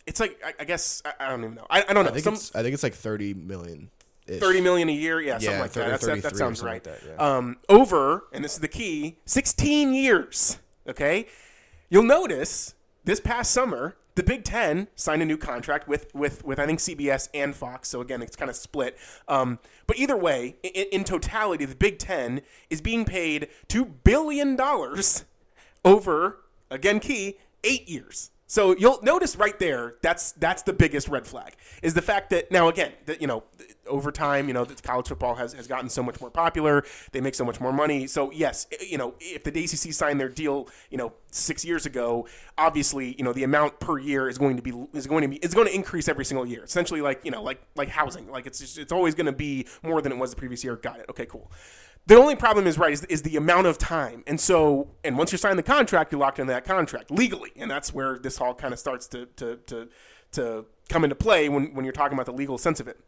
It's 0.06 0.20
like 0.20 0.40
I, 0.46 0.54
I 0.62 0.64
guess 0.64 1.02
I, 1.04 1.14
I, 1.20 1.30
don't 1.30 1.44
even 1.44 1.56
know. 1.56 1.68
I, 1.70 1.84
I 1.90 1.94
don't 1.94 2.06
know. 2.06 2.12
I 2.12 2.14
think, 2.14 2.24
Some, 2.24 2.34
it's, 2.36 2.56
I 2.56 2.62
think 2.62 2.74
it's 2.74 2.84
like 2.84 2.94
thirty 2.94 3.34
million. 3.34 3.90
Thirty 4.28 4.62
million 4.62 4.90
a 4.90 4.92
year, 4.92 5.22
yeah, 5.22 5.34
yeah 5.34 5.40
something 5.40 5.60
like 5.60 5.72
that. 5.74 6.02
that. 6.02 6.24
That 6.24 6.38
sounds 6.38 6.64
right. 6.64 6.74
Like 6.74 6.84
that, 6.84 7.00
yeah. 7.06 7.38
um, 7.38 7.58
over, 7.70 8.24
and 8.32 8.44
this 8.44 8.54
is 8.54 8.60
the 8.60 8.68
key: 8.68 9.18
sixteen 9.26 9.94
years. 9.94 10.58
Okay, 10.88 11.28
you'll 11.90 12.04
notice 12.04 12.75
this 13.06 13.20
past 13.20 13.52
summer 13.52 13.96
the 14.16 14.24
Big 14.24 14.46
Ten 14.46 14.88
signed 14.96 15.22
a 15.22 15.26
new 15.26 15.38
contract 15.38 15.88
with 15.88 16.14
with 16.16 16.44
with 16.46 16.58
I 16.58 16.66
think 16.66 16.80
CBS 16.80 17.30
and 17.34 17.54
Fox. 17.56 17.90
So 17.90 18.02
again, 18.02 18.22
it's 18.22 18.36
kind 18.36 18.50
of 18.50 18.56
split. 18.56 18.98
Um, 19.28 19.60
but 19.88 19.98
either 19.98 20.18
way, 20.18 20.56
in, 20.64 20.86
in 20.92 21.04
totality, 21.04 21.66
the 21.66 21.76
Big 21.76 22.00
Ten 22.00 22.42
is 22.70 22.82
being 22.82 23.06
paid 23.06 23.50
two 23.68 23.86
billion 23.86 24.56
dollars 24.56 25.26
over 25.84 26.40
again 26.72 27.00
key 27.00 27.38
eight 27.64 27.88
years. 27.90 28.32
So 28.56 28.74
you'll 28.78 29.02
notice 29.02 29.36
right 29.36 29.60
there 29.60 29.96
that's 30.02 30.32
that's 30.32 30.62
the 30.62 30.72
biggest 30.72 31.10
red 31.10 31.28
flag 31.28 31.58
is 31.84 31.94
the 31.94 32.02
fact 32.02 32.30
that 32.30 32.54
now 32.54 32.70
again 32.70 32.94
that 33.06 33.20
you 33.20 33.28
know 33.28 33.44
over 33.86 34.14
time 34.14 34.48
you 34.48 34.54
know 34.54 34.66
college 34.82 35.10
football 35.10 35.36
has, 35.36 35.52
has 35.52 35.68
gotten 35.68 35.90
so 35.90 36.02
much 36.02 36.22
more 36.22 36.30
popular 36.30 36.86
they 37.12 37.20
make 37.20 37.36
so 37.36 37.44
much 37.44 37.60
more 37.60 37.74
money. 37.74 38.08
So 38.08 38.32
yes 38.32 38.66
you 38.80 38.98
know 38.98 39.16
if 39.20 39.44
the 39.44 39.50
ACC 39.50 39.94
signed 39.94 40.22
their 40.22 40.30
deal 40.30 40.70
you 40.90 40.98
know 40.98 41.12
six 41.32 41.66
years 41.66 41.86
ago 41.86 42.30
obviously 42.58 43.14
you 43.18 43.26
know 43.26 43.34
the 43.34 43.44
amount 43.44 43.82
per 43.82 44.00
year 44.00 44.30
is 44.30 44.38
going 44.38 44.56
to 44.56 44.62
be 44.62 44.72
is 44.94 45.06
going 45.06 45.24
to 45.24 45.28
be 45.28 45.36
is 45.36 45.54
going 45.54 45.68
to 45.68 45.76
increase 45.76 46.08
every 46.08 46.24
single 46.24 46.46
year. 46.46 46.64
Essentially 46.64 47.02
like 47.02 47.26
you 47.26 47.32
know 47.32 47.44
like 47.44 47.62
like 47.76 47.90
housing 47.90 48.32
like 48.32 48.46
it's 48.46 48.60
just, 48.60 48.78
it's 48.78 48.94
always 48.94 49.16
going 49.16 49.26
to 49.26 49.34
be 49.34 49.68
more 49.84 50.02
than 50.02 50.14
it 50.14 50.18
was 50.18 50.30
the 50.30 50.38
previous 50.38 50.64
year. 50.64 50.78
Got 50.78 51.02
it. 51.02 51.08
Okay 51.10 51.26
cool 51.26 51.52
the 52.08 52.16
only 52.16 52.36
problem 52.36 52.68
is 52.68 52.78
right 52.78 52.94
is, 52.94 53.04
is 53.06 53.22
the 53.24 53.36
amount 53.38 53.68
of 53.68 53.78
time, 53.78 54.24
and 54.28 54.40
so 54.40 54.92
and 55.04 55.18
once 55.18 55.32
you're 55.32 55.40
signing 55.40 55.58
the 55.58 55.64
contract, 55.64 56.12
you're 56.12 56.22
locked 56.22 56.40
into 56.40 56.54
that 56.54 56.66
contract 56.66 57.12
legally, 57.12 57.52
and 57.56 57.70
that's 57.70 57.94
where 57.94 58.20
this 58.20 58.40
all 58.40 58.54
kind 58.54 58.74
of 58.74 58.80
starts 58.80 59.08
to 59.08 59.26
to 59.38 59.58
to 59.68 59.90
to 60.34 60.66
come 60.90 61.04
into 61.04 61.16
play 61.16 61.50
when 61.50 61.74
when 61.74 61.86
you're 61.86 61.94
talking 61.94 62.16
about 62.16 62.26
the 62.26 62.34
legal 62.34 62.58
sense 62.58 62.80
of 62.80 62.88
it. 62.88 63.00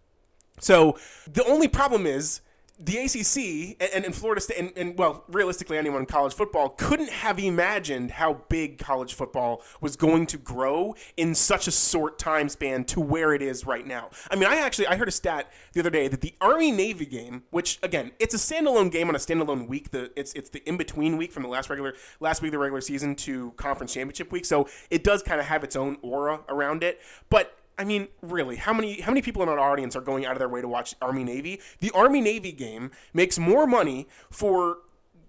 So 0.59 0.97
the 1.31 1.45
only 1.45 1.67
problem 1.67 2.05
is 2.07 2.41
the 2.80 2.97
ACC 2.97 3.78
and, 3.93 4.05
and 4.05 4.13
Florida 4.13 4.39
State, 4.39 4.59
and, 4.59 4.71
and, 4.75 4.97
well, 4.97 5.23
realistically, 5.28 5.78
anyone 5.78 6.01
in 6.01 6.05
college 6.05 6.34
football 6.34 6.69
couldn't 6.69 7.09
have 7.09 7.39
imagined 7.39 8.11
how 8.11 8.41
big 8.49 8.78
college 8.78 9.15
football 9.15 9.63
was 9.82 9.95
going 9.95 10.28
to 10.28 10.38
grow 10.38 10.95
in 11.15 11.34
such 11.34 11.67
a 11.67 11.71
short 11.71 12.19
time 12.19 12.49
span 12.49 12.84
to 12.86 13.01
where 13.01 13.34
it 13.34 13.41
is 13.41 13.65
right 13.65 13.86
now. 13.86 14.09
I 14.30 14.36
mean, 14.36 14.47
I 14.47 14.57
actually 14.57 14.88
I 14.88 14.95
heard 14.95 15.07
a 15.07 15.11
stat 15.11 15.51
the 15.73 15.80
other 15.80 15.89
day 15.89 16.07
that 16.07 16.21
the 16.21 16.36
Army 16.39 16.71
Navy 16.71 17.05
game, 17.05 17.43
which 17.49 17.80
again, 17.82 18.11
it's 18.19 18.36
a 18.36 18.38
standalone 18.38 18.91
game 18.91 19.09
on 19.09 19.15
a 19.15 19.19
standalone 19.19 19.67
week. 19.67 19.89
The 19.89 20.11
it's 20.15 20.34
it's 20.34 20.49
the 20.49 20.67
in 20.69 20.78
between 20.78 21.17
week 21.17 21.32
from 21.32 21.43
the 21.43 21.49
last 21.49 21.69
regular 21.69 21.95
last 22.19 22.41
week 22.41 22.49
of 22.49 22.53
the 22.53 22.59
regular 22.59 22.82
season 22.82 23.15
to 23.15 23.51
conference 23.57 23.93
championship 23.93 24.32
week, 24.32 24.45
so 24.45 24.67
it 24.91 25.03
does 25.03 25.23
kind 25.23 25.39
of 25.39 25.47
have 25.47 25.63
its 25.63 25.75
own 25.75 25.97
aura 26.03 26.41
around 26.47 26.84
it, 26.84 27.01
but 27.30 27.55
I 27.78 27.84
mean, 27.84 28.07
really, 28.21 28.55
how 28.55 28.73
many 28.73 29.01
how 29.01 29.11
many 29.11 29.21
people 29.21 29.43
in 29.43 29.49
our 29.49 29.59
audience 29.59 29.95
are 29.95 30.01
going 30.01 30.25
out 30.25 30.34
of 30.34 30.39
their 30.39 30.49
way 30.49 30.61
to 30.61 30.67
watch 30.67 30.95
Army 31.01 31.23
Navy? 31.23 31.61
The 31.80 31.91
Army 31.91 32.21
Navy 32.21 32.51
game 32.51 32.91
makes 33.13 33.38
more 33.38 33.67
money 33.67 34.07
for 34.32 34.80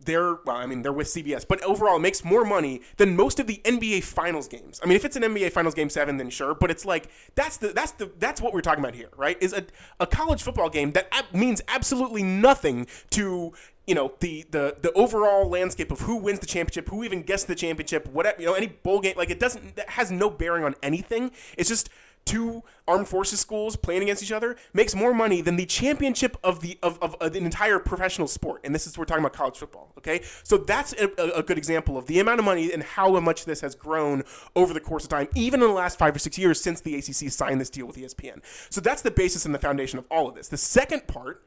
their 0.05 0.37
well, 0.47 0.57
I 0.57 0.67
mean, 0.67 0.83
they're 0.83 0.93
with 0.93 1.09
CBS, 1.09 1.47
but 1.47 1.63
overall 1.63 1.97
it 1.97 2.01
makes 2.01 2.25
more 2.25 2.45
money 2.45 2.81
than 2.97 3.15
most 3.15 3.39
of 3.39 3.47
the 3.47 3.61
NBA 3.65 4.03
Finals 4.03 4.49
games. 4.49 4.81
I 4.83 4.87
mean, 4.87 4.97
if 4.97 5.05
it's 5.05 5.17
an 5.17 5.23
NBA 5.23 5.53
Finals 5.53 5.75
game 5.75 5.91
seven, 5.91 6.17
then 6.17 6.31
sure, 6.31 6.55
but 6.55 6.71
it's 6.71 6.85
like 6.85 7.11
that's 7.35 7.59
the 7.59 7.69
that's 7.69 7.93
the 7.93 8.11
that's 8.19 8.41
what 8.41 8.55
we're 8.55 8.63
talking 8.63 8.83
about 8.83 8.95
here, 8.95 9.11
right? 9.17 9.37
Is 9.43 9.53
a, 9.53 9.65
a 10.01 10.07
college 10.07 10.43
football 10.43 10.71
game 10.71 10.93
that 10.93 11.09
ab- 11.13 11.33
means 11.35 11.61
absolutely 11.69 12.23
nothing 12.23 12.87
to 13.11 13.53
you 13.87 13.95
know 13.95 14.13
the 14.21 14.47
the 14.51 14.77
the 14.81 14.93
overall 14.93 15.49
landscape 15.49 15.91
of 15.91 16.01
who 16.01 16.17
wins 16.17 16.41
the 16.41 16.47
championship, 16.47 16.89
who 16.89 17.05
even 17.05 17.23
gets 17.23 17.45
the 17.45 17.55
championship, 17.55 18.09
whatever 18.09 18.41
you 18.41 18.47
know, 18.47 18.55
any 18.55 18.69
bowl 18.69 19.01
game 19.01 19.15
like 19.17 19.31
it 19.31 19.39
doesn't 19.39 19.77
that 19.77 19.91
has 19.91 20.11
no 20.11 20.31
bearing 20.31 20.65
on 20.65 20.75
anything. 20.83 21.31
It's 21.57 21.69
just 21.69 21.91
two 22.29 22.63
armed 22.87 23.09
forces 23.09 23.41
schools 23.41 23.77
playing 23.77 24.03
against 24.03 24.23
each 24.23 24.33
other 24.33 24.57
makes 24.73 24.95
more 24.95 25.15
money 25.15 25.41
than 25.41 25.57
the 25.57 25.67
championship 25.67 26.37
of 26.43 26.61
the 26.61 26.79
of, 26.83 26.99
of, 27.03 27.15
of 27.21 27.35
an 27.35 27.45
entire 27.45 27.79
professional 27.79 28.29
sport. 28.29 28.61
And 28.65 28.75
this 28.75 28.87
is 28.87 28.97
we're 28.99 29.05
talking 29.05 29.25
about 29.25 29.33
college 29.33 29.57
football 29.57 29.93
okay? 29.99 30.23
So 30.43 30.57
that's 30.59 30.93
a, 30.95 31.09
a, 31.35 31.43
good 31.43 31.59
example 31.59 31.97
of 31.97 32.07
the 32.07 32.21
amount 32.21 32.39
of 32.39 32.45
money 32.45 32.73
and 32.73 32.83
how 32.83 33.19
much 33.21 33.45
this 33.45 33.61
has 33.61 33.75
grown 33.75 34.23
over 34.55 34.73
the 34.73 34.81
course 34.81 35.05
of 35.05 35.11
time 35.11 35.29
even 35.35 35.63
in 35.63 35.69
the 35.69 35.75
last 35.75 35.99
five 35.99 36.15
or 36.15 36.19
six 36.19 36.39
years 36.39 36.61
since 36.61 36.81
the 36.81 36.97
acc 36.97 37.31
signed 37.31 37.61
this 37.61 37.71
deal 37.71 37.87
with 37.87 37.97
espn 37.97 38.41
so 38.71 38.81
that's 38.81 39.03
the 39.03 39.11
basis 39.11 39.45
and 39.45 39.55
the 39.55 39.59
foundation 39.59 39.99
of 39.99 40.05
all 40.11 40.29
of 40.29 40.35
this. 40.35 40.49
The 40.49 40.57
second 40.57 41.07
part 41.07 41.43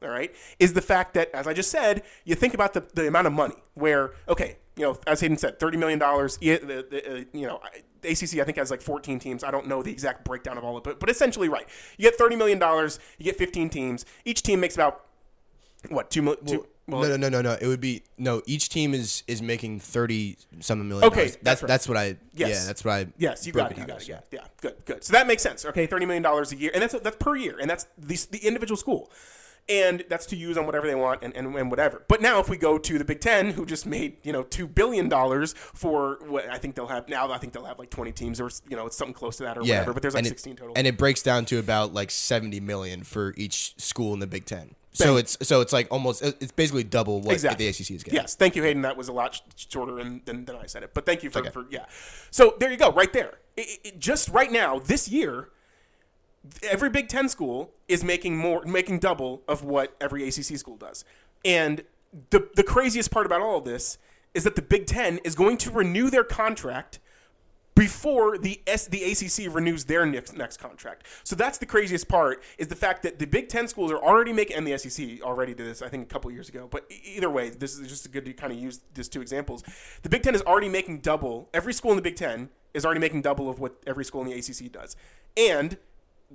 all 0.00 0.08
right, 0.08 0.32
is 0.60 0.74
the 0.74 0.80
fact 0.80 1.14
that, 1.14 1.28
as 1.34 1.48
I 1.48 1.52
just 1.52 1.72
said, 1.72 2.04
you 2.24 2.36
think 2.36 2.54
about 2.54 2.72
the, 2.72 2.84
the 2.94 3.08
amount 3.08 3.26
of 3.26 3.32
money 3.32 3.56
where, 3.74 4.12
okay, 4.28 4.58
you 4.78 4.84
know, 4.84 4.96
as 5.06 5.20
Hayden 5.20 5.36
said, 5.36 5.58
$30 5.58 5.78
million, 5.78 6.00
uh, 6.02 7.24
you 7.32 7.46
know, 7.46 7.60
the 8.00 8.08
ACC 8.08 8.40
I 8.40 8.44
think 8.44 8.56
has 8.58 8.70
like 8.70 8.80
14 8.80 9.18
teams. 9.18 9.42
I 9.42 9.50
don't 9.50 9.66
know 9.66 9.82
the 9.82 9.90
exact 9.90 10.24
breakdown 10.24 10.56
of 10.56 10.64
all 10.64 10.76
of 10.76 10.80
it, 10.80 10.84
but, 10.84 11.00
but 11.00 11.10
essentially, 11.10 11.48
right. 11.48 11.66
You 11.96 12.10
get 12.10 12.18
$30 12.18 12.38
million, 12.38 12.60
you 13.18 13.24
get 13.24 13.36
15 13.36 13.68
teams. 13.70 14.04
Each 14.24 14.42
team 14.42 14.60
makes 14.60 14.74
about, 14.74 15.04
what, 15.88 16.10
two, 16.10 16.36
two 16.46 16.66
well, 16.88 17.02
no, 17.02 17.08
no, 17.08 17.16
no, 17.16 17.28
no, 17.28 17.42
no. 17.42 17.58
It 17.60 17.66
would 17.66 17.82
be 17.82 18.02
no. 18.16 18.40
Each 18.46 18.70
team 18.70 18.94
is 18.94 19.22
is 19.26 19.42
making 19.42 19.80
thirty 19.80 20.38
something 20.60 20.88
million. 20.88 21.06
Okay, 21.06 21.24
that's 21.24 21.36
that's, 21.42 21.62
right. 21.62 21.68
that's 21.68 21.88
what 21.88 21.98
I. 21.98 22.16
Yes. 22.34 22.48
yeah, 22.48 22.66
that's 22.66 22.82
what 22.82 22.92
I. 22.92 23.06
Yes, 23.18 23.46
you 23.46 23.52
got 23.52 23.72
it. 23.72 23.78
You 23.78 23.84
got 23.84 24.00
it. 24.00 24.08
Yeah, 24.08 24.20
yeah. 24.32 24.44
Good, 24.62 24.74
good. 24.86 25.04
So 25.04 25.12
that 25.12 25.26
makes 25.26 25.42
sense. 25.42 25.66
Okay, 25.66 25.86
thirty 25.86 26.06
million 26.06 26.22
dollars 26.22 26.50
a 26.50 26.56
year, 26.56 26.70
and 26.72 26.82
that's 26.82 26.98
that's 26.98 27.16
per 27.16 27.36
year, 27.36 27.58
and 27.60 27.68
that's 27.68 27.86
the 27.98 28.18
the 28.30 28.38
individual 28.38 28.78
school 28.78 29.12
and 29.68 30.04
that's 30.08 30.26
to 30.26 30.36
use 30.36 30.56
on 30.56 30.66
whatever 30.66 30.86
they 30.86 30.94
want 30.94 31.22
and, 31.22 31.36
and, 31.36 31.54
and, 31.54 31.70
whatever. 31.70 32.02
But 32.08 32.22
now 32.22 32.40
if 32.40 32.48
we 32.48 32.56
go 32.56 32.78
to 32.78 32.98
the 32.98 33.04
Big 33.04 33.20
Ten, 33.20 33.50
who 33.50 33.66
just 33.66 33.86
made 33.86 34.16
you 34.22 34.32
know 34.32 34.42
two 34.42 34.66
billion 34.66 35.08
dollars 35.08 35.52
for 35.52 36.18
what 36.26 36.48
I 36.48 36.58
think 36.58 36.74
they'll 36.74 36.86
have 36.86 37.08
now, 37.08 37.30
I 37.30 37.38
think 37.38 37.52
they'll 37.52 37.64
have 37.64 37.78
like 37.78 37.90
twenty 37.90 38.12
teams 38.12 38.40
or 38.40 38.50
you 38.68 38.76
know 38.76 38.86
it's 38.86 38.96
something 38.96 39.14
close 39.14 39.36
to 39.38 39.44
that 39.44 39.58
or 39.58 39.62
yeah. 39.62 39.74
whatever. 39.74 39.92
But 39.94 40.02
there's 40.02 40.14
like 40.14 40.22
and 40.22 40.28
sixteen 40.28 40.54
it, 40.54 40.58
total, 40.58 40.74
and 40.76 40.86
it 40.86 40.96
breaks 40.96 41.22
down 41.22 41.44
to 41.46 41.58
about 41.58 41.92
like 41.92 42.10
seventy 42.10 42.60
million 42.60 43.04
for 43.04 43.34
each 43.36 43.78
school 43.78 44.14
in 44.14 44.20
the 44.20 44.26
Big 44.26 44.44
Ten. 44.44 44.74
So 44.98 45.16
it's 45.16 45.38
so 45.42 45.60
it's 45.60 45.72
like 45.72 45.86
almost 45.90 46.22
it's 46.22 46.52
basically 46.52 46.84
double 46.84 47.20
what 47.20 47.34
exactly. 47.34 47.66
the 47.66 47.70
ACC 47.70 47.90
is 47.90 48.02
getting. 48.02 48.14
Yes, 48.14 48.34
thank 48.34 48.56
you, 48.56 48.62
Hayden. 48.62 48.82
That 48.82 48.96
was 48.96 49.08
a 49.08 49.12
lot 49.12 49.40
shorter 49.56 49.94
than, 49.94 50.22
than, 50.24 50.44
than 50.44 50.56
I 50.56 50.66
said 50.66 50.82
it, 50.82 50.92
but 50.92 51.06
thank 51.06 51.22
you 51.22 51.30
for, 51.30 51.40
okay. 51.40 51.50
for 51.50 51.66
yeah. 51.70 51.86
So 52.30 52.56
there 52.58 52.70
you 52.70 52.76
go, 52.76 52.90
right 52.90 53.12
there. 53.12 53.34
It, 53.56 53.78
it, 53.84 53.98
just 53.98 54.28
right 54.30 54.50
now, 54.50 54.78
this 54.78 55.08
year, 55.08 55.50
every 56.62 56.90
Big 56.90 57.08
Ten 57.08 57.28
school 57.28 57.72
is 57.88 58.04
making 58.04 58.36
more, 58.36 58.62
making 58.64 58.98
double 59.00 59.42
of 59.48 59.64
what 59.64 59.94
every 60.00 60.26
ACC 60.26 60.56
school 60.58 60.76
does. 60.76 61.04
And 61.44 61.84
the 62.30 62.48
the 62.54 62.62
craziest 62.62 63.10
part 63.10 63.26
about 63.26 63.40
all 63.40 63.58
of 63.58 63.64
this 63.64 63.98
is 64.34 64.44
that 64.44 64.56
the 64.56 64.62
Big 64.62 64.86
Ten 64.86 65.18
is 65.18 65.34
going 65.34 65.56
to 65.58 65.70
renew 65.70 66.10
their 66.10 66.24
contract 66.24 67.00
before 67.78 68.36
the 68.36 68.60
S, 68.66 68.88
the 68.88 69.04
ACC 69.04 69.54
renews 69.54 69.84
their 69.84 70.04
next, 70.04 70.36
next 70.36 70.56
contract. 70.56 71.06
So 71.22 71.36
that's 71.36 71.58
the 71.58 71.66
craziest 71.66 72.08
part 72.08 72.42
is 72.58 72.66
the 72.66 72.74
fact 72.74 73.04
that 73.04 73.20
the 73.20 73.26
Big 73.26 73.48
Ten 73.48 73.68
schools 73.68 73.92
are 73.92 73.98
already 73.98 74.32
making, 74.32 74.56
and 74.56 74.66
the 74.66 74.76
SEC 74.76 75.22
already 75.22 75.54
did 75.54 75.64
this, 75.64 75.80
I 75.80 75.88
think, 75.88 76.02
a 76.02 76.06
couple 76.06 76.28
years 76.32 76.48
ago. 76.48 76.66
But 76.68 76.90
either 77.04 77.30
way, 77.30 77.50
this 77.50 77.78
is 77.78 77.88
just 77.88 78.10
good 78.10 78.24
to 78.24 78.32
kind 78.32 78.52
of 78.52 78.58
use 78.58 78.80
these 78.94 79.08
two 79.08 79.20
examples. 79.20 79.62
The 80.02 80.08
Big 80.08 80.24
Ten 80.24 80.34
is 80.34 80.42
already 80.42 80.68
making 80.68 81.00
double. 81.00 81.48
Every 81.54 81.72
school 81.72 81.92
in 81.92 81.96
the 81.96 82.02
Big 82.02 82.16
Ten 82.16 82.50
is 82.74 82.84
already 82.84 83.00
making 83.00 83.22
double 83.22 83.48
of 83.48 83.60
what 83.60 83.76
every 83.86 84.04
school 84.04 84.22
in 84.22 84.28
the 84.28 84.34
ACC 84.36 84.72
does, 84.72 84.96
and 85.36 85.78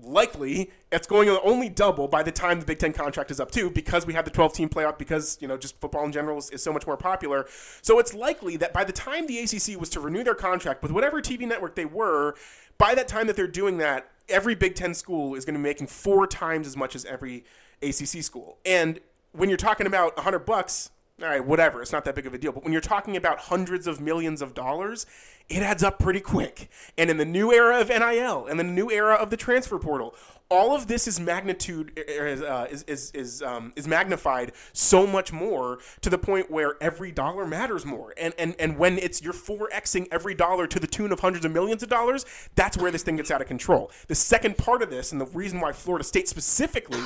likely 0.01 0.71
it's 0.91 1.05
going 1.05 1.27
to 1.27 1.39
only 1.41 1.69
double 1.69 2.07
by 2.07 2.23
the 2.23 2.31
time 2.31 2.59
the 2.59 2.65
Big 2.65 2.79
Ten 2.79 2.93
contract 2.93 3.29
is 3.31 3.39
up 3.39 3.51
too, 3.51 3.69
because 3.69 4.05
we 4.05 4.13
have 4.13 4.25
the 4.25 4.31
12 4.31 4.53
team 4.53 4.69
playoff, 4.69 4.97
because 4.97 5.37
you 5.39 5.47
know 5.47 5.57
just 5.57 5.79
football 5.79 6.05
in 6.05 6.11
general 6.11 6.37
is, 6.37 6.49
is, 6.49 6.63
so 6.63 6.73
much 6.73 6.87
more 6.87 6.97
popular. 6.97 7.45
So 7.81 7.99
it's 7.99 8.13
likely 8.13 8.57
that 8.57 8.73
by 8.73 8.83
the 8.83 8.93
time 8.93 9.27
the 9.27 9.39
ACC 9.39 9.79
was 9.79 9.89
to 9.89 9.99
renew 9.99 10.23
their 10.23 10.35
contract 10.35 10.81
with 10.81 10.91
whatever 10.91 11.21
TV 11.21 11.47
network 11.47 11.75
they 11.75 11.85
were, 11.85 12.35
by 12.77 12.95
that 12.95 13.07
time 13.07 13.27
that 13.27 13.35
they're 13.35 13.47
doing 13.47 13.77
that, 13.77 14.09
every 14.29 14.55
Big 14.55 14.75
Ten 14.75 14.93
school 14.93 15.35
is 15.35 15.45
going 15.45 15.53
to 15.53 15.59
be 15.59 15.63
making 15.63 15.87
four 15.87 16.25
times 16.25 16.67
as 16.67 16.75
much 16.75 16.95
as 16.95 17.05
every 17.05 17.43
ACC 17.81 18.23
school. 18.23 18.57
And 18.65 18.99
when 19.31 19.49
you're 19.49 19.57
talking 19.57 19.87
about 19.87 20.15
100 20.15 20.39
bucks, 20.39 20.91
all 21.21 21.29
right, 21.29 21.45
whatever, 21.45 21.81
it's 21.81 21.91
not 21.91 22.05
that 22.05 22.15
big 22.15 22.25
of 22.25 22.33
a 22.33 22.39
deal. 22.39 22.51
But 22.51 22.63
when 22.63 22.71
you're 22.71 22.81
talking 22.81 23.15
about 23.15 23.37
hundreds 23.37 23.85
of 23.85 24.01
millions 24.01 24.41
of 24.41 24.55
dollars, 24.55 25.05
it 25.47 25.61
adds 25.61 25.83
up 25.83 25.99
pretty 25.99 26.19
quick. 26.19 26.69
And 26.97 27.09
in 27.09 27.17
the 27.17 27.25
new 27.25 27.53
era 27.53 27.79
of 27.79 27.89
NIL 27.89 28.47
and 28.47 28.59
the 28.59 28.63
new 28.63 28.89
era 28.89 29.13
of 29.13 29.29
the 29.29 29.37
transfer 29.37 29.77
portal, 29.77 30.15
all 30.49 30.75
of 30.75 30.87
this 30.87 31.07
is 31.07 31.19
magnitude 31.19 31.99
uh, 31.99 32.65
is 32.69 32.83
is 32.83 33.11
is, 33.11 33.41
um, 33.43 33.73
is 33.75 33.87
magnified 33.87 34.53
so 34.73 35.05
much 35.05 35.31
more 35.31 35.79
to 36.01 36.09
the 36.09 36.17
point 36.17 36.49
where 36.49 36.75
every 36.81 37.11
dollar 37.11 37.45
matters 37.45 37.85
more. 37.85 38.13
And 38.17 38.33
and 38.39 38.55
and 38.57 38.77
when 38.79 38.97
it's 38.97 39.21
you're 39.21 39.33
four 39.33 39.69
xing 39.71 40.07
every 40.11 40.33
dollar 40.33 40.65
to 40.65 40.79
the 40.79 40.87
tune 40.87 41.11
of 41.11 41.19
hundreds 41.19 41.45
of 41.45 41.51
millions 41.51 41.83
of 41.83 41.89
dollars, 41.89 42.25
that's 42.55 42.75
where 42.75 42.89
this 42.89 43.03
thing 43.03 43.17
gets 43.17 43.29
out 43.29 43.41
of 43.41 43.47
control. 43.47 43.91
The 44.07 44.15
second 44.15 44.57
part 44.57 44.81
of 44.81 44.89
this, 44.89 45.11
and 45.11 45.21
the 45.21 45.27
reason 45.27 45.59
why 45.59 45.73
Florida 45.73 46.03
State 46.03 46.27
specifically 46.27 47.01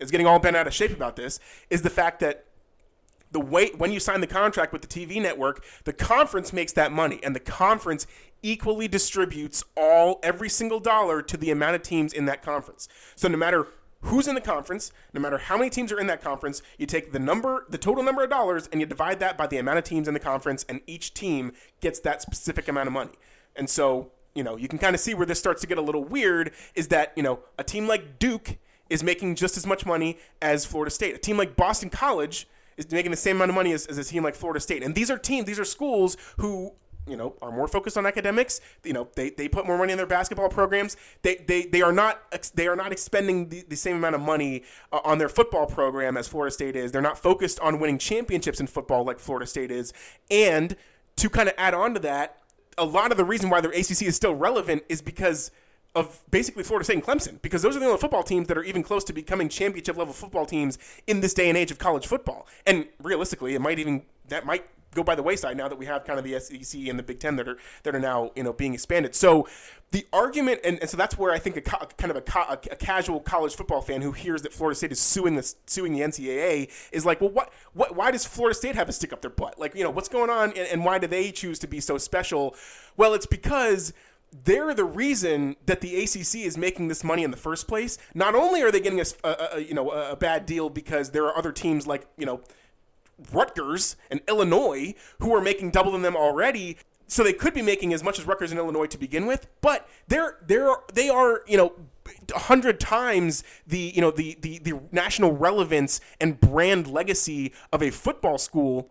is 0.00 0.10
getting 0.10 0.26
all 0.26 0.38
bent 0.38 0.56
out 0.56 0.66
of 0.66 0.74
shape 0.74 0.92
about 0.92 1.16
this, 1.16 1.40
is 1.68 1.82
the 1.82 1.90
fact 1.90 2.20
that 2.20 2.46
the 3.34 3.40
way 3.40 3.70
when 3.76 3.92
you 3.92 4.00
sign 4.00 4.22
the 4.22 4.26
contract 4.26 4.72
with 4.72 4.80
the 4.80 4.88
TV 4.88 5.20
network, 5.20 5.62
the 5.84 5.92
conference 5.92 6.52
makes 6.52 6.72
that 6.72 6.92
money, 6.92 7.20
and 7.22 7.36
the 7.36 7.40
conference 7.40 8.06
equally 8.42 8.86
distributes 8.88 9.64
all 9.76 10.20
every 10.22 10.48
single 10.48 10.78
dollar 10.78 11.20
to 11.20 11.36
the 11.36 11.50
amount 11.50 11.74
of 11.74 11.82
teams 11.82 12.12
in 12.12 12.26
that 12.26 12.42
conference. 12.42 12.88
So 13.16 13.26
no 13.28 13.36
matter 13.36 13.66
who's 14.02 14.28
in 14.28 14.34
the 14.34 14.40
conference, 14.40 14.92
no 15.12 15.20
matter 15.20 15.38
how 15.38 15.56
many 15.56 15.68
teams 15.68 15.90
are 15.90 15.98
in 15.98 16.06
that 16.06 16.22
conference, 16.22 16.62
you 16.78 16.86
take 16.86 17.12
the 17.12 17.18
number, 17.18 17.66
the 17.68 17.78
total 17.78 18.04
number 18.04 18.22
of 18.22 18.30
dollars, 18.30 18.68
and 18.70 18.80
you 18.80 18.86
divide 18.86 19.18
that 19.20 19.36
by 19.36 19.46
the 19.46 19.56
amount 19.56 19.78
of 19.78 19.84
teams 19.84 20.06
in 20.06 20.14
the 20.14 20.20
conference, 20.20 20.64
and 20.68 20.80
each 20.86 21.12
team 21.12 21.52
gets 21.80 21.98
that 22.00 22.22
specific 22.22 22.68
amount 22.68 22.86
of 22.86 22.92
money. 22.92 23.12
And 23.56 23.68
so, 23.68 24.12
you 24.34 24.44
know, 24.44 24.56
you 24.56 24.68
can 24.68 24.78
kind 24.78 24.94
of 24.94 25.00
see 25.00 25.14
where 25.14 25.26
this 25.26 25.38
starts 25.40 25.60
to 25.62 25.66
get 25.66 25.78
a 25.78 25.82
little 25.82 26.04
weird 26.04 26.52
is 26.74 26.88
that, 26.88 27.12
you 27.16 27.22
know, 27.22 27.40
a 27.58 27.64
team 27.64 27.88
like 27.88 28.18
Duke 28.18 28.58
is 28.90 29.02
making 29.02 29.34
just 29.34 29.56
as 29.56 29.66
much 29.66 29.86
money 29.86 30.18
as 30.42 30.64
Florida 30.64 30.90
State. 30.90 31.14
A 31.14 31.18
team 31.18 31.36
like 31.36 31.56
Boston 31.56 31.88
College 31.90 32.46
is 32.76 32.90
making 32.90 33.10
the 33.10 33.16
same 33.16 33.36
amount 33.36 33.50
of 33.50 33.54
money 33.54 33.72
as, 33.72 33.86
as 33.86 33.98
a 33.98 34.04
team 34.04 34.22
like 34.22 34.34
Florida 34.34 34.60
State. 34.60 34.82
And 34.82 34.94
these 34.94 35.10
are 35.10 35.18
teams, 35.18 35.46
these 35.46 35.58
are 35.58 35.64
schools 35.64 36.16
who 36.38 36.72
you 37.06 37.16
know 37.16 37.34
are 37.42 37.52
more 37.52 37.68
focused 37.68 37.98
on 37.98 38.06
academics. 38.06 38.60
You 38.82 38.94
know 38.94 39.08
they, 39.14 39.30
they 39.30 39.48
put 39.48 39.66
more 39.66 39.76
money 39.76 39.92
in 39.92 39.98
their 39.98 40.06
basketball 40.06 40.48
programs. 40.48 40.96
They 41.22 41.36
they, 41.36 41.66
they 41.66 41.82
are 41.82 41.92
not 41.92 42.20
they 42.54 42.66
are 42.66 42.76
not 42.76 42.92
expending 42.92 43.48
the, 43.48 43.64
the 43.68 43.76
same 43.76 43.96
amount 43.96 44.14
of 44.14 44.20
money 44.20 44.62
uh, 44.92 45.00
on 45.04 45.18
their 45.18 45.28
football 45.28 45.66
program 45.66 46.16
as 46.16 46.28
Florida 46.28 46.52
State 46.52 46.76
is. 46.76 46.92
They're 46.92 47.02
not 47.02 47.18
focused 47.18 47.60
on 47.60 47.78
winning 47.78 47.98
championships 47.98 48.60
in 48.60 48.66
football 48.66 49.04
like 49.04 49.18
Florida 49.18 49.46
State 49.46 49.70
is. 49.70 49.92
And 50.30 50.76
to 51.16 51.30
kind 51.30 51.48
of 51.48 51.54
add 51.58 51.74
on 51.74 51.94
to 51.94 52.00
that 52.00 52.40
a 52.78 52.84
lot 52.84 53.10
of 53.10 53.16
the 53.16 53.24
reason 53.24 53.50
why 53.50 53.60
their 53.60 53.70
ACC 53.70 54.02
is 54.02 54.16
still 54.16 54.34
relevant 54.34 54.82
is 54.88 55.02
because 55.02 55.50
of 55.94 56.20
basically 56.30 56.64
Florida 56.64 56.84
State 56.84 56.96
and 56.96 57.04
Clemson 57.04 57.40
because 57.40 57.62
those 57.62 57.76
are 57.76 57.80
the 57.80 57.86
only 57.86 57.98
football 57.98 58.22
teams 58.22 58.48
that 58.48 58.58
are 58.58 58.64
even 58.64 58.82
close 58.82 59.04
to 59.04 59.12
becoming 59.12 59.48
championship 59.48 59.96
level 59.96 60.12
football 60.12 60.46
teams 60.46 60.78
in 61.06 61.20
this 61.20 61.34
day 61.34 61.48
and 61.48 61.56
age 61.56 61.70
of 61.70 61.78
college 61.78 62.06
football. 62.06 62.46
And 62.66 62.86
realistically, 63.02 63.54
it 63.54 63.60
might 63.60 63.78
even 63.78 64.02
that 64.28 64.44
might 64.44 64.66
go 64.94 65.02
by 65.02 65.14
the 65.14 65.22
wayside 65.22 65.56
now 65.56 65.68
that 65.68 65.76
we 65.76 65.86
have 65.86 66.04
kind 66.04 66.18
of 66.18 66.24
the 66.24 66.38
SEC 66.38 66.80
and 66.88 66.98
the 66.98 67.02
Big 67.02 67.18
Ten 67.18 67.36
that 67.36 67.48
are 67.48 67.58
that 67.82 67.94
are 67.94 68.00
now 68.00 68.30
you 68.34 68.42
know 68.42 68.52
being 68.52 68.74
expanded. 68.74 69.14
So 69.14 69.46
the 69.90 70.06
argument, 70.12 70.60
and, 70.64 70.80
and 70.80 70.90
so 70.90 70.96
that's 70.96 71.18
where 71.18 71.32
I 71.32 71.38
think 71.38 71.56
a 71.56 71.60
kind 71.60 72.10
of 72.10 72.16
a, 72.16 72.38
a, 72.38 72.58
a, 72.72 72.76
casual 72.76 73.20
college 73.20 73.54
football 73.54 73.80
fan 73.80 74.02
who 74.02 74.10
hears 74.10 74.42
that 74.42 74.52
Florida 74.52 74.74
State 74.76 74.90
is 74.90 74.98
suing 74.98 75.36
the 75.36 75.54
suing 75.66 75.92
the 75.92 76.00
NCAA 76.00 76.70
is 76.90 77.06
like, 77.06 77.20
well, 77.20 77.30
what, 77.30 77.52
what, 77.74 77.94
why 77.94 78.10
does 78.10 78.24
Florida 78.24 78.54
State 78.54 78.74
have 78.74 78.88
to 78.88 78.92
stick 78.92 79.12
up 79.12 79.20
their 79.20 79.30
butt? 79.30 79.58
Like, 79.58 79.74
you 79.74 79.84
know, 79.84 79.90
what's 79.90 80.08
going 80.08 80.30
on, 80.30 80.50
and, 80.50 80.66
and 80.68 80.84
why 80.84 80.98
do 80.98 81.06
they 81.06 81.30
choose 81.30 81.58
to 81.60 81.68
be 81.68 81.80
so 81.80 81.98
special? 81.98 82.56
Well, 82.96 83.14
it's 83.14 83.26
because 83.26 83.92
they're 84.42 84.74
the 84.74 84.84
reason 84.84 85.54
that 85.66 85.80
the 85.80 86.02
ACC 86.02 86.46
is 86.46 86.58
making 86.58 86.88
this 86.88 87.04
money 87.04 87.22
in 87.22 87.30
the 87.30 87.36
first 87.36 87.68
place. 87.68 87.98
Not 88.14 88.34
only 88.34 88.62
are 88.62 88.72
they 88.72 88.80
getting 88.80 89.00
a, 89.00 89.04
a, 89.22 89.48
a 89.52 89.60
you 89.60 89.74
know 89.74 89.90
a 89.90 90.16
bad 90.16 90.44
deal 90.46 90.68
because 90.68 91.10
there 91.10 91.24
are 91.26 91.36
other 91.36 91.52
teams 91.52 91.86
like 91.86 92.06
you 92.16 92.26
know 92.26 92.40
Rutgers 93.32 93.96
and 94.10 94.20
Illinois 94.26 94.94
who 95.20 95.34
are 95.34 95.40
making 95.40 95.70
double 95.70 95.92
than 95.92 96.02
them 96.02 96.16
already. 96.16 96.78
So 97.06 97.22
they 97.22 97.34
could 97.34 97.54
be 97.54 97.62
making 97.62 97.92
as 97.92 98.02
much 98.02 98.18
as 98.18 98.26
Rutgers 98.26 98.50
and 98.50 98.58
Illinois 98.58 98.86
to 98.86 98.98
begin 98.98 99.26
with, 99.26 99.46
but 99.60 99.88
they're 100.08 100.38
they're 100.44 100.74
they 100.92 101.08
are 101.08 101.42
you 101.46 101.56
know 101.56 101.74
a 102.34 102.38
hundred 102.40 102.80
times 102.80 103.44
the 103.66 103.92
you 103.94 104.00
know 104.00 104.10
the, 104.10 104.36
the 104.40 104.58
the 104.58 104.80
national 104.90 105.32
relevance 105.32 106.00
and 106.20 106.40
brand 106.40 106.88
legacy 106.88 107.52
of 107.72 107.82
a 107.82 107.90
football 107.90 108.38
school 108.38 108.90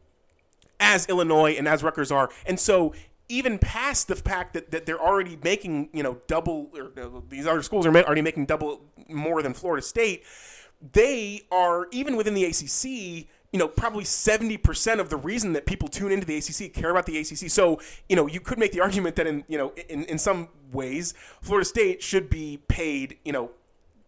as 0.79 1.07
Illinois 1.07 1.53
and 1.53 1.67
as 1.67 1.83
Rutgers 1.83 2.11
are, 2.11 2.29
and 2.45 2.59
so 2.59 2.93
even 3.33 3.57
past 3.57 4.07
the 4.07 4.15
fact 4.15 4.53
that, 4.53 4.71
that 4.71 4.85
they're 4.85 5.01
already 5.01 5.37
making 5.43 5.89
you 5.93 6.03
know 6.03 6.21
double 6.27 6.69
or 6.75 6.91
uh, 7.01 7.21
these 7.29 7.47
other 7.47 7.61
schools 7.61 7.85
are 7.85 7.95
already 7.95 8.21
making 8.21 8.45
double 8.45 8.81
more 9.09 9.41
than 9.41 9.53
Florida 9.53 9.81
State. 9.81 10.23
They 10.91 11.43
are 11.51 11.87
even 11.91 12.15
within 12.15 12.33
the 12.33 12.45
ACC 12.45 13.27
you 13.53 13.59
know, 13.59 13.67
probably 13.67 14.03
70% 14.03 14.99
of 14.99 15.11
the 15.11 15.15
reason 15.15 15.53
that 15.53 15.67
people 15.67 15.87
tune 15.87 16.11
into 16.11 16.25
the 16.25 16.35
ACC 16.37 16.73
care 16.73 16.89
about 16.89 17.05
the 17.05 17.19
ACC. 17.19 17.51
So, 17.51 17.79
you 18.09 18.15
know, 18.15 18.25
you 18.25 18.39
could 18.39 18.57
make 18.57 18.71
the 18.71 18.81
argument 18.81 19.15
that 19.17 19.27
in, 19.27 19.43
you 19.47 19.59
know, 19.59 19.73
in, 19.89 20.05
in 20.05 20.17
some 20.17 20.49
ways, 20.71 21.13
Florida 21.39 21.63
State 21.63 22.01
should 22.01 22.31
be 22.31 22.63
paid, 22.67 23.19
you 23.23 23.31
know, 23.31 23.51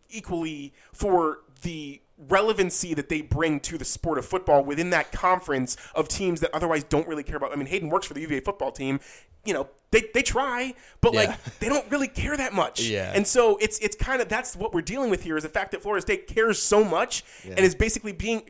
equally 0.09 0.73
for 0.91 1.41
the 1.61 2.01
relevancy 2.17 2.93
that 2.93 3.09
they 3.09 3.21
bring 3.21 3.59
to 3.59 3.77
the 3.77 3.85
sport 3.85 4.17
of 4.17 4.25
football 4.25 4.63
within 4.63 4.89
that 4.91 5.11
conference 5.11 5.75
of 5.93 6.07
teams 6.07 6.39
that 6.41 6.53
otherwise 6.53 6.83
don't 6.83 7.07
really 7.07 7.23
care 7.23 7.35
about. 7.35 7.51
I 7.51 7.55
mean, 7.55 7.67
Hayden 7.67 7.89
works 7.89 8.07
for 8.07 8.13
the 8.13 8.21
UVA 8.21 8.39
football 8.39 8.71
team. 8.71 8.99
You 9.43 9.53
know, 9.53 9.69
they, 9.91 10.05
they 10.13 10.23
try, 10.23 10.73
but 11.01 11.13
yeah. 11.13 11.19
like 11.19 11.59
they 11.59 11.69
don't 11.69 11.89
really 11.91 12.07
care 12.07 12.35
that 12.35 12.53
much. 12.53 12.81
Yeah. 12.81 13.11
And 13.13 13.25
so 13.25 13.57
it's 13.57 13.77
it's 13.79 13.95
kind 13.95 14.21
of 14.21 14.27
that's 14.27 14.55
what 14.55 14.73
we're 14.73 14.81
dealing 14.81 15.09
with 15.09 15.23
here 15.23 15.37
is 15.37 15.43
the 15.43 15.49
fact 15.49 15.71
that 15.71 15.81
Florida 15.81 16.01
State 16.01 16.27
cares 16.27 16.61
so 16.61 16.83
much 16.83 17.23
yeah. 17.45 17.53
and 17.55 17.59
is 17.59 17.75
basically 17.75 18.11
being 18.11 18.49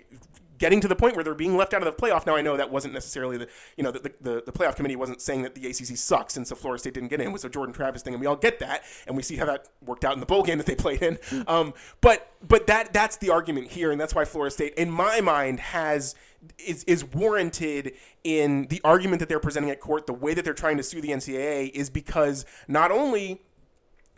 getting 0.57 0.81
to 0.81 0.87
the 0.87 0.95
point 0.95 1.15
where 1.15 1.23
they're 1.23 1.33
being 1.33 1.57
left 1.57 1.73
out 1.73 1.85
of 1.85 1.95
the 1.95 2.01
playoff. 2.01 2.25
Now 2.25 2.35
I 2.35 2.41
know 2.41 2.57
that 2.57 2.71
wasn't 2.71 2.93
necessarily 2.93 3.37
the 3.37 3.47
you 3.77 3.83
know 3.83 3.91
the, 3.91 4.11
the, 4.21 4.43
the, 4.45 4.51
playoff 4.51 4.75
committee 4.75 4.95
wasn't 4.95 5.21
saying 5.21 5.43
that 5.43 5.55
the 5.55 5.67
ACC 5.67 5.97
sucks 5.97 6.37
and 6.37 6.47
so 6.47 6.55
Florida 6.55 6.79
State 6.79 6.93
didn't 6.93 7.09
get 7.09 7.21
in. 7.21 7.27
It 7.27 7.33
was 7.33 7.45
a 7.45 7.49
Jordan 7.49 7.73
Travis 7.73 8.01
thing, 8.01 8.13
and 8.13 8.21
we 8.21 8.27
all 8.27 8.35
get 8.35 8.59
that, 8.59 8.83
and 9.07 9.15
we 9.15 9.23
see 9.23 9.35
how 9.35 9.45
that 9.45 9.69
worked 9.81 10.05
out 10.05 10.13
in 10.13 10.19
the 10.19 10.25
bowl 10.25 10.43
game 10.43 10.57
that 10.57 10.67
they 10.67 10.75
played 10.75 11.01
in. 11.01 11.15
Mm. 11.15 11.49
Um, 11.49 11.73
but 12.01 12.31
but 12.47 12.67
that 12.67 12.93
that's 12.93 13.17
the 13.17 13.29
argument 13.29 13.71
here, 13.71 13.91
and 13.91 13.99
that's 13.99 14.15
why 14.15 14.25
Florida 14.25 14.53
State, 14.53 14.73
in 14.75 14.89
my 14.89 15.21
mind, 15.21 15.59
has 15.59 16.15
is 16.59 16.83
is 16.85 17.03
warranted 17.03 17.93
in 18.23 18.67
the 18.67 18.81
argument 18.83 19.19
that 19.19 19.29
they're 19.29 19.39
presenting 19.39 19.69
at 19.69 19.79
court. 19.79 20.07
The 20.07 20.13
way 20.13 20.33
that 20.33 20.45
they're 20.45 20.53
trying 20.53 20.77
to 20.77 20.83
sue 20.83 21.01
the 21.01 21.09
NCAA 21.09 21.71
is 21.71 21.89
because 21.89 22.45
not 22.67 22.91
only 22.91 23.41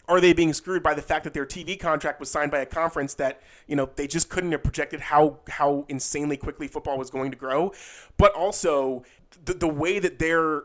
are 0.07 0.21
they 0.21 0.33
being 0.33 0.53
screwed 0.53 0.81
by 0.81 0.93
the 0.93 1.01
fact 1.01 1.23
that 1.25 1.33
their 1.33 1.45
TV 1.45 1.79
contract 1.79 2.19
was 2.19 2.31
signed 2.31 2.51
by 2.51 2.59
a 2.59 2.65
conference 2.65 3.13
that 3.15 3.41
you 3.67 3.75
know 3.75 3.89
they 3.95 4.07
just 4.07 4.29
couldn't 4.29 4.51
have 4.51 4.63
projected 4.63 5.01
how 5.01 5.39
how 5.49 5.85
insanely 5.89 6.37
quickly 6.37 6.67
football 6.67 6.97
was 6.97 7.09
going 7.09 7.31
to 7.31 7.37
grow, 7.37 7.73
but 8.17 8.33
also 8.33 9.03
the, 9.45 9.53
the 9.53 9.67
way 9.67 9.99
that 9.99 10.19
they're 10.19 10.63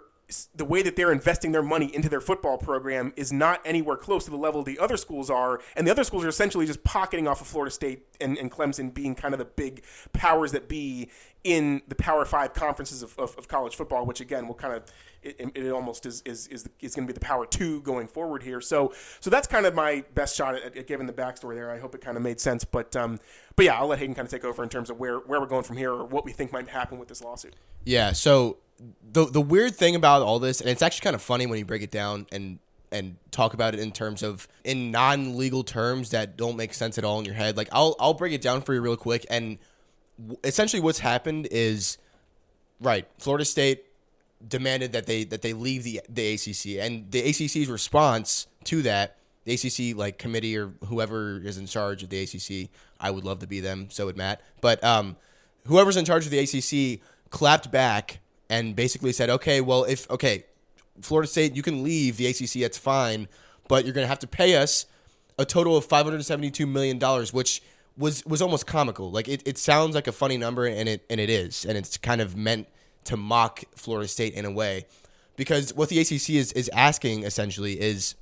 the 0.54 0.64
way 0.64 0.82
that 0.82 0.96
they're 0.96 1.12
investing 1.12 1.52
their 1.52 1.62
money 1.62 1.94
into 1.94 2.08
their 2.08 2.20
football 2.20 2.56
program 2.56 3.12
is 3.16 3.32
not 3.32 3.60
anywhere 3.64 3.96
close 3.96 4.24
to 4.24 4.30
the 4.30 4.36
level 4.36 4.62
the 4.62 4.78
other 4.78 4.96
schools 4.96 5.28
are. 5.28 5.60
And 5.76 5.86
the 5.86 5.90
other 5.90 6.04
schools 6.04 6.24
are 6.24 6.28
essentially 6.28 6.66
just 6.66 6.82
pocketing 6.84 7.28
off 7.28 7.40
of 7.40 7.46
Florida 7.46 7.70
State 7.70 8.06
and, 8.20 8.38
and 8.38 8.50
Clemson 8.50 8.94
being 8.94 9.14
kind 9.14 9.34
of 9.34 9.38
the 9.38 9.44
big 9.44 9.82
powers 10.12 10.52
that 10.52 10.68
be 10.68 11.10
in 11.44 11.82
the 11.88 11.94
Power 11.94 12.24
Five 12.24 12.54
conferences 12.54 13.02
of, 13.02 13.18
of, 13.18 13.36
of 13.36 13.48
college 13.48 13.74
football, 13.74 14.06
which 14.06 14.20
again 14.20 14.46
will 14.46 14.54
kind 14.54 14.74
of 14.74 14.84
it, 15.22 15.52
it, 15.54 15.70
almost 15.70 16.06
is 16.06 16.22
is 16.24 16.46
is, 16.48 16.68
is 16.80 16.94
going 16.94 17.06
to 17.06 17.12
be 17.12 17.14
the 17.14 17.24
Power 17.24 17.46
Two 17.46 17.80
going 17.82 18.06
forward 18.06 18.42
here. 18.42 18.60
So 18.60 18.92
so 19.20 19.30
that's 19.30 19.46
kind 19.46 19.66
of 19.66 19.74
my 19.74 20.04
best 20.14 20.36
shot 20.36 20.54
at, 20.54 20.76
at 20.76 20.86
giving 20.86 21.06
the 21.06 21.12
backstory 21.12 21.54
there. 21.54 21.70
I 21.70 21.78
hope 21.78 21.94
it 21.94 22.00
kind 22.00 22.16
of 22.16 22.22
made 22.22 22.40
sense, 22.40 22.64
but 22.64 22.94
um, 22.96 23.18
but 23.56 23.64
yeah, 23.64 23.78
I'll 23.78 23.86
let 23.88 23.98
Hayden 23.98 24.14
kind 24.14 24.26
of 24.26 24.30
take 24.30 24.44
over 24.44 24.62
in 24.62 24.68
terms 24.68 24.90
of 24.90 24.98
where 24.98 25.18
where 25.18 25.40
we're 25.40 25.46
going 25.46 25.64
from 25.64 25.76
here 25.76 25.92
or 25.92 26.04
what 26.04 26.24
we 26.24 26.32
think 26.32 26.52
might 26.52 26.68
happen 26.68 26.98
with 26.98 27.08
this 27.08 27.22
lawsuit. 27.22 27.54
Yeah. 27.84 28.12
So 28.12 28.58
the 29.12 29.26
the 29.26 29.40
weird 29.40 29.74
thing 29.74 29.94
about 29.94 30.22
all 30.22 30.38
this, 30.38 30.60
and 30.60 30.70
it's 30.70 30.82
actually 30.82 31.04
kind 31.04 31.14
of 31.14 31.22
funny 31.22 31.46
when 31.46 31.58
you 31.58 31.64
break 31.64 31.82
it 31.82 31.90
down 31.90 32.26
and 32.32 32.58
and 32.90 33.16
talk 33.30 33.54
about 33.54 33.74
it 33.74 33.80
in 33.80 33.90
terms 33.90 34.22
of 34.22 34.46
in 34.64 34.90
non 34.90 35.36
legal 35.36 35.64
terms 35.64 36.10
that 36.10 36.36
don't 36.36 36.56
make 36.56 36.74
sense 36.74 36.98
at 36.98 37.04
all 37.04 37.18
in 37.18 37.24
your 37.24 37.34
head. 37.34 37.56
Like 37.56 37.68
I'll 37.72 37.96
I'll 37.98 38.14
break 38.14 38.32
it 38.32 38.42
down 38.42 38.62
for 38.62 38.74
you 38.74 38.80
real 38.80 38.96
quick. 38.96 39.26
And 39.30 39.58
essentially, 40.44 40.80
what's 40.80 40.98
happened 40.98 41.48
is 41.50 41.98
right. 42.80 43.06
Florida 43.18 43.44
State 43.44 43.84
demanded 44.46 44.92
that 44.92 45.06
they 45.06 45.24
that 45.24 45.42
they 45.42 45.52
leave 45.52 45.84
the 45.84 46.00
the 46.08 46.34
ACC, 46.34 46.82
and 46.84 47.10
the 47.10 47.22
ACC's 47.22 47.68
response 47.68 48.46
to 48.64 48.82
that, 48.82 49.16
the 49.44 49.54
ACC 49.54 49.96
like 49.96 50.18
committee 50.18 50.56
or 50.56 50.72
whoever 50.86 51.38
is 51.38 51.58
in 51.58 51.66
charge 51.66 52.02
of 52.02 52.10
the 52.10 52.22
ACC, 52.22 52.70
I 53.00 53.10
would 53.10 53.24
love 53.24 53.40
to 53.40 53.46
be 53.46 53.60
them. 53.60 53.88
So 53.90 54.06
would 54.06 54.16
Matt, 54.16 54.40
but 54.60 54.82
um, 54.82 55.16
whoever's 55.66 55.96
in 55.96 56.04
charge 56.04 56.24
of 56.24 56.30
the 56.30 56.38
ACC 56.38 57.00
clapped 57.30 57.70
back 57.70 58.20
and 58.50 58.76
basically 58.76 59.12
said, 59.12 59.30
okay, 59.30 59.60
well 59.60 59.84
if 59.84 60.10
okay, 60.10 60.44
Florida 61.00 61.28
State, 61.28 61.56
you 61.56 61.62
can 61.62 61.82
leave 61.82 62.16
the 62.16 62.26
ACC, 62.26 62.60
that's 62.60 62.78
fine, 62.78 63.28
but 63.68 63.84
you're 63.84 63.94
gonna 63.94 64.06
have 64.06 64.18
to 64.20 64.26
pay 64.26 64.56
us 64.56 64.86
a 65.38 65.44
total 65.44 65.76
of 65.76 65.84
572 65.84 66.66
million 66.66 66.98
dollars, 66.98 67.32
which 67.32 67.62
was 67.96 68.24
was 68.26 68.42
almost 68.42 68.66
comical. 68.66 69.10
Like 69.10 69.28
it, 69.28 69.42
it 69.46 69.58
sounds 69.58 69.94
like 69.94 70.06
a 70.06 70.12
funny 70.12 70.36
number, 70.36 70.66
and 70.66 70.88
it 70.88 71.04
and 71.10 71.20
it 71.20 71.30
is, 71.30 71.64
and 71.64 71.76
it's 71.76 71.96
kind 71.96 72.20
of 72.20 72.36
meant 72.36 72.68
to 73.04 73.16
mock 73.16 73.64
Florida 73.74 74.08
State 74.08 74.34
in 74.34 74.44
a 74.44 74.50
way. 74.50 74.86
Because 75.36 75.74
what 75.74 75.88
the 75.88 75.98
ACC 75.98 76.30
is, 76.30 76.52
is 76.52 76.70
asking 76.72 77.24
essentially 77.24 77.80
is 77.80 78.14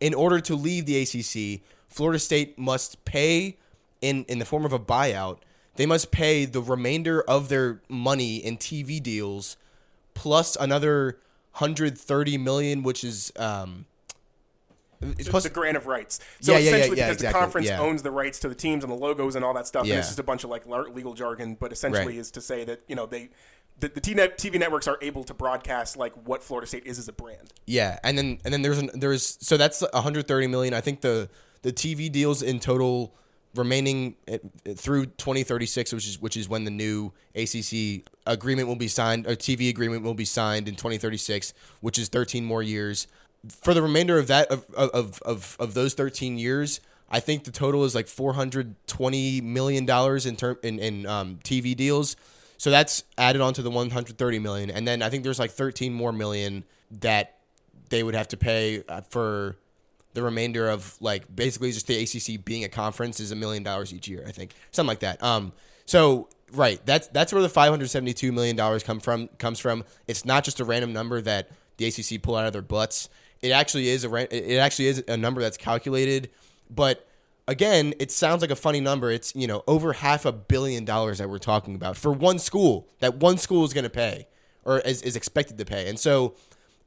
in 0.00 0.14
order 0.14 0.40
to 0.40 0.54
leave 0.54 0.86
the 0.86 1.00
ACC, 1.00 1.62
Florida 1.88 2.18
State 2.18 2.58
must 2.58 3.04
pay 3.04 3.56
in, 4.00 4.24
in 4.24 4.38
the 4.38 4.44
form 4.44 4.64
of 4.64 4.72
a 4.72 4.78
buyout, 4.78 5.38
they 5.76 5.86
must 5.86 6.10
pay 6.10 6.44
the 6.44 6.60
remainder 6.60 7.22
of 7.22 7.48
their 7.48 7.80
money 7.88 8.36
in 8.36 8.56
TV 8.56 9.02
deals 9.02 9.56
plus 10.14 10.56
another 10.56 11.18
130 11.52 12.38
million, 12.38 12.82
which 12.82 13.04
is 13.04 13.32
um, 13.36 13.86
it's 15.00 15.28
plus 15.28 15.44
the 15.44 15.50
grant 15.50 15.76
of 15.76 15.86
rights. 15.86 16.20
So 16.40 16.52
yeah, 16.52 16.58
essentially, 16.58 16.96
yeah, 16.96 17.04
yeah, 17.04 17.08
because 17.08 17.16
exactly. 17.16 17.26
the 17.26 17.44
conference 17.44 17.70
owns 17.70 18.02
the 18.02 18.10
rights 18.10 18.38
to 18.40 18.48
the 18.48 18.54
teams 18.54 18.84
and 18.84 18.92
the 18.92 18.96
logos 18.96 19.36
and 19.36 19.44
all 19.44 19.54
that 19.54 19.66
stuff, 19.66 19.84
and 19.84 19.92
it's 19.92 20.08
just 20.08 20.18
a 20.18 20.24
bunch 20.24 20.44
of 20.44 20.50
like 20.50 20.66
legal 20.66 21.14
jargon. 21.14 21.56
But 21.58 21.72
essentially, 21.72 22.06
right. 22.06 22.16
is 22.16 22.30
to 22.32 22.40
say 22.40 22.64
that 22.64 22.82
you 22.88 22.96
know 22.96 23.06
they 23.06 23.30
the, 23.78 23.88
the 23.88 24.00
TV 24.00 24.58
networks 24.58 24.88
are 24.88 24.98
able 25.02 25.24
to 25.24 25.34
broadcast 25.34 25.96
like 25.96 26.14
what 26.26 26.42
Florida 26.42 26.66
State 26.66 26.86
is 26.86 26.98
as 26.98 27.08
a 27.08 27.12
brand. 27.12 27.52
Yeah, 27.66 27.98
and 28.02 28.16
then 28.16 28.38
and 28.44 28.52
then 28.52 28.62
there's 28.62 28.78
an, 28.78 28.90
there's 28.94 29.38
so 29.40 29.56
that's 29.56 29.82
130 29.82 30.46
million. 30.46 30.74
I 30.74 30.80
think 30.80 31.02
the 31.02 31.28
the 31.62 31.72
TV 31.72 32.10
deals 32.10 32.42
in 32.42 32.60
total 32.60 33.14
remaining 33.54 34.16
at, 34.28 34.40
through 34.76 35.06
2036, 35.06 35.92
which 35.92 36.06
is 36.06 36.20
which 36.20 36.36
is 36.36 36.48
when 36.48 36.64
the 36.64 36.70
new 36.70 37.12
ACC 37.34 38.08
agreement 38.26 38.68
will 38.68 38.76
be 38.76 38.88
signed, 38.88 39.26
a 39.26 39.36
TV 39.36 39.68
agreement 39.68 40.02
will 40.02 40.14
be 40.14 40.24
signed 40.24 40.68
in 40.68 40.74
2036, 40.74 41.52
which 41.80 41.98
is 41.98 42.08
13 42.08 42.44
more 42.44 42.62
years. 42.62 43.06
For 43.48 43.74
the 43.74 43.82
remainder 43.82 44.18
of 44.18 44.26
that 44.28 44.48
of 44.48 44.64
of 44.74 45.22
of, 45.22 45.56
of 45.60 45.74
those 45.74 45.94
13 45.94 46.38
years, 46.38 46.80
I 47.10 47.20
think 47.20 47.44
the 47.44 47.50
total 47.50 47.84
is 47.84 47.94
like 47.94 48.08
420 48.08 49.40
million 49.40 49.86
dollars 49.86 50.26
in 50.26 50.36
term 50.36 50.58
in 50.62 50.78
in 50.78 51.06
um, 51.06 51.38
TV 51.44 51.76
deals. 51.76 52.16
So 52.58 52.70
that's 52.70 53.04
added 53.18 53.42
on 53.42 53.52
to 53.54 53.62
the 53.62 53.70
130 53.70 54.38
million, 54.38 54.70
and 54.70 54.88
then 54.88 55.02
I 55.02 55.10
think 55.10 55.24
there's 55.24 55.38
like 55.38 55.50
13 55.50 55.92
more 55.92 56.12
million 56.12 56.64
that 57.00 57.36
they 57.90 58.02
would 58.02 58.14
have 58.14 58.28
to 58.28 58.36
pay 58.36 58.82
uh, 58.88 59.02
for 59.02 59.56
the 60.14 60.22
remainder 60.22 60.68
of 60.70 60.96
like 61.00 61.24
basically 61.34 61.70
just 61.72 61.86
the 61.86 62.02
ACC 62.02 62.42
being 62.42 62.64
a 62.64 62.68
conference 62.68 63.20
is 63.20 63.32
a 63.32 63.36
million 63.36 63.62
dollars 63.62 63.92
each 63.92 64.08
year. 64.08 64.24
I 64.26 64.32
think 64.32 64.54
something 64.70 64.88
like 64.88 65.00
that. 65.00 65.22
Um, 65.22 65.52
so 65.84 66.28
right, 66.52 66.80
that's 66.84 67.08
that's 67.08 67.32
where 67.32 67.42
the 67.42 67.48
572 67.48 68.32
million 68.32 68.56
dollars 68.56 68.82
come 68.82 68.98
from 68.98 69.28
comes 69.38 69.58
from. 69.58 69.84
It's 70.06 70.24
not 70.24 70.42
just 70.42 70.58
a 70.58 70.64
random 70.64 70.92
number 70.92 71.20
that 71.20 71.50
the 71.76 71.86
ACC 71.86 72.22
pull 72.22 72.34
out 72.34 72.46
of 72.46 72.52
their 72.54 72.62
butts. 72.62 73.08
It 73.42 73.50
actually 73.50 73.88
is 73.88 74.04
a 74.04 74.36
it 74.54 74.58
actually 74.58 74.86
is 74.86 75.04
a 75.08 75.16
number 75.16 75.40
that's 75.40 75.56
calculated, 75.56 76.30
but 76.70 77.06
again, 77.48 77.94
it 77.98 78.10
sounds 78.10 78.42
like 78.42 78.50
a 78.50 78.56
funny 78.56 78.80
number. 78.80 79.10
It's, 79.10 79.34
you 79.34 79.46
know, 79.46 79.62
over 79.66 79.92
half 79.94 80.24
a 80.24 80.32
billion 80.32 80.84
dollars 80.84 81.18
that 81.18 81.28
we're 81.28 81.38
talking 81.38 81.74
about 81.74 81.96
for 81.96 82.12
one 82.12 82.38
school 82.38 82.88
that 83.00 83.16
one 83.16 83.38
school 83.38 83.64
is 83.64 83.72
going 83.72 83.84
to 83.84 83.90
pay 83.90 84.26
or 84.64 84.80
is, 84.80 85.02
is 85.02 85.16
expected 85.16 85.58
to 85.58 85.64
pay. 85.64 85.88
And 85.88 85.98
so 85.98 86.34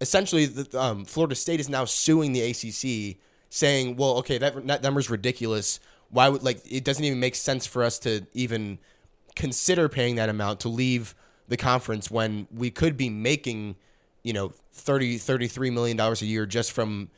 essentially, 0.01 0.45
the, 0.45 0.79
um, 0.79 1.05
Florida 1.05 1.35
State 1.35 1.59
is 1.59 1.69
now 1.69 1.85
suing 1.85 2.33
the 2.33 2.41
ACC 2.41 3.17
saying, 3.49 3.95
well, 3.95 4.17
okay, 4.17 4.37
that, 4.37 4.67
that 4.67 4.83
number's 4.83 5.09
ridiculous. 5.09 5.79
Why 6.09 6.29
would, 6.29 6.43
like, 6.43 6.59
it 6.69 6.83
doesn't 6.83 7.03
even 7.03 7.19
make 7.19 7.35
sense 7.35 7.65
for 7.65 7.83
us 7.83 7.99
to 7.99 8.25
even 8.33 8.79
consider 9.35 9.87
paying 9.89 10.15
that 10.15 10.29
amount 10.29 10.59
to 10.61 10.69
leave 10.69 11.15
the 11.47 11.57
conference 11.57 12.11
when 12.11 12.47
we 12.51 12.69
could 12.69 12.97
be 12.97 13.09
making, 13.09 13.75
you 14.23 14.33
know, 14.33 14.53
30, 14.79 15.17
33 15.17 15.69
million 15.69 15.97
dollars 15.97 16.21
a 16.21 16.25
year 16.25 16.45
just 16.45 16.71
from 16.71 17.09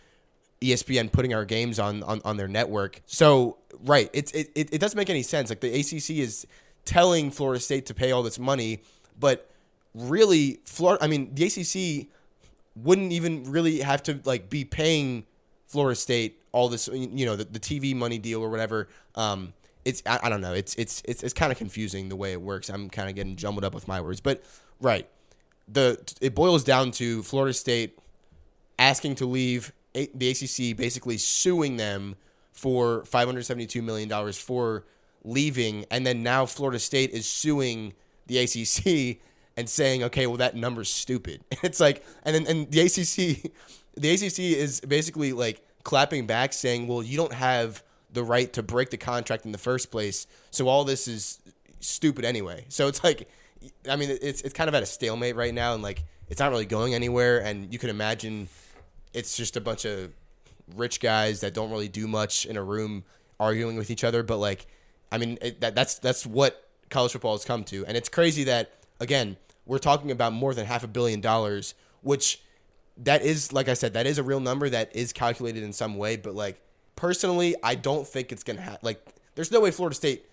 ESPN 0.62 1.12
putting 1.12 1.34
our 1.34 1.46
games 1.46 1.80
on 1.80 2.04
on, 2.04 2.22
on 2.24 2.38
their 2.38 2.48
network. 2.48 3.02
So 3.06 3.58
right, 3.84 4.10
it's 4.14 4.32
it, 4.32 4.52
it, 4.56 4.74
it 4.74 4.78
doesn't 4.80 4.98
make 4.98 5.10
any 5.10 5.24
sense. 5.24 5.50
Like 5.50 5.62
the 5.62 5.74
ACC 5.80 6.18
is 6.18 6.46
telling 6.86 7.32
Florida 7.32 7.60
State 7.60 7.86
to 7.88 7.94
pay 7.94 8.12
all 8.12 8.24
this 8.24 8.40
money, 8.40 8.82
but 9.20 9.50
really, 9.94 10.60
Florida. 10.66 11.04
I 11.04 11.08
mean, 11.08 11.34
the 11.34 11.46
ACC 11.46 12.08
wouldn't 12.76 13.12
even 13.12 13.44
really 13.52 13.80
have 13.80 14.04
to 14.04 14.20
like 14.24 14.50
be 14.50 14.64
paying 14.64 15.26
Florida 15.68 15.96
State 15.96 16.40
all 16.52 16.70
this. 16.70 16.88
You 16.88 17.26
know, 17.26 17.36
the, 17.36 17.46
the 17.46 17.60
TV 17.60 17.96
money 17.96 18.20
deal 18.20 18.42
or 18.42 18.50
whatever. 18.50 18.88
Um, 19.16 19.54
it's 19.84 20.04
I, 20.06 20.20
I 20.24 20.30
don't 20.30 20.42
know. 20.42 20.54
It's 20.54 20.76
it's 20.76 21.02
it's 21.06 21.24
it's 21.24 21.34
kind 21.34 21.52
of 21.52 21.58
confusing 21.58 22.10
the 22.10 22.16
way 22.16 22.34
it 22.34 22.42
works. 22.42 22.70
I'm 22.70 22.90
kind 22.90 23.10
of 23.10 23.16
getting 23.16 23.36
jumbled 23.36 23.66
up 23.66 23.74
with 23.74 23.88
my 23.88 24.00
words, 24.00 24.22
but 24.22 24.44
right. 24.80 25.08
The 25.68 26.00
it 26.22 26.36
boils 26.36 26.64
down 26.64 26.92
to 26.92 27.24
Florida 27.24 27.54
State 27.54 27.98
asking 28.78 29.16
to 29.16 29.26
leave 29.26 29.72
the 29.94 30.30
ACC 30.30 30.76
basically 30.76 31.18
suing 31.18 31.78
them 31.78 32.16
for 32.52 33.06
572 33.06 33.82
million 33.82 34.10
dollars 34.10 34.38
for 34.38 34.86
leaving, 35.24 35.86
and 35.92 36.06
then 36.06 36.24
now 36.24 36.46
Florida 36.46 36.80
State 36.80 37.12
is 37.12 37.26
suing 37.26 37.94
the 38.28 38.38
ACC 38.40 39.20
and 39.58 39.70
saying, 39.70 40.04
okay, 40.04 40.28
well 40.28 40.38
that 40.38 40.56
number's 40.56 40.92
stupid. 40.92 41.44
It's 41.64 41.80
like, 41.80 42.04
and 42.24 42.36
then 42.36 42.48
and 42.48 42.72
the 42.72 42.82
ACC, 42.82 43.52
the 43.96 44.12
ACC 44.12 44.40
is 44.40 44.82
basically 44.82 45.34
like 45.34 45.62
clapping 45.84 46.28
back, 46.28 46.54
saying, 46.54 46.88
well, 46.88 47.04
you 47.04 47.18
don't 47.18 47.34
have 47.34 47.84
the 48.12 48.24
right 48.24 48.52
to 48.54 48.64
break 48.64 48.90
the 48.90 48.98
contract 48.98 49.46
in 49.46 49.52
the 49.52 49.58
first 49.58 49.92
place, 49.92 50.28
so 50.50 50.68
all 50.68 50.84
this 50.84 51.08
is 51.08 51.40
stupid 51.80 52.26
anyway. 52.26 52.66
So 52.70 52.88
it's 52.88 53.04
like, 53.04 53.30
I 53.90 53.96
mean, 53.96 54.10
it's 54.10 54.42
it's 54.42 54.54
kind 54.54 54.68
of 54.68 54.76
at 54.76 54.84
a 54.84 54.86
stalemate 54.86 55.36
right 55.36 55.54
now, 55.54 55.74
and 55.74 55.84
like 55.84 56.04
it's 56.30 56.40
not 56.40 56.52
really 56.52 56.66
going 56.66 56.94
anywhere. 56.94 57.40
And 57.40 57.72
you 57.72 57.80
can 57.80 57.90
imagine 57.90 58.48
it's 59.14 59.36
just 59.36 59.58
a 59.58 59.62
bunch 59.62 59.86
of 59.86 60.12
rich 60.76 61.00
guys 61.00 61.42
that 61.42 61.54
don't 61.54 61.72
really 61.72 61.88
do 61.88 62.08
much 62.08 62.46
in 62.46 62.58
a 62.58 62.64
room 62.64 63.04
arguing 63.40 63.76
with 63.76 63.92
each 63.92 64.04
other. 64.04 64.24
But 64.24 64.38
like, 64.38 64.68
I 65.12 65.18
mean, 65.18 65.38
it, 65.42 65.62
that 65.62 65.76
that's 65.76 65.96
that's 66.00 66.26
what 66.26 66.68
college 66.90 67.12
football 67.12 67.34
has 67.34 67.46
come 67.46 67.64
to, 67.66 67.86
and 67.86 67.96
it's 67.96 68.10
crazy 68.10 68.44
that 68.46 68.72
again 69.00 69.38
we're 69.66 69.78
talking 69.78 70.12
about 70.12 70.34
more 70.34 70.54
than 70.54 70.66
half 70.66 70.84
a 70.84 70.88
billion 70.88 71.22
dollars, 71.22 71.76
which 72.02 72.42
that 72.98 73.22
is 73.22 73.54
like 73.54 73.70
I 73.70 73.74
said, 73.74 73.94
that 73.94 74.06
is 74.06 74.18
a 74.18 74.24
real 74.24 74.40
number 74.40 74.70
that 74.70 74.96
is 74.96 75.14
calculated 75.14 75.64
in 75.64 75.74
some 75.74 75.98
way. 75.98 76.18
But 76.18 76.36
like 76.36 76.60
personally, 76.96 77.56
I 77.64 77.76
don't 77.76 78.08
think 78.08 78.32
it's 78.32 78.44
gonna 78.44 78.62
happen. 78.62 78.80
Like, 78.82 79.06
there's 79.36 79.52
no 79.52 79.62
way 79.62 79.72
Florida 79.72 79.96
State 79.96 80.26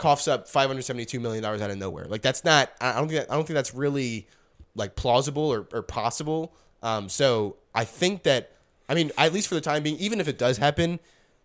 coughs 0.00 0.26
up 0.26 0.48
572 0.48 1.20
million 1.20 1.42
dollars 1.42 1.60
out 1.60 1.70
of 1.70 1.78
nowhere. 1.78 2.06
Like 2.06 2.22
that's 2.22 2.44
not. 2.44 2.72
I 2.80 2.94
don't 2.94 3.08
think. 3.08 3.20
That, 3.20 3.32
I 3.32 3.36
don't 3.36 3.46
think 3.46 3.54
that's 3.54 3.74
really 3.74 4.26
like 4.74 4.96
plausible 4.96 5.52
or, 5.52 5.68
or 5.72 5.82
possible. 5.82 6.52
Um, 6.82 7.08
so 7.08 7.56
I 7.74 7.84
think 7.84 8.24
that. 8.24 8.52
I 8.88 8.94
mean, 8.94 9.12
at 9.16 9.32
least 9.32 9.46
for 9.46 9.54
the 9.54 9.60
time 9.60 9.84
being, 9.84 9.96
even 9.98 10.18
if 10.20 10.26
it 10.26 10.36
does 10.36 10.58
happen, 10.58 10.98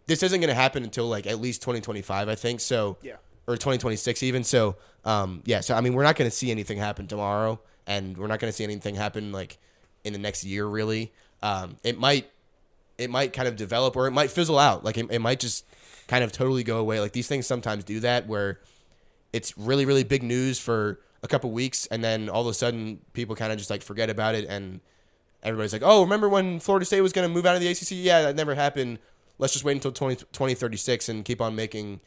this 0.07 0.23
isn't 0.23 0.39
going 0.39 0.49
to 0.49 0.55
happen 0.55 0.83
until 0.83 1.07
like 1.07 1.27
at 1.27 1.39
least 1.39 1.61
2025. 1.61 2.27
I 2.27 2.33
think 2.33 2.59
so. 2.59 2.97
Yeah. 3.03 3.17
Or 3.47 3.53
2026 3.53 4.23
even. 4.23 4.43
So 4.43 4.77
um, 5.03 5.43
yeah. 5.45 5.59
So 5.59 5.75
I 5.75 5.81
mean, 5.81 5.93
we're 5.93 6.03
not 6.03 6.15
going 6.15 6.29
to 6.29 6.35
see 6.35 6.49
anything 6.49 6.79
happen 6.79 7.05
tomorrow, 7.07 7.59
and 7.85 8.17
we're 8.17 8.27
not 8.27 8.39
going 8.39 8.51
to 8.51 8.55
see 8.55 8.63
anything 8.63 8.95
happen 8.95 9.31
like 9.31 9.59
in 10.03 10.13
the 10.13 10.19
next 10.19 10.43
year. 10.43 10.65
Really, 10.65 11.13
um, 11.43 11.77
it 11.83 11.99
might 11.99 12.29
it 12.97 13.09
might 13.09 13.33
kind 13.33 13.47
of 13.47 13.55
develop 13.55 13.95
or 13.95 14.07
it 14.07 14.11
might 14.11 14.31
fizzle 14.31 14.57
out. 14.57 14.83
Like 14.83 14.97
it, 14.97 15.07
it 15.11 15.19
might 15.19 15.39
just 15.39 15.65
kind 16.07 16.23
of 16.23 16.31
totally 16.31 16.63
go 16.63 16.77
away. 16.77 16.99
Like 16.99 17.13
these 17.13 17.27
things 17.27 17.47
sometimes 17.47 17.83
do 17.83 17.99
that 18.01 18.27
where 18.27 18.59
it's 19.33 19.57
really 19.57 19.85
really 19.85 20.03
big 20.03 20.23
news 20.23 20.59
for 20.59 20.99
a 21.23 21.27
couple 21.27 21.51
weeks 21.51 21.87
and 21.87 22.03
then 22.03 22.29
all 22.29 22.41
of 22.41 22.47
a 22.47 22.53
sudden 22.53 23.01
people 23.13 23.35
kind 23.35 23.51
of 23.51 23.57
just 23.57 23.69
like 23.69 23.81
forget 23.81 24.09
about 24.09 24.35
it 24.35 24.45
and 24.47 24.79
everybody's 25.45 25.71
like, 25.73 25.83
"Oh, 25.85 26.01
remember 26.01 26.27
when 26.27 26.59
Florida 26.59 26.85
State 26.85 27.01
was 27.01 27.13
going 27.13 27.27
to 27.27 27.33
move 27.33 27.45
out 27.45 27.55
of 27.55 27.61
the 27.61 27.67
ACC? 27.67 27.91
Yeah, 27.91 28.23
that 28.23 28.35
never 28.35 28.55
happened. 28.55 28.99
Let's 29.37 29.53
just 29.53 29.63
wait 29.63 29.73
until 29.73 29.91
20, 29.91 30.15
2036 30.15 31.09
and 31.09 31.23
keep 31.23 31.41
on 31.41 31.55
making 31.55 32.01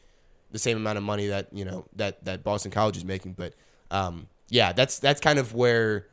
the 0.51 0.59
same 0.59 0.77
amount 0.77 0.97
of 0.97 1.03
money 1.03 1.27
that, 1.27 1.47
you 1.53 1.63
know, 1.63 1.85
that 1.95 2.23
that 2.25 2.43
Boston 2.43 2.71
College 2.71 2.97
is 2.97 3.05
making." 3.05 3.33
But 3.33 3.55
um, 3.89 4.27
yeah, 4.49 4.73
that's 4.73 4.99
that's 4.99 5.21
kind 5.21 5.39
of 5.39 5.55
where 5.55 6.07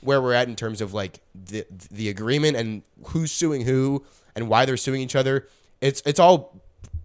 where 0.00 0.20
we're 0.22 0.32
at 0.32 0.48
in 0.48 0.56
terms 0.56 0.80
of 0.80 0.94
like 0.94 1.20
the 1.34 1.66
the 1.90 2.08
agreement 2.08 2.56
and 2.56 2.82
who's 3.08 3.30
suing 3.30 3.62
who 3.62 4.04
and 4.34 4.48
why 4.48 4.64
they're 4.64 4.76
suing 4.76 5.02
each 5.02 5.16
other. 5.16 5.46
It's 5.80 6.02
it's 6.06 6.20
all 6.20 6.59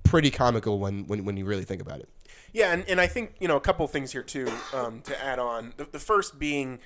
pretty 0.06 0.32
comical 0.32 0.80
when 0.80 1.06
when, 1.08 1.26
when 1.26 1.38
you 1.38 1.45
really 1.45 1.66
think 1.66 1.82
about 1.82 1.99
it. 1.99 2.10
Yeah, 2.53 2.72
and, 2.72 2.88
and 2.88 3.01
I 3.01 3.08
think 3.08 3.36
you 3.39 3.47
know 3.47 3.58
a 3.58 3.62
couple 3.62 3.86
things 3.88 4.14
here 4.14 4.24
too 4.24 4.49
um, 4.74 5.01
to 5.01 5.24
add 5.24 5.39
on. 5.39 5.74
The, 5.76 5.86
the 5.91 5.99
first 5.99 6.39
being 6.39 6.80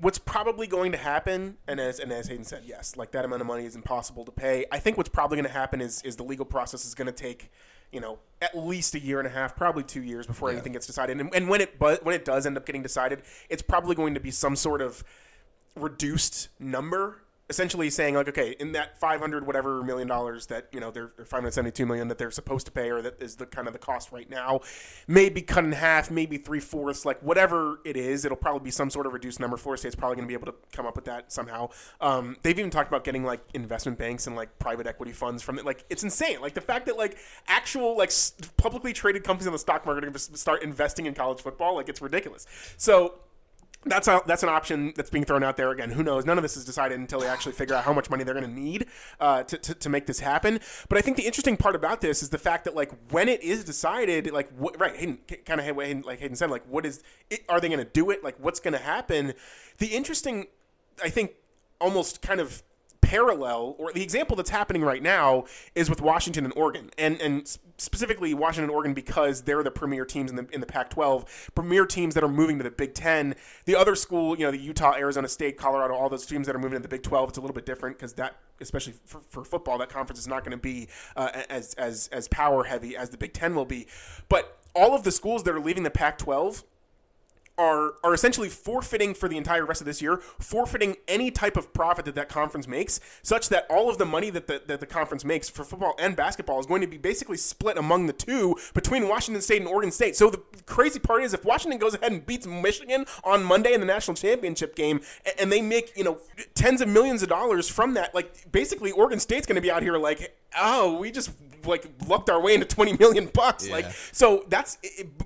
what's 0.00 0.18
probably 0.18 0.66
going 0.66 0.92
to 0.92 0.98
happen, 0.98 1.56
and 1.66 1.80
as 1.80 1.98
and 1.98 2.12
as 2.12 2.28
Hayden 2.28 2.44
said, 2.44 2.64
yes, 2.66 2.96
like 2.96 3.12
that 3.12 3.24
amount 3.24 3.40
of 3.40 3.46
money 3.46 3.64
is 3.64 3.76
impossible 3.76 4.24
to 4.24 4.32
pay. 4.32 4.66
I 4.70 4.78
think 4.78 4.96
what's 4.96 5.08
probably 5.08 5.36
going 5.36 5.46
to 5.46 5.52
happen 5.52 5.80
is 5.80 6.02
is 6.02 6.16
the 6.16 6.22
legal 6.24 6.44
process 6.44 6.84
is 6.84 6.94
going 6.94 7.06
to 7.06 7.12
take 7.12 7.50
you 7.92 8.00
know 8.00 8.18
at 8.42 8.56
least 8.56 8.94
a 8.94 9.00
year 9.00 9.18
and 9.18 9.26
a 9.26 9.30
half, 9.30 9.56
probably 9.56 9.82
two 9.82 10.02
years 10.02 10.26
before 10.26 10.50
yeah. 10.50 10.54
anything 10.54 10.72
gets 10.72 10.86
decided. 10.86 11.20
And, 11.20 11.34
and 11.34 11.48
when 11.48 11.60
it 11.60 11.78
but 11.78 12.04
when 12.04 12.14
it 12.14 12.24
does 12.24 12.46
end 12.46 12.56
up 12.56 12.66
getting 12.66 12.82
decided, 12.82 13.22
it's 13.48 13.62
probably 13.62 13.94
going 13.94 14.14
to 14.14 14.20
be 14.20 14.30
some 14.30 14.56
sort 14.56 14.82
of 14.82 15.04
reduced 15.76 16.48
number 16.58 17.22
essentially 17.50 17.90
saying 17.90 18.14
like, 18.14 18.28
okay, 18.28 18.54
in 18.58 18.72
that 18.72 18.98
500 18.98 19.46
whatever 19.46 19.82
million 19.82 20.08
dollars 20.08 20.46
that 20.46 20.68
you 20.72 20.80
know 20.80 20.90
they're, 20.90 21.10
they're 21.16 21.26
572 21.26 21.84
million 21.84 22.08
that 22.08 22.16
they're 22.16 22.30
supposed 22.30 22.64
to 22.66 22.72
pay, 22.72 22.90
or 22.90 23.02
that 23.02 23.20
is 23.20 23.36
the 23.36 23.44
kind 23.44 23.66
of 23.66 23.74
the 23.74 23.78
cost 23.78 24.12
right 24.12 24.30
now, 24.30 24.60
maybe 25.06 25.42
cut 25.42 25.64
in 25.64 25.72
half, 25.72 26.10
maybe 26.10 26.38
three 26.38 26.60
fourths, 26.60 27.04
like 27.04 27.20
whatever 27.22 27.80
it 27.84 27.96
is, 27.96 28.24
it'll 28.24 28.36
probably 28.36 28.64
be 28.64 28.70
some 28.70 28.88
sort 28.88 29.04
of 29.04 29.12
reduced 29.12 29.40
number. 29.40 29.56
Florida 29.56 29.80
State's 29.80 29.96
probably 29.96 30.16
going 30.16 30.26
to 30.26 30.28
be 30.28 30.34
able 30.34 30.46
to 30.46 30.54
come 30.72 30.86
up 30.86 30.94
with 30.94 31.04
that 31.06 31.32
somehow. 31.32 31.68
Um, 32.00 32.36
they've 32.42 32.58
even 32.58 32.70
talked 32.70 32.88
about 32.88 33.04
getting 33.04 33.24
like 33.24 33.40
investment 33.52 33.98
banks 33.98 34.26
and 34.26 34.36
like 34.36 34.58
private 34.60 34.86
equity 34.86 35.12
funds 35.12 35.42
from 35.42 35.58
it. 35.58 35.66
Like 35.66 35.84
it's 35.90 36.04
insane. 36.04 36.40
Like 36.40 36.54
the 36.54 36.60
fact 36.60 36.86
that 36.86 36.96
like 36.96 37.18
actual 37.48 37.98
like 37.98 38.12
publicly 38.56 38.92
traded 38.92 39.24
companies 39.24 39.48
on 39.48 39.52
the 39.52 39.58
stock 39.58 39.84
market 39.84 40.04
are 40.04 40.06
going 40.06 40.14
to 40.14 40.36
start 40.38 40.62
investing 40.62 41.06
in 41.06 41.14
college 41.14 41.40
football, 41.40 41.74
like 41.74 41.88
it's 41.88 42.00
ridiculous. 42.00 42.46
So 42.76 43.14
that's 43.86 44.08
a, 44.08 44.20
that's 44.26 44.42
an 44.42 44.50
option 44.50 44.92
that's 44.94 45.08
being 45.08 45.24
thrown 45.24 45.42
out 45.42 45.56
there 45.56 45.70
again. 45.70 45.90
Who 45.90 46.02
knows? 46.02 46.26
None 46.26 46.36
of 46.36 46.42
this 46.42 46.56
is 46.56 46.64
decided 46.64 46.98
until 46.98 47.20
they 47.20 47.26
actually 47.26 47.52
figure 47.52 47.74
out 47.74 47.84
how 47.84 47.92
much 47.92 48.10
money 48.10 48.24
they're 48.24 48.34
going 48.34 48.46
to 48.46 48.60
need 48.60 48.86
uh, 49.18 49.42
to, 49.44 49.56
to, 49.56 49.74
to 49.74 49.88
make 49.88 50.06
this 50.06 50.20
happen. 50.20 50.60
But 50.88 50.98
I 50.98 51.00
think 51.00 51.16
the 51.16 51.26
interesting 51.26 51.56
part 51.56 51.74
about 51.74 52.00
this 52.00 52.22
is 52.22 52.28
the 52.28 52.38
fact 52.38 52.64
that 52.64 52.74
like 52.74 52.90
when 53.10 53.28
it 53.28 53.42
is 53.42 53.64
decided, 53.64 54.30
like 54.32 54.50
what, 54.56 54.78
right, 54.78 54.94
Hayden, 54.94 55.18
kind 55.46 55.60
of 55.60 56.04
like 56.04 56.20
Hayden 56.20 56.36
said, 56.36 56.50
like 56.50 56.64
what 56.68 56.84
is 56.84 57.02
it, 57.30 57.42
are 57.48 57.60
they 57.60 57.68
going 57.68 57.78
to 57.78 57.90
do 57.90 58.10
it? 58.10 58.22
Like 58.22 58.36
what's 58.38 58.60
going 58.60 58.74
to 58.74 58.80
happen? 58.80 59.32
The 59.78 59.88
interesting, 59.88 60.46
I 61.02 61.08
think, 61.08 61.32
almost 61.80 62.20
kind 62.20 62.40
of 62.40 62.62
parallel 63.10 63.74
or 63.76 63.92
the 63.92 64.04
example 64.04 64.36
that's 64.36 64.50
happening 64.50 64.82
right 64.82 65.02
now 65.02 65.44
is 65.74 65.90
with 65.90 66.00
Washington 66.00 66.44
and 66.44 66.54
Oregon, 66.56 66.90
and 66.96 67.20
and 67.20 67.58
specifically 67.76 68.32
Washington 68.34 68.64
and 68.64 68.70
Oregon 68.70 68.94
because 68.94 69.42
they're 69.42 69.64
the 69.64 69.70
premier 69.70 70.04
teams 70.04 70.30
in 70.30 70.36
the 70.36 70.46
in 70.52 70.60
the 70.60 70.66
Pac-12, 70.66 71.26
premier 71.56 71.84
teams 71.86 72.14
that 72.14 72.22
are 72.22 72.28
moving 72.28 72.58
to 72.58 72.62
the 72.62 72.70
Big 72.70 72.94
Ten. 72.94 73.34
The 73.64 73.74
other 73.74 73.96
school, 73.96 74.38
you 74.38 74.44
know, 74.44 74.52
the 74.52 74.58
Utah, 74.58 74.94
Arizona 74.94 75.26
State, 75.26 75.56
Colorado, 75.56 75.94
all 75.94 76.08
those 76.08 76.24
teams 76.24 76.46
that 76.46 76.54
are 76.54 76.60
moving 76.60 76.78
to 76.78 76.82
the 76.82 76.88
Big 76.88 77.02
12, 77.02 77.30
it's 77.30 77.38
a 77.38 77.40
little 77.40 77.54
bit 77.54 77.66
different 77.66 77.98
because 77.98 78.12
that, 78.12 78.36
especially 78.60 78.94
for, 79.04 79.20
for, 79.28 79.44
football, 79.44 79.76
that 79.78 79.88
conference 79.88 80.20
is 80.20 80.28
not 80.28 80.44
going 80.44 80.56
to 80.56 80.62
be 80.62 80.86
uh, 81.16 81.30
as 81.50 81.74
as 81.74 82.08
as 82.12 82.28
power 82.28 82.62
heavy 82.62 82.96
as 82.96 83.10
the 83.10 83.18
Big 83.18 83.32
Ten 83.32 83.56
will 83.56 83.64
be, 83.64 83.88
but 84.28 84.58
all 84.72 84.94
of 84.94 85.02
the 85.02 85.10
schools 85.10 85.42
that 85.42 85.52
are 85.52 85.60
leaving 85.60 85.82
the 85.82 85.90
Pac-12 85.90 86.62
are 87.60 87.94
are 88.02 88.14
essentially 88.14 88.48
forfeiting 88.48 89.12
for 89.12 89.28
the 89.28 89.36
entire 89.36 89.66
rest 89.66 89.82
of 89.82 89.84
this 89.84 90.00
year, 90.00 90.16
forfeiting 90.38 90.96
any 91.06 91.30
type 91.30 91.58
of 91.58 91.72
profit 91.74 92.06
that 92.06 92.14
that 92.14 92.30
conference 92.30 92.66
makes, 92.66 93.00
such 93.22 93.50
that 93.50 93.66
all 93.68 93.90
of 93.90 93.98
the 93.98 94.06
money 94.06 94.30
that 94.30 94.46
the, 94.46 94.62
that 94.66 94.80
the 94.80 94.86
conference 94.86 95.24
makes 95.26 95.50
for 95.50 95.62
football 95.62 95.94
and 95.98 96.16
basketball 96.16 96.58
is 96.58 96.64
going 96.64 96.80
to 96.80 96.86
be 96.86 96.96
basically 96.96 97.36
split 97.36 97.76
among 97.76 98.06
the 98.06 98.14
two 98.14 98.56
between 98.72 99.06
Washington 99.06 99.42
State 99.42 99.60
and 99.60 99.68
Oregon 99.68 99.90
State. 99.90 100.16
So 100.16 100.30
the 100.30 100.40
crazy 100.64 100.98
part 100.98 101.22
is 101.22 101.34
if 101.34 101.44
Washington 101.44 101.78
goes 101.78 101.94
ahead 101.94 102.12
and 102.12 102.24
beats 102.24 102.46
Michigan 102.46 103.04
on 103.24 103.44
Monday 103.44 103.74
in 103.74 103.80
the 103.80 103.86
national 103.86 104.14
championship 104.16 104.74
game, 104.74 105.02
and 105.38 105.52
they 105.52 105.60
make 105.60 105.92
you 105.96 106.04
know 106.04 106.18
tens 106.54 106.80
of 106.80 106.88
millions 106.88 107.22
of 107.22 107.28
dollars 107.28 107.68
from 107.68 107.92
that, 107.94 108.14
like 108.14 108.50
basically 108.50 108.90
Oregon 108.90 109.20
State's 109.20 109.46
going 109.46 109.56
to 109.56 109.62
be 109.62 109.70
out 109.70 109.82
here 109.82 109.98
like, 109.98 110.34
oh, 110.58 110.96
we 110.96 111.10
just 111.10 111.30
like 111.66 111.86
lucked 112.08 112.30
our 112.30 112.40
way 112.40 112.54
into 112.54 112.66
20 112.66 112.96
million 112.96 113.26
bucks. 113.26 113.66
Yeah. 113.66 113.74
Like, 113.74 113.86
so 114.12 114.44
that's, 114.48 114.78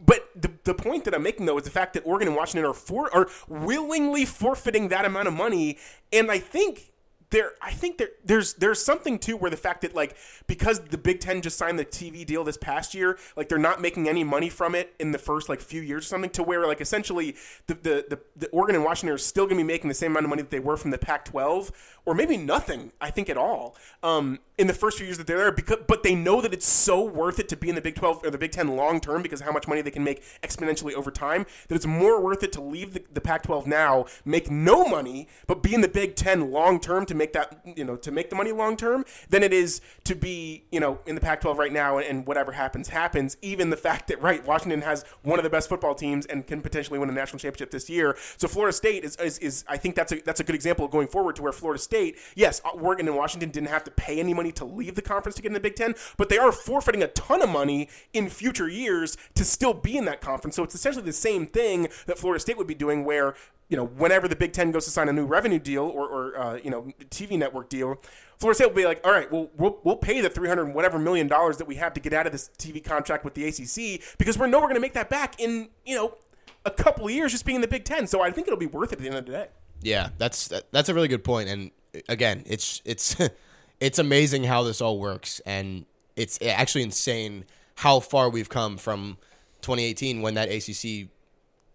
but 0.04 0.23
the, 0.34 0.50
the 0.64 0.74
point 0.74 1.04
that 1.04 1.14
I'm 1.14 1.22
making 1.22 1.46
though 1.46 1.58
is 1.58 1.64
the 1.64 1.70
fact 1.70 1.94
that 1.94 2.02
Oregon 2.04 2.28
and 2.28 2.36
Washington 2.36 2.68
are 2.68 2.74
for, 2.74 3.14
are 3.14 3.28
willingly 3.48 4.24
forfeiting 4.24 4.88
that 4.88 5.04
amount 5.04 5.28
of 5.28 5.34
money. 5.34 5.78
And 6.12 6.30
I 6.30 6.38
think 6.38 6.92
there 7.34 7.50
I 7.60 7.72
think 7.72 7.98
there 7.98 8.10
there's 8.24 8.54
there's 8.54 8.82
something 8.82 9.18
too 9.18 9.36
where 9.36 9.50
the 9.50 9.56
fact 9.56 9.82
that 9.82 9.94
like 9.94 10.16
because 10.46 10.78
the 10.78 10.96
Big 10.96 11.18
Ten 11.18 11.42
just 11.42 11.58
signed 11.58 11.78
the 11.78 11.84
TV 11.84 12.24
deal 12.24 12.44
this 12.44 12.56
past 12.56 12.94
year, 12.94 13.18
like 13.36 13.48
they're 13.48 13.58
not 13.58 13.80
making 13.80 14.08
any 14.08 14.22
money 14.22 14.48
from 14.48 14.74
it 14.76 14.94
in 15.00 15.10
the 15.10 15.18
first 15.18 15.48
like 15.48 15.60
few 15.60 15.82
years 15.82 16.04
or 16.04 16.06
something 16.06 16.30
to 16.30 16.44
where 16.44 16.64
like 16.66 16.80
essentially 16.80 17.34
the 17.66 17.74
the 17.74 18.06
the, 18.08 18.20
the 18.36 18.48
Oregon 18.50 18.76
and 18.76 18.84
Washington 18.84 19.12
are 19.12 19.18
still 19.18 19.46
gonna 19.46 19.56
be 19.56 19.64
making 19.64 19.88
the 19.88 19.94
same 19.94 20.12
amount 20.12 20.26
of 20.26 20.30
money 20.30 20.42
that 20.42 20.52
they 20.52 20.60
were 20.60 20.76
from 20.76 20.92
the 20.92 20.98
Pac-12 20.98 21.72
or 22.06 22.14
maybe 22.14 22.36
nothing 22.36 22.92
I 23.00 23.10
think 23.10 23.28
at 23.28 23.36
all 23.36 23.76
um, 24.04 24.38
in 24.56 24.68
the 24.68 24.74
first 24.74 24.98
few 24.98 25.06
years 25.06 25.18
that 25.18 25.26
they're 25.26 25.38
there 25.38 25.50
because 25.52 25.78
but 25.88 26.04
they 26.04 26.14
know 26.14 26.40
that 26.40 26.54
it's 26.54 26.68
so 26.68 27.02
worth 27.02 27.40
it 27.40 27.48
to 27.48 27.56
be 27.56 27.68
in 27.68 27.74
the 27.74 27.80
Big 27.80 27.96
12 27.96 28.24
or 28.24 28.30
the 28.30 28.38
Big 28.38 28.52
10 28.52 28.76
long 28.76 29.00
term 29.00 29.22
because 29.22 29.40
of 29.40 29.46
how 29.46 29.52
much 29.52 29.66
money 29.66 29.82
they 29.82 29.90
can 29.90 30.04
make 30.04 30.22
exponentially 30.42 30.92
over 30.92 31.10
time 31.10 31.46
that 31.66 31.74
it's 31.74 31.86
more 31.86 32.20
worth 32.20 32.44
it 32.44 32.52
to 32.52 32.60
leave 32.60 32.94
the, 32.94 33.02
the 33.12 33.20
Pac-12 33.20 33.66
now 33.66 34.04
make 34.24 34.50
no 34.52 34.86
money 34.86 35.26
but 35.48 35.64
be 35.64 35.74
in 35.74 35.80
the 35.80 35.88
Big 35.88 36.14
10 36.14 36.52
long 36.52 36.78
term 36.78 37.04
to 37.06 37.14
make 37.14 37.23
that 37.32 37.60
you 37.76 37.84
know 37.84 37.96
to 37.96 38.10
make 38.10 38.30
the 38.30 38.36
money 38.36 38.52
long 38.52 38.76
term 38.76 39.04
than 39.30 39.42
it 39.42 39.52
is 39.52 39.80
to 40.04 40.14
be 40.14 40.64
you 40.70 40.80
know 40.80 40.98
in 41.06 41.14
the 41.14 41.20
Pac-12 41.20 41.56
right 41.56 41.72
now 41.72 41.98
and 41.98 42.26
whatever 42.26 42.52
happens 42.52 42.88
happens. 42.88 43.36
Even 43.42 43.70
the 43.70 43.76
fact 43.76 44.08
that 44.08 44.20
right 44.20 44.44
Washington 44.46 44.82
has 44.82 45.04
one 45.22 45.38
of 45.38 45.42
the 45.42 45.50
best 45.50 45.68
football 45.68 45.94
teams 45.94 46.26
and 46.26 46.46
can 46.46 46.60
potentially 46.60 46.98
win 46.98 47.08
a 47.08 47.12
national 47.12 47.38
championship 47.38 47.70
this 47.70 47.88
year. 47.88 48.16
So 48.36 48.48
Florida 48.48 48.72
State 48.72 49.04
is 49.04 49.16
is, 49.16 49.38
is 49.38 49.64
I 49.68 49.76
think 49.76 49.94
that's 49.94 50.12
a 50.12 50.20
that's 50.22 50.40
a 50.40 50.44
good 50.44 50.54
example 50.54 50.86
going 50.88 51.08
forward 51.08 51.36
to 51.36 51.42
where 51.42 51.52
Florida 51.52 51.80
State 51.80 52.16
yes 52.34 52.60
uh, 52.64 52.70
Oregon 52.70 53.08
and 53.08 53.16
Washington 53.16 53.50
didn't 53.50 53.68
have 53.68 53.84
to 53.84 53.90
pay 53.90 54.20
any 54.20 54.34
money 54.34 54.52
to 54.52 54.64
leave 54.64 54.94
the 54.94 55.02
conference 55.02 55.36
to 55.36 55.42
get 55.42 55.48
in 55.48 55.54
the 55.54 55.60
Big 55.60 55.76
Ten, 55.76 55.94
but 56.16 56.28
they 56.28 56.38
are 56.38 56.52
forfeiting 56.52 57.02
a 57.02 57.08
ton 57.08 57.42
of 57.42 57.48
money 57.48 57.88
in 58.12 58.28
future 58.28 58.68
years 58.68 59.16
to 59.34 59.44
still 59.44 59.74
be 59.74 59.96
in 59.96 60.04
that 60.04 60.20
conference. 60.20 60.56
So 60.56 60.62
it's 60.62 60.74
essentially 60.74 61.04
the 61.04 61.12
same 61.12 61.46
thing 61.46 61.88
that 62.06 62.18
Florida 62.18 62.40
State 62.40 62.58
would 62.58 62.66
be 62.66 62.74
doing 62.74 63.04
where 63.04 63.34
you 63.74 63.80
know, 63.80 63.86
whenever 63.86 64.28
the 64.28 64.36
Big 64.36 64.52
Ten 64.52 64.70
goes 64.70 64.84
to 64.84 64.92
sign 64.92 65.08
a 65.08 65.12
new 65.12 65.26
revenue 65.26 65.58
deal 65.58 65.82
or, 65.82 66.06
or 66.06 66.38
uh, 66.38 66.58
you 66.62 66.70
know, 66.70 66.92
TV 67.10 67.36
network 67.36 67.68
deal, 67.68 68.00
Florida 68.38 68.54
State 68.54 68.68
will 68.68 68.76
be 68.76 68.84
like, 68.84 69.04
all 69.04 69.10
right, 69.10 69.32
well, 69.32 69.50
we'll, 69.56 69.80
we'll 69.82 69.96
pay 69.96 70.20
the 70.20 70.30
300 70.30 70.72
whatever 70.72 70.96
million 70.96 71.26
dollars 71.26 71.56
that 71.56 71.66
we 71.66 71.74
have 71.74 71.92
to 71.94 72.00
get 72.00 72.12
out 72.12 72.24
of 72.24 72.30
this 72.30 72.50
TV 72.56 72.84
contract 72.84 73.24
with 73.24 73.34
the 73.34 73.44
ACC 73.48 74.00
because 74.16 74.38
we 74.38 74.48
know 74.48 74.58
we're 74.58 74.66
going 74.66 74.76
to 74.76 74.80
make 74.80 74.92
that 74.92 75.10
back 75.10 75.40
in, 75.40 75.70
you 75.84 75.96
know, 75.96 76.16
a 76.64 76.70
couple 76.70 77.10
years 77.10 77.32
just 77.32 77.44
being 77.44 77.56
in 77.56 77.62
the 77.62 77.66
Big 77.66 77.84
Ten. 77.84 78.06
So 78.06 78.22
I 78.22 78.30
think 78.30 78.46
it'll 78.46 78.56
be 78.56 78.66
worth 78.66 78.92
it 78.92 78.98
at 78.98 78.98
the 79.00 79.08
end 79.08 79.16
of 79.16 79.26
the 79.26 79.32
day. 79.32 79.46
Yeah, 79.82 80.10
that's 80.18 80.52
that's 80.70 80.88
a 80.88 80.94
really 80.94 81.08
good 81.08 81.24
point. 81.24 81.48
And 81.48 81.72
again, 82.08 82.44
it's 82.46 82.80
it's 82.84 83.16
it's 83.80 83.98
amazing 83.98 84.44
how 84.44 84.62
this 84.62 84.80
all 84.80 85.00
works, 85.00 85.40
and 85.44 85.84
it's 86.14 86.38
actually 86.40 86.84
insane 86.84 87.44
how 87.74 87.98
far 87.98 88.30
we've 88.30 88.48
come 88.48 88.76
from 88.76 89.18
2018 89.62 90.22
when 90.22 90.34
that 90.34 90.48
ACC, 90.48 91.08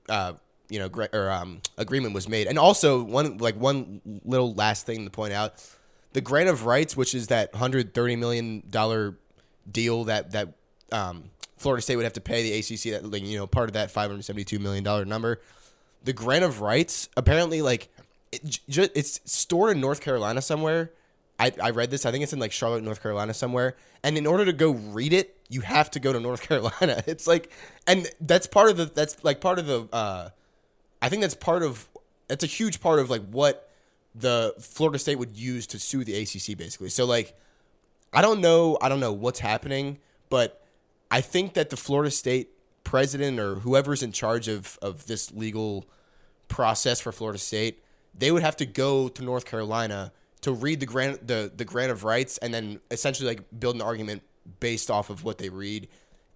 uh, 0.08 0.34
you 0.70 0.80
know, 0.80 0.90
or 1.14 1.30
um, 1.30 1.62
agreement 1.78 2.14
was 2.14 2.30
made. 2.30 2.48
And 2.48 2.58
also 2.58 3.04
one 3.04 3.38
like 3.38 3.56
one 3.56 4.02
little 4.24 4.54
last 4.54 4.86
thing 4.86 5.04
to 5.06 5.12
point 5.12 5.34
out, 5.34 5.56
the 6.14 6.22
grant 6.22 6.50
of 6.50 6.66
rights, 6.66 6.96
which 6.96 7.14
is 7.14 7.28
that 7.28 7.52
130 7.54 8.16
million 8.16 8.64
dollar 8.70 9.18
deal 9.70 10.06
that 10.06 10.32
that 10.32 10.54
um, 10.92 11.26
Florida 11.58 11.82
State 11.82 11.96
would 11.96 12.06
have 12.06 12.14
to 12.14 12.22
pay 12.22 12.44
the 12.44 12.60
ACC, 12.60 12.92
that 12.94 13.12
like 13.12 13.24
you 13.24 13.38
know 13.38 13.48
part 13.48 13.70
of 13.70 13.74
that 13.74 13.92
572 13.92 14.60
million 14.60 14.84
dollar 14.84 15.06
number. 15.06 15.42
The 16.04 16.14
grant 16.14 16.46
of 16.46 16.62
rights 16.62 17.10
apparently 17.18 17.62
like 17.62 17.90
it, 18.32 18.60
it's 18.68 19.20
stored 19.26 19.76
in 19.76 19.82
North 19.82 20.02
Carolina 20.02 20.42
somewhere. 20.42 20.92
I, 21.40 21.54
I 21.62 21.70
read 21.70 21.90
this. 21.90 22.06
I 22.06 22.12
think 22.12 22.24
it's 22.24 22.34
in 22.34 22.40
like 22.40 22.52
Charlotte, 22.52 22.84
North 22.84 23.02
Carolina 23.02 23.34
somewhere. 23.34 23.78
And 24.04 24.18
in 24.18 24.28
order 24.28 24.44
to 24.46 24.52
go 24.52 24.72
read 24.72 25.14
it, 25.14 25.38
you 25.48 25.62
have 25.62 25.90
to 25.92 26.00
go 26.00 26.12
to 26.12 26.20
North 26.20 26.42
Carolina. 26.48 27.02
It's 27.08 27.28
like, 27.28 27.52
and 27.88 28.10
that's 28.20 28.46
part 28.46 28.70
of 28.70 28.78
the. 28.78 28.86
That's 28.86 29.24
like 29.24 29.42
part 29.42 29.58
of 29.58 29.66
the. 29.66 29.88
uh 29.92 30.30
I 31.02 31.10
think 31.10 31.22
that's 31.22 31.36
part 31.36 31.64
of. 31.64 31.88
It's 32.30 32.44
a 32.44 32.48
huge 32.48 32.82
part 32.82 33.00
of 33.00 33.10
like 33.10 33.24
what 33.30 33.70
the 34.14 34.54
Florida 34.60 35.00
State 35.00 35.18
would 35.18 35.36
use 35.36 35.68
to 35.68 35.80
sue 35.80 36.04
the 36.04 36.16
ACC 36.16 36.58
basically. 36.58 36.90
So 36.90 37.06
like, 37.06 37.36
I 38.14 38.22
don't 38.22 38.42
know. 38.42 38.78
I 38.82 38.90
don't 38.90 39.00
know 39.00 39.14
what's 39.14 39.40
happening, 39.40 40.00
but 40.30 40.64
I 41.10 41.22
think 41.22 41.54
that 41.54 41.70
the 41.70 41.78
Florida 41.78 42.12
State 42.12 42.50
president 42.84 43.40
or 43.40 43.56
whoever's 43.56 44.04
in 44.04 44.12
charge 44.12 44.48
of 44.48 44.78
of 44.82 45.08
this 45.08 45.32
legal 45.32 45.86
process 46.48 47.00
for 47.00 47.12
Florida 47.12 47.38
State 47.38 47.84
they 48.18 48.32
would 48.32 48.42
have 48.42 48.58
to 48.58 48.66
go 48.66 49.08
to 49.10 49.24
North 49.24 49.46
Carolina 49.46 50.12
to 50.42 50.52
read 50.52 50.80
the 50.80 50.86
grant 50.86 51.28
the 51.28 51.52
the 51.56 51.66
grant 51.66 51.92
of 51.92 52.04
rights 52.04 52.38
and 52.40 52.54
then 52.54 52.80
essentially 52.92 53.28
like 53.28 53.44
build 53.60 53.76
an 53.76 53.82
argument 53.82 54.24
based 54.60 54.90
off 54.90 55.10
of 55.10 55.24
what 55.24 55.38
they 55.38 55.50
read 55.50 55.88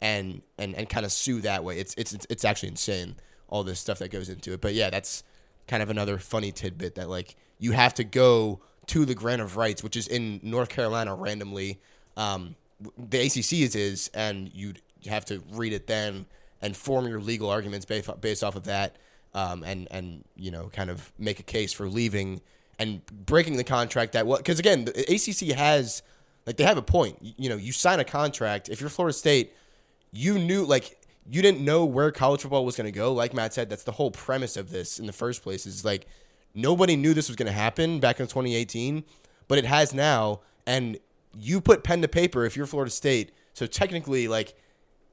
and 0.02 0.42
and 0.58 0.76
and 0.76 0.90
kind 0.90 1.06
of 1.06 1.12
sue 1.12 1.42
that 1.42 1.64
way. 1.64 1.80
It's 1.80 1.94
it's 1.96 2.14
it's 2.30 2.46
actually 2.46 2.70
insane 2.70 3.16
all 3.54 3.64
this 3.64 3.80
stuff 3.80 4.00
that 4.00 4.10
goes 4.10 4.30
into 4.30 4.52
it. 4.52 4.62
But 4.62 4.74
yeah, 4.74 4.90
that's 4.90 5.24
kind 5.68 5.84
of 5.84 5.92
another 5.92 6.18
funny 6.18 6.52
tidbit 6.52 6.96
that 6.96 7.08
like 7.08 7.36
you 7.60 7.72
have 7.74 7.94
to 7.94 8.04
go 8.04 8.62
to 8.88 9.06
the 9.06 9.14
grant 9.14 9.44
of 9.44 9.56
rights, 9.58 9.84
which 9.84 9.96
is 9.96 10.08
in 10.08 10.40
North 10.42 10.70
Carolina 10.70 11.14
randomly. 11.14 11.80
Um, 12.18 12.56
the 12.98 13.20
ACC 13.20 13.54
is, 13.54 13.76
is 13.76 14.10
and 14.16 14.50
you 14.56 14.74
have 15.06 15.24
to 15.26 15.44
read 15.52 15.72
it 15.72 15.86
then 15.86 16.26
and 16.64 16.76
form 16.76 17.08
your 17.08 17.22
legal 17.22 17.48
arguments 17.48 17.86
based 17.86 18.10
based 18.22 18.44
off 18.44 18.56
of 18.56 18.64
that 18.64 18.96
um, 19.36 19.64
and 19.64 19.88
and 19.92 20.26
you 20.36 20.50
know 20.50 20.72
kind 20.74 20.90
of 20.90 21.12
make 21.20 21.40
a 21.40 21.44
case 21.44 21.72
for 21.72 21.88
leaving 21.88 22.42
and 22.80 23.06
breaking 23.06 23.58
the 23.58 23.64
contract 23.64 24.14
that 24.14 24.26
because 24.26 24.58
again 24.58 24.86
the 24.86 24.92
ACC 25.02 25.56
has 25.56 26.02
like 26.48 26.58
they 26.58 26.64
have 26.64 26.78
a 26.78 26.82
point 26.82 27.18
you 27.22 27.50
know 27.50 27.56
you 27.56 27.72
sign 27.72 28.00
a 28.00 28.04
contract 28.04 28.68
if 28.68 28.82
you're 28.82 28.90
Florida 28.90 29.14
State 29.14 29.54
you 30.12 30.40
knew 30.40 30.66
like 30.66 30.98
you 31.30 31.42
didn't 31.42 31.64
know 31.64 31.86
where 31.86 32.12
college 32.12 32.42
football 32.42 32.66
was 32.66 32.76
going 32.76 32.86
to 32.86 32.92
go 32.92 33.14
like 33.14 33.34
Matt 33.34 33.54
said 33.54 33.70
that's 33.70 33.84
the 33.84 33.94
whole 33.94 34.12
premise 34.12 34.58
of 34.58 34.70
this 34.72 35.00
in 35.00 35.06
the 35.06 35.14
first 35.14 35.44
place 35.44 35.66
is 35.66 35.86
like 35.86 36.08
nobody 36.54 36.96
knew 36.96 37.14
this 37.14 37.30
was 37.30 37.36
going 37.36 37.48
to 37.48 37.54
happen 37.54 38.00
back 38.00 38.20
in 38.20 38.28
2018 38.28 39.04
but 39.48 39.58
it 39.58 39.66
has 39.66 39.94
now 39.94 40.42
and 40.66 40.98
you 41.38 41.60
put 41.62 41.84
pen 41.84 42.02
to 42.02 42.08
paper 42.08 42.46
if 42.46 42.56
you're 42.58 42.66
Florida 42.66 42.92
State 42.92 43.32
so 43.54 43.66
technically 43.66 44.28
like 44.28 44.56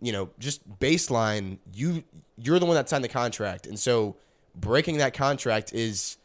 you 0.01 0.12
know, 0.12 0.31
just 0.39 0.69
baseline, 0.81 1.59
you 1.74 2.03
you're 2.37 2.59
the 2.59 2.66
one 2.66 2.74
that 2.74 2.89
signed 2.89 3.05
the 3.05 3.09
contract, 3.09 3.66
and 3.66 3.78
so 3.78 4.16
breaking 4.55 4.99
that 4.99 5.15
contract 5.15 5.73
is 5.73 6.16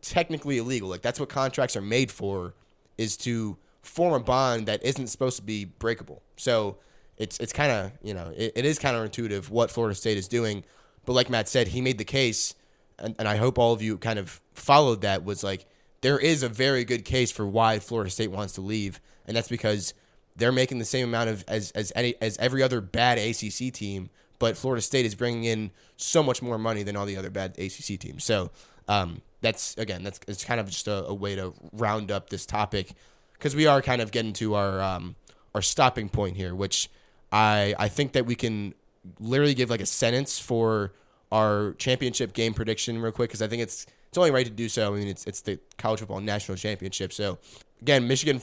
technically 0.00 0.58
illegal. 0.58 0.88
Like 0.88 1.02
that's 1.02 1.20
what 1.20 1.28
contracts 1.28 1.76
are 1.76 1.82
made 1.82 2.10
for, 2.10 2.54
is 2.96 3.16
to 3.18 3.58
form 3.82 4.14
a 4.14 4.20
bond 4.20 4.66
that 4.66 4.82
isn't 4.82 5.08
supposed 5.08 5.36
to 5.36 5.42
be 5.42 5.66
breakable. 5.66 6.22
So 6.36 6.78
it's 7.20 7.38
it's 7.38 7.52
kind 7.52 7.70
of 7.70 7.92
you 8.02 8.14
know 8.14 8.32
it, 8.34 8.52
it 8.56 8.64
is 8.64 8.78
counterintuitive 8.78 9.50
what 9.50 9.70
Florida 9.70 9.94
State 9.94 10.16
is 10.16 10.26
doing, 10.26 10.64
but 11.04 11.12
like 11.12 11.28
Matt 11.28 11.48
said, 11.48 11.68
he 11.68 11.82
made 11.82 11.98
the 11.98 12.04
case, 12.04 12.54
and, 12.98 13.14
and 13.18 13.28
I 13.28 13.36
hope 13.36 13.58
all 13.58 13.74
of 13.74 13.82
you 13.82 13.98
kind 13.98 14.18
of 14.18 14.40
followed 14.54 15.02
that. 15.02 15.22
Was 15.22 15.44
like 15.44 15.66
there 16.00 16.18
is 16.18 16.42
a 16.42 16.48
very 16.48 16.84
good 16.84 17.04
case 17.04 17.30
for 17.30 17.46
why 17.46 17.78
Florida 17.78 18.10
State 18.10 18.30
wants 18.30 18.54
to 18.54 18.62
leave, 18.62 19.00
and 19.26 19.36
that's 19.36 19.48
because 19.48 19.92
they're 20.34 20.50
making 20.50 20.78
the 20.78 20.84
same 20.86 21.08
amount 21.08 21.28
of 21.28 21.44
as 21.46 21.70
as 21.72 21.92
any 21.94 22.14
as 22.22 22.38
every 22.38 22.62
other 22.62 22.80
bad 22.80 23.18
ACC 23.18 23.70
team, 23.72 24.08
but 24.38 24.56
Florida 24.56 24.80
State 24.80 25.04
is 25.04 25.14
bringing 25.14 25.44
in 25.44 25.70
so 25.98 26.22
much 26.22 26.40
more 26.40 26.56
money 26.56 26.82
than 26.82 26.96
all 26.96 27.04
the 27.04 27.18
other 27.18 27.30
bad 27.30 27.58
ACC 27.58 28.00
teams. 28.00 28.24
So 28.24 28.50
um, 28.88 29.20
that's 29.42 29.76
again 29.76 30.02
that's 30.02 30.20
it's 30.26 30.42
kind 30.42 30.58
of 30.58 30.70
just 30.70 30.88
a, 30.88 31.04
a 31.04 31.14
way 31.14 31.36
to 31.36 31.52
round 31.74 32.10
up 32.10 32.30
this 32.30 32.46
topic 32.46 32.94
because 33.34 33.54
we 33.54 33.66
are 33.66 33.82
kind 33.82 34.00
of 34.00 34.10
getting 34.10 34.32
to 34.34 34.54
our 34.54 34.80
um, 34.80 35.16
our 35.54 35.60
stopping 35.60 36.08
point 36.08 36.38
here, 36.38 36.54
which 36.54 36.88
I 37.32 37.74
I 37.78 37.88
think 37.88 38.12
that 38.12 38.26
we 38.26 38.34
can 38.34 38.74
literally 39.18 39.54
give 39.54 39.70
like 39.70 39.80
a 39.80 39.86
sentence 39.86 40.38
for 40.38 40.92
our 41.32 41.74
championship 41.74 42.32
game 42.32 42.54
prediction 42.54 43.00
real 43.00 43.12
quick 43.12 43.30
because 43.30 43.42
I 43.42 43.48
think 43.48 43.62
it's 43.62 43.86
it's 44.08 44.18
only 44.18 44.30
right 44.30 44.46
to 44.46 44.52
do 44.52 44.68
so. 44.68 44.92
I 44.92 44.98
mean, 44.98 45.08
it's 45.08 45.24
it's 45.26 45.40
the 45.42 45.58
college 45.78 46.00
football 46.00 46.20
national 46.20 46.56
championship. 46.56 47.12
So 47.12 47.38
again, 47.80 48.08
Michigan 48.08 48.40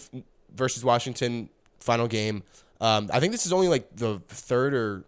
versus 0.55 0.83
Washington 0.83 1.49
final 1.79 2.07
game. 2.07 2.43
Um, 2.79 3.09
I 3.11 3.19
think 3.19 3.31
this 3.31 3.45
is 3.45 3.53
only 3.53 3.67
like 3.67 3.95
the 3.95 4.19
third 4.27 4.73
or 4.73 5.03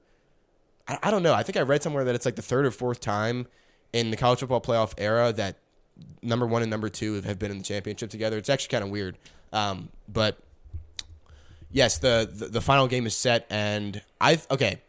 I, 0.88 0.98
I 1.04 1.12
don't 1.12 1.24
know. 1.24 1.34
I 1.34 1.44
think 1.44 1.58
I 1.58 1.62
read 1.62 1.84
somewhere 1.84 2.04
that 2.04 2.16
it's 2.16 2.26
like 2.26 2.36
the 2.36 2.42
third 2.42 2.66
or 2.66 2.72
fourth 2.72 3.00
time 3.00 3.48
in 3.94 4.12
the 4.12 4.18
college 4.18 4.40
football 4.40 4.62
playoff 4.62 4.94
era 4.98 5.32
that 5.34 5.58
number 6.22 6.46
one 6.46 6.62
and 6.62 6.70
number 6.70 6.90
two 6.90 7.22
have 7.22 7.40
been 7.40 7.52
in 7.52 7.58
the 7.58 7.64
championship 7.64 8.10
together. 8.10 8.38
It's 8.38 8.50
actually 8.50 8.70
kind 8.70 8.84
of 8.84 8.90
weird. 8.90 9.18
Um, 9.52 9.90
but 10.08 10.38
yes, 11.72 11.98
the, 11.98 12.30
the, 12.32 12.46
the 12.46 12.62
final 12.62 12.88
game 12.88 13.06
is 13.06 13.16
set, 13.16 13.46
and 13.50 14.02
I 14.20 14.40
okay. 14.52 14.82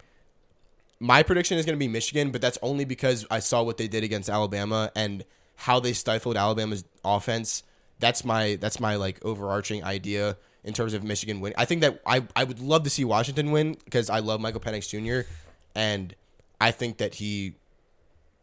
My 1.02 1.23
prediction 1.23 1.57
is 1.57 1.65
going 1.65 1.77
to 1.77 1.81
be 1.81 1.89
Michigan, 1.89 2.31
but 2.31 2.43
that's 2.43 2.59
only 2.61 2.85
because 2.85 3.27
I 3.31 3.39
saw 3.39 3.62
what 3.62 3.78
they 3.78 3.89
did 3.89 4.05
against 4.05 4.28
Alabama 4.28 4.93
and 4.94 5.24
how 5.57 5.81
they 5.81 5.94
stifled 5.94 6.36
Alabama's 6.36 6.85
offense. 7.02 7.62
That's 8.01 8.23
my 8.24 8.57
that's 8.61 8.81
my 8.81 8.97
like 8.97 9.24
overarching 9.24 9.82
idea 9.82 10.36
in 10.62 10.74
terms 10.74 10.93
of 10.93 11.02
Michigan 11.02 11.40
win. 11.40 11.55
I 11.57 11.65
think 11.65 11.81
that 11.81 12.01
I, 12.05 12.24
I 12.36 12.44
would 12.44 12.61
love 12.61 12.82
to 12.85 12.90
see 12.90 13.05
Washington 13.05 13.51
win 13.51 13.77
because 13.85 14.11
I 14.11 14.19
love 14.19 14.40
Michael 14.40 14.61
Penix 14.61 14.89
Jr. 14.89 15.28
and 15.74 16.15
I 16.61 16.70
think 16.70 16.98
that 16.98 17.15
he 17.15 17.55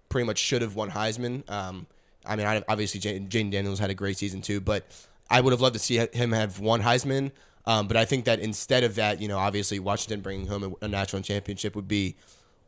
pretty 0.10 0.26
much 0.26 0.40
should 0.40 0.62
have 0.62 0.76
won 0.76 0.92
Heisman. 0.92 1.50
Um, 1.50 1.86
I 2.26 2.36
mean, 2.36 2.64
obviously 2.68 3.00
Jayden 3.00 3.52
Daniels 3.52 3.80
had 3.80 3.90
a 3.90 3.94
great 3.94 4.18
season 4.18 4.42
too, 4.42 4.60
but 4.60 4.86
I 5.30 5.42
would 5.42 5.54
have 5.54 5.62
loved 5.62 5.74
to 5.74 5.80
see 5.80 5.98
him 5.98 6.32
have 6.32 6.60
won 6.60 6.82
Heisman. 6.82 7.32
Um, 7.68 7.88
but 7.88 7.98
I 7.98 8.06
think 8.06 8.26
that 8.26 8.39
instead 8.39 8.85
of 8.85 8.95
that, 8.95 9.22
you 9.22 9.27
know, 9.27 9.38
obviously 9.38 9.77
Washington 9.77 10.22
bringing 10.22 10.48
home 10.48 10.76
a, 10.81 10.85
a 10.85 10.88
national 10.88 11.22
championship 11.22 11.76
would 11.76 11.88
be 11.88 12.15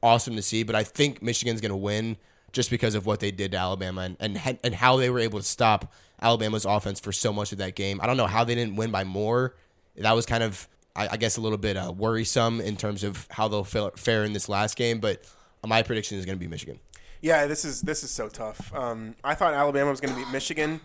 awesome 0.04 0.36
to 0.36 0.42
see. 0.42 0.64
But 0.64 0.76
I 0.76 0.84
think 0.84 1.24
Michigan's 1.24 1.62
going 1.62 1.72
to 1.72 1.78
win 1.78 2.18
just 2.52 2.70
because 2.70 2.96
of 2.96 3.06
what 3.06 3.22
they 3.22 3.32
did 3.32 3.52
to 3.52 3.58
Alabama 3.58 4.02
and, 4.02 4.18
and 4.20 4.60
and 4.64 4.76
how 4.76 4.98
they 4.98 5.10
were 5.10 5.20
able 5.20 5.40
to 5.40 5.46
stop 5.46 5.94
Alabama's 6.22 6.66
offense 6.66 7.00
for 7.00 7.14
so 7.14 7.32
much 7.32 7.54
of 7.54 7.60
that 7.60 7.76
game. 7.76 8.00
I 8.04 8.08
don't 8.08 8.18
know 8.18 8.28
how 8.28 8.44
they 8.44 8.56
didn't 8.56 8.76
win 8.76 8.92
by 8.92 9.06
more. 9.06 9.56
That 9.96 10.12
was 10.12 10.26
kind 10.26 10.44
of, 10.44 10.68
I, 10.96 11.10
I 11.12 11.18
guess, 11.18 11.38
a 11.38 11.42
little 11.42 11.58
bit 11.58 11.78
uh, 11.78 11.94
worrisome 11.96 12.60
in 12.60 12.76
terms 12.76 13.04
of 13.06 13.26
how 13.32 13.48
they'll 13.48 13.64
fare 13.64 14.26
in 14.26 14.34
this 14.34 14.50
last 14.50 14.76
game. 14.76 15.00
But 15.00 15.24
my 15.66 15.82
prediction 15.82 16.18
is 16.18 16.26
going 16.26 16.38
to 16.38 16.40
be 16.40 16.48
Michigan. 16.48 16.80
Yeah, 17.22 17.48
this 17.48 17.64
is 17.64 17.82
this 17.82 18.04
is 18.04 18.12
so 18.12 18.28
tough. 18.28 18.74
Um, 18.74 19.16
I 19.24 19.34
thought 19.34 19.54
Alabama 19.54 19.92
was 19.92 20.02
going 20.02 20.14
to 20.14 20.20
beat 20.20 20.30
Michigan, 20.30 20.82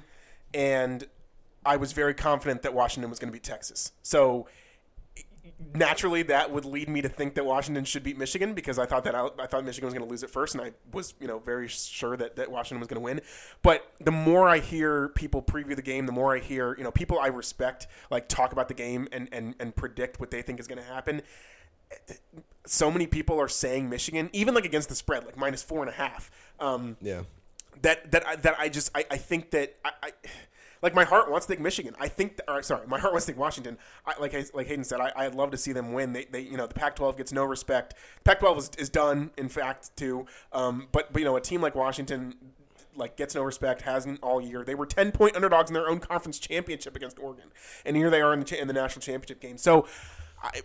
and 0.53 1.05
I 1.65 1.77
was 1.77 1.93
very 1.93 2.15
confident 2.15 2.63
that 2.63 2.75
Washington 2.75 3.11
was 3.11 3.19
going 3.19 3.29
to 3.29 3.33
beat 3.33 3.43
Texas. 3.43 3.93
So 4.03 4.47
naturally 5.75 6.23
that 6.23 6.51
would 6.53 6.65
lead 6.65 6.89
me 6.89 7.03
to 7.03 7.09
think 7.09 7.35
that 7.35 7.45
Washington 7.45 7.85
should 7.85 8.03
beat 8.03 8.17
Michigan 8.17 8.55
because 8.55 8.79
I 8.79 8.87
thought 8.87 9.05
that 9.05 9.15
I, 9.15 9.29
I 9.39 9.47
thought 9.47 9.65
Michigan 9.65 9.87
was 9.87 9.95
going 9.95 10.05
to 10.05 10.11
lose 10.11 10.23
it 10.23 10.31
first, 10.31 10.55
and 10.55 10.65
I 10.65 10.73
was 10.93 11.15
you 11.21 11.27
know 11.27 11.39
very 11.39 11.69
sure 11.69 12.17
that, 12.17 12.37
that 12.37 12.51
Washington 12.51 12.81
was 12.81 12.89
going 12.89 13.01
to 13.01 13.05
win. 13.05 13.21
But 13.63 13.91
the 14.01 14.11
more 14.11 14.49
I 14.49 14.59
hear 14.59 15.09
people 15.11 15.43
preview 15.43 15.77
the 15.77 15.83
game, 15.83 16.07
the 16.07 16.13
more 16.13 16.35
I 16.35 16.39
hear 16.39 16.75
you 16.77 16.85
know 16.85 16.91
people 16.91 17.19
I 17.19 17.29
respect 17.29 17.87
like 18.11 18.29
talk 18.29 18.53
about 18.53 18.69
the 18.69 18.75
game 18.75 19.09
and 19.13 19.29
and 19.33 19.55
and 19.61 19.75
predict 19.75 20.21
what 20.21 20.31
they 20.31 20.43
think 20.43 20.61
is 20.61 20.67
going 20.67 20.81
to 20.81 20.85
happen. 20.85 21.23
So 22.67 22.91
many 22.91 23.07
people 23.07 23.41
are 23.41 23.49
saying 23.49 23.91
Michigan, 23.91 24.31
even 24.33 24.55
like 24.55 24.65
against 24.65 24.89
the 24.89 24.95
spread, 24.95 25.25
like 25.25 25.37
minus 25.37 25.63
four 25.63 25.81
and 25.81 25.91
a 25.91 25.95
half. 25.95 26.31
Um, 26.59 26.97
yeah. 27.03 27.23
That 27.83 28.11
that 28.13 28.27
I, 28.27 28.37
that 28.37 28.55
I 28.59 28.69
just 28.69 28.91
I, 28.95 29.05
I 29.11 29.17
think 29.17 29.51
that 29.51 29.77
I, 29.85 29.91
I 30.03 30.11
like 30.85 30.95
my 30.95 31.05
heart 31.05 31.31
wants 31.31 31.47
to 31.47 31.55
take 31.55 31.61
Michigan. 31.61 31.97
I 31.99 32.09
think, 32.09 32.39
or 32.47 32.63
sorry, 32.63 32.87
my 32.87 32.99
heart 32.99 33.15
wants 33.15 33.25
to 33.25 33.33
take 33.33 33.41
Washington. 33.41 33.79
I, 34.05 34.21
like 34.21 34.35
like 34.53 34.67
Hayden 34.67 34.85
said, 34.85 35.01
I, 35.01 35.27
would 35.27 35.35
love 35.35 35.51
to 35.53 35.57
see 35.57 35.73
them 35.73 35.95
win. 35.95 36.13
They, 36.13 36.27
they 36.27 36.41
you 36.41 36.59
know 36.59 36.67
the 36.67 36.75
Pac-12 36.75 37.17
gets 37.17 37.33
no 37.33 37.45
respect. 37.45 37.95
Pac-12 38.25 38.59
is, 38.59 38.71
is 38.77 38.91
done, 38.91 39.31
in 39.39 39.49
fact, 39.49 39.97
too. 39.97 40.27
Um, 40.53 40.89
but 40.93 41.11
but 41.11 41.21
you 41.21 41.25
know 41.25 41.37
a 41.37 41.41
team 41.41 41.63
like 41.63 41.75
Washington 41.75 42.35
like 42.95 43.17
gets 43.17 43.35
no 43.35 43.43
respect, 43.43 43.81
hasn't 43.83 44.23
all 44.23 44.43
year. 44.43 44.63
They 44.63 44.75
were 44.75 44.85
ten 44.85 45.11
point 45.11 45.35
underdogs 45.35 45.71
in 45.71 45.75
their 45.75 45.89
own 45.89 46.01
conference 46.01 46.39
championship 46.39 46.95
against 46.95 47.19
Oregon, 47.19 47.47
and 47.87 47.97
here 47.97 48.11
they 48.11 48.21
are 48.21 48.35
in 48.35 48.41
the, 48.41 48.61
in 48.61 48.69
the 48.69 48.75
national 48.75 49.01
championship 49.01 49.41
game. 49.41 49.57
So, 49.57 49.89
I, 50.43 50.61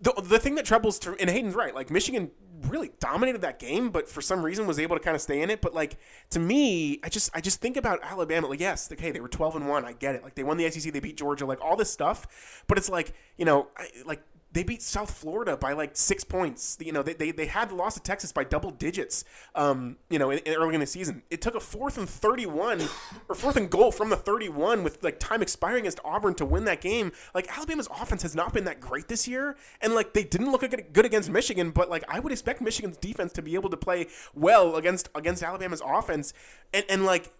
the, 0.00 0.12
the 0.22 0.38
thing 0.38 0.54
that 0.54 0.64
troubles, 0.64 1.00
to, 1.00 1.16
and 1.18 1.28
Hayden's 1.28 1.56
right. 1.56 1.74
Like 1.74 1.90
Michigan 1.90 2.30
really 2.68 2.90
dominated 3.00 3.40
that 3.42 3.58
game, 3.58 3.90
but 3.90 4.08
for 4.08 4.20
some 4.20 4.44
reason 4.44 4.66
was 4.66 4.78
able 4.78 4.96
to 4.96 5.02
kind 5.02 5.14
of 5.14 5.20
stay 5.20 5.42
in 5.42 5.50
it. 5.50 5.60
But 5.60 5.74
like 5.74 5.96
to 6.30 6.38
me, 6.38 7.00
I 7.02 7.08
just 7.08 7.30
I 7.34 7.40
just 7.40 7.60
think 7.60 7.76
about 7.76 8.00
Alabama. 8.02 8.48
Like 8.48 8.60
yes, 8.60 8.90
okay, 8.92 9.10
they 9.10 9.20
were 9.20 9.28
twelve 9.28 9.56
and 9.56 9.68
one. 9.68 9.84
I 9.84 9.92
get 9.92 10.14
it. 10.14 10.22
Like 10.22 10.34
they 10.34 10.42
won 10.42 10.56
the 10.56 10.70
SEC, 10.70 10.92
they 10.92 11.00
beat 11.00 11.16
Georgia, 11.16 11.46
like 11.46 11.60
all 11.60 11.76
this 11.76 11.92
stuff. 11.92 12.62
But 12.66 12.78
it's 12.78 12.88
like 12.88 13.14
you 13.36 13.44
know, 13.44 13.68
I, 13.76 13.88
like 14.06 14.22
they 14.52 14.62
beat 14.62 14.82
South 14.82 15.10
Florida 15.10 15.56
by 15.56 15.72
like 15.72 15.96
six 15.96 16.24
points. 16.24 16.76
You 16.80 16.92
know, 16.92 17.02
they, 17.02 17.14
they, 17.14 17.30
they 17.30 17.46
had 17.46 17.70
the 17.70 17.74
loss 17.74 17.94
to 17.94 18.00
Texas 18.00 18.32
by 18.32 18.44
double 18.44 18.70
digits. 18.70 19.24
Um, 19.54 19.96
you 20.10 20.18
know, 20.18 20.30
in, 20.30 20.38
in 20.40 20.54
early 20.54 20.74
in 20.74 20.80
the 20.80 20.86
season, 20.86 21.22
it 21.30 21.40
took 21.40 21.54
a 21.54 21.60
fourth 21.60 21.96
and 21.98 22.08
thirty-one 22.08 22.82
or 23.28 23.34
fourth 23.34 23.56
and 23.56 23.70
goal 23.70 23.90
from 23.90 24.10
the 24.10 24.16
thirty-one 24.16 24.84
with 24.84 25.02
like 25.02 25.18
time 25.18 25.42
expiring 25.42 25.80
against 25.80 26.00
Auburn 26.04 26.34
to 26.34 26.44
win 26.44 26.64
that 26.66 26.80
game. 26.80 27.12
Like 27.34 27.48
Alabama's 27.56 27.88
offense 28.00 28.22
has 28.22 28.34
not 28.34 28.52
been 28.52 28.64
that 28.64 28.80
great 28.80 29.08
this 29.08 29.26
year, 29.26 29.56
and 29.80 29.94
like 29.94 30.12
they 30.12 30.24
didn't 30.24 30.52
look 30.52 30.62
good 30.92 31.06
against 31.06 31.30
Michigan. 31.30 31.70
But 31.70 31.88
like 31.88 32.04
I 32.08 32.20
would 32.20 32.32
expect 32.32 32.60
Michigan's 32.60 32.96
defense 32.96 33.32
to 33.32 33.42
be 33.42 33.54
able 33.54 33.70
to 33.70 33.76
play 33.76 34.08
well 34.34 34.76
against 34.76 35.08
against 35.14 35.42
Alabama's 35.42 35.82
offense, 35.84 36.34
and 36.74 36.84
and 36.88 37.04
like 37.06 37.32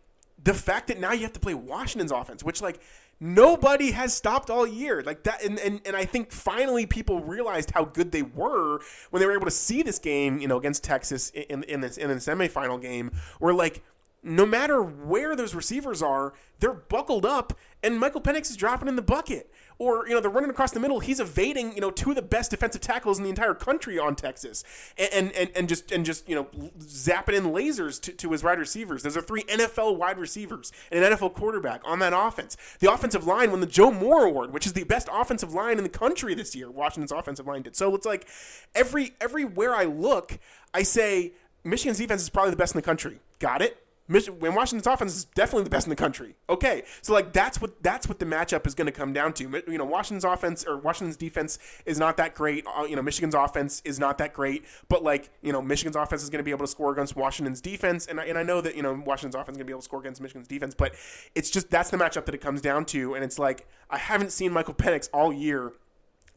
the 0.42 0.54
fact 0.54 0.88
that 0.88 0.98
now 0.98 1.12
you 1.12 1.22
have 1.22 1.32
to 1.34 1.40
play 1.40 1.54
Washington's 1.54 2.10
offense, 2.10 2.42
which 2.42 2.60
like 2.60 2.80
nobody 3.22 3.92
has 3.92 4.12
stopped 4.12 4.50
all 4.50 4.66
year. 4.66 5.02
Like 5.02 5.22
that 5.22 5.42
and, 5.44 5.58
and 5.58 5.80
and 5.84 5.96
i 5.96 6.04
think 6.04 6.32
finally 6.32 6.86
people 6.86 7.20
realized 7.20 7.70
how 7.70 7.84
good 7.84 8.12
they 8.12 8.22
were 8.22 8.80
when 9.10 9.20
they 9.20 9.26
were 9.26 9.34
able 9.34 9.44
to 9.44 9.50
see 9.50 9.82
this 9.82 9.98
game 9.98 10.38
you 10.38 10.48
know 10.48 10.56
against 10.56 10.84
texas 10.84 11.30
in 11.30 11.62
in 11.64 11.80
this 11.80 11.96
in 11.96 12.08
the 12.08 12.16
semifinal 12.16 12.80
game 12.80 13.12
where 13.38 13.54
like 13.54 13.82
no 14.22 14.46
matter 14.46 14.82
where 14.82 15.34
those 15.36 15.54
receivers 15.54 16.02
are 16.02 16.32
they're 16.60 16.72
buckled 16.72 17.26
up 17.26 17.58
and 17.82 17.98
michael 17.98 18.20
penix 18.20 18.50
is 18.50 18.56
dropping 18.56 18.88
in 18.88 18.96
the 18.96 19.02
bucket 19.02 19.50
or 19.82 20.06
you 20.06 20.14
know 20.14 20.20
they're 20.20 20.30
running 20.30 20.48
across 20.48 20.70
the 20.70 20.78
middle. 20.78 21.00
He's 21.00 21.18
evading 21.18 21.74
you 21.74 21.80
know 21.80 21.90
two 21.90 22.10
of 22.10 22.16
the 22.16 22.22
best 22.22 22.52
defensive 22.52 22.80
tackles 22.80 23.18
in 23.18 23.24
the 23.24 23.30
entire 23.30 23.52
country 23.54 23.98
on 23.98 24.14
Texas, 24.14 24.62
and 24.96 25.32
and 25.32 25.50
and 25.56 25.68
just 25.68 25.90
and 25.90 26.06
just 26.06 26.28
you 26.28 26.36
know 26.36 26.44
zapping 26.78 27.34
in 27.34 27.44
lasers 27.46 28.00
to, 28.02 28.12
to 28.12 28.30
his 28.30 28.44
wide 28.44 28.60
receivers. 28.60 29.02
Those 29.02 29.16
are 29.16 29.20
three 29.20 29.42
NFL 29.44 29.96
wide 29.96 30.18
receivers 30.18 30.70
and 30.92 31.04
an 31.04 31.12
NFL 31.12 31.34
quarterback 31.34 31.82
on 31.84 31.98
that 31.98 32.12
offense. 32.14 32.56
The 32.78 32.92
offensive 32.92 33.26
line 33.26 33.50
won 33.50 33.60
the 33.60 33.66
Joe 33.66 33.90
Moore 33.90 34.24
Award, 34.24 34.52
which 34.52 34.66
is 34.66 34.72
the 34.72 34.84
best 34.84 35.08
offensive 35.12 35.52
line 35.52 35.78
in 35.78 35.82
the 35.82 35.90
country 35.90 36.34
this 36.34 36.54
year. 36.54 36.70
Washington's 36.70 37.10
offensive 37.10 37.48
line 37.48 37.62
did. 37.62 37.74
So 37.74 37.92
it's 37.96 38.06
like 38.06 38.28
every 38.76 39.14
everywhere 39.20 39.74
I 39.74 39.84
look, 39.84 40.38
I 40.72 40.84
say 40.84 41.32
Michigan's 41.64 41.98
defense 41.98 42.22
is 42.22 42.28
probably 42.28 42.52
the 42.52 42.56
best 42.56 42.74
in 42.74 42.78
the 42.78 42.84
country. 42.84 43.18
Got 43.40 43.62
it? 43.62 43.81
When 44.12 44.54
Washington's 44.54 44.86
offense 44.86 45.14
is 45.14 45.24
definitely 45.24 45.64
the 45.64 45.70
best 45.70 45.86
in 45.86 45.90
the 45.90 45.96
country. 45.96 46.34
Okay, 46.48 46.82
so 47.02 47.12
like 47.12 47.32
that's 47.32 47.60
what 47.60 47.82
that's 47.82 48.08
what 48.08 48.18
the 48.18 48.24
matchup 48.24 48.66
is 48.66 48.74
going 48.74 48.86
to 48.86 48.92
come 48.92 49.12
down 49.12 49.32
to. 49.34 49.62
You 49.66 49.78
know, 49.78 49.84
Washington's 49.84 50.24
offense 50.24 50.64
or 50.64 50.76
Washington's 50.76 51.16
defense 51.16 51.58
is 51.86 51.98
not 51.98 52.16
that 52.16 52.34
great. 52.34 52.64
Uh, 52.66 52.84
you 52.84 52.96
know, 52.96 53.02
Michigan's 53.02 53.34
offense 53.34 53.82
is 53.84 53.98
not 53.98 54.18
that 54.18 54.32
great. 54.32 54.64
But 54.88 55.02
like 55.02 55.30
you 55.42 55.52
know, 55.52 55.62
Michigan's 55.62 55.96
offense 55.96 56.22
is 56.22 56.30
going 56.30 56.38
to 56.38 56.44
be 56.44 56.50
able 56.50 56.64
to 56.64 56.70
score 56.70 56.92
against 56.92 57.16
Washington's 57.16 57.60
defense, 57.60 58.06
and 58.06 58.20
I, 58.20 58.24
and 58.24 58.38
I 58.38 58.42
know 58.42 58.60
that 58.60 58.76
you 58.76 58.82
know 58.82 58.92
Washington's 58.92 59.34
offense 59.34 59.56
is 59.56 59.58
going 59.58 59.66
to 59.66 59.70
be 59.70 59.72
able 59.72 59.80
to 59.80 59.84
score 59.84 60.00
against 60.00 60.20
Michigan's 60.20 60.48
defense. 60.48 60.74
But 60.74 60.94
it's 61.34 61.50
just 61.50 61.70
that's 61.70 61.90
the 61.90 61.96
matchup 61.96 62.26
that 62.26 62.34
it 62.34 62.40
comes 62.40 62.60
down 62.60 62.84
to, 62.86 63.14
and 63.14 63.24
it's 63.24 63.38
like 63.38 63.66
I 63.90 63.98
haven't 63.98 64.32
seen 64.32 64.52
Michael 64.52 64.74
Penix 64.74 65.08
all 65.12 65.32
year 65.32 65.72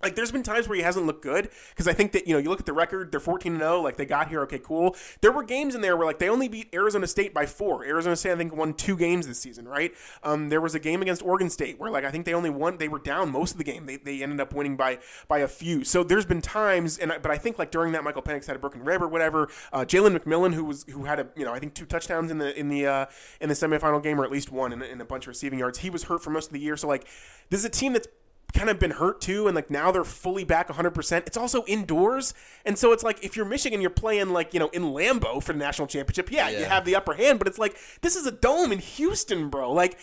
like 0.06 0.16
there's 0.16 0.32
been 0.32 0.44
times 0.44 0.68
where 0.68 0.76
he 0.76 0.84
hasn't 0.84 1.06
looked 1.08 1.24
good 1.24 1.50
because 1.70 1.88
I 1.88 1.94
think 1.94 2.12
that 2.12 2.28
you 2.28 2.34
know 2.34 2.40
you 2.40 2.50
look 2.50 2.60
at 2.60 2.68
the 2.68 2.74
record 2.74 3.12
they're 3.12 3.20
14 3.20 3.58
0 3.58 3.82
like 3.82 3.98
they 3.98 4.06
got 4.06 4.30
here 4.30 4.42
okay 4.44 4.60
cool. 4.60 4.96
There 5.22 5.32
were 5.32 5.44
games 5.44 5.74
in 5.74 5.82
there 5.82 5.98
where 5.98 6.06
like 6.06 6.20
they 6.20 6.30
only 6.30 6.48
beat 6.48 6.70
Arizona 6.74 7.08
State 7.08 7.34
by 7.34 7.48
four. 7.48 7.84
Arizona 7.84 8.16
State 8.16 8.34
I 8.34 8.36
think 8.36 8.56
won 8.56 8.76
two 8.76 8.96
games 8.96 9.28
this 9.28 9.40
season 9.40 9.68
right? 9.68 9.92
Um, 10.24 10.50
there 10.50 10.62
was 10.62 10.76
a 10.76 10.80
game 10.80 11.02
against 11.02 11.24
Oregon 11.24 11.50
State 11.50 11.80
where 11.80 11.90
like 11.90 12.06
I 12.06 12.12
think 12.12 12.26
they 12.26 12.36
only 12.36 12.52
won 12.52 12.78
they 12.78 12.88
were 12.88 13.00
down 13.00 13.32
most 13.32 13.52
of 13.54 13.58
the 13.58 13.64
game. 13.64 13.88
They, 13.88 13.98
they 13.98 14.22
ended 14.22 14.40
up 14.40 14.54
winning 14.54 14.78
by 14.78 15.00
by 15.28 15.40
a 15.40 15.48
few. 15.48 15.84
So 15.84 16.04
there's 16.04 16.26
been 16.26 16.42
times 16.42 17.00
and 17.00 17.12
I, 17.12 17.18
but 17.18 17.32
I 17.32 17.38
think 17.38 17.58
like 17.58 17.72
during 17.72 17.94
that 17.94 18.04
Michael 18.04 18.22
Penix 18.22 18.46
had 18.46 18.56
a 18.56 18.60
broken 18.60 18.86
rib 18.86 19.02
or 19.02 19.08
whatever 19.08 19.50
uh, 19.74 19.86
Jalen 19.86 20.16
McMillan 20.18 20.54
who 20.54 20.66
was 20.66 20.86
who 20.88 21.06
had 21.06 21.20
a 21.20 21.28
you 21.36 21.46
know 21.46 21.54
I 21.54 21.60
think 21.60 21.74
two 21.74 21.86
touchdowns 21.86 22.30
in 22.30 22.38
the 22.38 22.58
in 22.58 22.70
the 22.70 22.86
uh, 22.86 23.06
in 23.42 23.50
the 23.50 23.56
semifinal 23.56 24.04
game 24.04 24.20
or 24.20 24.24
at 24.24 24.32
least 24.32 24.52
one 24.52 24.72
in, 24.72 24.84
in 24.84 25.02
a 25.02 25.06
bunch 25.06 25.24
of 25.24 25.30
receiving 25.30 25.58
yards 25.58 25.80
he 25.80 25.90
was 25.90 26.04
hurt 26.04 26.22
for 26.22 26.30
most 26.30 26.48
of 26.48 26.54
the 26.54 26.60
year. 26.60 26.78
So 26.78 26.88
like 26.88 27.08
this 27.50 27.60
is 27.60 27.66
a 27.66 27.70
team 27.70 27.94
that's 27.94 28.08
kind 28.56 28.70
of 28.70 28.80
been 28.80 28.92
hurt 28.92 29.22
too, 29.22 29.48
and 29.48 29.56
like 29.56 29.70
now 29.70 29.92
they're 29.92 30.04
fully 30.04 30.44
back 30.44 30.70
100%. 30.70 31.28
It's 31.28 31.38
also 31.38 31.64
indoors, 31.66 32.34
and 32.66 32.78
so 32.78 32.92
it's 32.92 33.04
like 33.04 33.24
if 33.24 33.36
you're 33.36 33.46
Michigan, 33.46 33.82
you're 33.82 33.90
playing 33.90 34.30
like 34.30 34.54
you 34.54 34.60
know 34.60 34.70
in 34.70 34.84
Lambeau 34.84 35.44
for 35.44 35.54
the 35.54 35.60
national 35.60 35.88
championship. 35.88 36.32
Yeah, 36.32 36.50
yeah. 36.50 36.60
you 36.60 36.66
have 36.66 36.86
the 36.86 36.96
upper 36.96 37.14
hand, 37.14 37.40
but 37.40 37.48
it's 37.48 37.60
like 37.60 37.78
this 38.02 38.16
is 38.16 38.26
a 38.26 38.32
dome 38.32 38.72
in 38.72 38.80
Houston, 38.80 39.50
bro. 39.50 39.72
Like. 39.72 39.98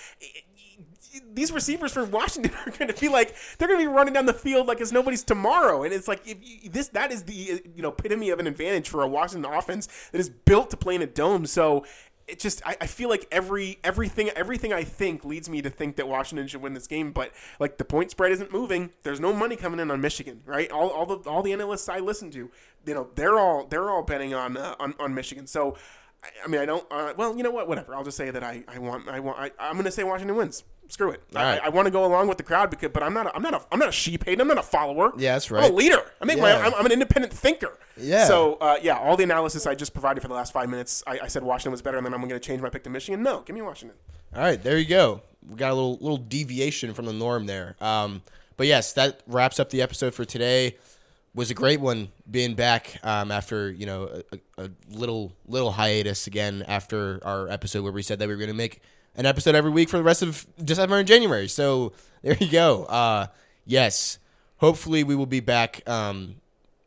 these 1.35 1.53
receivers 1.53 1.93
from 1.93 2.11
Washington 2.11 2.51
are 2.67 2.71
going 2.71 2.91
to 2.91 2.99
be 2.99 3.07
like 3.09 3.35
they're 3.59 3.69
going 3.69 3.81
to 3.81 3.87
be 3.87 3.93
running 3.93 4.15
down 4.15 4.25
the 4.25 4.33
field 4.33 4.67
like 4.67 4.81
it's 4.81 4.93
nobody's 4.93 5.23
tomorrow, 5.23 5.83
and 5.83 5.93
it's 5.93 6.09
like 6.09 6.27
if 6.27 6.39
you, 6.41 6.71
this 6.71 6.89
that 6.89 7.13
is 7.13 7.25
the 7.25 7.53
uh, 7.53 7.59
you 7.75 7.83
know 7.83 7.91
epitome 7.91 8.31
of 8.31 8.39
an 8.39 8.47
advantage 8.47 8.89
for 8.89 9.03
a 9.03 9.09
Washington 9.09 9.51
offense 9.53 9.89
that 10.13 10.19
is 10.19 10.31
built 10.31 10.71
to 10.71 10.77
play 10.77 10.95
in 10.95 11.03
a 11.03 11.07
dome. 11.07 11.45
So 11.45 11.85
it 12.29 12.39
just 12.39 12.63
I, 12.65 12.77
I, 12.81 12.87
feel 12.87 13.09
like 13.09 13.27
every 13.31 13.79
everything 13.83 14.31
everything 14.31 14.73
I 14.73 14.85
think 14.85 15.25
leads 15.25 15.49
me 15.49 15.63
to 15.63 15.71
think 15.71 15.97
that 15.97 16.09
Washington 16.09 16.47
should 16.47 16.63
win 16.63 16.75
this 16.75 16.87
game, 16.87 17.13
but 17.13 17.33
like 17.59 17.79
the 17.79 17.85
point 17.85 18.11
spread 18.11 18.33
isn't 18.33 18.53
moving. 18.53 18.91
There's 19.03 19.21
no 19.21 19.33
money 19.33 19.57
coming 19.57 19.81
in 19.81 19.91
on 19.91 20.01
Michigan, 20.01 20.43
right? 20.47 20.71
All, 20.71 20.89
all 20.91 21.07
the 21.07 21.29
all 21.29 21.43
the 21.43 21.53
analysts 21.53 21.89
I 21.89 21.99
listen 21.99 22.31
to, 22.33 22.51
you 22.87 22.95
know, 22.95 23.09
they're 23.15 23.39
all 23.39 23.67
they're 23.67 23.91
all 23.91 24.03
betting 24.03 24.35
on 24.35 24.57
uh, 24.57 24.75
on, 24.79 24.95
on 24.99 25.15
Michigan. 25.15 25.47
So 25.47 25.77
I, 26.45 26.49
mean, 26.49 26.61
I 26.61 26.67
don't. 26.67 26.87
Uh, 26.91 27.15
well, 27.17 27.37
you 27.37 27.43
know 27.43 27.51
what? 27.51 27.69
Whatever. 27.69 27.95
I'll 27.95 28.05
just 28.05 28.17
say 28.17 28.31
that 28.31 28.45
I, 28.45 28.65
I 28.69 28.79
want 28.79 29.09
I 29.09 29.21
want 29.21 29.39
I, 29.39 29.51
I'm 29.59 29.75
going 29.75 29.85
to 29.85 29.91
say 29.91 30.05
Washington 30.05 30.37
wins 30.37 30.65
screw 30.93 31.11
it. 31.11 31.23
I, 31.35 31.43
right. 31.43 31.63
I, 31.63 31.67
I 31.67 31.69
want 31.71 31.87
to 31.87 31.91
go 31.91 32.05
along 32.05 32.29
with 32.29 32.37
the 32.37 32.45
crowd 32.45 32.71
because, 32.71 32.91
but 32.93 33.03
I'm 33.03 33.15
not. 33.15 33.27
A, 33.27 33.35
I'm 33.35 33.43
not 33.43 33.55
a. 33.55 33.63
I'm 33.73 33.79
not 33.79 33.89
a 33.89 33.93
sheep 33.93 34.25
hater. 34.25 34.43
I'm 34.43 34.49
not 34.49 34.59
a 34.59 34.63
follower. 34.63 35.13
Yeah, 35.17 35.33
that's 35.33 35.51
right. 35.51 35.65
I'm 35.65 35.73
a 35.73 35.75
leader. 35.75 36.03
I 36.21 36.25
make 36.27 36.37
yeah. 36.37 36.43
my. 36.43 36.53
I'm, 36.53 36.75
I'm, 36.75 36.87
an 36.87 36.93
independent 36.93 37.33
thinker. 37.33 37.79
Yeah. 37.97 38.27
So 38.27 38.55
uh, 38.61 38.77
yeah, 38.83 38.99
all 38.99 39.17
the 39.17 39.25
analysis 39.25 39.67
I 39.67 39.75
just 39.75 39.95
provided 39.95 40.21
for 40.21 40.29
the 40.29 40.35
last 40.35 40.53
five 40.53 40.69
minutes, 40.69 41.03
I, 41.07 41.21
I 41.23 41.27
said 41.29 41.43
Washington 41.43 41.73
was 41.73 41.83
better, 41.83 41.97
and 41.97 42.07
then 42.07 42.13
I'm 42.13 42.21
going 42.21 42.31
to 42.31 42.41
change 42.41 42.61
my 42.61 42.69
pick 42.69 42.85
to 42.85 42.91
Michigan. 42.91 43.23
No, 43.23 43.41
give 43.41 43.57
me 43.57 43.63
Washington. 43.63 43.97
All 44.35 44.43
right, 44.43 44.63
there 44.63 44.79
you 44.79 44.87
go. 44.87 45.23
We 45.49 45.57
got 45.57 45.73
a 45.73 45.75
little 45.75 45.97
little 45.97 46.19
deviation 46.19 46.95
from 46.95 47.07
the 47.07 47.13
norm 47.13 47.47
there. 47.47 47.77
Um, 47.81 48.23
but 48.57 48.67
yes, 48.67 48.93
that 48.93 49.23
wraps 49.27 49.59
up 49.59 49.71
the 49.71 49.83
episode 49.83 50.15
for 50.15 50.25
today. 50.25 50.77
Was 51.35 51.51
a 51.51 51.55
great 51.55 51.81
one 51.81 52.09
being 52.31 52.53
back 52.53 53.01
um, 53.03 53.31
after 53.31 53.71
you 53.71 53.87
know 53.87 54.23
a, 54.31 54.65
a 54.65 54.71
little 54.91 55.33
little 55.47 55.73
hiatus 55.73 56.27
again 56.27 56.63
after 56.69 57.21
our 57.25 57.49
episode 57.49 57.83
where 57.83 57.93
we 57.93 58.03
said 58.03 58.19
that 58.19 58.29
we 58.29 58.35
were 58.35 58.39
going 58.39 58.51
to 58.51 58.55
make 58.55 58.83
an 59.17 59.27
episode 59.27 59.55
every 59.55 59.71
week 59.71 59.89
for 59.89 59.97
the 59.97 60.03
rest 60.03 60.23
of 60.23 60.47
December 60.63 60.99
and 60.99 61.07
January. 61.07 61.49
So 61.49 61.93
there 62.23 62.37
you 62.39 62.51
go. 62.51 62.85
Uh, 62.85 63.27
yes, 63.67 64.19
hopefully 64.57 65.05
we 65.05 65.15
will 65.15 65.27
be 65.27 65.41
back 65.41 65.87
um, 65.89 66.37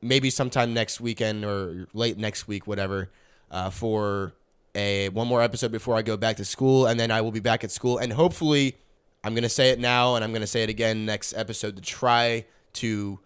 maybe 0.01 0.29
sometime 0.29 0.73
next 0.73 1.01
weekend 1.01 1.45
or 1.45 1.87
late 1.93 2.17
next 2.17 2.47
week, 2.47 2.67
whatever, 2.67 3.11
uh, 3.51 3.69
for 3.69 4.33
a 4.73 5.09
one 5.09 5.27
more 5.27 5.41
episode 5.41 5.71
before 5.71 5.95
I 5.95 6.01
go 6.01 6.17
back 6.17 6.37
to 6.37 6.45
school, 6.45 6.85
and 6.85 6.99
then 6.99 7.11
I 7.11 7.21
will 7.21 7.31
be 7.31 7.39
back 7.39 7.63
at 7.63 7.71
school, 7.71 7.97
and 7.97 8.11
hopefully 8.11 8.77
I'm 9.23 9.33
gonna 9.33 9.49
say 9.49 9.69
it 9.69 9.79
now, 9.79 10.15
and 10.15 10.23
I'm 10.23 10.33
gonna 10.33 10.47
say 10.47 10.63
it 10.63 10.69
again 10.69 11.05
next 11.05 11.33
episode 11.33 11.75
to 11.77 11.81
try 11.81 12.45
to 12.73 13.19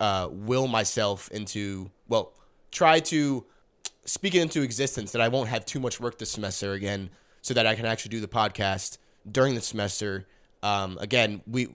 uh, 0.00 0.28
will 0.30 0.66
myself 0.66 1.30
into 1.30 1.90
well, 2.08 2.32
try 2.70 3.00
to 3.00 3.44
speak 4.04 4.34
it 4.34 4.40
into 4.40 4.62
existence 4.62 5.12
that 5.12 5.20
I 5.20 5.28
won't 5.28 5.50
have 5.50 5.66
too 5.66 5.80
much 5.80 6.00
work 6.00 6.18
this 6.18 6.30
semester 6.30 6.72
again 6.72 7.10
so 7.42 7.54
that 7.54 7.66
I 7.66 7.74
can 7.74 7.86
actually 7.86 8.10
do 8.10 8.20
the 8.20 8.28
podcast 8.28 8.98
during 9.30 9.54
the 9.54 9.60
semester. 9.60 10.26
Um, 10.62 10.98
again, 11.00 11.42
we 11.46 11.68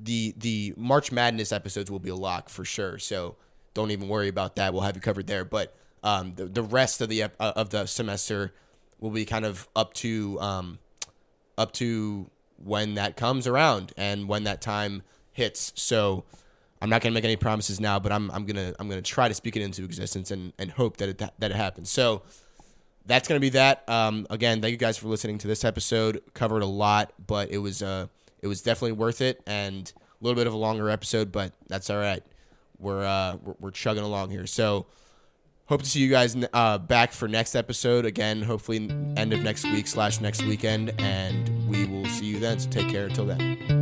the 0.00 0.34
the 0.36 0.74
March 0.76 1.10
Madness 1.10 1.52
episodes 1.52 1.90
will 1.90 1.98
be 1.98 2.10
a 2.10 2.16
lock 2.16 2.48
for 2.48 2.64
sure. 2.64 2.98
So 2.98 3.36
don't 3.74 3.90
even 3.90 4.08
worry 4.08 4.28
about 4.28 4.56
that. 4.56 4.72
We'll 4.72 4.82
have 4.82 4.96
you 4.96 5.02
covered 5.02 5.26
there. 5.26 5.44
But 5.44 5.74
um, 6.02 6.34
the 6.36 6.46
the 6.46 6.62
rest 6.62 7.00
of 7.00 7.08
the 7.08 7.24
uh, 7.24 7.28
of 7.38 7.70
the 7.70 7.86
semester 7.86 8.54
will 8.98 9.10
be 9.10 9.24
kind 9.24 9.44
of 9.44 9.68
up 9.76 9.94
to 9.94 10.40
um, 10.40 10.78
up 11.56 11.72
to 11.72 12.30
when 12.62 12.94
that 12.94 13.16
comes 13.16 13.46
around 13.46 13.92
and 13.96 14.28
when 14.28 14.44
that 14.44 14.60
time 14.60 15.02
hits. 15.32 15.72
So 15.76 16.24
I'm 16.80 16.90
not 16.90 17.02
gonna 17.02 17.14
make 17.14 17.24
any 17.24 17.36
promises 17.36 17.80
now, 17.80 17.98
but 17.98 18.12
I'm 18.12 18.30
I'm 18.30 18.46
gonna 18.46 18.74
I'm 18.78 18.88
gonna 18.88 19.02
try 19.02 19.28
to 19.28 19.34
speak 19.34 19.56
it 19.56 19.62
into 19.62 19.84
existence 19.84 20.30
and, 20.30 20.52
and 20.58 20.70
hope 20.70 20.98
that 20.98 21.08
it 21.08 21.18
that 21.18 21.50
it 21.50 21.56
happens. 21.56 21.90
So 21.90 22.22
that's 23.08 23.26
going 23.26 23.40
to 23.40 23.44
be 23.44 23.50
that. 23.50 23.88
Um, 23.88 24.26
again, 24.30 24.60
thank 24.60 24.70
you 24.70 24.76
guys 24.76 24.98
for 24.98 25.08
listening 25.08 25.38
to 25.38 25.48
this 25.48 25.64
episode. 25.64 26.22
Covered 26.34 26.62
a 26.62 26.66
lot, 26.66 27.12
but 27.26 27.50
it 27.50 27.58
was 27.58 27.82
uh, 27.82 28.06
it 28.40 28.46
was 28.46 28.62
definitely 28.62 28.92
worth 28.92 29.20
it, 29.20 29.42
and 29.46 29.90
a 29.96 30.24
little 30.24 30.36
bit 30.36 30.46
of 30.46 30.52
a 30.52 30.56
longer 30.56 30.90
episode, 30.90 31.32
but 31.32 31.52
that's 31.66 31.90
all 31.90 31.98
right. 31.98 32.22
We're 32.78 33.04
uh, 33.04 33.38
we're, 33.42 33.54
we're 33.58 33.70
chugging 33.70 34.04
along 34.04 34.30
here. 34.30 34.46
So 34.46 34.86
hope 35.66 35.82
to 35.82 35.88
see 35.88 36.00
you 36.00 36.10
guys 36.10 36.36
uh, 36.52 36.78
back 36.78 37.12
for 37.12 37.26
next 37.26 37.54
episode 37.54 38.04
again. 38.04 38.42
Hopefully, 38.42 38.90
end 39.16 39.32
of 39.32 39.40
next 39.42 39.64
week 39.64 39.86
slash 39.86 40.20
next 40.20 40.42
weekend, 40.42 40.94
and 41.00 41.68
we 41.68 41.86
will 41.86 42.06
see 42.06 42.26
you 42.26 42.38
then. 42.38 42.60
So 42.60 42.68
take 42.68 42.88
care 42.88 43.06
until 43.06 43.26
then. 43.26 43.77